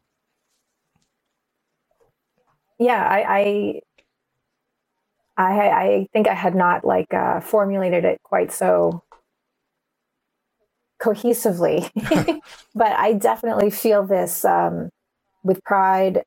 Yeah, 2.83 3.07
I, 3.07 3.81
I, 5.37 5.43
I, 5.43 5.69
I 5.69 6.07
think 6.13 6.27
I 6.27 6.33
had 6.33 6.55
not 6.55 6.85
like 6.85 7.13
uh, 7.13 7.39
formulated 7.39 8.05
it 8.05 8.21
quite 8.23 8.51
so 8.51 9.03
cohesively, 11.01 11.89
but 12.75 12.91
I 12.93 13.13
definitely 13.13 13.69
feel 13.69 14.05
this 14.05 14.45
um, 14.45 14.89
with 15.43 15.63
pride, 15.63 16.23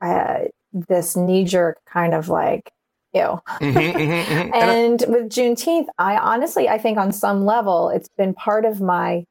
uh, 0.00 0.44
this 0.72 1.16
knee 1.16 1.44
jerk 1.44 1.78
kind 1.86 2.14
of 2.14 2.28
like 2.28 2.70
ew. 3.12 3.20
Mm-hmm, 3.20 3.66
mm-hmm, 3.78 4.32
mm-hmm. 4.32 4.50
and 4.54 5.04
with 5.08 5.28
Juneteenth, 5.30 5.86
I 5.98 6.16
honestly, 6.16 6.68
I 6.68 6.78
think 6.78 6.98
on 6.98 7.12
some 7.12 7.44
level, 7.44 7.90
it's 7.90 8.08
been 8.16 8.34
part 8.34 8.64
of 8.64 8.80
my 8.80 9.24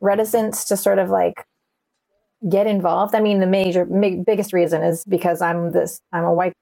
reticence 0.00 0.64
to 0.64 0.76
sort 0.76 0.98
of 0.98 1.10
like 1.10 1.44
get 2.48 2.66
involved. 2.66 3.14
I 3.14 3.20
mean, 3.20 3.40
the 3.40 3.46
major, 3.46 3.84
biggest 3.84 4.52
reason 4.52 4.82
is 4.82 5.04
because 5.04 5.40
I'm 5.40 5.72
this, 5.72 6.00
I'm 6.12 6.24
a 6.24 6.32
white 6.32 6.54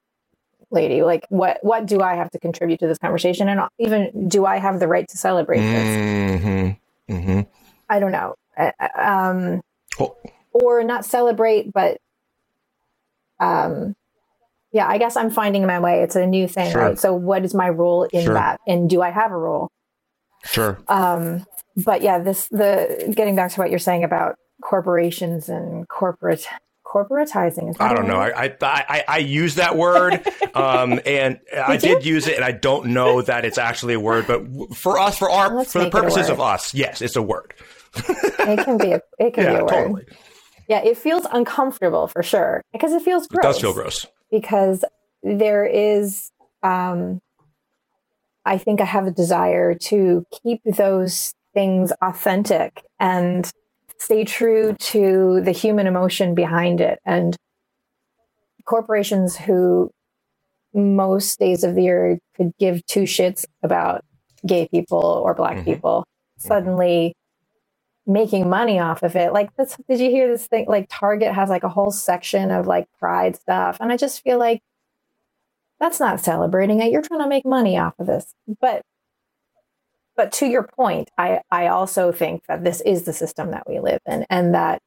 lady. 0.70 1.02
Like, 1.02 1.26
what, 1.28 1.58
what 1.62 1.86
do 1.86 2.00
I 2.00 2.14
have 2.14 2.30
to 2.32 2.38
contribute 2.38 2.80
to 2.80 2.86
this 2.86 2.98
conversation? 2.98 3.48
And 3.48 3.60
even 3.78 4.28
do 4.28 4.46
I 4.46 4.58
have 4.58 4.80
the 4.80 4.88
right 4.88 5.08
to 5.08 5.16
celebrate 5.16 5.60
this? 5.60 6.42
Mm-hmm. 6.42 7.14
Mm-hmm. 7.14 7.40
I 7.88 8.00
don't 8.00 8.12
know. 8.12 8.34
Um, 8.96 9.62
oh. 9.98 10.16
Or 10.52 10.84
not 10.84 11.04
celebrate, 11.04 11.72
but 11.72 11.98
um, 13.40 13.94
yeah, 14.72 14.86
I 14.86 14.98
guess 14.98 15.16
I'm 15.16 15.30
finding 15.30 15.66
my 15.66 15.80
way. 15.80 16.02
It's 16.02 16.16
a 16.16 16.26
new 16.26 16.46
thing, 16.46 16.70
sure. 16.70 16.80
right? 16.80 16.98
So, 16.98 17.14
what 17.14 17.44
is 17.44 17.54
my 17.54 17.68
role 17.68 18.04
in 18.04 18.24
sure. 18.24 18.34
that? 18.34 18.60
And 18.66 18.88
do 18.88 19.02
I 19.02 19.10
have 19.10 19.32
a 19.32 19.36
role? 19.36 19.70
Sure. 20.44 20.78
Um, 20.88 21.46
but 21.76 22.02
yeah, 22.02 22.18
this 22.18 22.48
the 22.48 23.12
getting 23.16 23.34
back 23.34 23.52
to 23.52 23.60
what 23.60 23.70
you're 23.70 23.78
saying 23.78 24.04
about 24.04 24.36
corporations 24.60 25.48
and 25.48 25.88
corporate 25.88 26.46
corporatizing. 26.90 27.76
I 27.78 27.94
don't 27.94 28.08
know. 28.08 28.16
I, 28.16 28.46
I, 28.46 28.56
I 28.62 29.04
I 29.06 29.18
use 29.18 29.56
that 29.56 29.76
word, 29.76 30.26
um, 30.54 31.00
and 31.06 31.38
I 31.56 31.76
did 31.76 32.04
use 32.04 32.26
it, 32.26 32.36
and 32.36 32.44
I 32.44 32.52
don't 32.52 32.86
know 32.86 33.22
that 33.22 33.44
it's 33.44 33.58
actually 33.58 33.94
a 33.94 34.00
word. 34.00 34.26
But 34.26 34.74
for 34.74 34.98
us, 34.98 35.18
for 35.18 35.30
our, 35.30 35.54
Let's 35.54 35.72
for 35.72 35.84
the 35.84 35.90
purposes 35.90 36.28
of 36.28 36.40
us, 36.40 36.74
yes, 36.74 37.00
it's 37.00 37.16
a 37.16 37.22
word. 37.22 37.54
it 37.96 38.64
can 38.64 38.78
be. 38.78 38.92
A, 38.92 39.00
it 39.18 39.34
can 39.34 39.44
yeah, 39.44 39.50
be 39.50 39.56
a 39.56 39.62
word. 39.62 39.70
Totally. 39.70 40.04
Yeah, 40.68 40.82
it 40.84 40.96
feels 40.96 41.26
uncomfortable 41.32 42.06
for 42.06 42.22
sure 42.22 42.62
because 42.72 42.92
it 42.92 43.02
feels 43.02 43.26
gross. 43.26 43.44
It 43.44 43.48
does 43.48 43.60
feel 43.60 43.72
gross 43.72 44.06
because 44.30 44.84
there 45.22 45.64
is. 45.64 46.30
Um, 46.62 47.20
I 48.44 48.58
think 48.58 48.80
I 48.80 48.84
have 48.84 49.06
a 49.06 49.10
desire 49.10 49.74
to 49.74 50.24
keep 50.42 50.62
those 50.64 51.34
things 51.52 51.92
authentic 52.00 52.82
and 52.98 53.50
stay 54.00 54.24
true 54.24 54.74
to 54.78 55.42
the 55.42 55.52
human 55.52 55.86
emotion 55.86 56.34
behind 56.34 56.80
it. 56.80 56.98
And 57.04 57.36
corporations 58.64 59.36
who 59.36 59.90
most 60.72 61.38
days 61.38 61.64
of 61.64 61.74
the 61.74 61.82
year 61.82 62.18
could 62.34 62.52
give 62.58 62.84
two 62.86 63.02
shits 63.02 63.44
about 63.62 64.04
gay 64.46 64.68
people 64.68 65.04
or 65.04 65.34
black 65.34 65.56
mm-hmm. 65.56 65.64
people 65.64 66.06
suddenly 66.38 67.14
making 68.06 68.48
money 68.48 68.78
off 68.78 69.02
of 69.02 69.14
it. 69.16 69.32
Like 69.32 69.54
this, 69.56 69.76
did 69.88 70.00
you 70.00 70.10
hear 70.10 70.28
this 70.28 70.46
thing? 70.46 70.64
Like 70.66 70.86
Target 70.88 71.34
has 71.34 71.50
like 71.50 71.62
a 71.62 71.68
whole 71.68 71.90
section 71.90 72.50
of 72.50 72.66
like 72.66 72.86
pride 72.98 73.36
stuff. 73.36 73.76
And 73.80 73.92
I 73.92 73.96
just 73.96 74.22
feel 74.22 74.38
like 74.38 74.62
that's 75.78 76.00
not 76.00 76.20
celebrating 76.20 76.80
it. 76.80 76.90
You're 76.90 77.02
trying 77.02 77.20
to 77.20 77.28
make 77.28 77.44
money 77.44 77.78
off 77.78 77.94
of 77.98 78.06
this. 78.06 78.34
But 78.60 78.82
but 80.20 80.32
to 80.32 80.44
your 80.44 80.64
point, 80.64 81.08
I, 81.16 81.40
I 81.50 81.68
also 81.68 82.12
think 82.12 82.42
that 82.46 82.62
this 82.62 82.82
is 82.82 83.04
the 83.04 83.12
system 83.14 83.52
that 83.52 83.66
we 83.66 83.80
live 83.80 84.00
in 84.06 84.26
and 84.28 84.54
that 84.54 84.82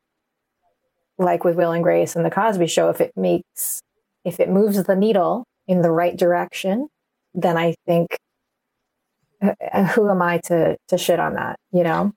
like 1.17 1.43
with 1.43 1.55
Will 1.55 1.71
and 1.71 1.81
Grace 1.81 2.15
and 2.15 2.23
the 2.23 2.29
Cosby 2.29 2.67
show, 2.67 2.89
if 2.89 3.01
it 3.01 3.13
makes 3.17 3.81
if 4.23 4.39
it 4.39 4.47
moves 4.47 4.83
the 4.83 4.95
needle 4.95 5.47
in 5.67 5.81
the 5.81 5.89
right 5.89 6.15
direction, 6.15 6.87
then 7.33 7.57
I 7.57 7.73
think 7.87 8.15
uh, 9.41 9.85
who 9.85 10.07
am 10.07 10.21
I 10.21 10.37
to 10.49 10.77
to 10.89 10.99
shit 10.99 11.19
on 11.19 11.33
that, 11.33 11.57
you 11.71 11.83
know? 11.83 12.11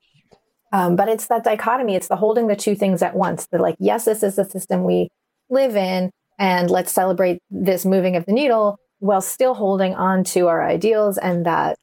Um, 0.71 0.95
but 0.95 1.09
it's 1.09 1.25
that 1.25 1.43
dichotomy. 1.43 1.95
It's 1.95 2.09
the 2.09 2.17
holding 2.17 2.45
the 2.45 2.55
two 2.55 2.75
things 2.75 3.01
at 3.01 3.15
once. 3.15 3.47
The 3.47 3.57
like, 3.57 3.77
yes, 3.79 4.05
this 4.05 4.21
is 4.21 4.35
the 4.35 4.45
system 4.45 4.83
we 4.83 5.09
live 5.49 5.75
in, 5.75 6.11
and 6.37 6.69
let's 6.69 6.91
celebrate 6.91 7.39
this 7.49 7.83
moving 7.83 8.15
of 8.15 8.27
the 8.27 8.33
needle 8.33 8.77
while 8.99 9.21
still 9.21 9.55
holding 9.55 9.95
on 9.95 10.23
to 10.25 10.49
our 10.49 10.63
ideals 10.63 11.17
and 11.17 11.47
that, 11.47 11.77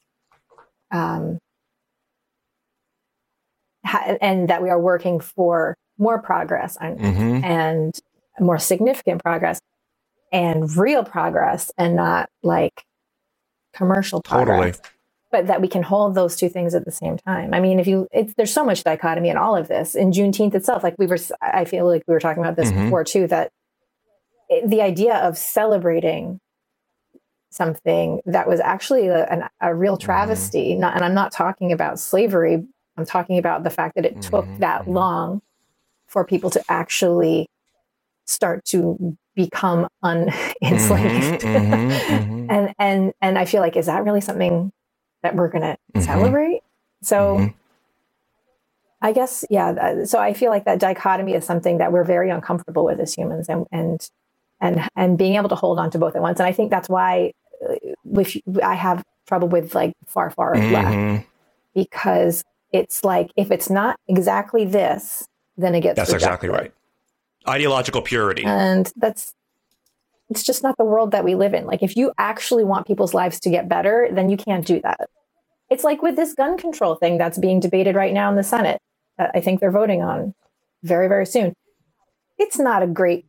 um, 0.94 1.38
ha- 3.84 4.16
and 4.20 4.48
that 4.48 4.62
we 4.62 4.70
are 4.70 4.80
working 4.80 5.20
for 5.20 5.76
more 5.98 6.22
progress 6.22 6.78
and, 6.80 6.98
mm-hmm. 6.98 7.44
and 7.44 8.00
more 8.40 8.58
significant 8.58 9.22
progress 9.22 9.60
and 10.32 10.74
real 10.76 11.04
progress, 11.04 11.70
and 11.78 11.94
not 11.94 12.28
like 12.42 12.84
commercial 13.72 14.20
progress. 14.22 14.78
Totally 14.78 14.90
but 15.34 15.48
that 15.48 15.60
we 15.60 15.66
can 15.66 15.82
hold 15.82 16.14
those 16.14 16.36
two 16.36 16.48
things 16.48 16.76
at 16.76 16.84
the 16.84 16.92
same 16.92 17.18
time. 17.18 17.52
I 17.52 17.58
mean, 17.58 17.80
if 17.80 17.88
you, 17.88 18.06
there's 18.36 18.52
so 18.52 18.64
much 18.64 18.84
dichotomy 18.84 19.30
in 19.30 19.36
all 19.36 19.56
of 19.56 19.66
this. 19.66 19.96
In 19.96 20.12
Juneteenth 20.12 20.54
itself, 20.54 20.84
like 20.84 20.94
we 20.96 21.06
were, 21.06 21.18
I 21.40 21.64
feel 21.64 21.88
like 21.88 22.04
we 22.06 22.14
were 22.14 22.20
talking 22.20 22.40
about 22.40 22.54
this 22.54 22.70
mm-hmm. 22.70 22.84
before 22.84 23.02
too, 23.02 23.26
that 23.26 23.50
the 24.64 24.80
idea 24.80 25.16
of 25.16 25.36
celebrating 25.36 26.38
something 27.55 28.20
that 28.26 28.48
was 28.48 28.59
actually 28.59 29.06
a, 29.06 29.26
an, 29.26 29.44
a 29.60 29.74
real 29.74 29.94
mm-hmm. 29.94 30.05
travesty, 30.05 30.72
mm-hmm. 30.72 30.81
not, 30.81 30.97
and 30.97 31.05
I'm 31.05 31.14
not 31.14 31.31
talking 31.31 31.70
about 31.70 32.01
slavery, 32.01 32.64
I'm 32.97 33.06
talking 33.06 33.39
about 33.39 33.62
the 33.62 33.70
fact 33.70 33.94
that 33.94 34.05
it 34.05 34.16
mm-hmm. 34.16 34.31
took 34.31 34.47
that 34.59 34.82
mm-hmm. 34.82 34.93
long 34.93 35.43
for 36.09 36.24
people 36.24 36.51
to 36.51 36.62
actually 36.68 37.48
start 38.24 38.64
to 38.66 39.16
become 39.35 39.89
unenslaved. 40.02 41.44
Mm-hmm. 41.44 42.47
and 42.51 42.74
and 42.78 43.12
and 43.20 43.39
I 43.39 43.44
feel 43.44 43.60
like 43.60 43.76
is 43.76 43.86
that 43.86 44.05
really 44.05 44.20
something 44.20 44.72
that 45.22 45.35
we're 45.35 45.48
going 45.48 45.62
to 45.62 45.76
mm-hmm. 45.94 46.01
celebrate. 46.01 46.60
So 47.02 47.36
mm-hmm. 47.39 47.56
I 49.01 49.12
guess, 49.12 49.44
yeah. 49.51 50.05
So 50.05 50.18
I 50.18 50.32
feel 50.32 50.51
like 50.51 50.64
that 50.64 50.78
dichotomy 50.78 51.35
is 51.35 51.44
something 51.44 51.78
that 51.78 51.93
we're 51.93 52.05
very 52.05 52.31
uncomfortable 52.31 52.85
with 52.85 53.01
as 53.01 53.14
humans 53.14 53.48
and, 53.48 53.66
and, 53.70 54.09
and, 54.60 54.89
and 54.97 55.18
being 55.18 55.35
able 55.35 55.51
to 55.51 55.55
hold 55.55 55.78
on 55.78 55.90
to 55.90 55.98
both 55.98 56.16
at 56.16 56.22
once. 56.22 56.40
And 56.40 56.47
I 56.47 56.52
think 56.52 56.70
that's 56.70 56.89
why 56.89 57.32
if 58.04 58.38
I 58.62 58.74
have 58.74 59.04
trouble 59.26 59.48
with 59.48 59.74
like 59.74 59.94
far, 60.06 60.30
far 60.30 60.54
mm-hmm. 60.54 60.72
left 60.72 61.26
because 61.74 62.44
it's 62.72 63.04
like, 63.04 63.30
if 63.36 63.50
it's 63.50 63.70
not 63.70 63.98
exactly 64.08 64.64
this, 64.64 65.26
then 65.56 65.74
it 65.74 65.80
gets, 65.80 65.96
that's 65.96 66.12
rejected. 66.12 66.26
exactly 66.26 66.48
right. 66.48 66.72
Ideological 67.48 68.02
purity. 68.02 68.44
And 68.44 68.92
that's, 68.96 69.34
it's 70.30 70.42
just 70.42 70.62
not 70.62 70.76
the 70.78 70.84
world 70.84 71.10
that 71.10 71.24
we 71.24 71.34
live 71.34 71.54
in. 71.54 71.66
Like, 71.66 71.82
if 71.82 71.96
you 71.96 72.12
actually 72.18 72.64
want 72.64 72.86
people's 72.86 73.14
lives 73.14 73.38
to 73.40 73.50
get 73.50 73.68
better, 73.68 74.08
then 74.10 74.30
you 74.30 74.36
can't 74.36 74.66
do 74.66 74.80
that. 74.82 75.08
It's 75.70 75.84
like 75.84 76.02
with 76.02 76.16
this 76.16 76.34
gun 76.34 76.56
control 76.56 76.94
thing 76.94 77.18
that's 77.18 77.38
being 77.38 77.60
debated 77.60 77.94
right 77.94 78.12
now 78.12 78.30
in 78.30 78.36
the 78.36 78.42
Senate, 78.42 78.80
that 79.18 79.30
I 79.34 79.40
think 79.40 79.60
they're 79.60 79.70
voting 79.70 80.02
on 80.02 80.34
very, 80.82 81.08
very 81.08 81.26
soon. 81.26 81.54
It's 82.38 82.58
not 82.58 82.82
a 82.82 82.86
great. 82.86 83.26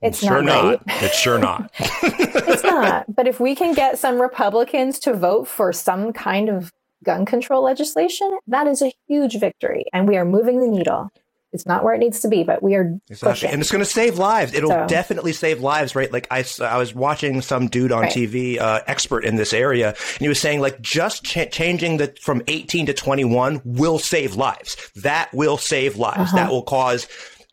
It's 0.00 0.20
sure 0.20 0.42
not. 0.42 0.64
not. 0.64 1.02
It's 1.02 1.18
sure 1.18 1.38
not. 1.38 1.70
it's 1.78 2.62
not. 2.62 3.14
But 3.14 3.26
if 3.26 3.40
we 3.40 3.54
can 3.54 3.74
get 3.74 3.98
some 3.98 4.20
Republicans 4.20 4.98
to 5.00 5.14
vote 5.14 5.48
for 5.48 5.72
some 5.72 6.12
kind 6.12 6.48
of 6.48 6.72
gun 7.04 7.26
control 7.26 7.64
legislation, 7.64 8.38
that 8.46 8.66
is 8.66 8.82
a 8.82 8.92
huge 9.08 9.38
victory, 9.40 9.86
and 9.92 10.06
we 10.06 10.16
are 10.16 10.24
moving 10.24 10.60
the 10.60 10.68
needle. 10.68 11.10
It's 11.50 11.64
not 11.64 11.82
where 11.82 11.94
it 11.94 11.98
needs 11.98 12.20
to 12.20 12.28
be, 12.28 12.44
but 12.44 12.62
we 12.62 12.74
are 12.74 13.00
exactly. 13.08 13.30
pushing. 13.30 13.50
and 13.50 13.60
it's 13.62 13.70
going 13.70 13.82
to 13.82 13.90
save 13.90 14.18
lives. 14.18 14.52
It'll 14.52 14.68
so. 14.68 14.86
definitely 14.86 15.32
save 15.32 15.60
lives, 15.60 15.96
right? 15.96 16.12
Like 16.12 16.26
I, 16.30 16.44
I 16.60 16.76
was 16.76 16.94
watching 16.94 17.40
some 17.40 17.68
dude 17.68 17.90
on 17.90 18.02
right. 18.02 18.12
TV, 18.12 18.60
uh, 18.60 18.80
expert 18.86 19.24
in 19.24 19.36
this 19.36 19.54
area, 19.54 19.88
and 19.88 20.18
he 20.20 20.28
was 20.28 20.38
saying 20.38 20.60
like 20.60 20.80
just 20.82 21.24
ch- 21.24 21.50
changing 21.50 21.96
the 21.96 22.14
from 22.20 22.42
18 22.48 22.86
to 22.86 22.92
21 22.92 23.62
will 23.64 23.98
save 23.98 24.34
lives. 24.34 24.76
That 24.96 25.32
will 25.32 25.56
save 25.56 25.96
lives. 25.96 26.18
Uh-huh. 26.18 26.36
That 26.36 26.50
will 26.50 26.62
cause 26.62 27.08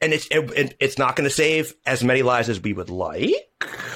and 0.06 0.14
it's 0.14 0.28
it, 0.30 0.76
it's 0.80 0.98
not 1.00 1.16
going 1.16 1.28
to 1.28 1.34
save 1.34 1.74
as 1.86 2.04
many 2.04 2.22
lives 2.22 2.48
as 2.48 2.62
we 2.62 2.74
would 2.74 2.92
like, 2.92 3.34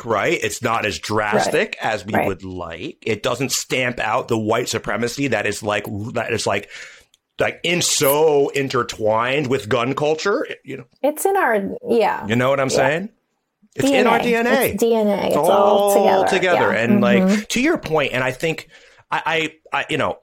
right? 0.03 0.40
It's 0.41 0.64
not 0.64 0.86
as 0.86 0.98
drastic 0.98 1.77
right. 1.81 1.94
as 1.94 2.03
we 2.03 2.14
right. 2.14 2.27
would 2.27 2.44
like. 2.44 2.98
It 3.03 3.22
doesn't 3.22 3.52
stamp 3.52 3.99
out 3.99 4.27
the 4.27 4.38
white 4.38 4.68
supremacy 4.68 5.27
that 5.27 5.45
is 5.45 5.61
like 5.61 5.86
that 6.14 6.34
is 6.34 6.48
like 6.48 6.69
like 7.40 7.60
in 7.64 7.84
so 7.84 8.49
intertwined 8.49 9.48
with 9.48 9.69
gun 9.69 9.94
culture. 9.94 10.48
You 10.64 10.77
know, 10.77 10.86
it's 11.03 11.26
in 11.26 11.38
our 11.38 11.77
yeah. 11.88 12.26
You 12.26 12.36
know 12.36 12.49
what 12.49 12.60
I'm 12.60 12.69
yeah. 12.69 12.76
saying? 12.76 13.10
It's 13.76 13.88
DNA. 13.88 13.99
in 13.99 14.07
our 14.07 14.19
DNA. 14.19 14.69
It's 14.73 14.84
DNA. 14.84 15.18
It's, 15.18 15.27
it's 15.27 15.38
all, 15.38 15.52
all 15.52 15.94
together. 15.94 16.27
together. 16.27 16.73
Yeah. 16.73 16.80
And 16.80 17.03
mm-hmm. 17.03 17.30
like 17.30 17.49
to 17.49 17.61
your 17.61 17.77
point, 17.77 18.14
and 18.14 18.23
I 18.23 18.31
think 18.31 18.68
I, 19.11 19.53
I, 19.72 19.77
I 19.81 19.86
you 19.91 19.99
know 19.99 20.18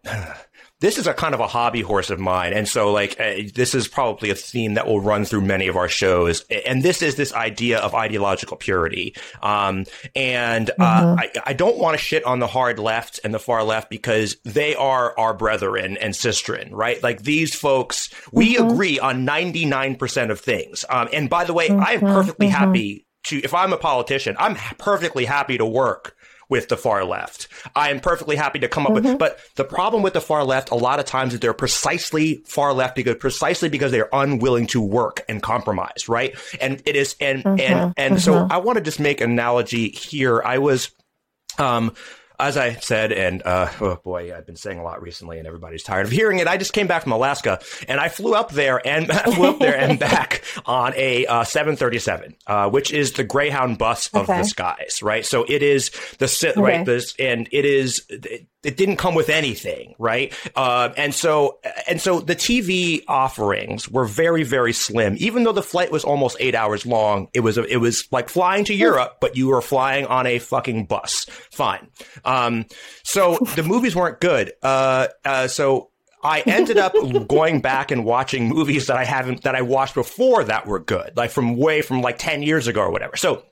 this 0.80 0.98
is 0.98 1.06
a 1.06 1.14
kind 1.14 1.34
of 1.34 1.40
a 1.40 1.46
hobby 1.46 1.80
horse 1.80 2.10
of 2.10 2.20
mine. 2.20 2.52
And 2.52 2.68
so 2.68 2.92
like, 2.92 3.18
uh, 3.18 3.34
this 3.54 3.74
is 3.74 3.88
probably 3.88 4.28
a 4.28 4.34
theme 4.34 4.74
that 4.74 4.86
will 4.86 5.00
run 5.00 5.24
through 5.24 5.40
many 5.40 5.68
of 5.68 5.76
our 5.76 5.88
shows. 5.88 6.44
And 6.66 6.82
this 6.82 7.00
is 7.00 7.16
this 7.16 7.32
idea 7.32 7.78
of 7.78 7.94
ideological 7.94 8.58
purity. 8.58 9.14
Um, 9.42 9.86
and, 10.14 10.70
uh, 10.78 11.16
mm-hmm. 11.16 11.20
I, 11.20 11.30
I, 11.46 11.52
don't 11.54 11.78
want 11.78 11.96
to 11.96 12.02
shit 12.02 12.24
on 12.26 12.40
the 12.40 12.46
hard 12.46 12.78
left 12.78 13.20
and 13.24 13.32
the 13.32 13.38
far 13.38 13.64
left 13.64 13.88
because 13.88 14.36
they 14.44 14.74
are 14.74 15.18
our 15.18 15.32
brethren 15.32 15.96
and 15.96 16.12
sistren, 16.12 16.68
right? 16.72 17.02
Like 17.02 17.22
these 17.22 17.54
folks, 17.54 18.10
we 18.30 18.56
mm-hmm. 18.56 18.68
agree 18.68 18.98
on 18.98 19.26
99% 19.26 20.30
of 20.30 20.40
things. 20.40 20.84
Um, 20.90 21.08
and 21.10 21.30
by 21.30 21.44
the 21.44 21.54
way, 21.54 21.68
mm-hmm. 21.68 21.82
I 21.82 21.92
am 21.92 22.00
perfectly 22.00 22.48
mm-hmm. 22.48 22.54
happy 22.54 23.06
to, 23.24 23.40
if 23.42 23.54
I'm 23.54 23.72
a 23.72 23.78
politician, 23.78 24.36
I'm 24.38 24.56
perfectly 24.76 25.24
happy 25.24 25.56
to 25.56 25.64
work 25.64 26.16
with 26.48 26.68
the 26.68 26.76
far 26.76 27.04
left. 27.04 27.48
I 27.74 27.90
am 27.90 28.00
perfectly 28.00 28.36
happy 28.36 28.58
to 28.60 28.68
come 28.68 28.86
up 28.86 28.92
mm-hmm. 28.92 29.08
with, 29.10 29.18
but 29.18 29.40
the 29.56 29.64
problem 29.64 30.02
with 30.02 30.12
the 30.12 30.20
far 30.20 30.44
left, 30.44 30.70
a 30.70 30.74
lot 30.74 31.00
of 31.00 31.04
times 31.04 31.34
is 31.34 31.40
they're 31.40 31.52
precisely 31.52 32.42
far 32.46 32.72
left 32.72 32.94
because 32.94 33.16
precisely 33.16 33.68
because 33.68 33.92
they're 33.92 34.08
unwilling 34.12 34.66
to 34.68 34.80
work 34.80 35.24
and 35.28 35.42
compromise, 35.42 36.08
right? 36.08 36.36
And 36.60 36.82
it 36.86 36.96
is, 36.96 37.16
and, 37.20 37.42
mm-hmm. 37.42 37.60
and, 37.60 37.94
and 37.96 38.14
mm-hmm. 38.14 38.18
so 38.18 38.46
I 38.50 38.58
want 38.58 38.76
to 38.76 38.84
just 38.84 39.00
make 39.00 39.20
an 39.20 39.30
analogy 39.30 39.88
here. 39.88 40.42
I 40.42 40.58
was, 40.58 40.90
um, 41.58 41.94
as 42.38 42.56
I 42.56 42.74
said, 42.74 43.12
and 43.12 43.42
uh, 43.44 43.70
oh 43.80 43.96
boy, 44.02 44.34
I've 44.34 44.46
been 44.46 44.56
saying 44.56 44.78
a 44.78 44.82
lot 44.82 45.02
recently, 45.02 45.38
and 45.38 45.46
everybody's 45.46 45.82
tired 45.82 46.06
of 46.06 46.12
hearing 46.12 46.38
it. 46.38 46.46
I 46.46 46.56
just 46.56 46.72
came 46.72 46.86
back 46.86 47.02
from 47.02 47.12
Alaska, 47.12 47.60
and 47.88 48.00
I 48.00 48.08
flew 48.08 48.34
up 48.34 48.50
there 48.50 48.86
and 48.86 49.06
flew 49.34 49.50
up 49.50 49.58
there 49.58 49.76
and 49.76 49.98
back 49.98 50.42
on 50.66 50.92
a 50.96 51.26
uh, 51.26 51.44
737, 51.44 52.36
uh, 52.46 52.70
which 52.70 52.92
is 52.92 53.12
the 53.12 53.24
Greyhound 53.24 53.78
bus 53.78 54.08
of 54.08 54.28
okay. 54.28 54.38
the 54.38 54.44
skies, 54.44 55.02
right? 55.02 55.24
So 55.24 55.44
it 55.48 55.62
is 55.62 55.90
the 56.18 56.26
okay. 56.56 56.60
right 56.60 56.86
this, 56.86 57.14
and 57.18 57.48
it 57.52 57.64
is. 57.64 58.04
It, 58.08 58.46
it 58.66 58.76
didn't 58.76 58.96
come 58.96 59.14
with 59.14 59.28
anything, 59.28 59.94
right? 59.98 60.34
Uh, 60.56 60.90
and 60.96 61.14
so, 61.14 61.60
and 61.88 62.00
so 62.00 62.18
the 62.18 62.34
TV 62.34 63.02
offerings 63.06 63.88
were 63.88 64.04
very, 64.04 64.42
very 64.42 64.72
slim. 64.72 65.14
Even 65.18 65.44
though 65.44 65.52
the 65.52 65.62
flight 65.62 65.92
was 65.92 66.02
almost 66.02 66.36
eight 66.40 66.56
hours 66.56 66.84
long, 66.84 67.28
it 67.32 67.40
was, 67.40 67.56
it 67.58 67.80
was 67.80 68.08
like 68.10 68.28
flying 68.28 68.64
to 68.64 68.74
Europe, 68.74 69.18
but 69.20 69.36
you 69.36 69.46
were 69.46 69.62
flying 69.62 70.04
on 70.06 70.26
a 70.26 70.40
fucking 70.40 70.86
bus. 70.86 71.26
Fine. 71.52 71.88
Um, 72.24 72.66
so 73.04 73.38
the 73.54 73.62
movies 73.62 73.94
weren't 73.94 74.20
good. 74.20 74.52
Uh, 74.62 75.06
uh, 75.24 75.46
so 75.46 75.90
I 76.24 76.40
ended 76.40 76.76
up 76.76 76.92
going 77.28 77.60
back 77.60 77.92
and 77.92 78.04
watching 78.04 78.48
movies 78.48 78.88
that 78.88 78.96
I 78.96 79.04
haven't, 79.04 79.42
that 79.44 79.54
I 79.54 79.62
watched 79.62 79.94
before 79.94 80.42
that 80.42 80.66
were 80.66 80.80
good, 80.80 81.12
like 81.16 81.30
from 81.30 81.56
way 81.56 81.82
from 81.82 82.02
like 82.02 82.18
10 82.18 82.42
years 82.42 82.66
ago 82.66 82.80
or 82.80 82.90
whatever. 82.90 83.16
So 83.16 83.44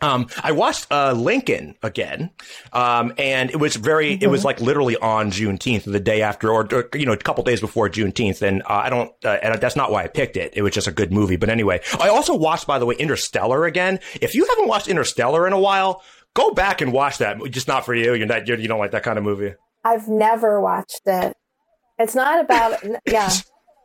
um, 0.00 0.28
I 0.42 0.52
watched 0.52 0.86
uh, 0.90 1.12
Lincoln 1.12 1.76
again, 1.82 2.30
um, 2.72 3.12
and 3.18 3.50
it 3.50 3.58
was 3.58 3.76
very. 3.76 4.14
Mm-hmm. 4.14 4.24
It 4.24 4.30
was 4.30 4.40
mm-hmm. 4.40 4.46
like 4.46 4.60
literally 4.60 4.96
on 4.96 5.30
Juneteenth, 5.30 5.84
the 5.84 6.00
day 6.00 6.22
after, 6.22 6.50
or, 6.50 6.66
or 6.72 6.88
you 6.94 7.06
know, 7.06 7.12
a 7.12 7.16
couple 7.16 7.44
days 7.44 7.60
before 7.60 7.88
Juneteenth. 7.88 8.42
And 8.42 8.62
uh, 8.62 8.82
I 8.84 8.90
don't, 8.90 9.12
uh, 9.24 9.38
and 9.42 9.60
that's 9.60 9.76
not 9.76 9.90
why 9.90 10.04
I 10.04 10.08
picked 10.08 10.36
it. 10.36 10.52
It 10.56 10.62
was 10.62 10.72
just 10.72 10.86
a 10.86 10.92
good 10.92 11.12
movie. 11.12 11.36
But 11.36 11.48
anyway, 11.48 11.80
I 11.98 12.08
also 12.08 12.34
watched, 12.34 12.66
by 12.66 12.78
the 12.78 12.86
way, 12.86 12.94
Interstellar 12.96 13.66
again. 13.66 14.00
If 14.20 14.34
you 14.34 14.46
haven't 14.46 14.68
watched 14.68 14.88
Interstellar 14.88 15.46
in 15.46 15.52
a 15.52 15.60
while, 15.60 16.02
go 16.34 16.52
back 16.52 16.80
and 16.80 16.92
watch 16.92 17.18
that. 17.18 17.38
Just 17.50 17.68
not 17.68 17.84
for 17.84 17.94
you. 17.94 18.14
You're 18.14 18.26
not. 18.26 18.46
You're, 18.46 18.58
you 18.58 18.68
don't 18.68 18.78
like 18.78 18.92
that 18.92 19.02
kind 19.02 19.18
of 19.18 19.24
movie. 19.24 19.54
I've 19.84 20.08
never 20.08 20.60
watched 20.60 21.00
it. 21.06 21.36
It's 21.98 22.14
not 22.14 22.44
about 22.44 22.82
yeah. 23.06 23.30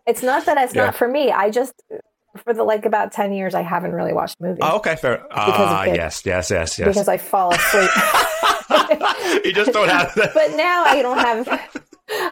It's 0.07 0.21
not 0.21 0.45
that 0.45 0.57
it's 0.57 0.75
Yeah. 0.75 0.85
not 0.85 0.95
for 0.95 1.07
me. 1.07 1.31
I 1.31 1.49
just 1.49 1.73
for 2.37 2.53
the 2.53 2.63
like 2.63 2.85
about 2.85 3.11
ten 3.11 3.33
years 3.33 3.53
I 3.55 3.61
haven't 3.61 3.91
really 3.93 4.13
watched 4.13 4.39
movies 4.39 4.59
Oh, 4.61 4.77
okay, 4.77 4.95
fair. 4.95 5.25
Ah, 5.31 5.83
kids. 5.85 5.97
yes, 5.97 6.25
yes, 6.25 6.51
yes, 6.51 6.79
yes. 6.79 6.87
because 6.87 7.07
I 7.07 7.17
fall 7.17 7.53
asleep. 7.53 7.89
you 9.45 9.53
just 9.53 9.71
don't 9.71 9.89
have 9.89 10.13
that. 10.15 10.31
but 10.33 10.55
now 10.55 10.83
I 10.85 11.01
don't 11.01 11.17
have 11.17 11.47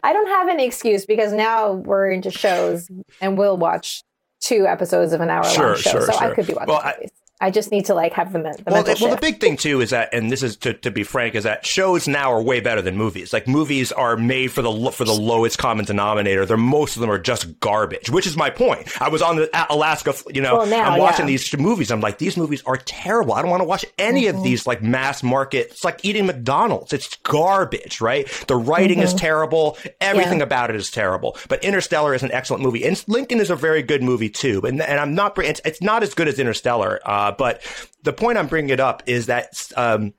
I 0.02 0.12
don't 0.12 0.28
have 0.28 0.48
any 0.48 0.64
excuse 0.64 1.06
because 1.06 1.32
now 1.32 1.72
we're 1.72 2.10
into 2.10 2.30
shows 2.30 2.88
and 3.20 3.36
we'll 3.38 3.56
watch 3.56 4.02
two 4.40 4.66
episodes 4.66 5.12
of 5.12 5.20
an 5.20 5.30
hour 5.30 5.44
Sure, 5.44 5.66
long 5.68 5.76
show. 5.76 5.90
sure, 5.90 6.02
so 6.12 6.14
I 6.18 6.34
could 6.34 6.46
be 6.46 6.54
watching 6.54 6.68
Well, 6.74 6.82
movies. 6.96 7.10
I 7.12 7.23
just 7.50 7.70
need 7.70 7.86
to 7.86 7.94
like 7.94 8.12
have 8.14 8.32
the, 8.32 8.38
the 8.38 8.62
Well, 8.66 8.84
well, 9.00 9.10
the 9.14 9.18
big 9.20 9.40
thing 9.40 9.56
too 9.56 9.80
is 9.80 9.90
that, 9.90 10.14
and 10.14 10.30
this 10.30 10.42
is 10.42 10.56
to, 10.58 10.72
to 10.74 10.90
be 10.90 11.02
frank, 11.02 11.34
is 11.34 11.44
that 11.44 11.66
shows 11.66 12.06
now 12.06 12.32
are 12.32 12.40
way 12.40 12.60
better 12.60 12.80
than 12.80 12.96
movies. 12.96 13.32
Like 13.32 13.48
movies 13.48 13.90
are 13.92 14.16
made 14.16 14.52
for 14.52 14.62
the 14.62 14.90
for 14.92 15.04
the 15.04 15.12
lowest 15.12 15.58
common 15.58 15.84
denominator. 15.84 16.46
They're 16.46 16.56
most 16.56 16.96
of 16.96 17.00
them 17.00 17.10
are 17.10 17.18
just 17.18 17.58
garbage, 17.60 18.08
which 18.08 18.26
is 18.26 18.36
my 18.36 18.50
point. 18.50 18.88
I 19.02 19.08
was 19.08 19.20
on 19.20 19.36
the 19.36 19.50
Alaska, 19.68 20.14
you 20.32 20.40
know, 20.40 20.58
Well, 20.58 20.66
now, 20.66 20.90
I'm 20.92 21.00
watching 21.00 21.26
yeah. 21.26 21.32
these 21.32 21.58
movies. 21.58 21.90
I'm 21.90 22.00
like, 22.00 22.18
these 22.18 22.36
movies 22.36 22.62
are 22.66 22.76
terrible. 22.76 23.34
I 23.34 23.42
don't 23.42 23.50
want 23.50 23.62
to 23.62 23.68
watch 23.68 23.84
any 23.98 24.24
Mm-hmm. 24.24 24.38
of 24.38 24.44
these 24.44 24.66
like 24.66 24.82
mass 24.82 25.22
market. 25.22 25.68
It's 25.72 25.84
like 25.84 26.04
eating 26.04 26.26
McDonald's. 26.26 26.92
It's 26.92 27.16
garbage, 27.24 28.00
right? 28.00 28.26
The 28.46 28.56
writing 28.56 29.00
is 29.00 29.12
terrible. 29.12 29.76
Everything 30.00 30.24
Mm-hmm. 30.34 30.38
Yeah. 30.38 30.44
about 30.44 30.70
it 30.70 30.76
is 30.76 30.90
terrible. 30.90 31.36
But 31.48 31.62
Interstellar 31.64 32.14
is 32.14 32.22
an 32.22 32.32
excellent 32.32 32.62
movie, 32.62 32.84
and 32.84 33.02
Lincoln 33.08 33.40
is 33.40 33.50
a 33.50 33.56
very 33.56 33.82
good 33.82 34.02
movie 34.02 34.30
too. 34.30 34.62
And 34.64 34.80
and 34.80 34.98
I'm 35.00 35.14
not. 35.14 35.36
It's, 35.38 35.60
it's 35.64 35.82
not 35.82 36.02
as 36.02 36.14
good 36.14 36.28
as 36.28 36.38
Interstellar, 36.38 37.00
uh, 37.04 37.23
but 37.32 37.62
the 38.02 38.12
point 38.12 38.38
I'm 38.38 38.48
bringing 38.48 38.70
it 38.70 38.80
up 38.80 39.02
is 39.06 39.26
that. 39.26 39.70
Um, 39.76 40.14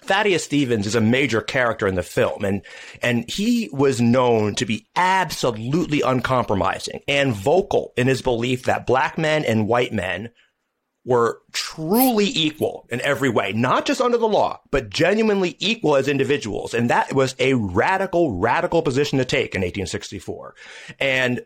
Thaddeus 0.00 0.44
Stevens 0.44 0.86
is 0.86 0.94
a 0.94 1.00
major 1.00 1.40
character 1.40 1.86
in 1.86 1.96
the 1.96 2.04
film 2.04 2.44
and 2.44 2.62
and 3.02 3.28
he 3.28 3.68
was 3.72 4.00
known 4.00 4.54
to 4.54 4.64
be 4.64 4.86
absolutely 4.94 6.02
uncompromising 6.02 7.00
and 7.08 7.34
vocal 7.34 7.92
in 7.96 8.06
his 8.06 8.22
belief 8.22 8.62
that 8.62 8.86
black 8.86 9.18
men 9.18 9.44
and 9.44 9.66
white 9.66 9.92
men 9.92 10.30
were 11.08 11.40
truly 11.52 12.26
equal 12.26 12.86
in 12.90 13.00
every 13.00 13.30
way, 13.30 13.52
not 13.54 13.86
just 13.86 14.00
under 14.00 14.18
the 14.18 14.28
law, 14.28 14.60
but 14.70 14.90
genuinely 14.90 15.56
equal 15.58 15.96
as 15.96 16.06
individuals. 16.06 16.74
And 16.74 16.90
that 16.90 17.14
was 17.14 17.34
a 17.38 17.54
radical, 17.54 18.38
radical 18.38 18.82
position 18.82 19.18
to 19.18 19.24
take 19.24 19.54
in 19.54 19.62
1864. 19.62 20.54
And 21.00 21.40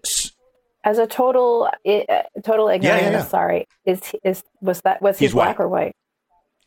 As 0.85 0.99
a 0.99 1.07
total 1.07 1.69
uh, 1.87 2.23
total 2.45 2.69
ignorant, 2.69 3.03
yeah, 3.03 3.11
yeah. 3.11 3.25
sorry, 3.25 3.67
is 3.87 4.01
is 4.25 4.43
was 4.61 4.81
that 4.83 5.01
was 5.03 5.19
he 5.19 5.27
He's 5.27 5.33
black 5.33 5.59
white. 5.59 5.65
or 5.65 5.69
white? 5.69 5.97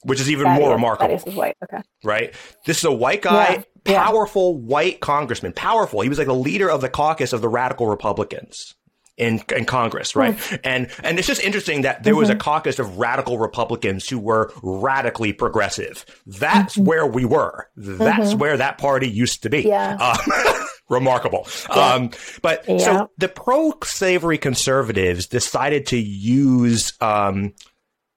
which 0.03 0.19
is 0.21 0.29
even 0.29 0.45
Thaddeus- 0.45 0.59
more 0.61 0.71
remarkable. 0.73 1.07
Thaddeus 1.17 1.27
is 1.27 1.35
white. 1.35 1.57
Okay. 1.63 1.81
right? 2.03 2.33
This 2.67 2.77
is 2.77 2.83
a 2.85 2.91
white 2.91 3.23
guy, 3.23 3.53
Yeah, 3.53 3.63
yeah. 3.87 4.03
powerful 4.05 4.55
white 4.55 4.99
congressman, 4.99 5.51
powerful. 5.53 6.01
He 6.01 6.09
was 6.09 6.19
like 6.19 6.27
the 6.27 6.35
leader 6.35 6.69
of 6.69 6.81
the 6.81 6.89
caucus 6.89 7.33
of 7.33 7.41
the 7.41 7.49
radical 7.49 7.87
Republicans 7.87 8.75
in 9.17 9.41
in 9.55 9.65
Congress, 9.65 10.15
right? 10.15 10.37
Hmm. 10.39 10.55
And 10.63 10.87
and 11.03 11.17
it's 11.17 11.27
just 11.27 11.41
interesting 11.43 11.81
that 11.81 12.03
there 12.03 12.15
was 12.15 12.29
Mm-hmm. 12.29 12.37
a 12.37 12.39
caucus 12.39 12.77
of 12.79 12.97
radical 12.99 13.39
Republicans 13.39 14.07
who 14.07 14.19
were 14.19 14.53
radically 14.61 15.33
progressive. 15.33 16.05
That's 16.27 16.77
where 16.77 17.07
we 17.07 17.25
were. 17.25 17.67
That's 17.75 18.35
where 18.35 18.57
that 18.57 18.77
party 18.77 19.09
used 19.09 19.41
to 19.43 19.49
be. 19.49 19.63
Mm-hmm. 19.63 19.67
Yeah. 19.69 19.97
Uh, 19.99 20.65
remarkable. 20.89 21.47
Um, 21.69 22.11
but 22.41 22.63
Yeah. 22.67 22.77
so 22.77 23.11
the 23.17 23.27
pro-slavery 23.27 24.37
conservatives 24.37 25.27
decided 25.27 25.87
to 25.87 25.97
use 25.97 26.93
um, 27.01 27.53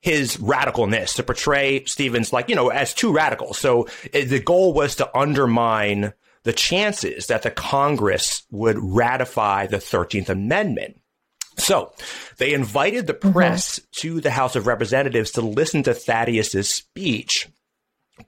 his 0.01 0.37
radicalness 0.37 1.15
to 1.17 1.23
portray 1.23 1.85
Stevens 1.85 2.33
like, 2.33 2.49
you 2.49 2.55
know, 2.55 2.69
as 2.69 2.95
too 2.95 3.13
radical. 3.13 3.55
So 3.55 3.89
eh, 4.13 4.25
the 4.25 4.41
goal 4.41 4.73
was 4.73 4.97
to 4.97 5.17
undermine 5.17 6.13
the 6.45 6.53
chances 6.53 7.27
that 7.27 7.43
the 7.43 7.51
Congress 7.51 8.43
would 8.51 8.77
ratify 8.79 9.67
the 9.67 9.79
13th 9.79 10.29
Amendment. 10.29 11.01
So 11.57 11.93
they 12.37 12.55
invited 12.55 13.09
the 13.09 13.15
press 13.15 13.81
to 13.97 14.21
the 14.21 14.31
House 14.31 14.55
of 14.55 14.69
Representatives 14.69 15.33
to 15.33 15.41
listen 15.41 15.83
to 15.83 15.95
Thaddeus's 15.95 16.71
speech 16.71 17.49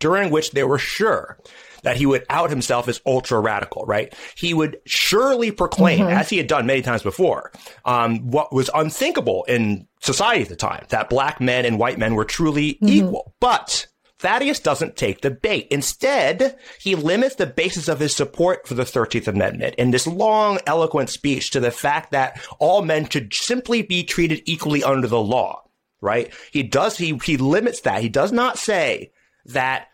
during 0.00 0.30
which 0.30 0.50
they 0.50 0.64
were 0.64 0.78
sure 0.78 1.38
that 1.82 1.96
he 1.96 2.06
would 2.06 2.24
out 2.28 2.50
himself 2.50 2.88
as 2.88 3.00
ultra 3.06 3.40
radical, 3.40 3.84
right? 3.86 4.14
He 4.36 4.52
would 4.52 4.78
surely 4.84 5.50
proclaim, 5.50 6.06
as 6.08 6.28
he 6.28 6.36
had 6.36 6.46
done 6.46 6.66
many 6.66 6.82
times 6.82 7.02
before, 7.02 7.52
um, 7.84 8.30
what 8.30 8.52
was 8.52 8.68
unthinkable 8.74 9.44
in 9.44 9.86
society 10.00 10.42
at 10.42 10.48
the 10.48 10.56
time, 10.56 10.84
that 10.90 11.08
black 11.08 11.40
men 11.40 11.64
and 11.64 11.78
white 11.78 11.98
men 11.98 12.14
were 12.14 12.24
truly 12.24 12.78
equal. 12.82 13.34
But 13.40 13.86
Thaddeus 14.18 14.60
doesn't 14.60 14.96
take 14.96 15.22
the 15.22 15.30
bait. 15.30 15.68
Instead, 15.70 16.58
he 16.78 16.94
limits 16.94 17.36
the 17.36 17.46
basis 17.46 17.88
of 17.88 18.00
his 18.00 18.14
support 18.14 18.68
for 18.68 18.74
the 18.74 18.82
13th 18.82 19.28
Amendment 19.28 19.74
in 19.76 19.90
this 19.90 20.06
long, 20.06 20.58
eloquent 20.66 21.08
speech 21.08 21.50
to 21.50 21.60
the 21.60 21.70
fact 21.70 22.10
that 22.10 22.38
all 22.58 22.82
men 22.82 23.08
should 23.08 23.32
simply 23.32 23.80
be 23.80 24.04
treated 24.04 24.42
equally 24.44 24.84
under 24.84 25.08
the 25.08 25.20
law, 25.20 25.62
right? 26.02 26.30
He 26.52 26.62
does, 26.62 26.98
he, 26.98 27.18
he 27.24 27.38
limits 27.38 27.80
that. 27.80 28.02
He 28.02 28.10
does 28.10 28.32
not 28.32 28.58
say 28.58 29.10
that 29.46 29.88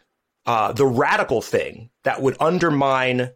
uh, 0.47 0.73
the 0.73 0.87
radical 0.87 1.43
thing 1.43 1.91
that 2.05 2.23
would 2.23 2.37
undermine 2.41 3.31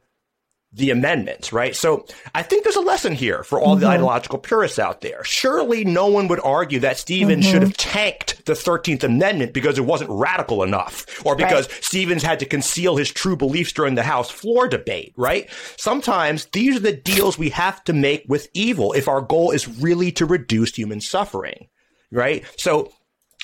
the 0.73 0.91
amendment, 0.91 1.51
right? 1.51 1.75
So 1.75 2.07
I 2.33 2.43
think 2.43 2.63
there's 2.63 2.77
a 2.77 2.81
lesson 2.81 3.13
here 3.13 3.43
for 3.43 3.61
all 3.61 3.75
the 3.75 3.89
ideological 3.89 4.39
purists 4.39 4.79
out 4.79 5.01
there. 5.01 5.25
Surely 5.25 5.85
no 5.85 6.07
one 6.07 6.29
would 6.29 6.39
argue 6.45 6.79
that 6.81 6.97
Stevens 6.97 7.45
should 7.45 7.63
have 7.63 7.77
tanked 7.77 8.47
the 8.47 8.53
13th 8.53 9.03
Amendment 9.03 9.53
because 9.53 9.79
it 9.79 9.85
wasn't 9.85 10.11
radical 10.11 10.63
enough 10.63 11.07
or 11.27 11.35
because 11.35 11.69
Stevens 11.81 12.23
had 12.23 12.39
to 12.39 12.47
conceal 12.47 12.97
his 12.97 13.11
true 13.11 13.37
beliefs 13.37 13.73
during 13.73 13.97
the 13.97 14.05
House 14.05 14.31
floor 14.31 14.69
debate, 14.69 15.13
right? 15.17 15.51
Sometimes 15.77 16.47
these 16.53 16.77
are 16.77 16.81
the 16.81 16.93
deals 16.93 17.37
we 17.37 17.51
have 17.51 17.83
to 17.85 17.93
make 17.93 18.25
with 18.29 18.49
evil 18.55 18.93
if 18.93 19.09
our 19.09 19.21
goal 19.21 19.51
is 19.51 19.67
really 19.81 20.13
to 20.13 20.25
reduce 20.25 20.73
human 20.77 21.01
suffering, 21.01 21.67
right? 22.13 22.45
So 22.57 22.93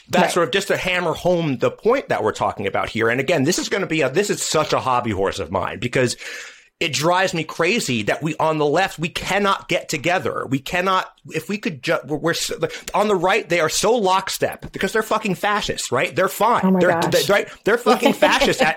that's 0.09 0.23
Right. 0.25 0.33
sort 0.33 0.49
of 0.49 0.53
just 0.53 0.69
to 0.69 0.77
hammer 0.77 1.13
home 1.15 1.59
the 1.59 1.71
point 1.71 2.09
that 2.09 2.23
we're 2.23 2.33
talking 2.33 2.67
about 2.67 2.89
here. 2.89 3.09
And 3.09 3.21
again, 3.21 3.45
this 3.45 3.59
is 3.59 3.69
going 3.69 3.81
to 3.83 3.87
be 3.87 4.03
a, 4.03 4.11
this 4.11 4.31
is 4.31 4.43
such 4.43 4.73
a 4.73 4.81
hobby 4.81 5.11
horse 5.11 5.39
of 5.39 5.51
mine 5.51 5.79
because 5.81 6.17
it 6.79 6.93
drives 6.93 7.33
me 7.33 7.43
crazy 7.43 8.03
that 8.03 8.23
we 8.23 8.37
on 8.37 8.59
the 8.59 8.67
left 8.67 8.99
we 8.99 9.09
cannot 9.09 9.67
get 9.67 9.89
together. 9.89 10.45
We 10.47 10.59
cannot 10.59 11.11
if 11.31 11.49
we 11.49 11.57
could 11.57 11.83
just 11.83 12.05
we're, 12.05 12.19
we're 12.19 12.35
so- 12.35 12.59
on 12.93 13.09
the 13.09 13.15
right 13.17 13.49
they 13.49 13.61
are 13.61 13.71
so 13.71 13.93
lockstep 13.95 14.71
because 14.73 14.93
they're 14.93 15.03
fucking 15.03 15.37
fascists, 15.37 15.91
right? 15.91 16.15
They're 16.15 16.29
fine. 16.29 16.61
Oh 16.65 16.71
my 16.73 16.81
they're, 16.81 17.01
they're 17.11 17.23
right. 17.31 17.49
They're 17.65 17.79
fucking 17.79 18.13
fascists. 18.25 18.63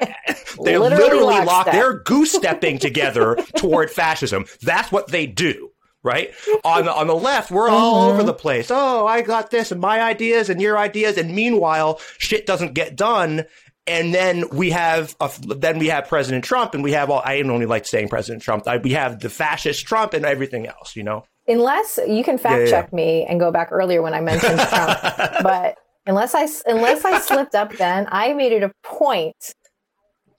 They're 0.64 0.80
Literally 0.80 1.04
literally, 1.04 1.24
locked. 1.36 1.46
lockstep. 1.48 1.74
They're 1.74 2.00
goose 2.00 2.32
stepping 2.34 2.80
together 2.80 3.36
toward 3.56 3.92
fascism. 3.92 4.46
That's 4.62 4.92
what 4.92 5.08
they 5.10 5.26
do. 5.28 5.72
Right 6.02 6.32
on 6.64 6.86
the 6.86 6.94
on 6.94 7.08
the 7.08 7.16
left, 7.16 7.52
we're 7.52 7.68
all 7.70 8.04
Mm-hmm. 8.06 8.14
over 8.14 8.24
the 8.24 8.34
place. 8.34 8.70
Oh, 8.72 9.06
I 9.06 9.22
got 9.22 9.52
this 9.52 9.72
and 9.72 9.82
my 9.82 10.02
ideas 10.02 10.50
and 10.50 10.62
your 10.62 10.78
ideas, 10.78 11.18
and 11.18 11.36
meanwhile, 11.36 12.00
shit 12.18 12.46
doesn't 12.46 12.74
get 12.74 12.96
done. 12.96 13.44
And 13.86 14.14
then 14.14 14.46
we 14.54 14.70
have 14.70 15.16
a, 15.20 15.30
then 15.42 15.78
we 15.80 15.88
have 15.88 16.08
President 16.08 16.44
Trump, 16.46 16.74
and 16.74 16.84
we 16.84 16.94
have 16.94 17.10
all. 17.10 17.22
I 17.26 17.42
don't 17.42 17.50
only 17.52 17.66
like 17.66 17.86
saying 17.86 18.08
President 18.08 18.42
Trump. 18.44 18.66
I, 18.68 18.78
we 18.78 18.92
have 18.92 19.20
the 19.20 19.30
fascist 19.30 19.86
Trump 19.86 20.14
and 20.14 20.24
everything 20.26 20.68
else. 20.68 20.96
You 20.96 21.04
know. 21.04 21.26
Unless 21.48 22.00
you 22.08 22.24
can 22.24 22.38
fact 22.38 22.54
Yeah, 22.60 22.64
yeah. 22.66 22.70
check 22.70 22.94
me 22.94 23.26
and 23.28 23.40
go 23.40 23.52
back 23.52 23.70
earlier 23.72 24.02
when 24.02 24.14
I 24.14 24.22
mentioned 24.22 24.60
Trump, 24.60 25.00
but 25.44 25.76
unless 26.06 26.34
I 26.36 26.48
unless 26.70 27.04
I 27.04 27.20
slipped 27.20 27.56
up 27.56 27.74
then, 27.74 28.08
I 28.12 28.32
made 28.34 28.52
it 28.54 28.64
a 28.64 28.72
point 28.84 29.36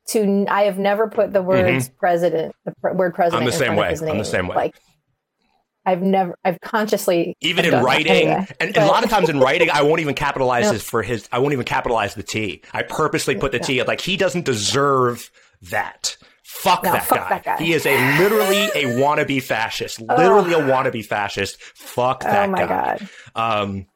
to 0.08 0.46
I 0.48 0.62
have 0.62 0.78
never 0.78 1.08
put 1.08 1.32
the 1.32 1.42
words 1.42 1.88
president 1.98 2.54
the 2.64 2.72
pr- 2.80 2.92
word 2.92 3.14
president 3.14 3.42
I'm 3.42 3.46
the 3.48 3.52
in 3.52 3.58
same 3.58 3.76
way. 3.76 3.88
I'm 4.10 4.18
the 4.18 4.24
same 4.24 4.48
way. 4.48 4.56
Like 4.56 4.76
I've 5.86 6.02
never 6.02 6.36
I've 6.44 6.60
consciously 6.60 7.36
even 7.40 7.64
in 7.64 7.82
writing 7.82 8.12
anyway. 8.12 8.46
and, 8.60 8.76
and 8.76 8.84
a 8.84 8.86
lot 8.86 9.02
of 9.04 9.10
times 9.10 9.28
in 9.28 9.40
writing 9.40 9.70
i 9.70 9.82
won't 9.82 10.00
even 10.00 10.14
capitalize 10.14 10.66
No. 10.66 10.72
his 10.72 10.82
for 10.82 11.02
his 11.02 11.28
i 11.32 11.38
won't 11.38 11.52
even 11.52 11.64
capitalize 11.64 12.14
the 12.14 12.22
t 12.22 12.62
i 12.72 12.82
purposely 12.82 13.34
put 13.36 13.52
the 13.52 13.58
t 13.58 13.82
like 13.82 14.00
he 14.00 14.16
doesn't 14.16 14.44
deserve 14.44 15.30
that 15.62 16.16
fuck, 16.42 16.82
No, 16.84 16.92
that, 16.92 17.04
fuck 17.04 17.18
guy. 17.20 17.28
that 17.30 17.44
guy. 17.44 17.56
he 17.64 17.72
is 17.72 17.86
a 17.86 18.18
literally 18.18 18.64
a 18.74 18.98
wannabe 19.00 19.42
fascist 19.42 20.00
literally 20.00 20.52
a 20.52 20.58
wannabe 20.58 21.04
fascist 21.04 21.60
fuck 21.62 22.22
that 22.24 22.48
oh 22.48 22.52
my 22.52 22.58
guy 22.66 22.98
god. 22.98 23.08
um 23.34 23.86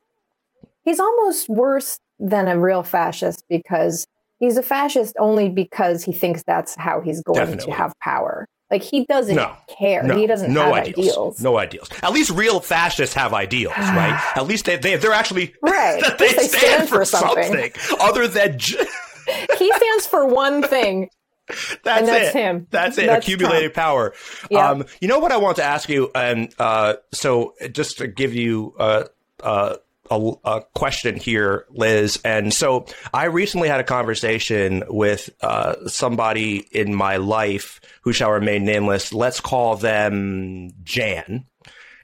He's 0.85 1.01
almost 1.01 1.49
worse 1.49 1.99
than 2.19 2.47
a 2.47 2.59
real 2.61 2.83
fascist 2.83 3.43
because 3.49 4.07
he's 4.39 4.59
a 4.59 4.63
fascist 4.63 5.15
only 5.19 5.49
because 5.49 6.05
he 6.05 6.13
thinks 6.13 6.43
that's 6.47 6.75
how 6.77 7.01
he's 7.01 7.23
going 7.23 7.39
Definitely. 7.39 7.73
to 7.73 7.79
have 7.79 7.93
power. 8.01 8.47
Like 8.75 8.83
he 8.83 9.05
doesn't 9.05 9.37
No. 9.37 9.55
care. 9.79 10.03
no, 10.03 10.17
he 10.17 10.27
doesn't 10.27 10.53
no 10.53 10.65
have 10.75 10.87
ideals. 10.87 10.99
ideals. 11.09 11.41
no 11.43 11.59
ideals 11.59 11.89
at 12.03 12.13
least 12.13 12.31
real 12.31 12.59
fascists 12.61 13.15
have 13.15 13.33
ideals 13.33 13.75
right 13.79 14.33
at 14.37 14.47
least 14.47 14.65
they, 14.65 14.77
they 14.77 14.97
they're 14.97 15.13
actually 15.13 15.55
Right. 15.63 16.03
they, 16.19 16.33
they 16.33 16.49
stand, 16.49 16.89
for 16.89 17.05
something. 17.05 17.45
something. 17.73 17.99
other 18.01 18.27
than 18.27 18.59
j- 18.59 18.77
he 19.59 19.73
stands 19.73 20.07
for 20.07 20.27
one 20.27 20.63
thing. 20.63 21.09
That's, 21.49 22.01
And 22.01 22.09
that's 22.09 22.35
it. 22.35 22.39
him. 22.39 22.67
That's 22.71 22.97
it. 22.99 23.07
That's 23.07 23.27
Accumulated 23.27 23.75
power. 23.75 24.15
Yeah. 24.51 24.71
Um, 24.71 24.85
you 25.01 25.09
know 25.09 25.19
what 25.19 25.31
I 25.31 25.37
want 25.37 25.57
to 25.57 25.63
ask 25.63 25.89
you, 25.91 26.11
and 26.15 26.53
uh, 26.59 26.95
so 27.13 27.53
just 27.71 27.99
to 27.99 28.07
give 28.09 28.33
you 28.35 28.75
uh, 28.79 29.05
uh, 29.43 29.77
a, 30.11 30.33
a, 30.45 30.63
question 30.75 31.17
here, 31.17 31.67
Liz. 31.71 32.21
And 32.25 32.53
so 32.53 32.87
I 33.13 33.27
recently 33.27 33.69
had 33.69 33.81
a 33.81 33.85
conversation 33.85 34.85
with 34.89 35.31
uh, 35.41 35.89
somebody 35.89 36.59
in 36.71 36.95
my 36.95 37.17
life 37.17 37.81
who 38.03 38.13
shall 38.13 38.31
remain 38.31 38.65
nameless. 38.65 39.13
Let's 39.13 39.41
call 39.41 39.77
them 39.77 40.73
Jan. 40.83 41.47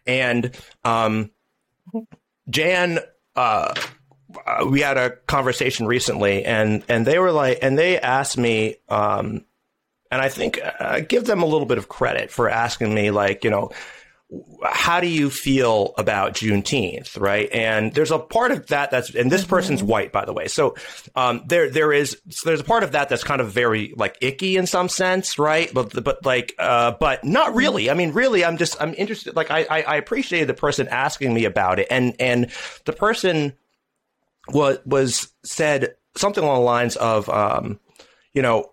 And 0.06 0.56
um, 0.84 1.30
Jan, 2.48 3.00
uh, 3.36 3.74
uh, 4.46 4.66
we 4.68 4.80
had 4.80 4.96
a 4.96 5.10
conversation 5.10 5.86
recently, 5.86 6.44
and 6.44 6.84
and 6.88 7.06
they 7.06 7.18
were 7.18 7.32
like, 7.32 7.58
and 7.62 7.76
they 7.78 7.98
asked 7.98 8.38
me, 8.38 8.76
um, 8.88 9.44
and 10.10 10.20
I 10.20 10.28
think 10.28 10.60
I 10.62 10.68
uh, 10.98 11.00
give 11.00 11.26
them 11.26 11.42
a 11.42 11.46
little 11.46 11.66
bit 11.66 11.78
of 11.78 11.88
credit 11.88 12.30
for 12.30 12.48
asking 12.48 12.94
me, 12.94 13.10
like, 13.10 13.44
you 13.44 13.50
know 13.50 13.72
how 14.64 15.00
do 15.00 15.08
you 15.08 15.28
feel 15.28 15.94
about 15.98 16.34
Juneteenth, 16.34 17.18
right? 17.18 17.48
And 17.52 17.92
there's 17.92 18.12
a 18.12 18.18
part 18.18 18.52
of 18.52 18.68
that 18.68 18.90
that's, 18.90 19.14
and 19.14 19.30
this 19.30 19.42
mm-hmm. 19.42 19.50
person's 19.50 19.82
white, 19.82 20.12
by 20.12 20.24
the 20.24 20.32
way. 20.32 20.46
So, 20.46 20.76
um, 21.16 21.42
there, 21.46 21.68
there 21.68 21.92
is, 21.92 22.20
so 22.28 22.48
there's 22.48 22.60
a 22.60 22.64
part 22.64 22.84
of 22.84 22.92
that 22.92 23.08
that's 23.08 23.24
kind 23.24 23.40
of 23.40 23.50
very 23.50 23.92
like 23.96 24.18
icky 24.20 24.56
in 24.56 24.66
some 24.66 24.88
sense, 24.88 25.38
right? 25.38 25.72
But, 25.74 26.04
but 26.04 26.24
like, 26.24 26.54
uh, 26.58 26.92
but 27.00 27.24
not 27.24 27.54
really. 27.54 27.90
I 27.90 27.94
mean, 27.94 28.12
really, 28.12 28.44
I'm 28.44 28.56
just, 28.56 28.80
I'm 28.80 28.94
interested. 28.94 29.34
Like, 29.34 29.50
I, 29.50 29.66
I, 29.68 29.82
I 29.82 29.96
appreciated 29.96 30.48
the 30.48 30.54
person 30.54 30.86
asking 30.88 31.34
me 31.34 31.44
about 31.44 31.80
it. 31.80 31.88
And, 31.90 32.14
and 32.20 32.50
the 32.84 32.92
person 32.92 33.54
was, 34.48 34.78
was 34.84 35.32
said 35.44 35.96
something 36.16 36.44
along 36.44 36.60
the 36.60 36.64
lines 36.64 36.96
of, 36.96 37.28
um, 37.28 37.80
you 38.32 38.42
know, 38.42 38.72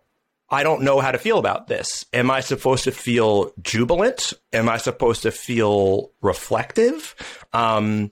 I 0.49 0.63
don't 0.63 0.83
know 0.83 0.99
how 0.99 1.11
to 1.11 1.17
feel 1.17 1.39
about 1.39 1.67
this. 1.67 2.05
Am 2.13 2.31
I 2.31 2.39
supposed 2.39 2.85
to 2.85 2.91
feel 2.91 3.51
jubilant? 3.61 4.33
Am 4.53 4.69
I 4.69 4.77
supposed 4.77 5.23
to 5.23 5.31
feel 5.31 6.11
reflective? 6.21 7.15
Um, 7.53 8.11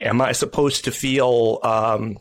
am 0.00 0.20
I 0.20 0.32
supposed 0.32 0.84
to 0.84 0.90
feel 0.90 1.60
um, 1.62 2.18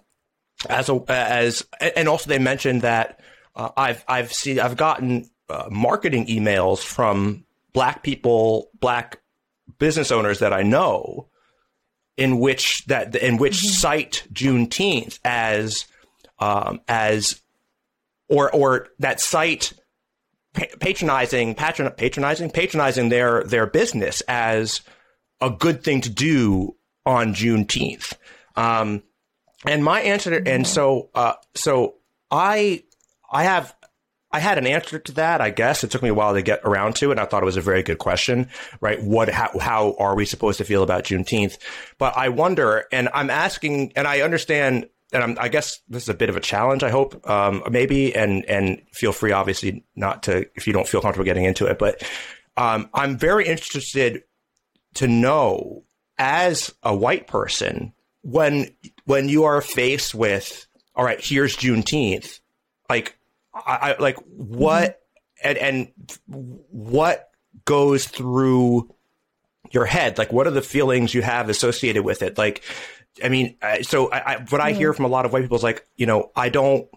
as 0.70 0.90
a 0.90 1.04
as 1.08 1.66
and 1.96 2.08
also 2.08 2.30
they 2.30 2.40
mentioned 2.40 2.84
that 2.84 3.20
uh, 3.56 3.70
I've 3.76 4.06
I've 4.08 4.32
seen 4.32 4.60
I've 4.60 4.78
gotten 4.78 5.30
uh, 5.50 5.68
marketing 5.72 6.28
emails 6.28 6.80
from 6.80 7.46
black 7.74 8.04
people, 8.04 8.70
black 8.80 9.22
business 9.80 10.12
owners 10.12 10.40
that 10.40 10.54
I 10.54 10.62
know, 10.62 11.30
in 12.16 12.40
which 12.40 12.86
that 12.86 13.16
in 13.16 13.38
which 13.38 13.58
mm-hmm. 13.58 13.70
cite 13.70 14.28
Juneteenth 14.32 15.20
as 15.26 15.86
um, 16.40 16.82
as 16.88 17.41
or 18.32 18.54
or 18.56 18.88
that 19.00 19.20
site 19.20 19.74
patronizing 20.54 21.54
patron, 21.54 21.92
patronizing 21.92 22.50
patronizing 22.50 23.10
their 23.10 23.44
their 23.44 23.68
business 23.68 24.22
as 24.28 24.82
a 25.40 25.50
good 25.50 25.84
thing 25.84 26.02
to 26.02 26.10
do 26.10 26.76
on 27.06 27.34
Juneteenth. 27.34 28.14
Um, 28.56 29.04
and 29.66 29.84
my 29.84 30.02
answer, 30.02 30.42
and 30.46 30.66
so 30.66 31.10
uh, 31.14 31.34
so 31.54 31.96
I 32.32 32.84
I 33.30 33.44
have 33.44 33.76
I 34.32 34.40
had 34.40 34.58
an 34.58 34.66
answer 34.66 34.98
to 34.98 35.12
that. 35.14 35.42
I 35.42 35.50
guess 35.50 35.84
it 35.84 35.92
took 35.92 36.02
me 36.02 36.10
a 36.10 36.14
while 36.14 36.34
to 36.34 36.42
get 36.42 36.62
around 36.64 36.96
to 36.98 37.10
it. 37.10 37.12
And 37.12 37.20
I 37.20 37.26
thought 37.26 37.44
it 37.44 37.46
was 37.46 37.58
a 37.58 37.62
very 37.62 37.84
good 37.84 37.98
question, 37.98 38.48
right? 38.80 39.02
What, 39.04 39.28
how, 39.28 39.52
how 39.60 39.96
are 40.00 40.16
we 40.16 40.26
supposed 40.26 40.58
to 40.60 40.64
feel 40.64 40.84
about 40.84 41.04
Juneteenth? 41.04 41.58
But 41.98 42.16
I 42.16 42.30
wonder, 42.30 42.86
and 42.94 43.10
I'm 43.14 43.30
asking, 43.30 43.92
and 43.98 44.08
I 44.08 44.22
understand 44.22 44.88
and 45.12 45.24
I'm, 45.24 45.38
i 45.40 45.50
guess 45.50 45.82
this 45.90 46.04
is 46.04 46.10
a 46.10 46.14
bit 46.14 46.30
of 46.30 46.38
a 46.38 46.42
challenge. 46.42 46.84
I 46.84 46.90
hope, 46.90 47.28
um, 47.30 47.64
maybe, 47.70 48.16
and 48.16 48.46
and 48.46 48.82
feel 48.92 49.12
free, 49.12 49.32
obviously, 49.32 49.84
not 49.96 50.24
to 50.24 50.48
if 50.56 50.68
you 50.68 50.74
don't 50.74 50.88
feel 50.88 51.02
comfortable 51.02 51.26
getting 51.26 51.46
into 51.46 51.66
it. 51.68 51.80
But 51.80 52.04
um, 52.58 52.90
I'm 52.94 53.18
very 53.18 53.48
interested 53.48 54.24
to 54.96 55.08
know, 55.08 55.84
as 56.18 56.74
a 56.84 56.96
white 56.96 57.28
person, 57.28 57.94
when 58.22 58.76
when 59.06 59.30
you 59.30 59.44
are 59.44 59.62
faced 59.62 60.16
with, 60.16 60.68
all 60.96 61.06
right, 61.06 61.20
here's 61.24 61.58
Juneteenth, 61.58 62.40
like, 62.90 63.18
I, 63.54 63.96
I 63.98 64.02
like 64.02 64.18
what 64.18 65.02
mm-hmm. 65.44 65.50
and 65.50 65.58
and 65.58 66.58
what 66.70 67.30
goes 67.66 68.08
through 68.08 68.94
your 69.72 69.86
head, 69.86 70.18
like 70.18 70.32
what 70.34 70.48
are 70.48 70.52
the 70.52 70.62
feelings 70.62 71.14
you 71.14 71.22
have 71.22 71.50
associated 71.50 72.04
with 72.04 72.22
it, 72.22 72.38
like 72.38 72.64
I 73.24 73.30
mean, 73.30 73.58
so 73.82 74.12
I, 74.12 74.34
I, 74.34 74.46
what 74.50 74.62
I 74.62 74.72
hear 74.72 74.94
from 74.94 75.06
a 75.06 75.10
lot 75.10 75.26
of 75.26 75.34
white 75.34 75.42
people 75.42 75.58
is 75.58 75.64
like, 75.64 75.86
you 75.98 76.06
know, 76.06 76.32
I 76.36 76.50
don't 76.50 76.88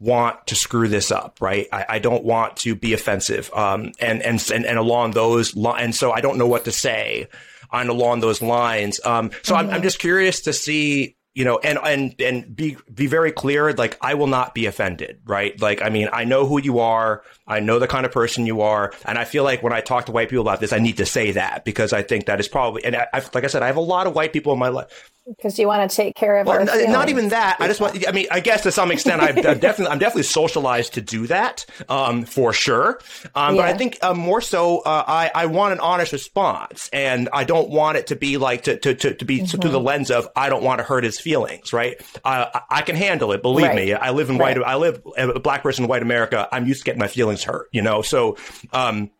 want 0.00 0.46
to 0.46 0.54
screw 0.54 0.88
this 0.88 1.10
up, 1.10 1.38
right? 1.40 1.66
I, 1.72 1.86
I 1.88 1.98
don't 1.98 2.24
want 2.24 2.56
to 2.58 2.74
be 2.74 2.92
offensive, 2.92 3.52
um, 3.52 3.92
and 4.00 4.22
and 4.22 4.50
and, 4.52 4.64
and 4.64 4.78
along 4.78 5.12
those 5.12 5.56
lines, 5.56 5.82
and 5.82 5.94
so 5.94 6.12
I 6.12 6.20
don't 6.20 6.38
know 6.38 6.46
what 6.46 6.64
to 6.64 6.72
say 6.72 7.28
on 7.70 7.88
along 7.88 8.20
those 8.20 8.40
lines. 8.40 9.00
Um, 9.04 9.30
so 9.42 9.54
mm-hmm. 9.54 9.68
I'm, 9.68 9.76
I'm 9.76 9.82
just 9.82 9.98
curious 9.98 10.42
to 10.42 10.52
see 10.52 11.16
you 11.38 11.44
know, 11.44 11.58
and 11.58 11.78
and 11.84 12.20
and 12.20 12.56
be 12.56 12.76
be 12.92 13.06
very 13.06 13.30
clear. 13.30 13.72
Like, 13.72 13.96
I 14.00 14.14
will 14.14 14.26
not 14.26 14.56
be 14.56 14.66
offended, 14.66 15.20
right? 15.24 15.58
Like, 15.60 15.80
I 15.80 15.88
mean, 15.88 16.08
I 16.12 16.24
know 16.24 16.44
who 16.44 16.60
you 16.60 16.80
are. 16.80 17.22
I 17.46 17.60
know 17.60 17.78
the 17.78 17.86
kind 17.86 18.04
of 18.04 18.10
person 18.10 18.44
you 18.44 18.62
are, 18.62 18.92
and 19.04 19.16
I 19.16 19.24
feel 19.24 19.44
like 19.44 19.62
when 19.62 19.72
I 19.72 19.80
talk 19.80 20.06
to 20.06 20.12
white 20.12 20.30
people 20.30 20.42
about 20.42 20.58
this, 20.58 20.72
I 20.72 20.80
need 20.80 20.96
to 20.96 21.06
say 21.06 21.30
that 21.30 21.64
because 21.64 21.92
I 21.92 22.02
think 22.02 22.26
that 22.26 22.40
is 22.40 22.48
probably. 22.48 22.84
And 22.84 22.96
I, 22.96 23.06
like 23.12 23.44
I 23.44 23.46
said, 23.46 23.62
I 23.62 23.68
have 23.68 23.76
a 23.76 23.80
lot 23.80 24.08
of 24.08 24.16
white 24.16 24.32
people 24.32 24.52
in 24.52 24.58
my 24.58 24.68
life 24.68 25.12
because 25.36 25.58
you 25.58 25.66
want 25.66 25.88
to 25.88 25.94
take 25.94 26.14
care 26.14 26.38
of 26.38 26.46
well, 26.46 26.58
our 26.58 26.88
not 26.88 27.08
even 27.08 27.28
that 27.28 27.56
i 27.60 27.66
just 27.66 27.80
want 27.80 28.06
i 28.08 28.12
mean 28.12 28.26
i 28.30 28.40
guess 28.40 28.62
to 28.62 28.72
some 28.72 28.90
extent 28.90 29.20
i've 29.20 29.36
definitely 29.36 29.88
i'm 29.88 29.98
definitely 29.98 30.22
socialized 30.22 30.94
to 30.94 31.00
do 31.00 31.26
that 31.26 31.66
um, 31.88 32.24
for 32.24 32.52
sure 32.52 33.00
um, 33.34 33.54
yeah. 33.54 33.62
but 33.62 33.68
i 33.68 33.76
think 33.76 33.98
uh, 34.02 34.14
more 34.14 34.40
so 34.40 34.78
uh, 34.80 35.04
i 35.06 35.30
i 35.34 35.46
want 35.46 35.72
an 35.72 35.80
honest 35.80 36.12
response 36.12 36.88
and 36.92 37.28
i 37.32 37.44
don't 37.44 37.68
want 37.70 37.96
it 37.96 38.06
to 38.06 38.16
be 38.16 38.36
like 38.36 38.62
to 38.62 38.78
to 38.78 38.94
to, 38.94 39.14
to 39.14 39.24
be 39.24 39.38
mm-hmm. 39.38 39.60
through 39.60 39.70
the 39.70 39.80
lens 39.80 40.10
of 40.10 40.28
i 40.36 40.48
don't 40.48 40.62
want 40.62 40.78
to 40.78 40.84
hurt 40.84 41.04
his 41.04 41.20
feelings 41.20 41.72
right 41.72 42.00
uh, 42.24 42.60
i 42.70 42.82
can 42.82 42.96
handle 42.96 43.32
it 43.32 43.42
believe 43.42 43.66
right. 43.66 43.76
me 43.76 43.92
i 43.92 44.10
live 44.10 44.30
in 44.30 44.38
right. 44.38 44.58
white 44.58 44.66
i 44.66 44.76
live 44.76 45.02
a 45.16 45.40
black 45.40 45.62
person 45.62 45.84
in 45.84 45.88
white 45.88 46.02
america 46.02 46.48
i'm 46.52 46.66
used 46.66 46.80
to 46.80 46.84
getting 46.84 47.00
my 47.00 47.08
feelings 47.08 47.44
hurt 47.44 47.68
you 47.72 47.82
know 47.82 48.02
so 48.02 48.36
um 48.72 49.10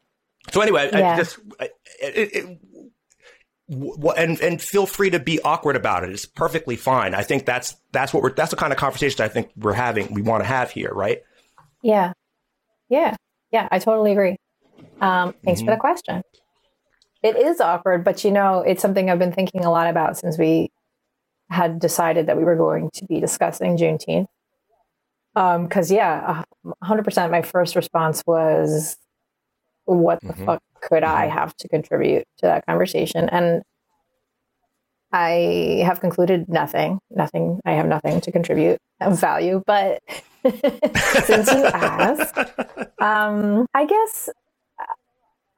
so 0.52 0.60
anyway, 0.60 0.88
yeah. 0.92 1.12
I 1.12 1.16
just 1.16 1.38
it, 2.00 2.34
it, 2.34 2.58
and 3.68 4.40
and 4.40 4.62
feel 4.62 4.86
free 4.86 5.10
to 5.10 5.18
be 5.18 5.40
awkward 5.42 5.76
about 5.76 6.04
it. 6.04 6.10
It's 6.10 6.24
perfectly 6.24 6.76
fine. 6.76 7.14
I 7.14 7.22
think 7.22 7.44
that's 7.44 7.76
that's 7.92 8.14
what 8.14 8.22
we're 8.22 8.32
that's 8.32 8.50
the 8.50 8.56
kind 8.56 8.72
of 8.72 8.78
conversation 8.78 9.24
I 9.24 9.28
think 9.28 9.50
we're 9.56 9.74
having. 9.74 10.12
We 10.12 10.22
want 10.22 10.42
to 10.42 10.46
have 10.46 10.70
here, 10.70 10.90
right? 10.92 11.22
Yeah, 11.82 12.12
yeah, 12.88 13.16
yeah. 13.52 13.68
I 13.70 13.78
totally 13.78 14.12
agree. 14.12 14.36
Um, 15.00 15.34
thanks 15.44 15.60
mm-hmm. 15.60 15.68
for 15.68 15.74
the 15.74 15.80
question. 15.80 16.22
It 17.22 17.36
is 17.36 17.60
awkward, 17.60 18.04
but 18.04 18.24
you 18.24 18.30
know, 18.30 18.60
it's 18.60 18.80
something 18.80 19.10
I've 19.10 19.18
been 19.18 19.32
thinking 19.32 19.64
a 19.64 19.70
lot 19.70 19.88
about 19.88 20.16
since 20.16 20.38
we 20.38 20.70
had 21.50 21.78
decided 21.78 22.26
that 22.26 22.36
we 22.36 22.44
were 22.44 22.56
going 22.56 22.90
to 22.94 23.04
be 23.06 23.20
discussing 23.20 23.76
Juneteenth. 23.76 24.28
Because 25.34 25.90
um, 25.90 25.96
yeah, 25.96 26.42
hundred 26.82 27.04
percent. 27.04 27.30
My 27.30 27.42
first 27.42 27.76
response 27.76 28.22
was, 28.26 28.96
"What 29.84 30.20
the 30.20 30.28
mm-hmm. 30.28 30.46
fuck 30.46 30.62
could 30.80 31.04
I 31.04 31.26
mm-hmm. 31.26 31.38
have 31.38 31.56
to 31.56 31.68
contribute 31.68 32.24
to 32.38 32.46
that 32.46 32.66
conversation? 32.66 33.28
And 33.28 33.62
I 35.12 35.82
have 35.84 36.00
concluded 36.00 36.48
nothing, 36.48 36.98
nothing. 37.10 37.60
I 37.64 37.72
have 37.72 37.86
nothing 37.86 38.20
to 38.20 38.32
contribute 38.32 38.78
of 39.00 39.18
value. 39.18 39.62
But 39.66 40.02
since 40.44 41.50
you 41.50 41.64
asked, 41.64 42.36
um, 43.00 43.66
I 43.72 43.86
guess 43.86 44.28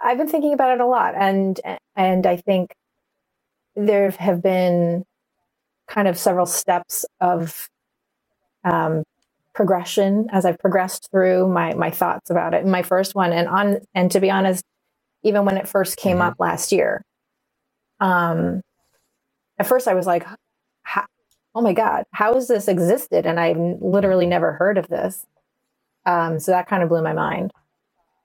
I've 0.00 0.18
been 0.18 0.28
thinking 0.28 0.54
about 0.54 0.74
it 0.74 0.80
a 0.80 0.86
lot, 0.86 1.14
and 1.16 1.60
and 1.96 2.26
I 2.26 2.36
think 2.36 2.74
there 3.76 4.10
have 4.10 4.42
been 4.42 5.04
kind 5.88 6.06
of 6.06 6.16
several 6.16 6.46
steps 6.46 7.04
of 7.20 7.68
um, 8.64 9.02
progression 9.52 10.28
as 10.32 10.44
I've 10.44 10.58
progressed 10.58 11.08
through 11.10 11.48
my 11.48 11.74
my 11.74 11.90
thoughts 11.90 12.30
about 12.30 12.54
it. 12.54 12.64
My 12.64 12.82
first 12.82 13.14
one, 13.14 13.32
and 13.32 13.48
on 13.48 13.78
and 13.94 14.10
to 14.12 14.20
be 14.20 14.30
honest, 14.30 14.64
even 15.22 15.44
when 15.44 15.56
it 15.56 15.68
first 15.68 15.96
came 15.96 16.18
mm-hmm. 16.18 16.28
up 16.28 16.34
last 16.38 16.72
year. 16.72 17.02
Um, 18.00 18.62
at 19.58 19.66
first, 19.66 19.88
I 19.88 19.94
was 19.94 20.06
like, 20.06 20.26
"Oh 21.54 21.60
my 21.60 21.72
god, 21.72 22.04
how 22.12 22.34
has 22.34 22.48
this 22.48 22.68
existed?" 22.68 23.26
And 23.26 23.38
I've 23.38 23.58
literally 23.58 24.26
never 24.26 24.52
heard 24.52 24.78
of 24.78 24.88
this. 24.88 25.26
Um, 26.06 26.38
so 26.38 26.52
that 26.52 26.68
kind 26.68 26.82
of 26.82 26.88
blew 26.88 27.02
my 27.02 27.12
mind. 27.12 27.52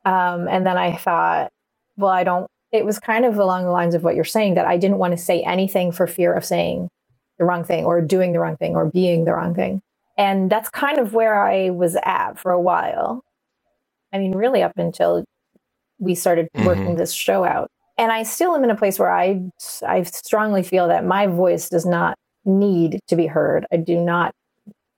Um, 0.05 0.47
and 0.47 0.65
then 0.65 0.77
I 0.77 0.95
thought, 0.95 1.51
well, 1.97 2.11
I 2.11 2.23
don't. 2.23 2.47
It 2.72 2.85
was 2.85 2.99
kind 2.99 3.26
of 3.26 3.38
along 3.38 3.63
the 3.63 3.72
lines 3.72 3.95
of 3.95 4.03
what 4.03 4.15
you're 4.15 4.23
saying 4.23 4.55
that 4.55 4.65
I 4.65 4.77
didn't 4.77 4.97
want 4.97 5.11
to 5.11 5.17
say 5.17 5.41
anything 5.43 5.91
for 5.91 6.07
fear 6.07 6.34
of 6.34 6.45
saying 6.45 6.89
the 7.38 7.45
wrong 7.45 7.63
thing 7.63 7.85
or 7.85 8.01
doing 8.01 8.34
the 8.34 8.39
wrong 8.39 8.57
thing 8.57 8.76
or 8.76 8.85
being 8.85 9.26
the 9.26 9.34
wrong 9.34 9.53
thing. 9.53 9.81
And 10.17 10.49
that's 10.49 10.69
kind 10.69 10.97
of 10.97 11.13
where 11.13 11.43
I 11.43 11.69
was 11.72 11.97
at 12.03 12.39
for 12.39 12.51
a 12.51 12.61
while. 12.61 13.23
I 14.13 14.19
mean, 14.19 14.34
really 14.34 14.63
up 14.63 14.73
until 14.77 15.26
we 15.99 16.15
started 16.15 16.49
working 16.63 16.84
mm-hmm. 16.84 16.97
this 16.97 17.13
show 17.13 17.43
out. 17.43 17.69
And 17.97 18.11
I 18.11 18.23
still 18.23 18.55
am 18.55 18.63
in 18.63 18.72
a 18.72 18.76
place 18.76 18.99
where 18.99 19.11
I 19.11 19.41
I 19.88 20.03
strongly 20.03 20.63
feel 20.63 20.88
that 20.89 21.05
my 21.05 21.27
voice 21.27 21.69
does 21.69 21.85
not 21.85 22.17
need 22.43 22.99
to 23.07 23.15
be 23.15 23.27
heard. 23.27 23.65
I 23.72 23.77
do 23.77 23.99
not 23.99 24.34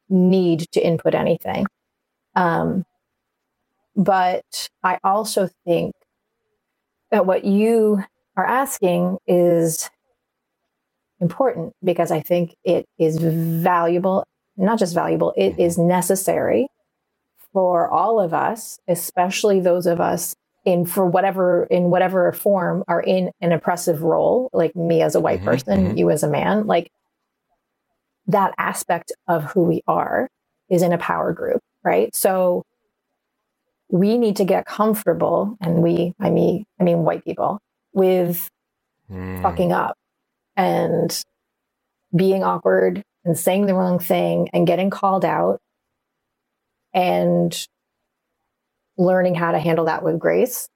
need 0.10 0.66
to 0.72 0.86
input 0.86 1.14
anything. 1.14 1.66
Um, 2.36 2.86
but 3.96 4.70
I 4.84 5.00
also 5.04 5.50
think 5.66 5.94
that 7.12 7.26
what 7.26 7.46
you 7.46 8.04
are 8.36 8.46
asking 8.46 9.18
is 9.26 9.90
important 11.20 11.74
because 11.84 12.12
I 12.12 12.22
think 12.22 12.56
it 12.64 12.86
is 13.00 13.18
valuable, 13.18 14.26
not 14.56 14.78
just 14.78 14.94
valuable, 14.94 15.34
it 15.36 15.58
is 15.58 15.78
necessary 15.78 16.68
for 17.54 17.90
all 17.90 18.20
of 18.20 18.34
us, 18.34 18.80
especially 18.88 19.60
those 19.60 19.88
of 19.88 20.00
us 20.00 20.36
in 20.68 20.86
for 20.86 21.06
whatever 21.06 21.64
in 21.72 21.90
whatever 21.90 22.30
form 22.34 22.84
are 22.90 23.00
in 23.02 23.32
an 23.40 23.54
oppressive 23.54 24.04
role, 24.04 24.50
like 24.52 24.76
me 24.76 25.02
as 25.02 25.16
a 25.16 25.20
white 25.22 25.40
mm-hmm, 25.40 25.48
person, 25.48 25.86
mm-hmm. 25.86 25.98
you 25.98 26.12
as 26.12 26.24
a 26.24 26.30
man, 26.30 26.68
like 26.68 26.92
that 28.28 28.54
aspect 28.58 29.14
of 29.30 29.46
who 29.46 29.64
we 29.64 29.82
are 29.88 30.28
is 30.70 30.82
in 30.82 30.92
a 30.92 30.98
power 30.98 31.32
group, 31.32 31.62
right? 31.86 32.14
So 32.14 32.66
we 33.90 34.18
need 34.18 34.36
to 34.36 34.44
get 34.44 34.66
comfortable, 34.66 35.58
and 35.62 35.82
we, 35.82 36.14
I 36.20 36.30
mean, 36.30 36.66
I 36.82 36.84
mean, 36.84 37.06
white 37.06 37.24
people, 37.24 37.62
with 37.94 38.50
mm. 39.10 39.42
fucking 39.42 39.72
up 39.72 39.96
and 40.58 41.24
being 42.14 42.44
awkward 42.44 43.04
and 43.24 43.40
saying 43.40 43.68
the 43.68 43.74
wrong 43.74 44.00
thing 44.00 44.50
and 44.52 44.68
getting 44.68 44.90
called 44.90 45.24
out 45.24 45.62
and 46.94 47.68
learning 48.98 49.36
how 49.36 49.52
to 49.52 49.60
handle 49.60 49.86
that 49.86 50.04
with 50.04 50.20
grace. 50.20 50.68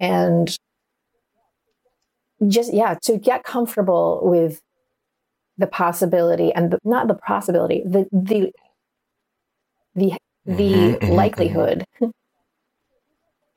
And 0.00 0.54
just 2.48 2.74
yeah 2.74 2.94
to 3.02 3.16
get 3.16 3.44
comfortable 3.44 4.20
with 4.22 4.60
the 5.56 5.66
possibility 5.66 6.52
and 6.52 6.72
the, 6.72 6.78
not 6.84 7.08
the 7.08 7.14
possibility 7.14 7.82
the 7.86 8.06
the 8.12 8.52
the 9.94 10.12
the 10.44 10.52
mm-hmm, 10.52 10.52
mm-hmm, 10.52 11.04
mm-hmm. 11.04 11.12
likelihood 11.12 11.84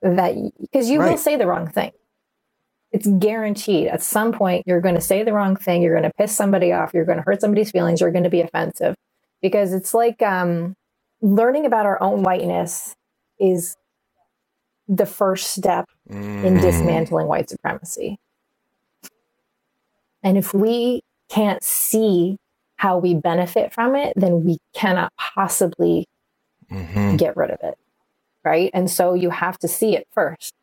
that 0.01 0.35
because 0.61 0.89
you 0.89 0.99
right. 0.99 1.11
will 1.11 1.17
say 1.17 1.35
the 1.35 1.47
wrong 1.47 1.67
thing. 1.67 1.91
It's 2.91 3.07
guaranteed. 3.19 3.87
At 3.87 4.01
some 4.01 4.31
point 4.31 4.63
you're 4.65 4.79
going 4.79 4.95
to 4.95 5.01
say 5.01 5.23
the 5.23 5.33
wrong 5.33 5.55
thing. 5.55 5.81
You're 5.81 5.99
going 5.99 6.09
to 6.09 6.17
piss 6.17 6.35
somebody 6.35 6.71
off. 6.71 6.93
You're 6.93 7.05
going 7.05 7.17
to 7.17 7.23
hurt 7.25 7.41
somebody's 7.41 7.71
feelings. 7.71 7.99
You're 7.99 8.11
going 8.11 8.23
to 8.23 8.29
be 8.29 8.41
offensive. 8.41 8.95
Because 9.41 9.73
it's 9.73 9.93
like 9.93 10.21
um, 10.21 10.73
learning 11.21 11.65
about 11.65 11.85
our 11.85 12.01
own 12.01 12.23
whiteness 12.23 12.95
is 13.39 13.75
the 14.88 15.05
first 15.05 15.53
step 15.53 15.89
mm. 16.09 16.43
in 16.43 16.55
dismantling 16.55 17.27
white 17.27 17.49
supremacy 17.49 18.19
and 20.23 20.38
if 20.38 20.53
we 20.53 21.01
can't 21.30 21.64
see 21.64 22.38
how 22.77 22.97
we 22.97 23.14
benefit 23.14 23.73
from 23.73 23.95
it 23.95 24.14
then 24.15 24.43
we 24.43 24.57
cannot 24.73 25.11
possibly 25.18 26.07
mm-hmm. 26.72 27.15
get 27.15 27.35
rid 27.35 27.51
of 27.51 27.59
it 27.64 27.77
right 28.43 28.72
and 28.73 28.89
so 28.89 29.14
you 29.14 29.30
have 29.30 29.57
to 29.57 29.68
see 29.68 29.95
it 29.95 30.07
first 30.11 30.53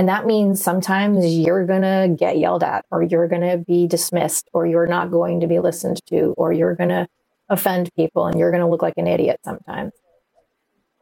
and 0.00 0.08
that 0.08 0.24
means 0.24 0.62
sometimes 0.62 1.26
you're 1.26 1.66
going 1.66 1.82
to 1.82 2.14
get 2.18 2.38
yelled 2.38 2.62
at, 2.62 2.86
or 2.90 3.02
you're 3.02 3.28
going 3.28 3.42
to 3.42 3.58
be 3.58 3.86
dismissed, 3.86 4.48
or 4.54 4.66
you're 4.66 4.86
not 4.86 5.10
going 5.10 5.40
to 5.40 5.46
be 5.46 5.58
listened 5.58 6.00
to, 6.06 6.32
or 6.38 6.54
you're 6.54 6.74
going 6.74 6.88
to 6.88 7.06
offend 7.50 7.90
people 7.94 8.24
and 8.24 8.38
you're 8.38 8.50
going 8.50 8.62
to 8.62 8.66
look 8.66 8.80
like 8.80 8.94
an 8.96 9.06
idiot 9.06 9.40
sometimes. 9.44 9.92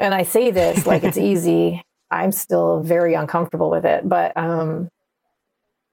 And 0.01 0.15
I 0.15 0.25
say 0.25 0.51
this 0.51 0.85
like 0.85 1.05
it's 1.05 1.17
easy. 1.33 1.83
I'm 2.11 2.33
still 2.33 2.81
very 2.83 3.15
uncomfortable 3.15 3.71
with 3.71 3.85
it, 3.85 4.09
but, 4.09 4.37
um, 4.37 4.91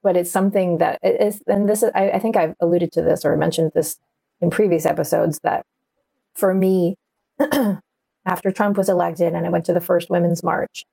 but 0.03 0.15
it's 0.17 0.31
something 0.31 0.77
that 0.79 0.99
is, 1.03 1.41
and 1.47 1.67
this 1.67 1.83
is, 1.83 1.91
I, 1.95 2.11
I 2.11 2.19
think 2.19 2.37
I've 2.37 2.55
alluded 2.59 2.91
to 2.93 3.01
this 3.01 3.25
or 3.25 3.35
mentioned 3.37 3.71
this 3.75 3.97
in 4.41 4.49
previous 4.49 4.85
episodes 4.85 5.39
that 5.43 5.65
for 6.35 6.53
me, 6.53 6.95
after 8.25 8.51
Trump 8.51 8.77
was 8.77 8.89
elected 8.89 9.33
and 9.33 9.45
I 9.45 9.49
went 9.49 9.65
to 9.65 9.73
the 9.73 9.81
first 9.81 10.09
Women's 10.09 10.43
March, 10.43 10.85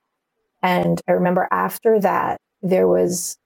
and 0.61 1.01
I 1.07 1.11
remember 1.13 1.47
after 1.51 1.99
that, 1.99 2.39
there 2.61 2.87
was 2.87 3.37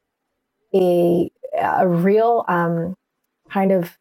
a, 0.73 1.31
a 1.59 1.87
real 1.87 2.45
um, 2.47 2.95
kind 3.49 3.71
of 3.71 3.97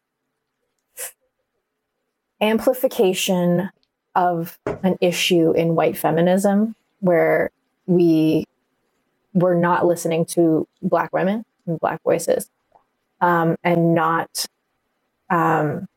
amplification 2.41 3.69
of 4.15 4.59
an 4.83 4.97
issue 5.01 5.51
in 5.51 5.75
white 5.75 5.97
feminism 5.97 6.75
where 6.99 7.51
we 7.87 8.45
were 9.33 9.55
not 9.55 9.85
listening 9.85 10.25
to 10.25 10.67
Black 10.81 11.11
women 11.13 11.45
and 11.65 11.79
Black 11.79 12.01
voices 12.03 12.49
um, 13.21 13.57
and 13.63 13.95
not 13.95 14.45
um, 15.29 15.87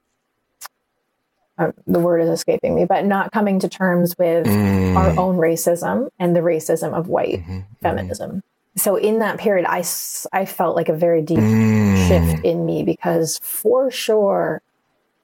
uh, 1.58 1.72
the 1.86 1.98
word 1.98 2.20
is 2.20 2.30
escaping 2.30 2.74
me, 2.74 2.86
but 2.86 3.04
not 3.04 3.32
coming 3.32 3.58
to 3.60 3.68
terms 3.68 4.16
with 4.18 4.46
mm. 4.46 4.96
our 4.96 5.10
own 5.18 5.36
racism 5.36 6.08
and 6.18 6.34
the 6.34 6.40
racism 6.40 6.94
of 6.94 7.08
white 7.08 7.40
mm-hmm. 7.40 7.52
mm-hmm. 7.52 7.74
feminism. 7.82 8.42
So 8.76 8.96
in 8.96 9.18
that 9.18 9.38
period, 9.38 9.66
I, 9.68 9.84
I 10.32 10.46
felt 10.46 10.74
like 10.74 10.88
a 10.88 10.94
very 10.94 11.20
deep 11.20 11.38
mm. 11.38 12.08
shift 12.08 12.44
in 12.44 12.64
me 12.64 12.82
because 12.82 13.38
for 13.42 13.90
sure, 13.90 14.62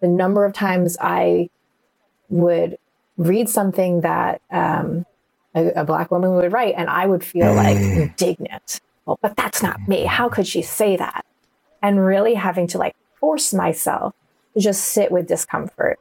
the 0.01 0.09
number 0.09 0.45
of 0.45 0.53
times 0.53 0.99
I 1.01 1.49
would 2.29 2.77
read 3.17 3.49
something 3.49 4.03
that 4.03 4.43
um, 4.51 5.07
a, 5.57 5.81
a, 5.81 5.85
black 5.85 6.11
woman 6.11 6.35
would 6.35 6.53
write 6.53 6.75
and 6.77 6.89
I 6.89 7.07
would 7.07 7.25
feel 7.25 7.47
mm. 7.47 7.57
like 7.57 7.77
indignant. 7.77 8.81
Well, 9.07 9.19
but 9.23 9.37
that's 9.37 9.63
not 9.63 9.89
me. 9.89 10.05
How 10.05 10.29
could 10.29 10.47
she 10.47 10.63
say 10.63 10.97
that? 10.97 11.25
And 11.83 12.05
really 12.05 12.35
having 12.35 12.67
to 12.69 12.79
like 12.79 12.95
force 13.19 13.53
myself 13.55 14.15
to 14.55 14.61
just 14.61 14.85
sit 14.85 15.11
with 15.11 15.27
discomfort 15.27 15.99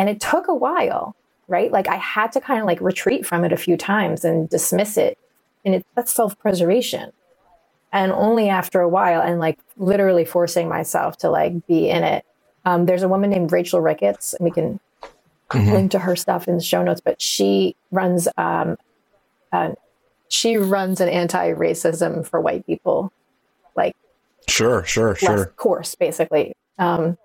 and 0.00 0.08
it 0.08 0.18
took 0.18 0.48
a 0.48 0.54
while, 0.54 1.14
right? 1.46 1.70
Like 1.70 1.86
I 1.86 1.96
had 1.96 2.32
to 2.32 2.40
kind 2.40 2.58
of 2.58 2.64
like 2.64 2.80
retreat 2.80 3.26
from 3.26 3.44
it 3.44 3.52
a 3.52 3.56
few 3.58 3.76
times 3.76 4.24
and 4.24 4.48
dismiss 4.48 4.96
it. 4.96 5.18
And 5.62 5.74
it, 5.74 5.86
that's 5.94 6.10
self 6.10 6.38
preservation. 6.38 7.12
And 7.92 8.10
only 8.10 8.48
after 8.48 8.80
a 8.80 8.88
while 8.88 9.20
and 9.20 9.38
like 9.38 9.58
literally 9.76 10.24
forcing 10.24 10.70
myself 10.70 11.18
to 11.18 11.28
like 11.28 11.66
be 11.66 11.90
in 11.90 12.02
it. 12.02 12.24
Um, 12.64 12.86
there's 12.86 13.02
a 13.02 13.08
woman 13.08 13.28
named 13.28 13.52
Rachel 13.52 13.82
Ricketts, 13.82 14.32
and 14.32 14.42
we 14.42 14.50
can 14.50 14.80
mm-hmm. 15.58 15.72
link 15.72 15.90
to 15.92 15.98
her 15.98 16.16
stuff 16.16 16.48
in 16.48 16.56
the 16.56 16.62
show 16.62 16.82
notes, 16.82 17.00
but 17.00 17.20
she 17.20 17.76
runs, 17.90 18.28
um, 18.36 18.76
uh, 19.52 19.72
she 20.28 20.56
runs 20.56 21.00
an 21.00 21.08
anti-racism 21.08 22.26
for 22.26 22.40
white 22.40 22.64
people, 22.66 23.12
like 23.76 23.96
sure, 24.48 24.84
sure, 24.84 25.14
sure 25.14 25.46
course, 25.56 25.94
basically. 25.94 26.54
Um, 26.78 27.18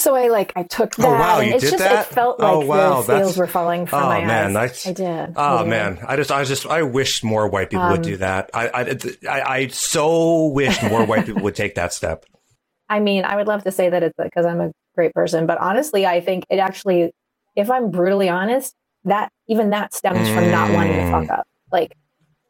so 0.00 0.14
I 0.14 0.28
like 0.28 0.52
I 0.56 0.62
took 0.62 0.94
that. 0.96 1.06
Oh 1.06 1.12
wow, 1.12 1.40
you 1.40 1.54
it's 1.54 1.64
did 1.64 1.70
just, 1.72 1.84
that? 1.84 2.06
It 2.06 2.14
felt 2.14 2.40
like 2.40 2.50
oh, 2.50 2.64
wow, 2.64 3.02
the 3.02 3.02
scales 3.02 3.36
were 3.36 3.46
falling 3.46 3.84
from 3.84 4.04
oh, 4.04 4.06
my 4.06 4.24
man, 4.24 4.56
eyes. 4.56 4.86
I, 4.86 4.90
I 4.90 4.92
did. 4.94 5.32
Oh 5.36 5.66
man, 5.66 5.98
I 6.06 6.16
just, 6.16 6.32
I 6.32 6.42
just, 6.44 6.66
I 6.66 6.82
wish 6.82 7.22
more 7.22 7.48
white 7.48 7.68
people 7.68 7.84
um, 7.84 7.92
would 7.92 8.02
do 8.02 8.16
that. 8.16 8.50
I, 8.54 8.68
I, 8.68 8.98
I, 9.28 9.42
I 9.42 9.66
so 9.68 10.46
wish 10.46 10.82
more 10.82 11.04
white 11.04 11.26
people 11.26 11.42
would 11.42 11.54
take 11.54 11.74
that 11.74 11.92
step. 11.92 12.24
I 12.88 12.98
mean, 12.98 13.24
I 13.24 13.36
would 13.36 13.46
love 13.46 13.64
to 13.64 13.70
say 13.70 13.90
that 13.90 14.02
it's 14.02 14.16
because 14.16 14.46
I'm 14.46 14.60
a 14.60 14.72
great 14.94 15.12
person, 15.12 15.46
but 15.46 15.58
honestly, 15.58 16.06
I 16.06 16.20
think 16.20 16.44
it 16.50 16.58
actually, 16.58 17.12
if 17.56 17.70
I'm 17.70 17.90
brutally 17.90 18.28
honest, 18.28 18.74
that 19.04 19.30
even 19.48 19.70
that 19.70 19.94
stems 19.94 20.28
mm. 20.28 20.34
from 20.34 20.50
not 20.50 20.72
wanting 20.72 20.94
to 20.94 21.10
fuck 21.10 21.24
mm. 21.24 21.38
up. 21.38 21.46
Like, 21.72 21.96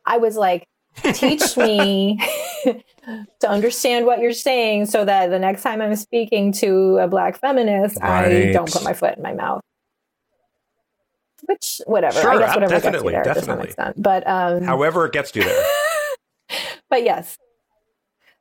I 0.07 0.19
was 0.19 0.37
like, 0.37 0.67
teach 1.03 1.57
me 1.57 2.19
to 3.41 3.49
understand 3.49 4.07
what 4.07 4.19
you're 4.19 4.33
saying 4.33 4.87
so 4.87 5.05
that 5.05 5.31
the 5.31 5.39
next 5.39 5.63
time 5.63 5.81
I'm 5.81 5.97
speaking 5.97 6.53
to 6.55 6.99
a 6.99 7.09
black 7.09 7.39
feminist, 7.39 7.99
right. 8.01 8.49
I 8.49 8.53
don't 8.53 8.71
put 8.71 8.85
my 8.85 8.93
foot 8.93 9.17
in 9.17 9.23
my 9.23 9.35
mouth. 9.35 9.61
Which, 11.45 11.81
whatever. 11.87 12.21
Sure, 12.21 12.33
I 12.33 12.39
guess 12.39 12.55
whatever 12.55 12.75
definitely, 12.75 12.91
gets 12.91 13.05
you 13.05 13.11
there 13.11 13.35
definitely. 13.35 13.67
to 13.67 13.73
some 13.75 13.87
extent. 13.89 14.03
But 14.03 14.27
um, 14.27 14.63
however 14.63 15.07
it 15.07 15.13
gets 15.13 15.35
you 15.35 15.43
there. 15.43 15.65
but 16.91 17.03
yes. 17.03 17.39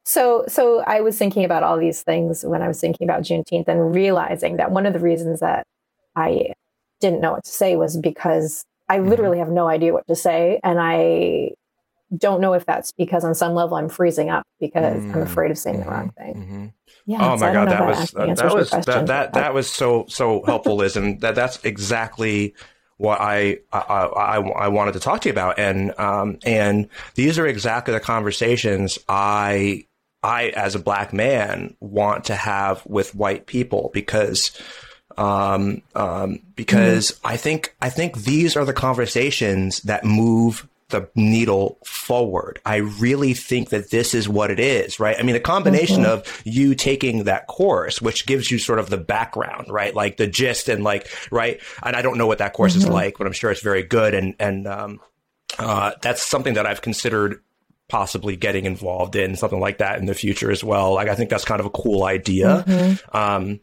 So 0.09 0.43
so 0.47 0.79
I 0.79 1.01
was 1.01 1.19
thinking 1.19 1.45
about 1.45 1.61
all 1.61 1.77
these 1.77 2.01
things 2.01 2.43
when 2.43 2.63
I 2.63 2.67
was 2.67 2.81
thinking 2.81 3.07
about 3.07 3.21
Juneteenth 3.21 3.67
and 3.67 3.93
realizing 3.93 4.57
that 4.57 4.71
one 4.71 4.87
of 4.87 4.93
the 4.93 4.99
reasons 4.99 5.39
that 5.41 5.67
I 6.15 6.53
didn't 6.99 7.21
know 7.21 7.33
what 7.33 7.43
to 7.43 7.51
say 7.51 7.75
was 7.75 7.95
because 7.95 8.65
I 8.89 8.97
mm-hmm. 8.97 9.07
literally 9.07 9.37
have 9.37 9.49
no 9.49 9.67
idea 9.67 9.93
what 9.93 10.07
to 10.07 10.15
say. 10.15 10.59
And 10.63 10.79
I 10.81 11.51
don't 12.17 12.41
know 12.41 12.53
if 12.53 12.65
that's 12.65 12.91
because 12.91 13.23
on 13.23 13.35
some 13.35 13.53
level 13.53 13.77
I'm 13.77 13.87
freezing 13.87 14.31
up 14.31 14.47
because 14.59 14.99
mm-hmm. 14.99 15.13
I'm 15.13 15.21
afraid 15.21 15.51
of 15.51 15.59
saying 15.59 15.81
mm-hmm. 15.81 15.89
the 15.89 15.95
wrong 15.95 16.11
thing. 16.17 16.33
Mm-hmm. 16.33 16.65
Yeah. 17.05 17.31
Oh 17.31 17.37
my 17.37 17.53
god, 17.53 17.69
that 17.69 17.85
was 17.85 18.11
that, 18.11 18.35
that 18.35 18.53
was 18.55 18.69
that 18.71 19.05
that, 19.05 19.33
that 19.33 19.53
was 19.53 19.69
so 19.69 20.07
so 20.09 20.41
helpful, 20.43 20.77
Liz, 20.77 20.97
and 20.97 21.21
that 21.21 21.35
that's 21.35 21.63
exactly 21.63 22.55
what 22.97 23.21
I, 23.21 23.59
I 23.71 23.77
I, 23.77 24.35
I 24.37 24.67
wanted 24.69 24.93
to 24.93 24.99
talk 24.99 25.21
to 25.21 25.29
you 25.29 25.33
about, 25.33 25.59
and 25.59 25.93
um 25.99 26.39
and 26.43 26.89
these 27.13 27.37
are 27.37 27.45
exactly 27.45 27.93
the 27.93 27.99
conversations 27.99 28.97
I 29.07 29.85
I 30.23 30.49
as 30.49 30.75
a 30.75 30.79
black 30.79 31.13
man 31.13 31.75
want 31.79 32.25
to 32.25 32.35
have 32.35 32.85
with 32.85 33.15
white 33.15 33.45
people 33.45 33.89
because 33.93 34.51
um 35.17 35.81
um 35.95 36.39
because 36.55 37.11
mm-hmm. 37.11 37.27
I 37.27 37.37
think 37.37 37.75
I 37.81 37.89
think 37.89 38.17
these 38.17 38.55
are 38.55 38.65
the 38.65 38.73
conversations 38.73 39.81
that 39.81 40.03
move 40.03 40.67
the 40.89 41.09
needle 41.15 41.77
forward. 41.85 42.59
I 42.65 42.77
really 42.77 43.33
think 43.33 43.69
that 43.69 43.91
this 43.91 44.13
is 44.13 44.27
what 44.27 44.51
it 44.51 44.59
is, 44.59 44.99
right? 44.99 45.15
I 45.19 45.23
mean, 45.23 45.35
a 45.35 45.39
combination 45.39 46.03
mm-hmm. 46.03 46.11
of 46.11 46.41
you 46.45 46.75
taking 46.75 47.23
that 47.23 47.47
course, 47.47 48.01
which 48.01 48.25
gives 48.25 48.51
you 48.51 48.57
sort 48.57 48.79
of 48.79 48.89
the 48.89 48.97
background, 48.97 49.67
right? 49.69 49.93
Like 49.93 50.17
the 50.17 50.27
gist 50.27 50.67
and 50.67 50.83
like, 50.83 51.07
right? 51.31 51.61
And 51.83 51.95
I 51.95 52.01
don't 52.01 52.17
know 52.17 52.27
what 52.27 52.39
that 52.39 52.53
course 52.53 52.73
mm-hmm. 52.73 52.87
is 52.87 52.89
like, 52.89 53.17
but 53.17 53.27
I'm 53.27 53.33
sure 53.33 53.51
it's 53.51 53.61
very 53.61 53.83
good. 53.83 54.13
And, 54.13 54.35
and, 54.39 54.67
um, 54.67 54.99
uh, 55.57 55.91
that's 56.01 56.23
something 56.23 56.55
that 56.55 56.65
I've 56.65 56.81
considered 56.81 57.41
possibly 57.89 58.35
getting 58.37 58.65
involved 58.65 59.15
in 59.15 59.35
something 59.35 59.59
like 59.59 59.79
that 59.79 59.99
in 59.99 60.05
the 60.05 60.13
future 60.13 60.51
as 60.51 60.63
well. 60.63 60.93
Like 60.93 61.09
I 61.09 61.15
think 61.15 61.29
that's 61.29 61.45
kind 61.45 61.59
of 61.59 61.65
a 61.65 61.71
cool 61.71 62.03
idea. 62.03 62.63
Mm-hmm. 62.65 63.17
Um, 63.17 63.59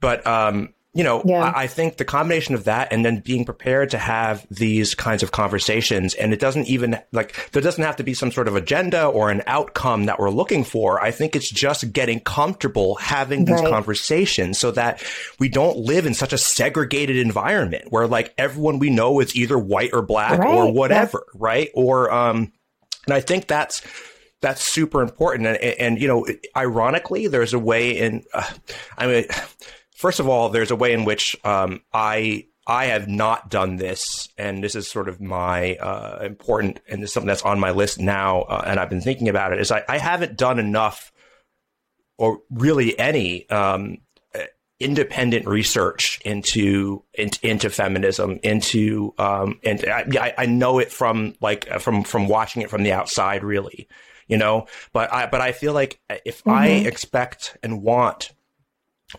but 0.00 0.26
um, 0.26 0.72
you 0.94 1.04
know, 1.04 1.20
Yeah. 1.26 1.42
I, 1.42 1.64
I 1.64 1.66
think 1.66 1.98
the 1.98 2.06
combination 2.06 2.54
of 2.54 2.64
that 2.64 2.90
and 2.90 3.04
then 3.04 3.20
being 3.20 3.44
prepared 3.44 3.90
to 3.90 3.98
have 3.98 4.46
these 4.50 4.94
kinds 4.94 5.22
of 5.22 5.30
conversations, 5.30 6.14
and 6.14 6.32
it 6.32 6.40
doesn't 6.40 6.68
even 6.68 6.98
like 7.12 7.50
there 7.52 7.60
doesn't 7.60 7.84
have 7.84 7.96
to 7.96 8.02
be 8.02 8.14
some 8.14 8.32
sort 8.32 8.48
of 8.48 8.56
agenda 8.56 9.04
or 9.06 9.30
an 9.30 9.42
outcome 9.46 10.06
that 10.06 10.18
we're 10.18 10.30
looking 10.30 10.64
for. 10.64 10.98
I 10.98 11.10
think 11.10 11.36
it's 11.36 11.50
just 11.50 11.92
getting 11.92 12.20
comfortable 12.20 12.94
having 12.94 13.44
these 13.44 13.60
Right. 13.60 13.68
conversations 13.70 14.58
so 14.58 14.70
that 14.70 15.02
we 15.38 15.50
don't 15.50 15.76
live 15.76 16.06
in 16.06 16.14
such 16.14 16.32
a 16.32 16.38
segregated 16.38 17.18
environment 17.18 17.84
where 17.90 18.06
like 18.06 18.32
everyone 18.38 18.78
we 18.78 18.88
know 18.88 19.20
is 19.20 19.36
either 19.36 19.58
white 19.58 19.90
or 19.92 20.00
black 20.00 20.38
Right. 20.38 20.48
or 20.54 20.72
whatever, 20.72 21.24
right? 21.34 21.68
Or 21.74 22.10
um, 22.10 22.52
and 23.06 23.14
I 23.14 23.20
think 23.20 23.46
that's 23.46 23.82
that's 24.40 24.62
super 24.62 25.02
important. 25.02 25.46
And, 25.46 25.56
and 25.56 26.00
you 26.00 26.08
know, 26.08 26.26
ironically, 26.56 27.26
there's 27.26 27.54
a 27.54 27.58
way 27.58 27.98
in. 27.98 28.24
Uh, 28.32 28.50
I 28.98 29.06
mean, 29.06 29.24
first 29.96 30.20
of 30.20 30.28
all, 30.28 30.48
there's 30.50 30.70
a 30.70 30.76
way 30.76 30.92
in 30.92 31.04
which 31.04 31.36
um, 31.44 31.80
I 31.92 32.46
I 32.66 32.86
have 32.86 33.08
not 33.08 33.48
done 33.48 33.76
this, 33.76 34.28
and 34.36 34.62
this 34.62 34.74
is 34.74 34.90
sort 34.90 35.08
of 35.08 35.20
my 35.20 35.76
uh, 35.76 36.22
important, 36.24 36.80
and 36.88 37.02
this 37.02 37.10
is 37.10 37.14
something 37.14 37.28
that's 37.28 37.42
on 37.42 37.60
my 37.60 37.70
list 37.70 38.00
now, 38.00 38.42
uh, 38.42 38.64
and 38.66 38.80
I've 38.80 38.90
been 38.90 39.00
thinking 39.00 39.28
about 39.28 39.52
it. 39.52 39.60
Is 39.60 39.70
I, 39.70 39.84
I 39.88 39.98
haven't 39.98 40.36
done 40.36 40.58
enough, 40.58 41.12
or 42.18 42.40
really 42.50 42.98
any. 42.98 43.48
Um, 43.48 43.98
independent 44.78 45.46
research 45.46 46.20
into 46.24 47.02
into, 47.14 47.46
into 47.46 47.70
feminism 47.70 48.38
into 48.42 49.14
um 49.18 49.58
and 49.64 49.82
I, 49.88 50.34
I 50.36 50.46
know 50.46 50.78
it 50.78 50.92
from 50.92 51.34
like 51.40 51.70
uh, 51.70 51.78
from 51.78 52.04
from 52.04 52.28
watching 52.28 52.60
it 52.60 52.68
from 52.68 52.82
the 52.82 52.92
outside 52.92 53.42
really 53.42 53.88
you 54.28 54.36
know? 54.36 54.66
But 54.92 55.12
i 55.12 55.26
but 55.26 55.40
i 55.40 55.52
feel 55.52 55.72
like 55.72 55.98
if 56.24 56.46
i 56.46 56.68
expect 56.68 57.56
and 57.62 57.82
want 57.82 58.32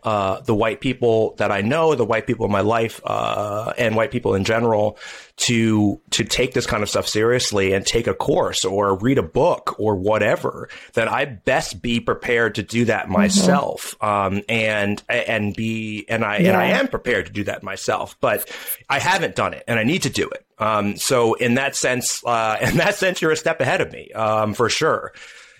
uh, 0.03 0.41
the 0.41 0.53
white 0.53 0.81
people 0.81 1.33
that 1.37 1.49
I 1.49 1.61
know, 1.61 1.95
the 1.95 2.03
white 2.03 2.27
people 2.27 2.45
in 2.45 2.51
my 2.51 2.61
life, 2.61 2.99
uh, 3.05 3.71
and 3.77 3.95
white 3.95 4.11
people 4.11 4.35
in 4.35 4.43
general, 4.43 4.97
to 5.37 6.01
to 6.11 6.23
take 6.25 6.53
this 6.53 6.65
kind 6.65 6.83
of 6.83 6.89
stuff 6.89 7.07
seriously 7.07 7.71
and 7.71 7.85
take 7.85 8.05
a 8.05 8.13
course 8.13 8.65
or 8.65 8.97
read 8.97 9.17
a 9.17 9.23
book 9.23 9.79
or 9.79 9.95
whatever, 9.95 10.67
then 10.93 11.07
I 11.07 11.23
best 11.23 11.81
be 11.81 12.01
prepared 12.01 12.55
to 12.55 12.63
do 12.63 12.85
that 12.85 13.09
myself, 13.09 13.95
um, 14.03 14.41
and 14.49 15.01
and 15.07 15.55
be 15.55 16.05
and 16.09 16.25
I 16.25 16.37
and 16.37 16.57
I 16.57 16.65
am 16.65 16.89
prepared 16.89 17.27
to 17.27 17.31
do 17.31 17.45
that 17.45 17.63
myself, 17.63 18.17
but 18.19 18.51
I 18.89 18.99
haven't 18.99 19.35
done 19.35 19.53
it, 19.53 19.63
and 19.69 19.79
I 19.79 19.83
need 19.83 20.03
to 20.03 20.09
do 20.09 20.27
it. 20.29 20.45
Um, 20.59 20.97
so 20.97 21.35
in 21.35 21.53
that 21.53 21.77
sense, 21.77 22.21
uh, 22.25 22.57
in 22.61 22.77
that 22.77 22.95
sense, 22.95 23.21
you're 23.21 23.31
a 23.31 23.37
step 23.37 23.61
ahead 23.61 23.79
of 23.79 23.93
me, 23.93 24.11
um, 24.11 24.53
for 24.53 24.67
sure. 24.67 25.13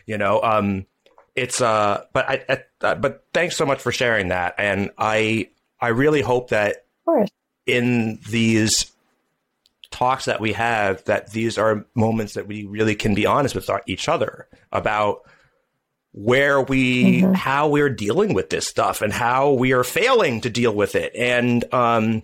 You 0.06 0.18
know, 0.18 0.42
um, 0.42 0.86
it's 1.34 1.62
uh 1.62 2.04
but 2.12 2.28
I, 2.28 2.44
I 2.50 2.64
uh, 2.82 2.96
but 2.96 3.26
thanks 3.34 3.56
so 3.56 3.66
much 3.66 3.80
for 3.82 3.92
sharing 3.92 4.30
that. 4.30 4.56
And 4.58 4.92
i 4.98 5.50
i 5.80 5.90
really 5.90 6.22
hope 6.22 6.50
that 6.50 6.86
in 7.66 8.20
these 8.30 8.92
talks 9.92 10.26
that 10.26 10.40
we 10.42 10.54
have 10.54 11.04
that 11.06 11.32
these 11.32 11.58
are 11.58 11.86
moments 11.96 12.34
that 12.34 12.48
we 12.48 12.66
really 12.66 12.96
can 12.96 13.16
be 13.16 13.26
honest 13.26 13.56
with 13.56 13.70
our, 13.70 13.82
each 13.88 14.08
other 14.10 14.48
about 14.72 15.22
where 16.12 16.62
we 16.62 17.22
how 17.36 17.68
we're 17.70 17.90
dealing 17.90 18.34
with 18.34 18.50
this 18.50 18.68
stuff 18.68 19.02
and 19.02 19.14
how 19.14 19.52
we 19.52 19.72
are 19.74 19.84
failing 19.84 20.42
to 20.42 20.50
deal 20.50 20.74
with 20.74 20.96
it 20.96 21.16
and 21.16 21.72
um 21.74 22.24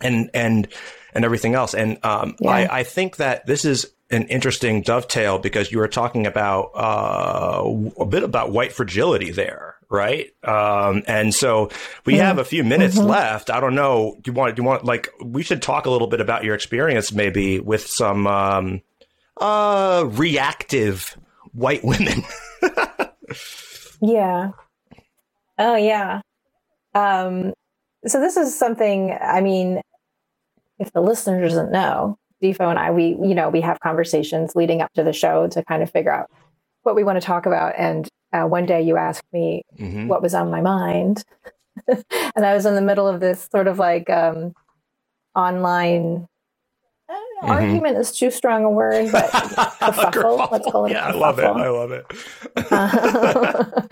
and 0.00 0.30
and 0.34 0.68
and 1.14 1.24
everything 1.24 1.54
else. 1.54 1.74
And 1.74 1.98
um 2.04 2.36
Yeah. 2.40 2.50
i 2.50 2.78
i 2.80 2.82
think 2.82 3.16
that 3.16 3.46
this 3.46 3.64
is 3.64 3.90
an 4.10 4.24
interesting 4.28 4.82
dovetail 4.82 5.38
because 5.38 5.70
you 5.70 5.78
were 5.78 5.88
talking 5.88 6.26
about 6.26 6.70
uh 6.74 7.62
a 8.00 8.06
bit 8.06 8.22
about 8.22 8.50
white 8.50 8.72
fragility 8.72 9.30
there 9.30 9.76
right 9.90 10.32
um 10.44 11.02
and 11.06 11.34
so 11.34 11.70
we 12.04 12.16
have 12.16 12.38
a 12.38 12.44
few 12.44 12.62
minutes 12.64 12.96
left 12.96 13.50
i 13.50 13.60
don't 13.60 13.74
know 13.74 14.16
do 14.22 14.30
you 14.30 14.34
want 14.34 14.54
do 14.54 14.62
you 14.62 14.66
want 14.66 14.84
like 14.84 15.08
we 15.24 15.42
should 15.42 15.62
talk 15.62 15.86
a 15.86 15.90
little 15.90 16.08
bit 16.08 16.20
about 16.20 16.44
your 16.44 16.54
experience 16.54 17.12
maybe 17.12 17.58
with 17.60 17.86
some 17.86 18.26
um 18.26 18.82
uh 19.40 20.04
reactive 20.12 21.16
white 21.52 21.82
women 21.84 22.22
Yeah. 24.00 24.50
Oh 25.58 25.76
yeah. 25.76 26.20
Um, 26.94 27.52
so 28.06 28.20
this 28.20 28.36
is 28.36 28.56
something. 28.56 29.16
I 29.20 29.40
mean, 29.40 29.80
if 30.78 30.92
the 30.92 31.00
listener 31.00 31.40
doesn't 31.42 31.72
know, 31.72 32.18
Difo 32.42 32.68
and 32.70 32.78
I, 32.78 32.90
we 32.90 33.16
you 33.22 33.34
know 33.34 33.48
we 33.48 33.60
have 33.62 33.80
conversations 33.80 34.54
leading 34.54 34.80
up 34.82 34.92
to 34.94 35.02
the 35.02 35.12
show 35.12 35.48
to 35.48 35.64
kind 35.64 35.82
of 35.82 35.90
figure 35.90 36.12
out 36.12 36.26
what 36.82 36.94
we 36.94 37.04
want 37.04 37.20
to 37.20 37.26
talk 37.26 37.46
about. 37.46 37.74
And 37.76 38.08
uh, 38.32 38.44
one 38.44 38.66
day 38.66 38.82
you 38.82 38.96
asked 38.96 39.24
me 39.32 39.62
Mhm. 39.78 40.06
what 40.06 40.22
was 40.22 40.34
on 40.34 40.50
my 40.50 40.60
mind, 40.60 41.24
and 41.88 42.44
I 42.46 42.54
was 42.54 42.66
in 42.66 42.74
the 42.74 42.82
middle 42.82 43.08
of 43.08 43.20
this 43.20 43.48
sort 43.50 43.66
of 43.66 43.78
like 43.78 44.08
um, 44.10 44.52
online. 45.34 46.26
uh, 47.08 47.14
Mhm. 47.44 47.48
Argument 47.50 47.96
is 47.98 48.12
too 48.12 48.30
strong 48.30 48.64
a 48.64 48.70
word, 48.70 49.10
but 49.12 49.30
kerfuffle, 49.32 50.50
let's 50.50 50.70
call 50.70 50.86
it 50.86 50.92
yeah 50.92 51.06
i 51.06 51.12
love 51.12 51.38
it 51.38 51.44
i 51.44 51.68
love 51.68 51.92
it 51.92 52.04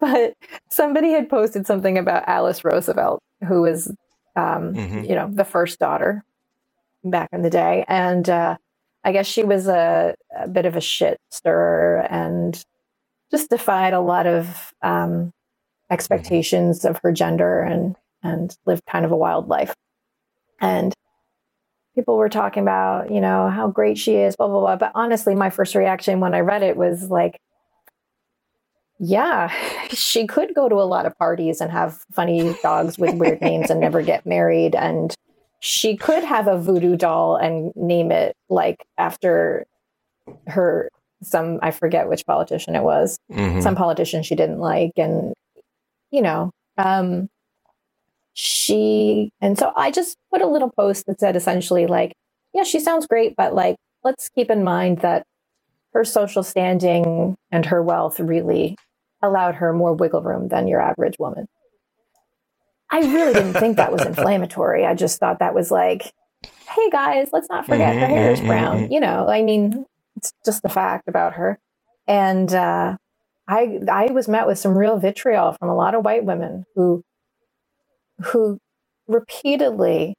but 0.00 0.34
somebody 0.70 1.10
had 1.12 1.28
posted 1.28 1.66
something 1.66 1.98
about 1.98 2.24
Alice 2.26 2.64
Roosevelt, 2.64 3.20
who 3.46 3.62
was, 3.62 3.88
um, 4.36 4.74
Mhm. 4.74 5.08
you 5.08 5.14
know, 5.14 5.28
the 5.32 5.44
first 5.44 5.78
daughter 5.78 6.24
back 7.04 7.30
in 7.32 7.42
the 7.42 7.50
day, 7.50 7.84
and 7.88 8.28
uh, 8.28 8.56
I 9.04 9.12
guess 9.12 9.26
she 9.26 9.44
was 9.44 9.68
a, 9.68 10.14
a 10.36 10.48
bit 10.48 10.66
of 10.66 10.76
a 10.76 10.80
shit 10.80 11.18
stirrer 11.30 12.06
and 12.10 12.62
just 13.30 13.50
defied 13.50 13.92
a 13.92 14.00
lot 14.00 14.26
of 14.26 14.72
um, 14.82 15.32
expectations 15.90 16.84
of 16.84 16.98
her 17.02 17.12
gender 17.12 17.60
and 17.60 17.96
and 18.22 18.56
lived 18.66 18.82
kind 18.86 19.04
of 19.04 19.12
a 19.12 19.16
wild 19.16 19.48
life. 19.48 19.74
And 20.60 20.92
people 21.94 22.16
were 22.16 22.28
talking 22.28 22.62
about, 22.62 23.10
you 23.10 23.20
know, 23.20 23.48
how 23.48 23.68
great 23.68 23.98
she 23.98 24.16
is, 24.16 24.36
blah, 24.36 24.48
blah, 24.48 24.60
blah. 24.60 24.76
But 24.76 24.92
honestly, 24.94 25.34
my 25.34 25.50
first 25.50 25.74
reaction 25.74 26.20
when 26.20 26.34
I 26.34 26.40
read 26.40 26.62
it 26.62 26.76
was 26.76 27.10
like, 27.10 27.40
yeah, 28.98 29.52
she 29.90 30.26
could 30.26 30.54
go 30.54 30.68
to 30.68 30.76
a 30.76 30.86
lot 30.86 31.06
of 31.06 31.16
parties 31.18 31.60
and 31.60 31.70
have 31.70 32.04
funny 32.12 32.54
dogs 32.62 32.98
with 32.98 33.14
weird 33.14 33.40
names 33.40 33.70
and 33.70 33.80
never 33.80 34.02
get 34.02 34.26
married. 34.26 34.74
And 34.74 35.14
she 35.60 35.96
could 35.96 36.22
have 36.24 36.46
a 36.46 36.58
voodoo 36.58 36.96
doll 36.96 37.36
and 37.36 37.72
name 37.76 38.10
it 38.12 38.36
like 38.48 38.84
after 38.96 39.66
her, 40.46 40.88
some, 41.22 41.58
I 41.62 41.70
forget 41.72 42.08
which 42.08 42.24
politician 42.26 42.76
it 42.76 42.82
was 42.82 43.18
Mhm. 43.30 43.62
some 43.62 43.74
politician 43.74 44.22
she 44.22 44.34
didn't 44.36 44.60
like 44.60 44.92
and 44.96 45.34
you 46.10 46.22
know 46.22 46.50
um 46.76 47.28
she 48.34 49.30
and 49.40 49.58
so 49.58 49.72
i 49.74 49.90
just 49.90 50.16
put 50.32 50.40
a 50.42 50.46
little 50.46 50.70
post 50.70 51.06
that 51.06 51.18
said 51.18 51.34
essentially 51.34 51.86
like 51.86 52.12
yeah 52.54 52.62
she 52.62 52.78
sounds 52.78 53.06
great 53.06 53.34
but 53.36 53.52
like 53.54 53.76
let's 54.04 54.28
keep 54.28 54.48
in 54.50 54.62
mind 54.62 54.98
that 54.98 55.24
her 55.92 56.04
social 56.04 56.42
standing 56.44 57.36
and 57.50 57.66
her 57.66 57.82
wealth 57.82 58.20
really 58.20 58.76
allowed 59.22 59.56
her 59.56 59.72
more 59.72 59.92
wiggle 59.92 60.22
room 60.22 60.48
than 60.48 60.68
your 60.68 60.80
average 60.80 61.16
woman 61.18 61.46
i 62.90 62.98
really 63.00 63.32
didn't 63.34 63.54
think 63.54 63.76
that 63.76 63.92
was 63.92 64.04
inflammatory. 64.04 64.84
I 64.86 64.94
just 64.94 65.18
thought 65.20 65.38
that 65.40 65.54
was 65.54 65.70
like 65.70 66.12
hey 66.70 66.90
guys 66.90 67.28
let's 67.32 67.48
not 67.50 67.66
forget 67.66 67.94
her 67.96 68.06
hair 68.06 68.30
is 68.32 68.40
brown. 68.40 68.90
you 68.92 69.00
know 69.00 69.26
i 69.28 69.42
mean 69.42 69.84
it's 70.16 70.32
just 70.44 70.64
a 70.64 70.68
fact 70.68 71.08
about 71.08 71.34
her. 71.34 71.58
And 72.06 72.52
uh 72.52 72.96
I 73.46 73.80
I 73.90 74.06
was 74.12 74.28
met 74.28 74.46
with 74.46 74.58
some 74.58 74.76
real 74.76 74.98
vitriol 74.98 75.52
from 75.58 75.68
a 75.70 75.74
lot 75.76 75.94
of 75.94 76.04
white 76.04 76.24
women 76.24 76.64
who 76.74 77.02
who 78.24 78.58
repeatedly 79.06 80.14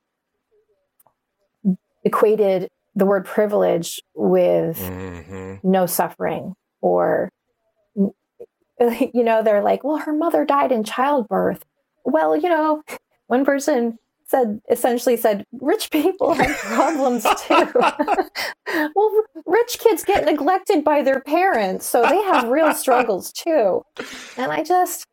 equated 2.04 2.70
the 2.96 3.06
word 3.06 3.26
privilege 3.26 4.02
with 4.16 4.78
Mhm. 4.80 5.64
no 5.64 5.86
suffering 5.86 6.54
or 6.82 7.30
you 7.96 9.24
know 9.24 9.44
they're 9.44 9.62
like 9.64 9.84
well 9.84 9.98
her 9.98 10.14
mother 10.14 10.46
died 10.46 10.72
in 10.72 10.84
childbirth 10.84 11.64
well 12.12 12.36
you 12.36 12.50
know 12.50 12.82
one 13.28 13.46
person 13.46 13.98
said 14.28 14.62
essentially 14.70 15.18
said 15.18 15.44
rich 15.54 15.90
people 15.92 16.34
have 16.34 16.56
problems 16.58 17.26
too. 17.48 17.72
Well 18.96 19.24
rich 19.48 19.80
kids 19.80 20.04
get 20.04 20.26
neglected 20.26 20.84
by 20.84 21.02
their 21.02 21.22
parents 21.22 21.88
so 21.88 22.04
they 22.04 22.22
have 22.24 22.50
real 22.50 22.74
struggles 22.74 23.32
too. 23.34 23.82
And 24.38 24.52
i 24.52 24.64
just 24.64 25.06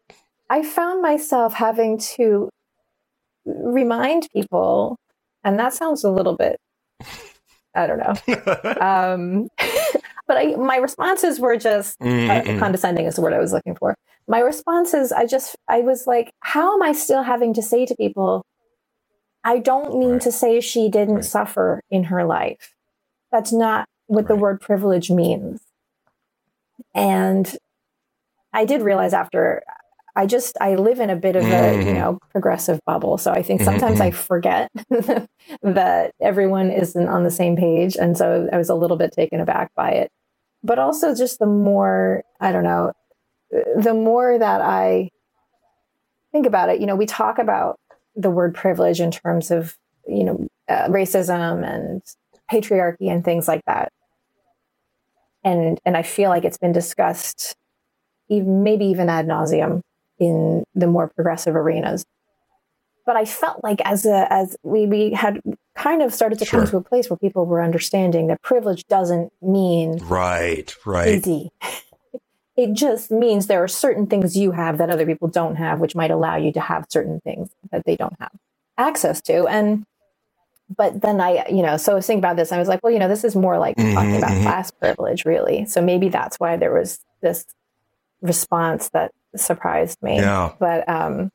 i 0.50 0.62
found 0.62 1.00
myself 1.00 1.54
having 1.54 1.98
to 2.16 2.50
remind 3.46 4.28
people 4.32 4.98
and 5.44 5.58
that 5.58 5.72
sounds 5.72 6.04
a 6.04 6.10
little 6.10 6.36
bit 6.36 6.56
i 7.74 7.86
don't 7.86 7.98
know 7.98 8.74
um 8.80 9.48
but 10.26 10.36
I, 10.36 10.56
my 10.56 10.76
responses 10.76 11.38
were 11.40 11.56
just 11.56 11.96
uh, 12.00 12.04
Mhm. 12.06 12.58
condescending 12.58 13.06
is 13.06 13.14
the 13.16 13.22
word 13.22 13.32
I 13.34 13.38
was 13.38 13.52
looking 13.52 13.74
for. 13.76 13.94
My 14.28 14.40
responses, 14.40 15.12
I 15.12 15.26
just, 15.26 15.56
I 15.68 15.80
was 15.80 16.06
like, 16.06 16.32
how 16.40 16.74
am 16.74 16.82
I 16.82 16.92
still 16.92 17.22
having 17.22 17.54
to 17.54 17.62
say 17.62 17.86
to 17.86 17.94
people, 17.94 18.44
I 19.44 19.58
don't 19.58 19.96
mean 19.98 20.12
Right. 20.14 20.20
to 20.22 20.32
say 20.32 20.60
she 20.60 20.88
didn't 20.88 21.14
Right. 21.16 21.24
suffer 21.24 21.80
in 21.90 22.04
her 22.04 22.24
life. 22.24 22.72
That's 23.30 23.52
not 23.52 23.86
what 24.06 24.22
Right. 24.24 24.28
the 24.28 24.36
word 24.36 24.60
privilege 24.60 25.10
means. 25.10 25.60
And 26.94 27.56
I 28.52 28.64
did 28.64 28.82
realize 28.82 29.12
after 29.12 29.62
I 30.16 30.26
just 30.26 30.56
I 30.60 30.74
live 30.76 30.98
in 31.00 31.10
a 31.10 31.16
bit 31.16 31.36
of 31.36 31.44
a, 31.44 31.46
Mhm. 31.76 31.86
you 31.86 31.92
know, 31.92 32.18
progressive 32.30 32.80
bubble. 32.86 33.18
So 33.18 33.30
I 33.32 33.42
think 33.42 33.60
Mhm, 33.60 33.64
sometimes 33.64 34.00
I 34.00 34.10
forget 34.10 34.70
that 35.62 36.12
everyone 36.20 36.70
isn't 36.70 37.08
on 37.08 37.22
the 37.24 37.30
same 37.30 37.54
page. 37.56 37.96
And 37.96 38.16
so 38.16 38.48
I 38.52 38.56
was 38.56 38.70
a 38.70 38.74
little 38.74 38.96
bit 38.96 39.12
taken 39.12 39.40
aback 39.40 39.70
by 39.76 39.90
it. 39.90 40.10
But 40.64 40.78
also 40.78 41.14
just 41.14 41.38
the 41.38 41.46
more, 41.46 42.22
I 42.40 42.50
don't 42.52 42.64
know, 42.64 42.92
the 43.76 43.94
more 43.94 44.38
that 44.38 44.60
I 44.62 45.10
think 46.32 46.46
about 46.46 46.68
it, 46.70 46.80
you 46.80 46.86
know, 46.86 46.96
we 46.96 47.06
talk 47.06 47.38
about 47.38 47.76
the 48.14 48.30
word 48.30 48.54
privilege 48.54 49.00
in 49.00 49.10
terms 49.10 49.50
of, 49.50 49.76
you 50.06 50.24
know, 50.24 50.46
uh, 50.68 50.88
racism 50.88 51.64
and 51.64 52.02
patriarchy 52.50 53.10
and 53.10 53.24
things 53.24 53.46
like 53.48 53.62
that. 53.66 53.92
And 55.44 55.78
and 55.84 55.96
I 55.96 56.02
feel 56.02 56.30
like 56.30 56.44
it's 56.44 56.58
been 56.58 56.72
discussed, 56.72 57.54
even 58.28 58.62
maybe 58.62 58.86
even 58.86 59.08
ad 59.08 59.26
nauseum 59.26 59.80
in 60.18 60.64
the 60.74 60.86
more 60.86 61.08
progressive 61.08 61.54
arenas. 61.56 62.04
But 63.04 63.16
I 63.16 63.24
felt 63.24 63.62
like 63.62 63.80
as 63.84 64.04
a 64.04 64.26
as 64.32 64.56
we 64.62 64.86
we 64.86 65.12
had 65.12 65.40
kind 65.76 66.02
of 66.02 66.12
started 66.12 66.38
to 66.40 66.44
Sure. 66.44 66.60
come 66.60 66.68
to 66.70 66.76
a 66.78 66.82
place 66.82 67.08
where 67.08 67.16
people 67.16 67.46
were 67.46 67.62
understanding 67.62 68.26
that 68.28 68.42
privilege 68.42 68.84
doesn't 68.88 69.32
mean 69.40 69.98
Right, 70.02 70.74
right. 70.84 71.08
easy. 71.08 71.50
It 72.56 72.72
just 72.72 73.10
means 73.10 73.48
there 73.48 73.62
are 73.62 73.68
certain 73.68 74.06
things 74.06 74.34
you 74.34 74.52
have 74.52 74.78
that 74.78 74.88
other 74.88 75.04
people 75.04 75.28
don't 75.28 75.56
have, 75.56 75.78
which 75.78 75.94
might 75.94 76.10
allow 76.10 76.36
you 76.36 76.52
to 76.54 76.60
have 76.60 76.86
certain 76.88 77.20
things 77.20 77.50
that 77.70 77.84
they 77.84 77.96
don't 77.96 78.16
have 78.18 78.32
access 78.78 79.20
to. 79.28 79.46
And, 79.46 79.84
but 80.74 81.02
then 81.02 81.20
I, 81.20 81.44
you 81.50 81.60
know, 81.62 81.76
so 81.76 81.92
I 81.92 81.94
was 81.96 82.06
thinking 82.06 82.20
about 82.24 82.36
this. 82.36 82.52
I 82.52 82.58
was 82.58 82.66
like, 82.66 82.82
well, 82.82 82.94
you 82.94 82.98
know, 82.98 83.08
this 83.08 83.24
is 83.24 83.36
more 83.36 83.58
like 83.58 83.76
talking 83.76 83.92
Mhm, 83.92 84.16
about 84.18 84.30
mhm. 84.30 84.42
class 84.44 84.70
privilege, 84.70 85.26
really. 85.26 85.66
So 85.66 85.82
maybe 85.82 86.08
that's 86.08 86.40
why 86.40 86.56
there 86.56 86.72
was 86.72 86.98
this 87.20 87.44
response 88.22 88.88
that 88.94 89.12
surprised 89.40 89.98
me. 90.02 90.16
Yeah. 90.16 90.52
But, 90.58 90.88
um, 90.88 91.30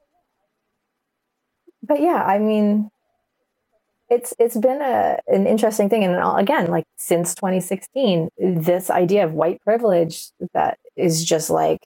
but 1.83 2.01
yeah, 2.01 2.23
I 2.23 2.37
mean, 2.39 2.89
it's 4.09 4.33
it's 4.37 4.57
been 4.57 4.81
a 4.81 5.19
an 5.27 5.47
interesting 5.47 5.87
thing, 5.89 6.03
and 6.03 6.19
again, 6.39 6.67
like 6.67 6.83
since 6.97 7.33
2016, 7.33 8.29
this 8.37 8.89
idea 8.89 9.23
of 9.23 9.33
white 9.33 9.61
privilege 9.61 10.27
that 10.53 10.77
is 10.97 11.23
just 11.23 11.49
like 11.49 11.79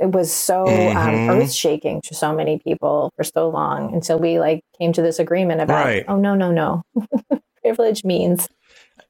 it 0.00 0.10
was 0.10 0.32
so 0.32 0.64
um, 0.66 0.68
Mhm. 0.96 1.28
earth 1.42 1.52
shaking 1.52 2.00
to 2.02 2.14
so 2.14 2.34
many 2.34 2.58
people 2.58 3.12
for 3.16 3.22
so 3.22 3.48
long 3.50 3.94
until 3.94 4.18
we 4.18 4.40
like 4.40 4.62
came 4.78 4.92
to 4.94 5.02
this 5.02 5.18
agreement 5.18 5.60
about 5.60 5.84
Right. 5.84 6.04
oh 6.08 6.16
no 6.16 6.34
no 6.34 6.50
no 6.50 6.82
privilege 7.62 8.02
means 8.04 8.48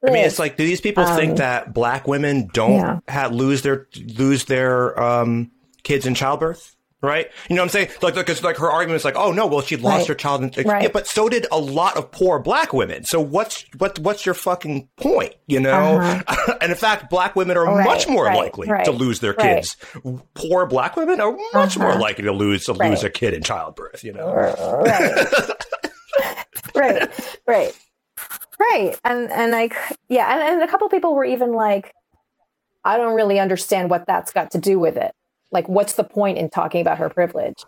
I 0.06 0.10
mean, 0.10 0.24
it's 0.24 0.38
like, 0.38 0.56
do 0.56 0.64
these 0.64 0.80
people 0.80 1.02
Um, 1.04 1.16
think 1.16 1.38
that 1.38 1.72
black 1.74 2.06
women 2.06 2.48
don't 2.52 2.72
yeah. 2.74 2.98
ha- 3.08 3.28
lose 3.32 3.62
their 3.62 3.88
lose 4.16 4.44
their 4.44 5.00
um, 5.00 5.50
kids 5.88 6.06
in 6.06 6.14
childbirth? 6.14 6.74
Right? 7.00 7.30
You 7.48 7.54
know 7.54 7.62
what 7.62 7.66
I'm 7.66 7.70
saying? 7.70 7.88
Like, 8.02 8.16
because 8.16 8.42
like 8.42 8.56
her 8.56 8.68
argument 8.68 8.96
is 8.96 9.04
like, 9.04 9.14
oh 9.14 9.30
no, 9.30 9.46
well 9.46 9.60
she 9.60 9.76
lost 9.76 9.98
Right. 9.98 10.08
her 10.08 10.14
child, 10.16 10.42
in, 10.58 10.66
Right. 10.68 10.82
yeah, 10.82 10.88
but 10.92 11.06
so 11.06 11.28
did 11.28 11.46
a 11.52 11.58
lot 11.58 11.96
of 11.96 12.10
poor 12.10 12.40
black 12.40 12.72
women. 12.72 13.04
So 13.04 13.20
what's 13.20 13.64
what 13.78 14.00
what's 14.00 14.26
your 14.26 14.34
fucking 14.34 14.88
point? 14.96 15.34
You 15.46 15.60
know? 15.60 16.00
and 16.60 16.72
in 16.72 16.76
fact, 16.76 17.08
black 17.08 17.36
women 17.36 17.56
are 17.56 17.68
Uh-huh. 17.68 17.76
Right, 17.78 17.84
much 17.86 18.08
more 18.08 18.24
likely 18.24 18.66
to 18.66 18.90
lose 18.90 19.20
their 19.20 19.32
kids. 19.32 19.76
Poor 20.34 20.66
black 20.66 20.96
women 20.96 21.20
are 21.20 21.36
much 21.54 21.78
more 21.78 21.90
Uh-huh. 21.92 22.00
likely 22.00 22.24
to 22.24 22.32
lose 22.32 22.64
to 22.64 22.72
lose 22.72 23.04
a 23.04 23.10
kid 23.10 23.32
in 23.32 23.44
childbirth. 23.44 24.02
You 24.02 24.14
know? 24.14 24.32
right 24.34 25.48
right 26.74 27.10
right 27.46 27.72
right 28.58 28.98
and 29.04 29.30
and 29.30 29.52
like 29.52 29.74
yeah 30.08 30.32
and, 30.32 30.54
and 30.54 30.62
a 30.62 30.68
couple 30.68 30.88
people 30.88 31.14
were 31.14 31.24
even 31.24 31.52
like 31.52 31.92
i 32.84 32.96
don't 32.96 33.14
really 33.14 33.38
understand 33.38 33.88
what 33.90 34.04
that's 34.06 34.32
got 34.32 34.50
to 34.50 34.58
do 34.58 34.78
with 34.78 34.96
it 34.96 35.12
like 35.52 35.68
what's 35.68 35.94
the 35.94 36.04
point 36.04 36.38
in 36.38 36.48
talking 36.50 36.80
about 36.80 36.98
her 36.98 37.08
privilege 37.08 37.64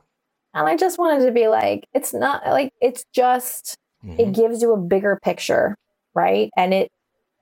and 0.55 0.69
i 0.69 0.77
just 0.77 0.99
wanted 0.99 1.25
to 1.25 1.33
be 1.33 1.49
like 1.49 1.85
it's 1.95 2.13
not 2.15 2.45
like 2.47 2.73
it's 2.81 3.05
just 3.15 3.77
it 4.19 4.27
Mhm. 4.27 4.35
gives 4.35 4.63
you 4.63 4.73
a 4.73 4.77
bigger 4.79 5.19
picture 5.23 5.77
right 6.15 6.51
and 6.57 6.75
it 6.75 6.91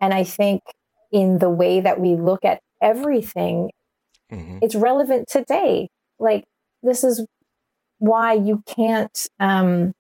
and 0.01 0.13
i 0.15 0.25
think 0.25 0.63
in 1.13 1.39
the 1.39 1.51
way 1.51 1.81
that 1.81 2.01
we 2.01 2.17
look 2.17 2.45
at 2.45 2.61
everything 2.83 3.71
Mhm. 4.31 4.59
it's 4.61 4.75
relevant 4.75 5.29
today 5.29 5.89
like 6.19 6.45
this 6.83 7.05
is 7.05 7.25
why 7.99 8.33
you 8.35 8.63
can't 8.67 9.29
um 9.41 9.93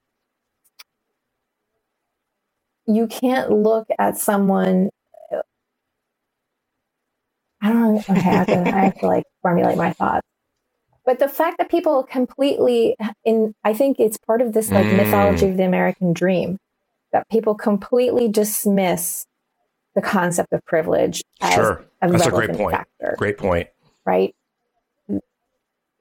you 2.86 3.06
can't 3.06 3.50
look 3.50 3.86
at 3.98 4.16
someone 4.18 4.90
i 7.62 7.68
don't 7.68 7.80
know 7.94 8.04
okay 8.10 8.30
I 8.30 8.34
have, 8.38 8.48
to, 8.48 8.68
I 8.72 8.84
have 8.84 8.94
to 9.00 9.06
like 9.06 9.24
formulate 9.42 9.76
my 9.76 9.92
thoughts 9.92 10.26
but 11.04 11.18
the 11.18 11.28
fact 11.28 11.58
that 11.58 11.70
people 11.70 12.02
completely 12.02 12.96
in 13.24 13.54
i 13.64 13.72
think 13.72 13.98
it's 14.00 14.18
part 14.18 14.42
of 14.42 14.52
this 14.52 14.70
like 14.70 14.86
Mm. 14.86 14.96
mythology 14.96 15.48
of 15.48 15.56
the 15.56 15.64
american 15.64 16.12
dream 16.12 16.58
that 17.12 17.28
people 17.30 17.54
completely 17.54 18.28
dismiss 18.28 19.24
the 19.94 20.02
concept 20.02 20.52
of 20.52 20.64
privilege 20.66 21.22
as 21.40 21.54
Sure. 21.54 21.84
a 22.02 22.10
That's 22.10 22.26
a 22.26 22.30
great 22.30 22.52
point. 22.52 22.76
factor 22.76 23.14
Great 23.18 23.38
point. 23.38 23.68
right? 24.04 24.34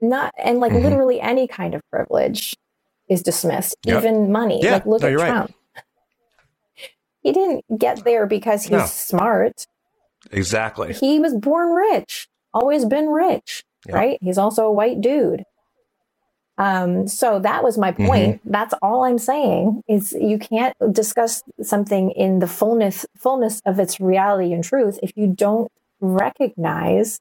Not 0.00 0.32
and 0.38 0.60
like 0.60 0.72
Mhm. 0.72 0.82
literally 0.84 1.20
any 1.20 1.48
kind 1.48 1.74
of 1.74 1.82
privilege 1.90 2.54
is 3.08 3.22
dismissed, 3.22 3.76
Yep. 3.84 3.98
even 4.04 4.30
money. 4.30 4.60
Yeah, 4.62 4.74
like 4.74 4.86
look 4.86 5.00
no, 5.02 5.08
at 5.08 5.10
you're 5.10 5.20
right. 5.20 5.30
Trump. 5.30 5.54
He 7.22 7.32
didn't 7.32 7.64
get 7.78 8.04
there 8.04 8.26
because 8.26 8.64
he's 8.64 8.70
No. 8.70 8.86
smart. 8.86 9.66
Exactly. 10.30 10.92
He 10.92 11.18
was 11.18 11.34
born 11.34 11.70
rich, 11.74 12.28
always 12.54 12.84
been 12.84 13.08
rich, 13.08 13.64
Yeah. 13.86 13.94
right? 13.96 14.18
He's 14.20 14.38
also 14.38 14.66
a 14.66 14.72
white 14.72 15.00
dude. 15.00 15.44
Um, 16.56 17.06
so 17.06 17.38
that 17.38 17.62
was 17.62 17.78
my 17.78 17.92
point. 17.92 18.36
Mm-hmm. 18.40 18.50
That's 18.50 18.74
all 18.82 19.04
I'm 19.04 19.18
saying 19.18 19.82
is 19.88 20.12
you 20.12 20.38
can't 20.38 20.74
discuss 20.92 21.42
something 21.62 22.10
in 22.10 22.40
the 22.40 22.48
fullness 22.48 23.06
fullness 23.16 23.62
of 23.64 23.78
its 23.78 24.00
reality 24.00 24.52
and 24.52 24.64
truth 24.64 24.98
if 25.02 25.12
you 25.14 25.28
don't 25.28 25.70
recognize 26.00 27.20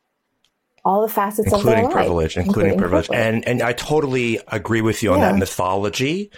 all 0.83 1.01
the 1.03 1.07
facets 1.09 1.51
of 1.51 1.59
including 1.59 1.75
their 1.75 1.83
life, 1.85 1.93
privilege, 1.93 2.37
including, 2.37 2.77
privilege. 2.79 3.09
And 3.13 3.47
and 3.47 3.61
I 3.61 3.73
totally 3.73 4.39
agree 4.47 4.81
with 4.81 5.03
you 5.03 5.13
on 5.13 5.19
Yeah. 5.19 5.31
that 5.33 5.37
mythology 5.37 6.31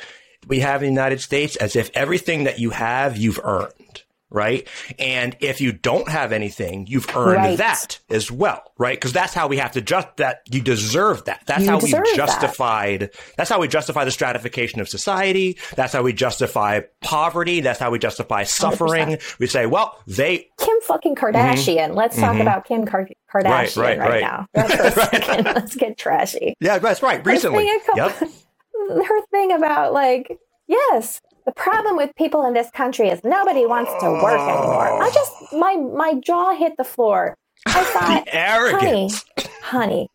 we 0.47 0.59
have 0.59 0.81
in 0.83 0.87
the 0.87 0.93
United 0.93 1.21
States 1.21 1.55
as 1.55 1.77
if 1.77 1.89
everything 1.93 2.43
that 2.45 2.59
you 2.59 2.71
have 2.71 3.15
you've 3.15 3.39
earned, 3.43 4.03
right? 4.29 4.67
And 4.99 5.35
if 5.39 5.59
you 5.61 5.71
don't 5.71 6.07
have 6.09 6.31
anything, 6.31 6.85
you've 6.87 7.07
earned 7.15 7.37
Right. 7.37 7.57
that 7.57 7.99
as 8.09 8.31
well, 8.31 8.61
right? 8.77 8.95
Because 8.95 9.13
that's 9.13 9.33
how 9.33 9.47
we 9.47 9.57
have 9.57 9.71
to 9.73 9.81
just 9.81 10.07
that 10.17 10.41
you 10.49 10.61
deserve 10.61 11.25
that. 11.25 11.41
That's 11.45 11.63
You 11.63 11.69
how 11.71 11.75
we 11.77 11.81
deserve 11.81 12.05
that. 12.05 12.15
justified. 12.15 13.09
That's 13.37 13.49
how 13.49 13.59
we 13.59 13.67
justify 13.67 14.05
the 14.05 14.11
stratification 14.11 14.81
of 14.81 14.89
society. 14.89 15.57
That's 15.75 15.93
how 15.93 16.03
we 16.03 16.13
justify 16.13 16.81
poverty. 17.01 17.61
That's 17.61 17.79
how 17.79 17.91
we 17.91 17.99
justify 17.99 18.43
suffering. 18.43 19.17
We 19.39 19.47
say, 19.47 19.65
well, 19.65 19.97
they 20.07 20.49
Kim 20.59 20.79
fucking 20.81 21.15
Kardashian. 21.15 21.95
Let's 21.95 22.15
talk 22.17 22.35
Mhm. 22.35 22.41
about 22.41 22.65
Kim 22.65 22.85
Kar- 22.85 23.07
Kardashian 23.33 23.77
right, 23.83 23.97
right, 23.97 23.99
right. 23.99 24.21
now. 24.21 24.45
For 24.53 24.61
a. 24.61 25.41
Let's 25.43 25.75
get 25.75 25.97
trashy. 25.97 26.55
yeah, 26.59 26.77
that's 26.79 27.01
right. 27.01 27.25
Recently, 27.25 27.67
Her 27.67 27.79
thing, 27.79 27.95
yep. 27.97 28.19
her 29.07 29.21
thing 29.31 29.51
about 29.51 29.93
like, 29.93 30.37
yes, 30.67 31.21
the 31.45 31.51
problem 31.53 31.95
with 31.97 32.11
people 32.15 32.45
in 32.45 32.53
this 32.53 32.69
country 32.71 33.09
is 33.09 33.23
nobody 33.23 33.65
wants 33.65 33.91
to 34.01 34.09
work 34.11 34.39
anymore. 34.39 35.03
I 35.03 35.09
just 35.13 35.53
my 35.53 35.75
my 35.75 36.13
jaw 36.15 36.53
hit 36.55 36.73
the 36.77 36.83
floor. 36.83 37.35
I 37.65 37.83
thought, 37.93 38.23
arrogance. 38.31 39.25
honey, 39.61 40.09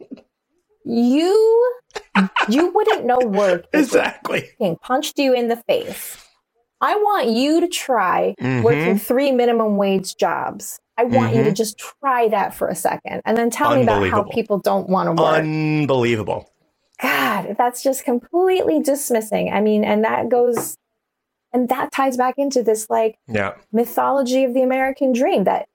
you 0.85 1.75
you 2.49 2.69
wouldn't 2.73 3.05
know 3.05 3.19
work 3.19 3.67
Exactly. 3.73 4.43
fucking 4.59 4.77
punched 4.83 5.19
you 5.19 5.35
in 5.35 5.49
the 5.49 5.57
face. 5.57 6.17
I 6.81 6.97
want 6.97 7.29
you 7.29 7.61
to 7.61 7.69
try 7.69 8.35
Mhm. 8.41 8.63
working 8.63 8.99
three 8.99 9.33
minimum 9.33 9.77
wage 9.77 10.17
jobs. 10.17 10.79
I 10.99 11.05
want 11.05 11.35
you 11.35 11.43
to 11.45 11.51
Mhm. 11.51 11.55
just 11.57 11.79
try 11.79 12.29
that 12.29 12.55
for 12.55 12.69
a 12.69 12.75
second 12.75 13.23
and 13.25 13.37
then 13.37 13.51
tell 13.51 13.75
me 13.75 13.83
about 13.83 14.07
how 14.11 14.23
people 14.25 14.59
don't 14.59 14.89
want 14.89 15.07
to 15.17 15.21
work. 15.23 15.37
Unbelievable. 15.39 16.51
God, 17.03 17.57
that's 17.59 17.83
just 17.83 18.05
completely 18.05 18.81
dismissing. 18.81 19.53
I 19.53 19.61
mean, 19.61 19.83
and 19.83 20.05
that 20.05 20.29
goes, 20.29 20.77
and 21.55 21.69
that 21.71 21.93
ties 21.93 22.17
back 22.19 22.35
into 22.37 22.63
this 22.63 22.91
like 22.91 23.17
Yeah. 23.29 23.55
mythology 23.73 24.45
of 24.45 24.53
the 24.53 24.63
American 24.63 25.13
dream 25.13 25.45
that 25.45 25.67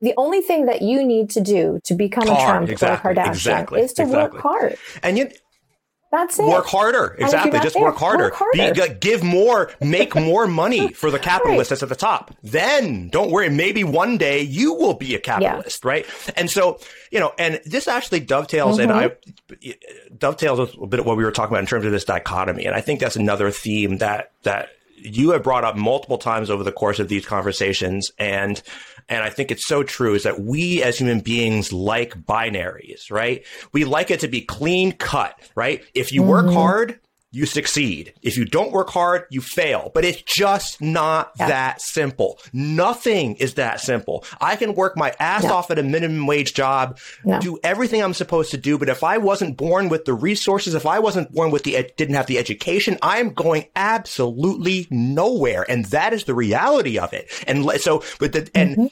the 0.00 0.14
only 0.16 0.40
thing 0.40 0.66
that 0.66 0.80
you 0.82 1.04
need 1.04 1.28
to 1.30 1.40
do 1.40 1.80
to 1.84 1.94
become 1.94 2.26
a 2.28 2.34
Hard, 2.34 2.48
Trump 2.48 2.70
exactly, 2.70 3.08
or 3.10 3.12
a 3.12 3.16
Kardashian 3.16 3.28
exactly, 3.30 3.80
is 3.80 3.92
to 3.94 4.02
exactly. 4.02 4.36
work 4.36 4.42
hard. 4.42 4.78
And 5.02 5.18
you 5.18 5.28
That's 6.12 6.38
it. 6.38 6.46
work 6.46 6.66
harder. 6.66 7.16
Exactly. 7.18 7.58
Just 7.60 7.74
there, 7.74 7.82
work 7.82 7.96
harder. 7.96 8.24
work 8.26 8.34
harder. 8.34 8.72
Be, 8.88 8.94
give 9.00 9.22
more, 9.24 9.72
make 9.80 10.14
more 10.14 10.46
money 10.46 10.92
for 10.94 11.10
the 11.10 11.18
capitalist 11.18 11.70
that's 11.70 11.82
at 11.82 11.88
the 11.90 11.96
top. 11.96 12.32
Then 12.44 13.08
don't 13.08 13.30
worry. 13.32 13.50
Maybe 13.50 13.82
one 13.84 14.16
day 14.18 14.40
you 14.40 14.72
will 14.72 14.94
be 14.94 15.14
a 15.16 15.18
capitalist, 15.20 15.84
right? 15.84 16.06
And 16.36 16.48
so, 16.48 16.78
you 17.10 17.18
know, 17.20 17.32
and 17.36 17.60
this 17.66 17.88
actually 17.88 18.20
dovetails 18.20 18.78
and 18.78 18.92
I 18.92 19.08
Mm-hmm. 19.48 20.16
dovetails 20.16 20.58
a 20.58 20.62
little 20.62 20.86
bit 20.86 21.00
of 21.00 21.06
what 21.06 21.16
we 21.16 21.24
were 21.24 21.32
talking 21.32 21.52
about 21.54 21.60
in 21.60 21.66
terms 21.66 21.84
of 21.84 21.90
this 21.90 22.04
dichotomy. 22.04 22.66
And 22.66 22.74
I 22.76 22.80
think 22.82 23.00
that's 23.00 23.16
another 23.16 23.50
theme 23.50 23.98
that, 23.98 24.30
that 24.44 24.68
you 25.02 25.30
have 25.30 25.42
brought 25.42 25.64
up 25.64 25.76
multiple 25.76 26.18
times 26.18 26.50
over 26.50 26.64
the 26.64 26.72
course 26.72 26.98
of 26.98 27.08
these 27.08 27.24
conversations 27.26 28.10
and 28.18 28.62
and 29.08 29.24
I 29.24 29.30
think 29.30 29.50
it's 29.50 29.66
so 29.66 29.82
true 29.82 30.14
is 30.14 30.24
that 30.24 30.40
we 30.40 30.82
as 30.82 30.98
human 30.98 31.20
beings 31.20 31.72
like 31.72 32.14
binaries, 32.26 33.10
right? 33.10 33.44
We 33.72 33.84
like 33.84 34.10
it 34.10 34.20
to 34.20 34.28
be 34.28 34.42
clean 34.42 34.92
cut, 34.92 35.38
right? 35.54 35.82
If 35.94 36.12
you 36.12 36.20
mm-hmm. 36.20 36.30
work 36.30 36.46
hard, 36.50 37.00
you 37.30 37.44
succeed. 37.44 38.14
If 38.22 38.36
you 38.36 38.44
don't 38.44 38.72
work 38.72 38.88
hard, 38.90 39.24
you 39.30 39.40
fail. 39.40 39.90
But 39.92 40.04
it's 40.04 40.22
just 40.22 40.80
not 40.80 41.32
yeah. 41.38 41.48
that 41.48 41.80
simple. 41.82 42.38
Nothing 42.52 43.36
is 43.36 43.54
that 43.54 43.80
simple. 43.80 44.24
I 44.40 44.56
can 44.56 44.74
work 44.74 44.96
my 44.96 45.14
ass 45.20 45.44
yeah. 45.44 45.52
off 45.52 45.70
at 45.70 45.78
a 45.78 45.82
minimum 45.82 46.26
wage 46.26 46.54
job, 46.54 46.98
yeah. 47.24 47.38
do 47.38 47.58
everything 47.62 48.02
I'm 48.02 48.14
supposed 48.14 48.50
to 48.52 48.56
do. 48.56 48.78
But 48.78 48.88
if 48.88 49.04
I 49.04 49.18
wasn't 49.18 49.56
born 49.56 49.88
with 49.88 50.06
the 50.06 50.14
resources, 50.14 50.74
if 50.74 50.86
I 50.86 50.98
wasn't 51.00 51.32
born 51.32 51.50
with 51.50 51.64
the, 51.64 51.90
didn't 51.96 52.14
have 52.14 52.26
the 52.26 52.38
education, 52.38 52.98
I'm 53.02 53.34
going 53.34 53.66
absolutely 53.76 54.86
nowhere. 54.90 55.70
And 55.70 55.84
that 55.86 56.14
is 56.14 56.24
the 56.24 56.34
reality 56.34 56.98
of 56.98 57.12
it. 57.12 57.30
And 57.46 57.70
so, 57.80 58.02
but 58.18 58.32
the, 58.32 58.50
and 58.54 58.70
mm-hmm. 58.70 58.86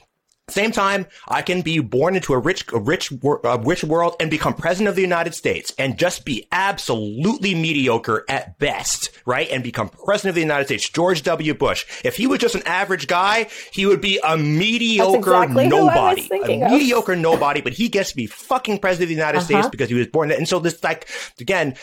Same 0.48 0.70
time, 0.70 1.06
I 1.26 1.42
can 1.42 1.62
be 1.62 1.80
born 1.80 2.14
into 2.14 2.32
a 2.32 2.38
rich, 2.38 2.64
a 2.72 2.78
rich, 2.78 3.10
a 3.10 3.58
rich 3.58 3.82
world 3.82 4.14
and 4.20 4.30
become 4.30 4.54
president 4.54 4.88
of 4.88 4.94
the 4.94 5.02
United 5.02 5.34
States 5.34 5.74
and 5.76 5.98
just 5.98 6.24
be 6.24 6.46
absolutely 6.52 7.52
mediocre 7.56 8.24
at 8.28 8.56
best, 8.60 9.10
right? 9.26 9.50
And 9.50 9.64
become 9.64 9.88
president 9.88 10.30
of 10.30 10.34
the 10.36 10.42
United 10.42 10.66
States. 10.66 10.88
George 10.88 11.24
W. 11.24 11.52
Bush. 11.52 11.84
If 12.04 12.16
he 12.16 12.28
was 12.28 12.38
just 12.38 12.54
an 12.54 12.62
average 12.64 13.08
guy, 13.08 13.48
he 13.72 13.86
would 13.86 14.00
be 14.00 14.20
a 14.22 14.36
mediocre 14.36 15.16
exactly 15.16 15.66
nobody. 15.66 16.28
A 16.32 16.60
of. 16.60 16.70
mediocre 16.70 17.16
nobody, 17.16 17.60
but 17.60 17.72
he 17.72 17.88
gets 17.88 18.10
to 18.10 18.16
be 18.16 18.28
fucking 18.28 18.78
president 18.78 19.06
of 19.06 19.08
the 19.08 19.14
United 19.16 19.38
uh-huh. 19.38 19.46
States 19.46 19.68
because 19.68 19.88
he 19.88 19.96
was 19.96 20.06
born. 20.06 20.30
And 20.30 20.48
so 20.48 20.60
this, 20.60 20.80
like, 20.84 21.08
again, 21.40 21.74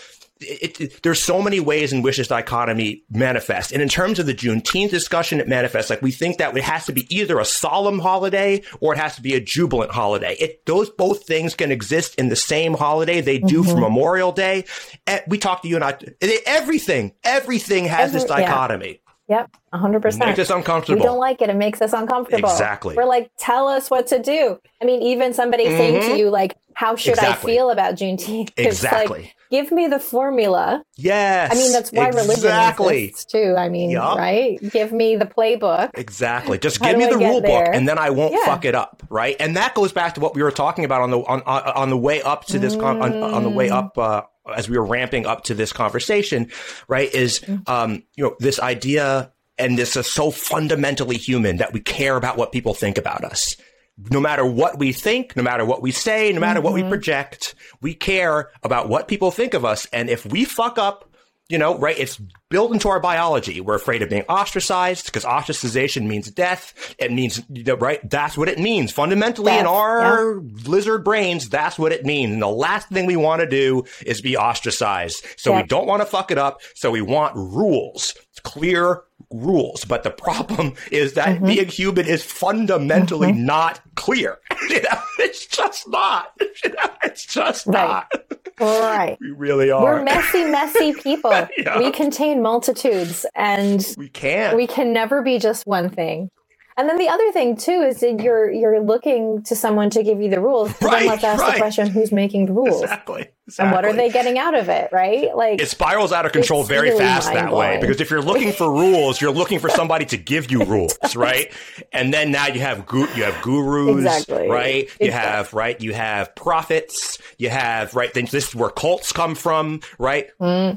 it, 0.44 0.82
it, 0.82 1.04
there's 1.04 1.22
so 1.22 1.42
many 1.42 1.60
ways 1.60 1.94
in 1.94 2.02
which 2.02 2.18
this 2.18 2.28
dichotomy 2.28 3.04
manifests. 3.10 3.72
And 3.72 3.82
in 3.82 3.90
terms 3.90 4.20
of 4.20 4.26
the 4.26 4.34
Juneteenth 4.34 4.92
discussion, 4.92 5.40
it 5.40 5.48
manifests 5.48 5.90
like 5.90 6.02
we 6.02 6.12
think 6.12 6.38
that 6.38 6.56
it 6.56 6.64
has 6.64 6.86
to 6.86 6.92
be 6.92 7.14
either 7.16 7.40
a 7.40 7.46
solemn 7.46 8.00
holiday 8.00 8.62
or 8.80 8.94
it 8.94 8.98
has 8.98 9.16
to 9.16 9.22
be 9.22 9.34
a 9.34 9.40
jubilant 9.40 9.92
holiday. 9.92 10.36
It, 10.40 10.66
those 10.66 10.90
both 10.90 11.26
things 11.26 11.56
can 11.56 11.72
exist 11.72 12.16
in 12.16 12.30
the 12.30 12.36
same 12.36 12.74
holiday. 12.74 13.22
They 13.22 13.40
do 13.40 13.62
mm-hmm. 13.62 13.72
for 13.72 13.78
Memorial 13.78 14.32
Day. 14.32 14.66
And 15.08 15.22
we 15.28 15.38
talked 15.38 15.64
to 15.64 15.70
you 15.70 15.76
and 15.76 15.84
I, 15.84 15.98
everything, 16.46 17.14
everything 17.24 17.86
has 17.86 18.10
Every, 18.10 18.20
this 18.20 18.30
dichotomy. 18.30 18.88
Yeah. 18.90 18.98
Yep, 19.30 19.56
100%. 19.74 20.20
Makes 20.20 20.40
us 20.40 20.50
uncomfortable. 20.50 21.00
We 21.00 21.06
don't 21.06 21.18
like 21.18 21.42
it. 21.42 21.50
It 21.50 21.56
makes 21.56 21.82
us 21.82 21.94
uncomfortable. 21.94 22.50
Exactly. 22.50 22.96
We're 22.96 23.06
like, 23.06 23.32
tell 23.40 23.70
us 23.70 23.90
what 23.90 24.08
to 24.08 24.22
do. 24.22 24.60
I 24.82 24.86
mean, 24.86 25.02
even 25.02 25.34
somebody 25.34 25.66
mm-hmm. 25.66 25.78
saying 25.78 25.94
to 25.94 26.08
mm-hmm. 26.08 26.18
you, 26.18 26.30
like, 26.30 26.58
how 26.76 26.96
should 26.98 27.14
exactly. 27.14 27.54
I 27.54 27.56
feel 27.56 27.70
about 27.70 27.96
Juneteenth? 27.96 28.52
Exactly. 28.58 29.22
Like, 29.22 29.36
give 29.54 29.72
me 29.72 29.86
the 29.86 30.00
formula. 30.00 30.84
Yes. 30.98 31.52
I 31.52 31.56
mean, 31.56 31.72
that's 31.72 31.92
why 31.92 32.08
exactly. 32.08 32.86
religion 32.86 33.10
exists 33.10 33.26
too. 33.32 33.56
I 33.56 33.70
mean, 33.70 33.92
yep. 33.92 34.18
right? 34.18 34.60
Give 34.72 34.92
me 34.92 35.16
the 35.16 35.28
playbook. 35.28 35.92
Exactly. 35.94 36.58
Just 36.58 36.82
give 36.82 36.98
me 36.98 37.06
the 37.06 37.18
rule 37.20 37.40
there? 37.40 37.66
book 37.66 37.76
and 37.76 37.88
then 37.88 38.00
I 38.00 38.10
won't 38.10 38.34
yeah. 38.34 38.46
fuck 38.46 38.66
it 38.66 38.74
up. 38.74 39.04
Right. 39.10 39.36
And 39.40 39.56
that 39.56 39.76
goes 39.76 39.92
back 39.92 40.16
to 40.16 40.22
what 40.22 40.34
we 40.34 40.42
were 40.42 40.52
talking 40.52 40.86
about 40.86 41.02
on 41.02 41.12
the, 41.12 41.20
on, 41.20 41.42
on 41.44 41.92
the 41.92 41.98
way 41.98 42.24
up 42.24 42.46
to 42.46 42.58
this, 42.58 42.76
mm. 42.76 42.82
con- 42.82 43.02
on, 43.04 43.14
on, 43.14 43.44
the 43.44 43.50
way 43.50 43.70
up, 43.70 43.96
uh, 43.96 44.24
as 44.56 44.68
we 44.68 44.76
were 44.76 44.86
ramping 44.86 45.28
up 45.28 45.44
to 45.44 45.54
this 45.54 45.72
conversation, 45.72 46.50
right, 46.88 47.14
is, 47.14 47.40
mm. 47.42 47.70
um, 47.70 48.04
you 48.16 48.24
know, 48.24 48.36
this 48.40 48.60
idea 48.60 49.32
and 49.60 49.78
this 49.78 49.96
is 49.96 50.12
so 50.12 50.32
fundamentally 50.32 51.18
human 51.18 51.58
that 51.58 51.74
we 51.74 51.80
care 51.80 52.16
about 52.16 52.38
what 52.38 52.52
people 52.52 52.74
think 52.74 52.98
about 52.98 53.24
us 53.24 53.56
no 53.98 54.20
matter 54.20 54.46
what 54.46 54.80
we 54.80 54.92
think, 54.92 55.36
no 55.36 55.44
matter 55.44 55.66
what 55.66 55.82
we 55.82 55.92
say, 55.92 56.32
no 56.34 56.40
matter 56.40 56.60
mm-hmm. 56.60 56.66
what 56.66 56.74
we 56.74 56.82
mm-hmm. 56.82 56.90
project, 56.90 57.56
we 57.82 57.94
care 57.94 58.50
about 58.64 58.90
what 58.90 59.08
people 59.08 59.32
think 59.32 59.54
of 59.54 59.66
us. 59.66 59.88
And 59.94 60.10
if 60.10 60.26
we 60.26 60.46
fuck 60.46 60.78
up, 60.78 61.10
you 61.50 61.58
know, 61.58 61.78
right, 61.78 62.00
it's 62.00 62.20
built 62.50 62.72
into 62.72 62.88
our 62.88 63.00
biology. 63.00 63.60
We're 63.60 63.76
afraid 63.76 64.02
of 64.02 64.10
being 64.10 64.24
ostracized 64.24 65.08
because 65.08 65.26
ostracization 65.26 66.08
means 66.08 66.32
death. 66.32 66.96
It 66.98 67.12
means, 67.12 67.42
right, 67.50 68.00
that's 68.10 68.38
what 68.38 68.48
it 68.48 68.60
means. 68.60 68.92
Fundamentally 68.94 69.52
death, 69.52 69.60
in 69.60 69.66
our 69.68 70.36
yeah. 70.36 70.40
lizard 70.66 71.04
brains, 71.04 71.50
that's 71.50 71.78
what 71.78 71.92
it 71.92 72.06
means. 72.06 72.34
And 72.34 72.42
the 72.42 72.48
last 72.48 72.88
thing 72.90 73.06
we 73.06 73.18
want 73.18 73.42
to 73.42 73.48
do 73.48 73.84
is 74.06 74.22
be 74.22 74.38
ostracized. 74.38 75.26
So 75.38 75.52
yeah. 75.52 75.62
we 75.62 75.68
don't 75.68 75.86
want 75.86 76.02
to 76.02 76.06
fuck 76.06 76.32
it 76.32 76.38
up. 76.38 76.62
So 76.76 76.92
we 76.92 77.02
want 77.02 77.36
rules, 77.36 78.16
clear 78.44 79.04
rules. 79.32 79.86
But 79.86 80.04
the 80.04 80.12
problem 80.12 80.74
is 80.92 81.14
that 81.14 81.38
mm-hmm. 81.38 81.46
being 81.46 81.68
human 81.68 82.06
is 82.06 82.24
fundamentally 82.24 83.32
mm-hmm. 83.32 83.46
not 83.46 83.82
clear. 83.96 84.40
you 84.70 84.82
know, 84.82 85.00
it's 85.20 85.46
just 85.46 85.88
not. 85.90 86.32
You 86.64 86.70
know, 86.70 86.92
it's 87.04 87.26
just 87.26 87.66
right. 87.68 87.74
not. 87.74 88.12
Right. 88.60 89.18
We 89.20 89.32
really 89.32 89.70
are. 89.72 89.84
We're 89.84 90.04
messy, 90.04 90.46
messy 90.46 90.94
people. 90.94 91.32
yeah. 91.58 91.80
We 91.80 91.92
contain 91.92 92.42
multitudes 92.42 93.26
and 93.36 93.86
we 93.98 94.08
can. 94.08 94.56
We 94.56 94.68
can 94.68 94.94
never 94.94 95.22
be 95.22 95.40
just 95.40 95.66
one 95.66 95.90
thing. 95.90 96.30
And 96.76 96.90
then 96.90 96.98
the 96.98 97.10
other 97.10 97.32
thing 97.32 97.56
too 97.56 97.82
is 97.82 98.00
that 98.00 98.20
you're 98.20 98.52
you're 98.52 98.80
looking 98.80 99.44
to 99.44 99.56
someone 99.56 99.90
to 99.92 100.04
give 100.04 100.20
you 100.22 100.30
the 100.30 100.40
rules. 100.40 100.74
But 100.74 100.92
right, 100.92 101.00
then 101.00 101.08
let's 101.08 101.24
ask 101.24 101.42
right. 101.42 101.54
the 101.54 101.60
question: 101.60 101.88
Who's 101.88 102.12
making 102.12 102.48
the 102.48 102.54
rules? 102.54 102.82
Exactly, 102.82 103.30
exactly. 103.48 103.66
And 103.66 103.72
what 103.72 103.86
are 103.86 103.94
they 103.94 104.10
getting 104.10 104.40
out 104.40 104.56
of 104.56 104.70
it? 104.70 104.90
Right? 104.92 105.36
Like 105.36 105.62
it 105.62 105.68
spirals 105.68 106.12
out 106.12 106.26
of 106.26 106.32
control 106.32 106.64
very 106.64 106.90
really 106.90 107.00
fast 107.00 107.32
that 107.32 107.54
way. 107.54 107.78
Because 107.80 108.02
if 108.02 108.10
you're 108.10 108.22
looking 108.22 108.52
for 108.52 108.72
rules, 108.72 109.22
you're 109.22 109.32
looking 109.32 109.60
for 109.60 109.70
somebody 109.70 110.06
to 110.06 110.18
give 110.18 110.52
you 110.52 110.64
rules, 110.64 110.98
right? 111.16 111.52
And 111.92 112.14
then 112.14 112.32
now 112.32 112.48
you 112.48 112.62
have 112.62 112.86
gu- 112.86 113.10
you 113.16 113.24
have 113.24 113.40
gurus, 113.42 113.98
exactly. 113.98 114.50
right? 114.50 114.90
You 115.00 115.08
exactly. 115.08 115.12
have 115.12 115.54
right. 115.54 115.80
You 115.80 115.94
have 115.94 116.36
prophets. 116.36 117.20
You 117.38 117.50
have 117.50 117.94
right. 117.94 118.14
Then 118.14 118.26
this 118.26 118.50
is 118.50 118.56
where 118.56 118.70
cults 118.70 119.12
come 119.12 119.36
from, 119.36 119.82
right? 120.00 120.30
Mm. 120.42 120.76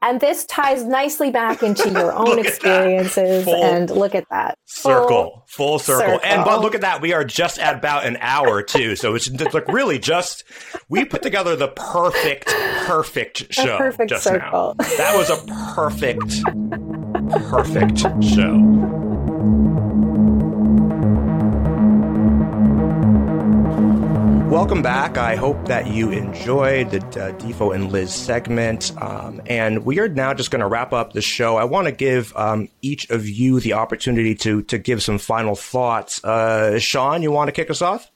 And 0.00 0.20
this 0.20 0.44
ties 0.46 0.84
nicely 0.84 1.30
back 1.30 1.62
into 1.62 1.90
your 1.92 2.12
own 2.12 2.38
experiences. 2.38 3.44
Full 3.44 3.64
and 3.64 3.90
look 3.90 4.14
at 4.14 4.28
that. 4.30 4.58
Circle, 4.66 5.44
full, 5.48 5.78
full 5.78 5.78
circle. 5.78 6.14
circle. 6.14 6.20
And 6.24 6.44
but 6.44 6.60
look 6.60 6.74
at 6.74 6.82
that. 6.82 7.00
We 7.00 7.12
are 7.12 7.24
just 7.24 7.58
at 7.58 7.76
about 7.76 8.06
an 8.06 8.16
hour 8.20 8.62
too. 8.62 8.94
So 8.94 9.14
it's, 9.14 9.26
it's 9.26 9.54
like 9.54 9.66
really 9.68 9.98
just, 9.98 10.44
we 10.88 11.04
put 11.04 11.22
together 11.22 11.56
the 11.56 11.68
perfect, 11.68 12.46
perfect 12.86 13.52
show. 13.52 13.74
A 13.74 13.78
perfect 13.78 14.20
circle. 14.20 14.76
Now. 14.78 14.86
That 14.96 15.16
was 15.16 15.30
a 15.30 15.44
perfect, 15.74 16.44
perfect 17.50 17.98
show. 18.22 19.07
Welcome 24.48 24.80
back. 24.80 25.18
I 25.18 25.36
hope 25.36 25.66
that 25.66 25.88
you 25.88 26.10
enjoyed 26.10 26.90
the 26.90 26.96
uh, 27.00 27.32
Difo 27.38 27.74
and 27.74 27.92
Liz 27.92 28.14
segment. 28.14 28.92
Um, 28.98 29.42
and 29.44 29.84
we 29.84 30.00
are 30.00 30.08
now 30.08 30.32
just 30.32 30.50
going 30.50 30.62
to 30.62 30.66
wrap 30.66 30.94
up 30.94 31.12
the 31.12 31.20
show. 31.20 31.58
I 31.58 31.64
want 31.64 31.84
to 31.84 31.92
give 31.92 32.34
um, 32.34 32.70
each 32.80 33.10
of 33.10 33.28
you 33.28 33.60
the 33.60 33.74
opportunity 33.74 34.34
to 34.36 34.62
to 34.62 34.78
give 34.78 35.02
some 35.02 35.18
final 35.18 35.54
thoughts. 35.54 36.24
Uh, 36.24 36.78
Sean, 36.78 37.22
you 37.22 37.30
want 37.30 37.48
to 37.48 37.52
kick 37.52 37.68
us 37.68 37.82
off? 37.82 38.10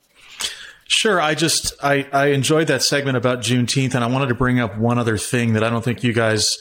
Sure. 0.89 1.21
I 1.21 1.35
just 1.35 1.75
I, 1.83 2.09
I 2.15 2.29
enjoyed 2.29 2.69
that 2.69 2.83
segment 2.83 3.19
about 3.19 3.41
Juneteenth, 3.41 3.95
and 3.95 4.03
I 4.03 4.07
wanted 4.07 4.29
to 4.29 4.35
bring 4.35 4.59
up 4.59 4.79
one 4.79 4.99
other 4.99 5.19
thing 5.19 5.53
that 5.53 5.63
I 5.63 5.69
don't 5.69 5.85
think 5.85 6.03
you 6.03 6.15
guys 6.15 6.57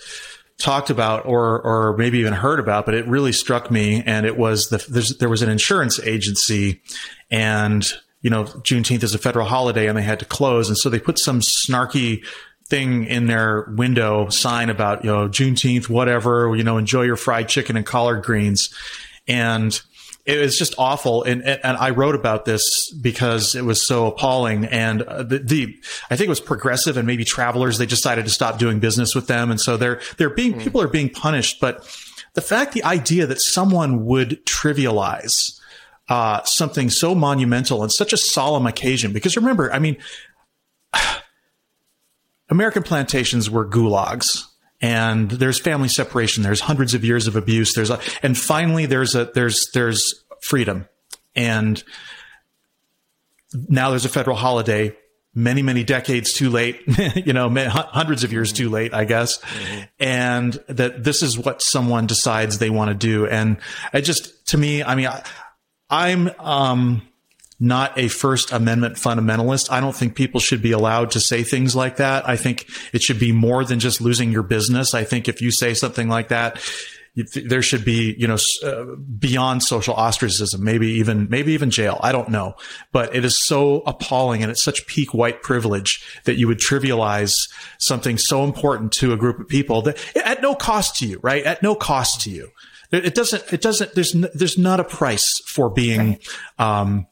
talked 0.58 0.90
about 0.90 1.26
or 1.26 1.62
or 1.62 1.96
maybe 1.96 2.20
even 2.20 2.34
heard 2.34 2.60
about, 2.60 2.86
but 2.86 2.94
it 2.94 3.08
really 3.08 3.32
struck 3.32 3.72
me. 3.72 4.04
And 4.06 4.26
it 4.26 4.38
was 4.38 4.68
the 4.68 5.16
there 5.18 5.30
was 5.30 5.42
an 5.42 5.50
insurance 5.50 5.98
agency, 6.02 6.82
and 7.30 7.90
you 8.22 8.30
know, 8.30 8.44
Juneteenth 8.44 9.04
is 9.04 9.16
a 9.16 9.20
federal 9.20 9.48
holiday 9.48 9.88
and 9.88 9.98
they 9.98 10.04
had 10.04 10.20
to 10.20 10.26
close. 10.26 10.68
And 10.68 10.78
so 10.78 10.90
they 10.90 11.00
put 11.00 11.20
some 11.20 11.42
snarky 11.42 12.24
thing 12.68 13.06
in 13.06 13.26
their 13.28 13.68
window 13.76 14.30
sign 14.30 14.70
about, 14.70 15.04
you 15.04 15.12
know, 15.12 15.28
Juneteenth, 15.28 15.90
whatever, 15.90 16.56
you 16.56 16.64
know, 16.64 16.78
enjoy 16.78 17.02
your 17.02 17.18
fried 17.18 17.50
chicken 17.50 17.76
and 17.76 17.86
collard 17.86 18.24
greens. 18.24 18.74
And 19.28 19.80
it 20.26 20.40
was 20.40 20.58
just 20.58 20.76
awful. 20.78 21.24
And, 21.24 21.44
and 21.44 21.78
I 21.78 21.90
wrote 21.90 22.16
about 22.16 22.46
this 22.46 22.94
because 22.94 23.56
it 23.56 23.66
was 23.66 23.86
so 23.86 24.08
appalling. 24.08 24.66
And 24.66 25.02
the, 25.02 25.42
the, 25.44 25.76
I 26.10 26.16
think 26.16 26.28
it 26.28 26.30
was 26.30 26.40
progressive 26.40 26.96
and 26.96 27.08
maybe 27.08 27.26
travelers, 27.26 27.78
they 27.78 27.86
decided 27.88 28.26
to 28.26 28.32
stop 28.32 28.60
doing 28.60 28.80
business 28.80 29.16
with 29.16 29.28
them. 29.28 29.52
And 29.52 29.60
so 29.60 29.78
they're, 29.78 30.00
they're 30.18 30.30
being, 30.30 30.54
mm. 30.54 30.62
people 30.62 30.82
are 30.82 30.88
being 30.88 31.10
punished. 31.10 31.60
But 31.60 31.84
the 32.34 32.42
fact, 32.42 32.74
the 32.74 32.84
idea 32.84 33.26
that 33.26 33.42
someone 33.42 34.06
would 34.06 34.46
trivialize, 34.46 35.60
uh, 36.12 36.44
something 36.44 36.90
so 36.90 37.16
monumental 37.16 37.84
and 37.84 37.90
such 37.90 38.12
a 38.12 38.18
solemn 38.18 38.68
occasion. 38.68 39.14
Because 39.14 39.38
remember, 39.38 39.72
I 39.72 39.80
mean, 39.80 39.96
American 42.50 42.84
plantations 42.84 43.50
were 43.50 43.66
gulags 43.66 44.44
and 44.82 45.32
there's 45.32 45.58
family 45.58 45.88
separation. 45.88 46.44
There's 46.44 46.60
hundreds 46.60 46.94
of 46.94 47.06
years 47.06 47.28
of 47.28 47.38
abuse. 47.38 47.74
There's 47.74 47.92
a, 47.92 48.02
and 48.22 48.38
finally 48.38 48.88
there's 48.88 49.16
a, 49.16 49.32
there's, 49.34 49.70
there's 49.74 50.26
freedom. 50.42 50.90
And 51.34 51.82
now 53.70 53.92
there's 53.92 54.04
a 54.04 54.10
federal 54.10 54.36
holiday 54.36 54.94
many, 55.34 55.62
many 55.62 55.86
decades 55.86 56.34
too 56.34 56.50
late, 56.50 56.82
you 57.16 57.32
know, 57.32 57.50
hundreds 57.50 58.26
of 58.26 58.34
years 58.34 58.52
too 58.52 58.70
late, 58.70 58.94
I 58.94 59.06
guess. 59.06 59.38
Mm-hmm. 59.38 59.82
And 60.02 60.54
that 60.68 61.06
this 61.06 61.24
is 61.24 61.40
what 61.40 61.62
someone 61.62 62.06
decides 62.06 62.58
they 62.58 62.70
want 62.70 62.90
to 62.90 62.96
do. 62.96 63.28
And 63.28 63.60
I 63.94 64.02
just, 64.02 64.48
to 64.48 64.58
me, 64.58 64.84
I 64.84 64.96
mean, 64.96 65.08
I, 65.08 65.24
I'm 65.92 66.32
um, 66.40 67.02
not 67.60 67.98
a 68.00 68.08
First 68.08 68.52
Amendment 68.52 68.96
fundamentalist. 68.96 69.72
I 69.72 69.82
don't 69.82 69.96
think 69.96 70.16
people 70.16 70.40
should 70.40 70.62
be 70.62 70.72
allowed 70.72 71.12
to 71.12 71.20
say 71.20 71.44
things 71.44 71.76
like 71.76 71.98
that. 71.98 72.28
I 72.28 72.38
think 72.38 72.68
it 72.94 73.04
should 73.04 73.20
be 73.20 73.32
more 73.32 73.64
than 73.64 73.80
just 73.80 74.02
losing 74.02 74.32
your 74.32 74.44
business. 74.44 74.94
I 74.94 75.04
think 75.04 75.28
if 75.28 75.42
you 75.42 75.52
say 75.52 75.74
something 75.76 76.08
like 76.08 76.30
that, 76.30 76.60
there 77.16 77.62
should 77.62 77.84
be, 77.84 78.16
you 78.18 78.26
know, 78.26 78.38
uh, 78.64 78.96
beyond 79.20 79.64
social 79.64 79.94
ostracism, 79.94 80.64
maybe 80.64 80.88
even, 80.88 81.28
maybe 81.30 81.52
even 81.52 81.70
jail. 81.70 82.00
I 82.02 82.14
don't 82.14 82.30
know, 82.30 82.56
but 82.94 83.14
it 83.14 83.26
is 83.26 83.46
so 83.46 83.82
appalling 83.82 84.44
and 84.44 84.50
it's 84.50 84.64
such 84.64 84.88
peak 84.88 85.14
white 85.14 85.44
privilege 85.44 86.22
that 86.24 86.36
you 86.36 86.48
would 86.48 86.60
trivialize 86.60 87.36
something 87.80 88.18
so 88.18 88.46
important 88.46 88.94
to 88.94 89.12
a 89.12 89.18
group 89.18 89.42
of 89.42 89.50
people 89.50 89.82
that 89.84 89.98
at 90.16 90.42
no 90.42 90.56
cost 90.56 90.96
to 90.98 91.06
you, 91.06 91.20
right? 91.22 91.44
At 91.44 91.62
no 91.62 91.76
cost 91.76 92.22
to 92.22 92.30
you. 92.30 92.50
It 92.92 93.16
doesn't, 93.16 93.54
it 93.54 93.62
doesn't, 93.62 93.96
there's, 93.96 94.14
there's 94.34 94.58
not 94.58 94.80
a 94.80 94.84
price 94.84 95.42
for 95.48 95.70
being, 95.70 96.20
um, 96.60 97.08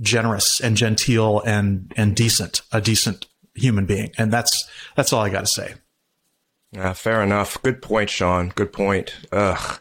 generous 0.00 0.60
and 0.60 0.76
genteel 0.76 1.42
and, 1.44 1.92
and 1.96 2.16
decent, 2.16 2.62
a 2.72 2.80
decent 2.80 3.26
human 3.54 3.84
being. 3.84 4.12
And 4.16 4.32
that's, 4.32 4.68
that's 4.96 5.12
all 5.12 5.22
I 5.22 5.28
got 5.28 5.40
to 5.40 5.46
say. 5.46 5.74
Yeah, 6.72 6.92
fair 6.92 7.22
enough. 7.22 7.60
Good 7.62 7.82
point, 7.82 8.10
Sean. 8.10 8.50
Good 8.50 8.72
point. 8.72 9.14
Ugh. 9.32 9.80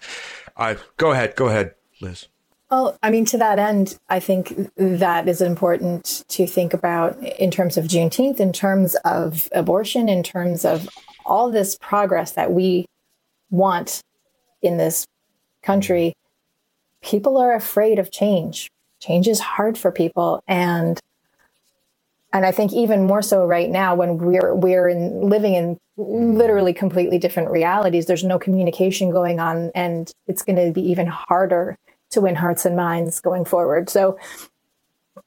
I 0.57 0.77
go 0.97 1.11
ahead. 1.11 1.35
Go 1.35 1.47
ahead, 1.47 1.76
Liz. 2.01 2.27
Well, 2.71 2.97
I 3.01 3.09
mean, 3.09 3.26
to 3.26 3.38
that 3.38 3.59
end, 3.59 3.97
I 4.09 4.19
think 4.19 4.69
that 4.76 5.27
is 5.27 5.41
important 5.41 6.23
to 6.30 6.45
think 6.45 6.73
about 6.73 7.17
in 7.23 7.49
terms 7.49 7.77
of 7.77 7.85
Juneteenth, 7.85 8.39
in 8.39 8.53
terms 8.53 8.95
of 9.05 9.49
abortion, 9.53 10.09
in 10.09 10.21
terms 10.21 10.65
of 10.65 10.89
all 11.26 11.49
this 11.49 11.77
progress 11.80 12.31
that 12.31 12.51
we 12.51 12.85
want 13.49 14.01
in 14.61 14.77
this 14.77 15.06
country. 15.64 16.14
People 17.02 17.38
are 17.38 17.53
afraid 17.53 17.99
of 17.99 18.11
change. 18.11 18.69
Change 18.99 19.27
is 19.27 19.40
hard 19.40 19.77
for 19.77 19.91
people, 19.91 20.44
and 20.48 20.99
and 22.34 22.45
I 22.45 22.52
think 22.52 22.73
even 22.73 23.07
more 23.07 23.22
so 23.22 23.45
right 23.45 23.69
now 23.69 23.95
when 23.95 24.18
we're 24.18 24.53
we're 24.53 24.90
in 24.90 25.30
living 25.30 25.53
in 25.53 25.77
literally 25.98 26.73
completely 26.73 27.18
different 27.18 27.52
realities. 27.52 28.06
There's 28.06 28.23
no 28.23 28.40
communication 28.40 29.11
going 29.11 29.40
on, 29.40 29.72
and 29.76 30.11
it's 30.27 30.44
going 30.44 30.56
to 30.56 30.72
be 30.72 30.81
even 30.90 31.07
harder 31.07 31.77
to 32.11 32.22
win 32.22 32.36
hearts 32.36 32.65
and 32.65 32.76
minds 32.76 33.19
going 33.19 33.45
forward. 33.45 33.90
So, 33.90 34.18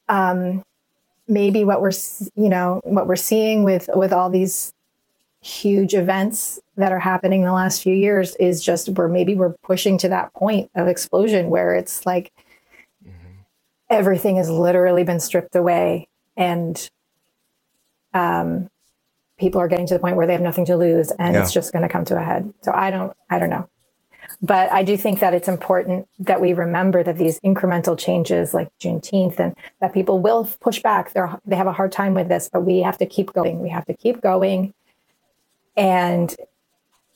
um, 0.09 0.63
maybe 1.29 1.65
what 1.65 1.81
we're 1.81 1.93
you 2.35 2.49
know 2.49 2.81
what 2.85 3.07
we're 3.07 3.17
seeing 3.17 3.65
with 3.65 3.89
with 3.95 4.13
all 4.13 4.31
these 4.31 4.73
huge 5.41 5.95
events 5.95 6.61
that 6.77 6.93
are 6.93 6.99
happening 6.99 7.41
in 7.41 7.47
the 7.47 7.53
last 7.53 7.83
few 7.83 7.95
years 7.95 8.35
is 8.37 8.63
just 8.63 8.89
where 8.91 9.09
maybe 9.09 9.35
we're 9.35 9.55
pushing 9.63 9.99
to 9.99 10.09
that 10.09 10.33
point 10.35 10.71
of 10.75 10.89
explosion 10.89 11.51
where 11.51 11.75
it's 11.75 12.07
like 12.07 12.33
mm-hmm. 13.07 13.17
everything 13.91 14.37
has 14.37 14.49
literally 14.49 15.05
been 15.05 15.21
stripped 15.21 15.55
away 15.55 16.09
and 16.37 16.91
um, 18.15 18.71
people 19.39 19.61
are 19.61 19.69
getting 19.69 19.87
to 19.87 19.95
the 19.95 20.01
point 20.01 20.17
where 20.17 20.27
they 20.27 20.33
have 20.33 20.43
nothing 20.43 20.65
to 20.65 20.77
lose 20.77 21.11
and 21.19 21.35
yeah. 21.35 21.43
it's 21.43 21.53
just 21.53 21.73
going 21.73 21.83
to 21.83 21.89
come 21.89 22.05
to 22.05 22.17
a 22.17 22.23
head. 22.23 22.53
So 22.63 22.73
I 22.73 22.91
don't, 22.91 23.15
I 23.29 23.39
don't 23.39 23.51
know. 23.51 23.69
But 24.41 24.73
I 24.73 24.83
do 24.83 24.97
think 24.97 25.21
that 25.21 25.35
it's 25.35 25.49
important 25.49 26.09
that 26.19 26.41
we 26.41 26.53
remember 26.53 27.03
that 27.03 27.19
these 27.19 27.39
incremental 27.41 27.99
changes 27.99 28.55
like 28.55 28.69
Juneteenth 28.81 29.39
and 29.39 29.55
that 29.81 29.93
people 29.93 30.21
will 30.21 30.49
push 30.61 30.81
back. 30.81 31.13
They're, 31.13 31.39
they 31.45 31.57
have 31.57 31.67
a 31.67 31.73
hard 31.73 31.93
time 31.93 32.15
with 32.15 32.29
this, 32.29 32.49
but 32.53 32.63
we 32.63 32.81
have 32.81 32.99
to 32.99 33.07
keep 33.07 33.33
going. 33.33 33.61
We 33.61 33.69
have 33.69 33.85
to 33.87 33.95
keep 33.95 34.21
going. 34.21 34.75
And 35.77 36.35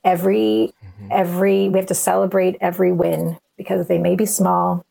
every, 0.07 0.73
mm-hmm. 0.83 1.09
every, 1.11 1.69
we 1.69 1.79
have 1.79 1.89
to 1.89 1.95
celebrate 1.95 2.57
every 2.63 2.93
win 2.93 3.39
because 3.59 3.89
they 3.89 3.99
may 3.99 4.17
be 4.17 4.25
small. 4.25 4.87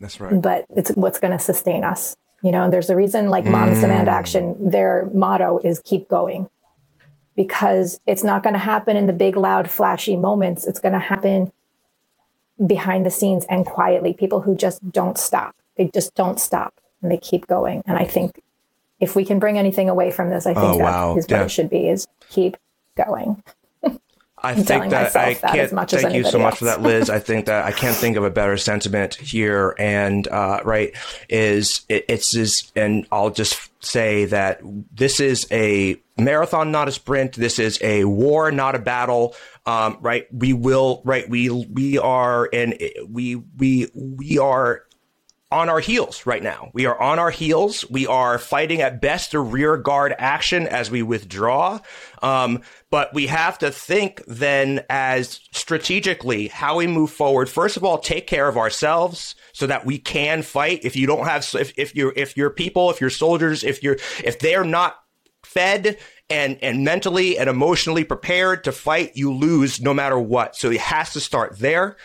That's 0.00 0.20
right. 0.20 0.40
But 0.42 0.66
it's 0.74 0.90
what's 0.90 1.20
going 1.20 1.32
to 1.32 1.38
sustain 1.38 1.84
us. 1.84 2.16
You 2.42 2.52
know, 2.52 2.64
and 2.64 2.72
there's 2.72 2.90
a 2.90 2.96
reason 2.96 3.28
like 3.28 3.44
Moms 3.44 3.78
mm. 3.78 3.80
Demand 3.82 4.08
Action, 4.08 4.70
their 4.70 5.08
motto 5.12 5.58
is 5.58 5.80
keep 5.84 6.08
going 6.08 6.48
because 7.34 7.98
it's 8.06 8.22
not 8.22 8.42
going 8.42 8.52
to 8.52 8.58
happen 8.58 8.96
in 8.96 9.06
the 9.06 9.12
big, 9.12 9.36
loud, 9.36 9.70
flashy 9.70 10.16
moments. 10.16 10.66
It's 10.66 10.78
going 10.78 10.92
to 10.92 10.98
happen 10.98 11.50
behind 12.64 13.04
the 13.04 13.10
scenes 13.10 13.44
and 13.48 13.64
quietly. 13.64 14.12
People 14.12 14.42
who 14.42 14.54
just 14.54 14.90
don't 14.92 15.18
stop. 15.18 15.56
They 15.76 15.90
just 15.92 16.14
don't 16.14 16.38
stop 16.38 16.74
and 17.02 17.10
they 17.10 17.18
keep 17.18 17.46
going. 17.46 17.82
And 17.86 17.98
I 17.98 18.04
think 18.04 18.42
if 19.00 19.16
we 19.16 19.24
can 19.24 19.38
bring 19.38 19.58
anything 19.58 19.88
away 19.88 20.10
from 20.10 20.30
this, 20.30 20.46
I 20.46 20.54
think 20.54 20.74
oh, 20.74 20.78
that 20.78 20.84
wow. 20.84 21.16
is 21.16 21.24
what 21.24 21.30
yeah. 21.30 21.44
it 21.44 21.50
should 21.50 21.70
be 21.70 21.88
is 21.88 22.06
keep 22.30 22.56
going. 22.96 23.42
I 24.38 24.54
think 24.54 24.90
that 24.90 25.16
I 25.16 25.34
that 25.34 25.40
can't. 25.40 25.90
thank 25.90 26.14
you 26.14 26.24
so 26.24 26.38
much 26.38 26.52
else. 26.52 26.58
for 26.58 26.64
that, 26.66 26.82
Liz. 26.82 27.08
I 27.08 27.18
think 27.18 27.46
that 27.46 27.64
I 27.64 27.72
can't 27.72 27.96
think 27.96 28.16
of 28.16 28.24
a 28.24 28.30
better 28.30 28.56
sentiment 28.56 29.14
here. 29.14 29.74
And 29.78 30.28
uh, 30.28 30.60
right 30.64 30.94
is 31.28 31.82
it, 31.88 32.04
it's 32.08 32.30
just, 32.30 32.76
and 32.76 33.06
I'll 33.10 33.30
just 33.30 33.70
say 33.84 34.26
that 34.26 34.60
this 34.92 35.20
is 35.20 35.46
a 35.50 35.96
marathon, 36.18 36.70
not 36.70 36.86
a 36.86 36.92
sprint. 36.92 37.34
This 37.34 37.58
is 37.58 37.78
a 37.82 38.04
war, 38.04 38.50
not 38.52 38.74
a 38.74 38.78
battle. 38.78 39.34
Um, 39.64 39.98
right? 40.00 40.26
We 40.32 40.52
will. 40.52 41.02
Right? 41.04 41.28
We 41.28 41.48
we 41.50 41.98
are 41.98 42.48
and 42.52 42.78
we 43.08 43.36
we 43.36 43.90
we 43.94 44.38
are 44.38 44.85
on 45.52 45.68
our 45.68 45.78
heels 45.78 46.26
right 46.26 46.42
now. 46.42 46.70
We 46.72 46.86
are 46.86 47.00
on 47.00 47.20
our 47.20 47.30
heels. 47.30 47.88
We 47.88 48.06
are 48.06 48.36
fighting 48.38 48.80
at 48.80 49.00
best 49.00 49.32
a 49.32 49.40
rear 49.40 49.76
guard 49.76 50.12
action 50.18 50.66
as 50.66 50.90
we 50.90 51.02
withdraw. 51.02 51.78
Um, 52.20 52.62
but 52.90 53.14
we 53.14 53.28
have 53.28 53.56
to 53.58 53.70
think 53.70 54.22
then 54.26 54.84
as 54.90 55.40
strategically 55.52 56.48
how 56.48 56.78
we 56.78 56.88
move 56.88 57.10
forward. 57.10 57.48
First 57.48 57.76
of 57.76 57.84
all, 57.84 57.98
take 57.98 58.26
care 58.26 58.48
of 58.48 58.56
ourselves 58.56 59.36
so 59.52 59.68
that 59.68 59.86
we 59.86 59.98
can 59.98 60.42
fight. 60.42 60.80
If 60.82 60.96
you 60.96 61.06
don't 61.06 61.26
have, 61.26 61.48
if, 61.54 61.72
if 61.76 61.94
you're, 61.94 62.12
if 62.16 62.36
your 62.36 62.50
people, 62.50 62.90
if 62.90 63.00
your 63.00 63.10
soldiers, 63.10 63.62
if 63.62 63.84
you're, 63.84 63.98
if 64.24 64.40
they're 64.40 64.64
not 64.64 64.96
fed 65.44 65.96
and 66.28 66.58
and 66.60 66.84
mentally 66.84 67.38
and 67.38 67.48
emotionally 67.48 68.02
prepared 68.02 68.64
to 68.64 68.72
fight, 68.72 69.12
you 69.16 69.32
lose 69.32 69.80
no 69.80 69.94
matter 69.94 70.18
what. 70.18 70.56
So 70.56 70.70
it 70.70 70.80
has 70.80 71.12
to 71.12 71.20
start 71.20 71.58
there 71.60 71.96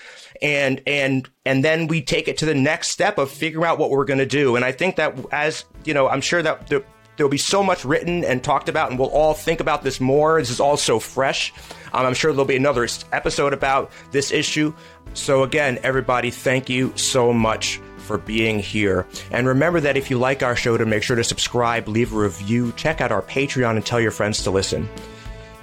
and 0.42 0.82
and 0.88 1.30
and 1.46 1.64
then 1.64 1.88
we 1.88 2.02
take 2.02 2.28
it 2.28 2.38
to 2.40 2.46
the 2.46 2.56
next 2.56 2.90
step 2.90 3.18
of 3.18 3.30
figuring 3.30 3.66
out 3.66 3.78
what 3.78 3.90
we're 3.90 4.06
going 4.06 4.20
to 4.20 4.26
do. 4.26 4.56
And 4.56 4.66
I 4.66 4.72
think 4.72 4.96
that 4.96 5.18
as 5.32 5.66
you 5.86 5.94
know, 5.94 6.08
I'm 6.08 6.22
sure 6.22 6.42
that 6.42 6.68
there, 6.68 6.84
there'll 7.18 7.30
be 7.30 7.38
so 7.38 7.62
much 7.64 7.86
written 7.86 8.24
and 8.24 8.44
talked 8.44 8.70
about, 8.70 8.90
and 8.90 9.00
we'll 9.00 9.10
all 9.10 9.34
think 9.34 9.60
about 9.60 9.84
this 9.84 10.00
more. 10.00 10.40
This 10.40 10.50
is 10.50 10.60
all 10.60 10.78
so 10.78 11.00
fresh. 11.00 11.54
Um, 11.94 12.06
I'm 12.06 12.14
sure 12.14 12.32
there'll 12.32 12.46
be 12.46 12.56
another 12.56 12.88
episode 13.12 13.54
about 13.54 13.92
this 14.12 14.32
issue. 14.32 14.74
So 15.14 15.44
again, 15.44 15.78
everybody, 15.84 16.32
thank 16.32 16.70
you 16.70 16.94
so 16.96 17.34
much 17.34 17.80
for 17.98 18.18
being 18.18 18.60
here. 18.60 19.06
And 19.30 19.48
remember 19.48 19.80
that 19.82 19.98
if 19.98 20.10
you 20.10 20.18
like 20.18 20.42
our 20.42 20.56
show, 20.56 20.78
to 20.78 20.86
make 20.86 21.04
sure 21.04 21.16
to 21.16 21.24
subscribe, 21.24 21.88
leave 21.88 22.14
a 22.14 22.18
review, 22.18 22.74
check 22.76 23.02
out 23.02 23.12
our 23.12 23.22
Patreon, 23.22 23.76
and 23.76 23.86
tell 23.86 24.00
your 24.00 24.12
friends 24.12 24.44
to 24.44 24.52
listen. 24.52 24.90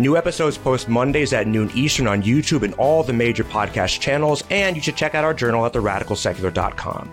New 0.00 0.16
episodes 0.16 0.56
post 0.56 0.88
Mondays 0.88 1.32
at 1.32 1.48
noon 1.48 1.70
Eastern 1.74 2.06
on 2.06 2.22
YouTube 2.22 2.62
and 2.62 2.72
all 2.74 3.02
the 3.02 3.12
major 3.12 3.42
podcast 3.42 3.98
channels, 3.98 4.44
and 4.48 4.76
you 4.76 4.82
should 4.82 4.96
check 4.96 5.16
out 5.16 5.24
our 5.24 5.34
journal 5.34 5.66
at 5.66 5.72
theradicalsecular.com. 5.72 7.10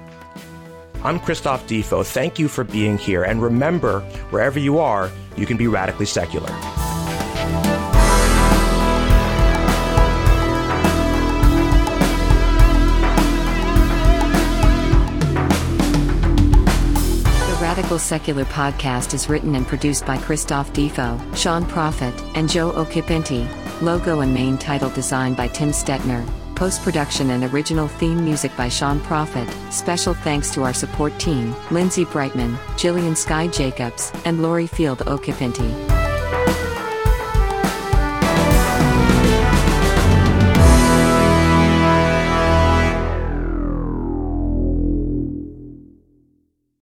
I'm 1.04 1.20
Christophe 1.20 1.68
Difo. 1.68 2.06
Thank 2.06 2.38
you 2.38 2.48
for 2.48 2.64
being 2.64 2.98
here, 2.98 3.24
and 3.24 3.42
remember, 3.42 4.02
wherever 4.30 4.60
you 4.60 4.78
are, 4.78 5.10
you 5.36 5.48
can 5.48 5.58
be 5.58 5.68
radically 5.68 6.06
secular. 6.06 6.50
Radical 17.86 18.00
Secular 18.00 18.46
podcast 18.46 19.14
is 19.14 19.30
written 19.30 19.54
and 19.54 19.68
produced 19.68 20.08
by 20.08 20.18
Christophe 20.18 20.74
Difo, 20.74 21.20
Sean 21.36 21.64
Prophet, 21.68 22.20
and 22.34 22.50
Joe 22.50 22.72
Okipinti. 22.72 23.48
Logo 23.80 24.22
and 24.22 24.34
main 24.34 24.58
title 24.58 24.90
designed 24.90 25.38
by 25.38 25.48
Tim 25.50 25.70
Stetner. 25.70 26.28
Post 26.56 26.82
production 26.82 27.30
and 27.30 27.44
original 27.54 27.88
theme 27.88 28.26
music 28.26 28.52
by 28.58 28.70
Sean 28.70 29.00
Prophet. 29.02 29.48
Special 29.72 30.16
thanks 30.16 30.50
to 30.56 30.64
our 30.64 30.74
support 30.74 31.16
team 31.20 31.56
Lindsay 31.70 32.06
Brightman, 32.06 32.56
Jillian 32.76 33.16
Sky 33.16 33.46
Jacobs, 33.50 34.12
and 34.26 34.42
Lori 34.42 34.66
Field 34.66 35.00
Okipinti. 35.06 36.05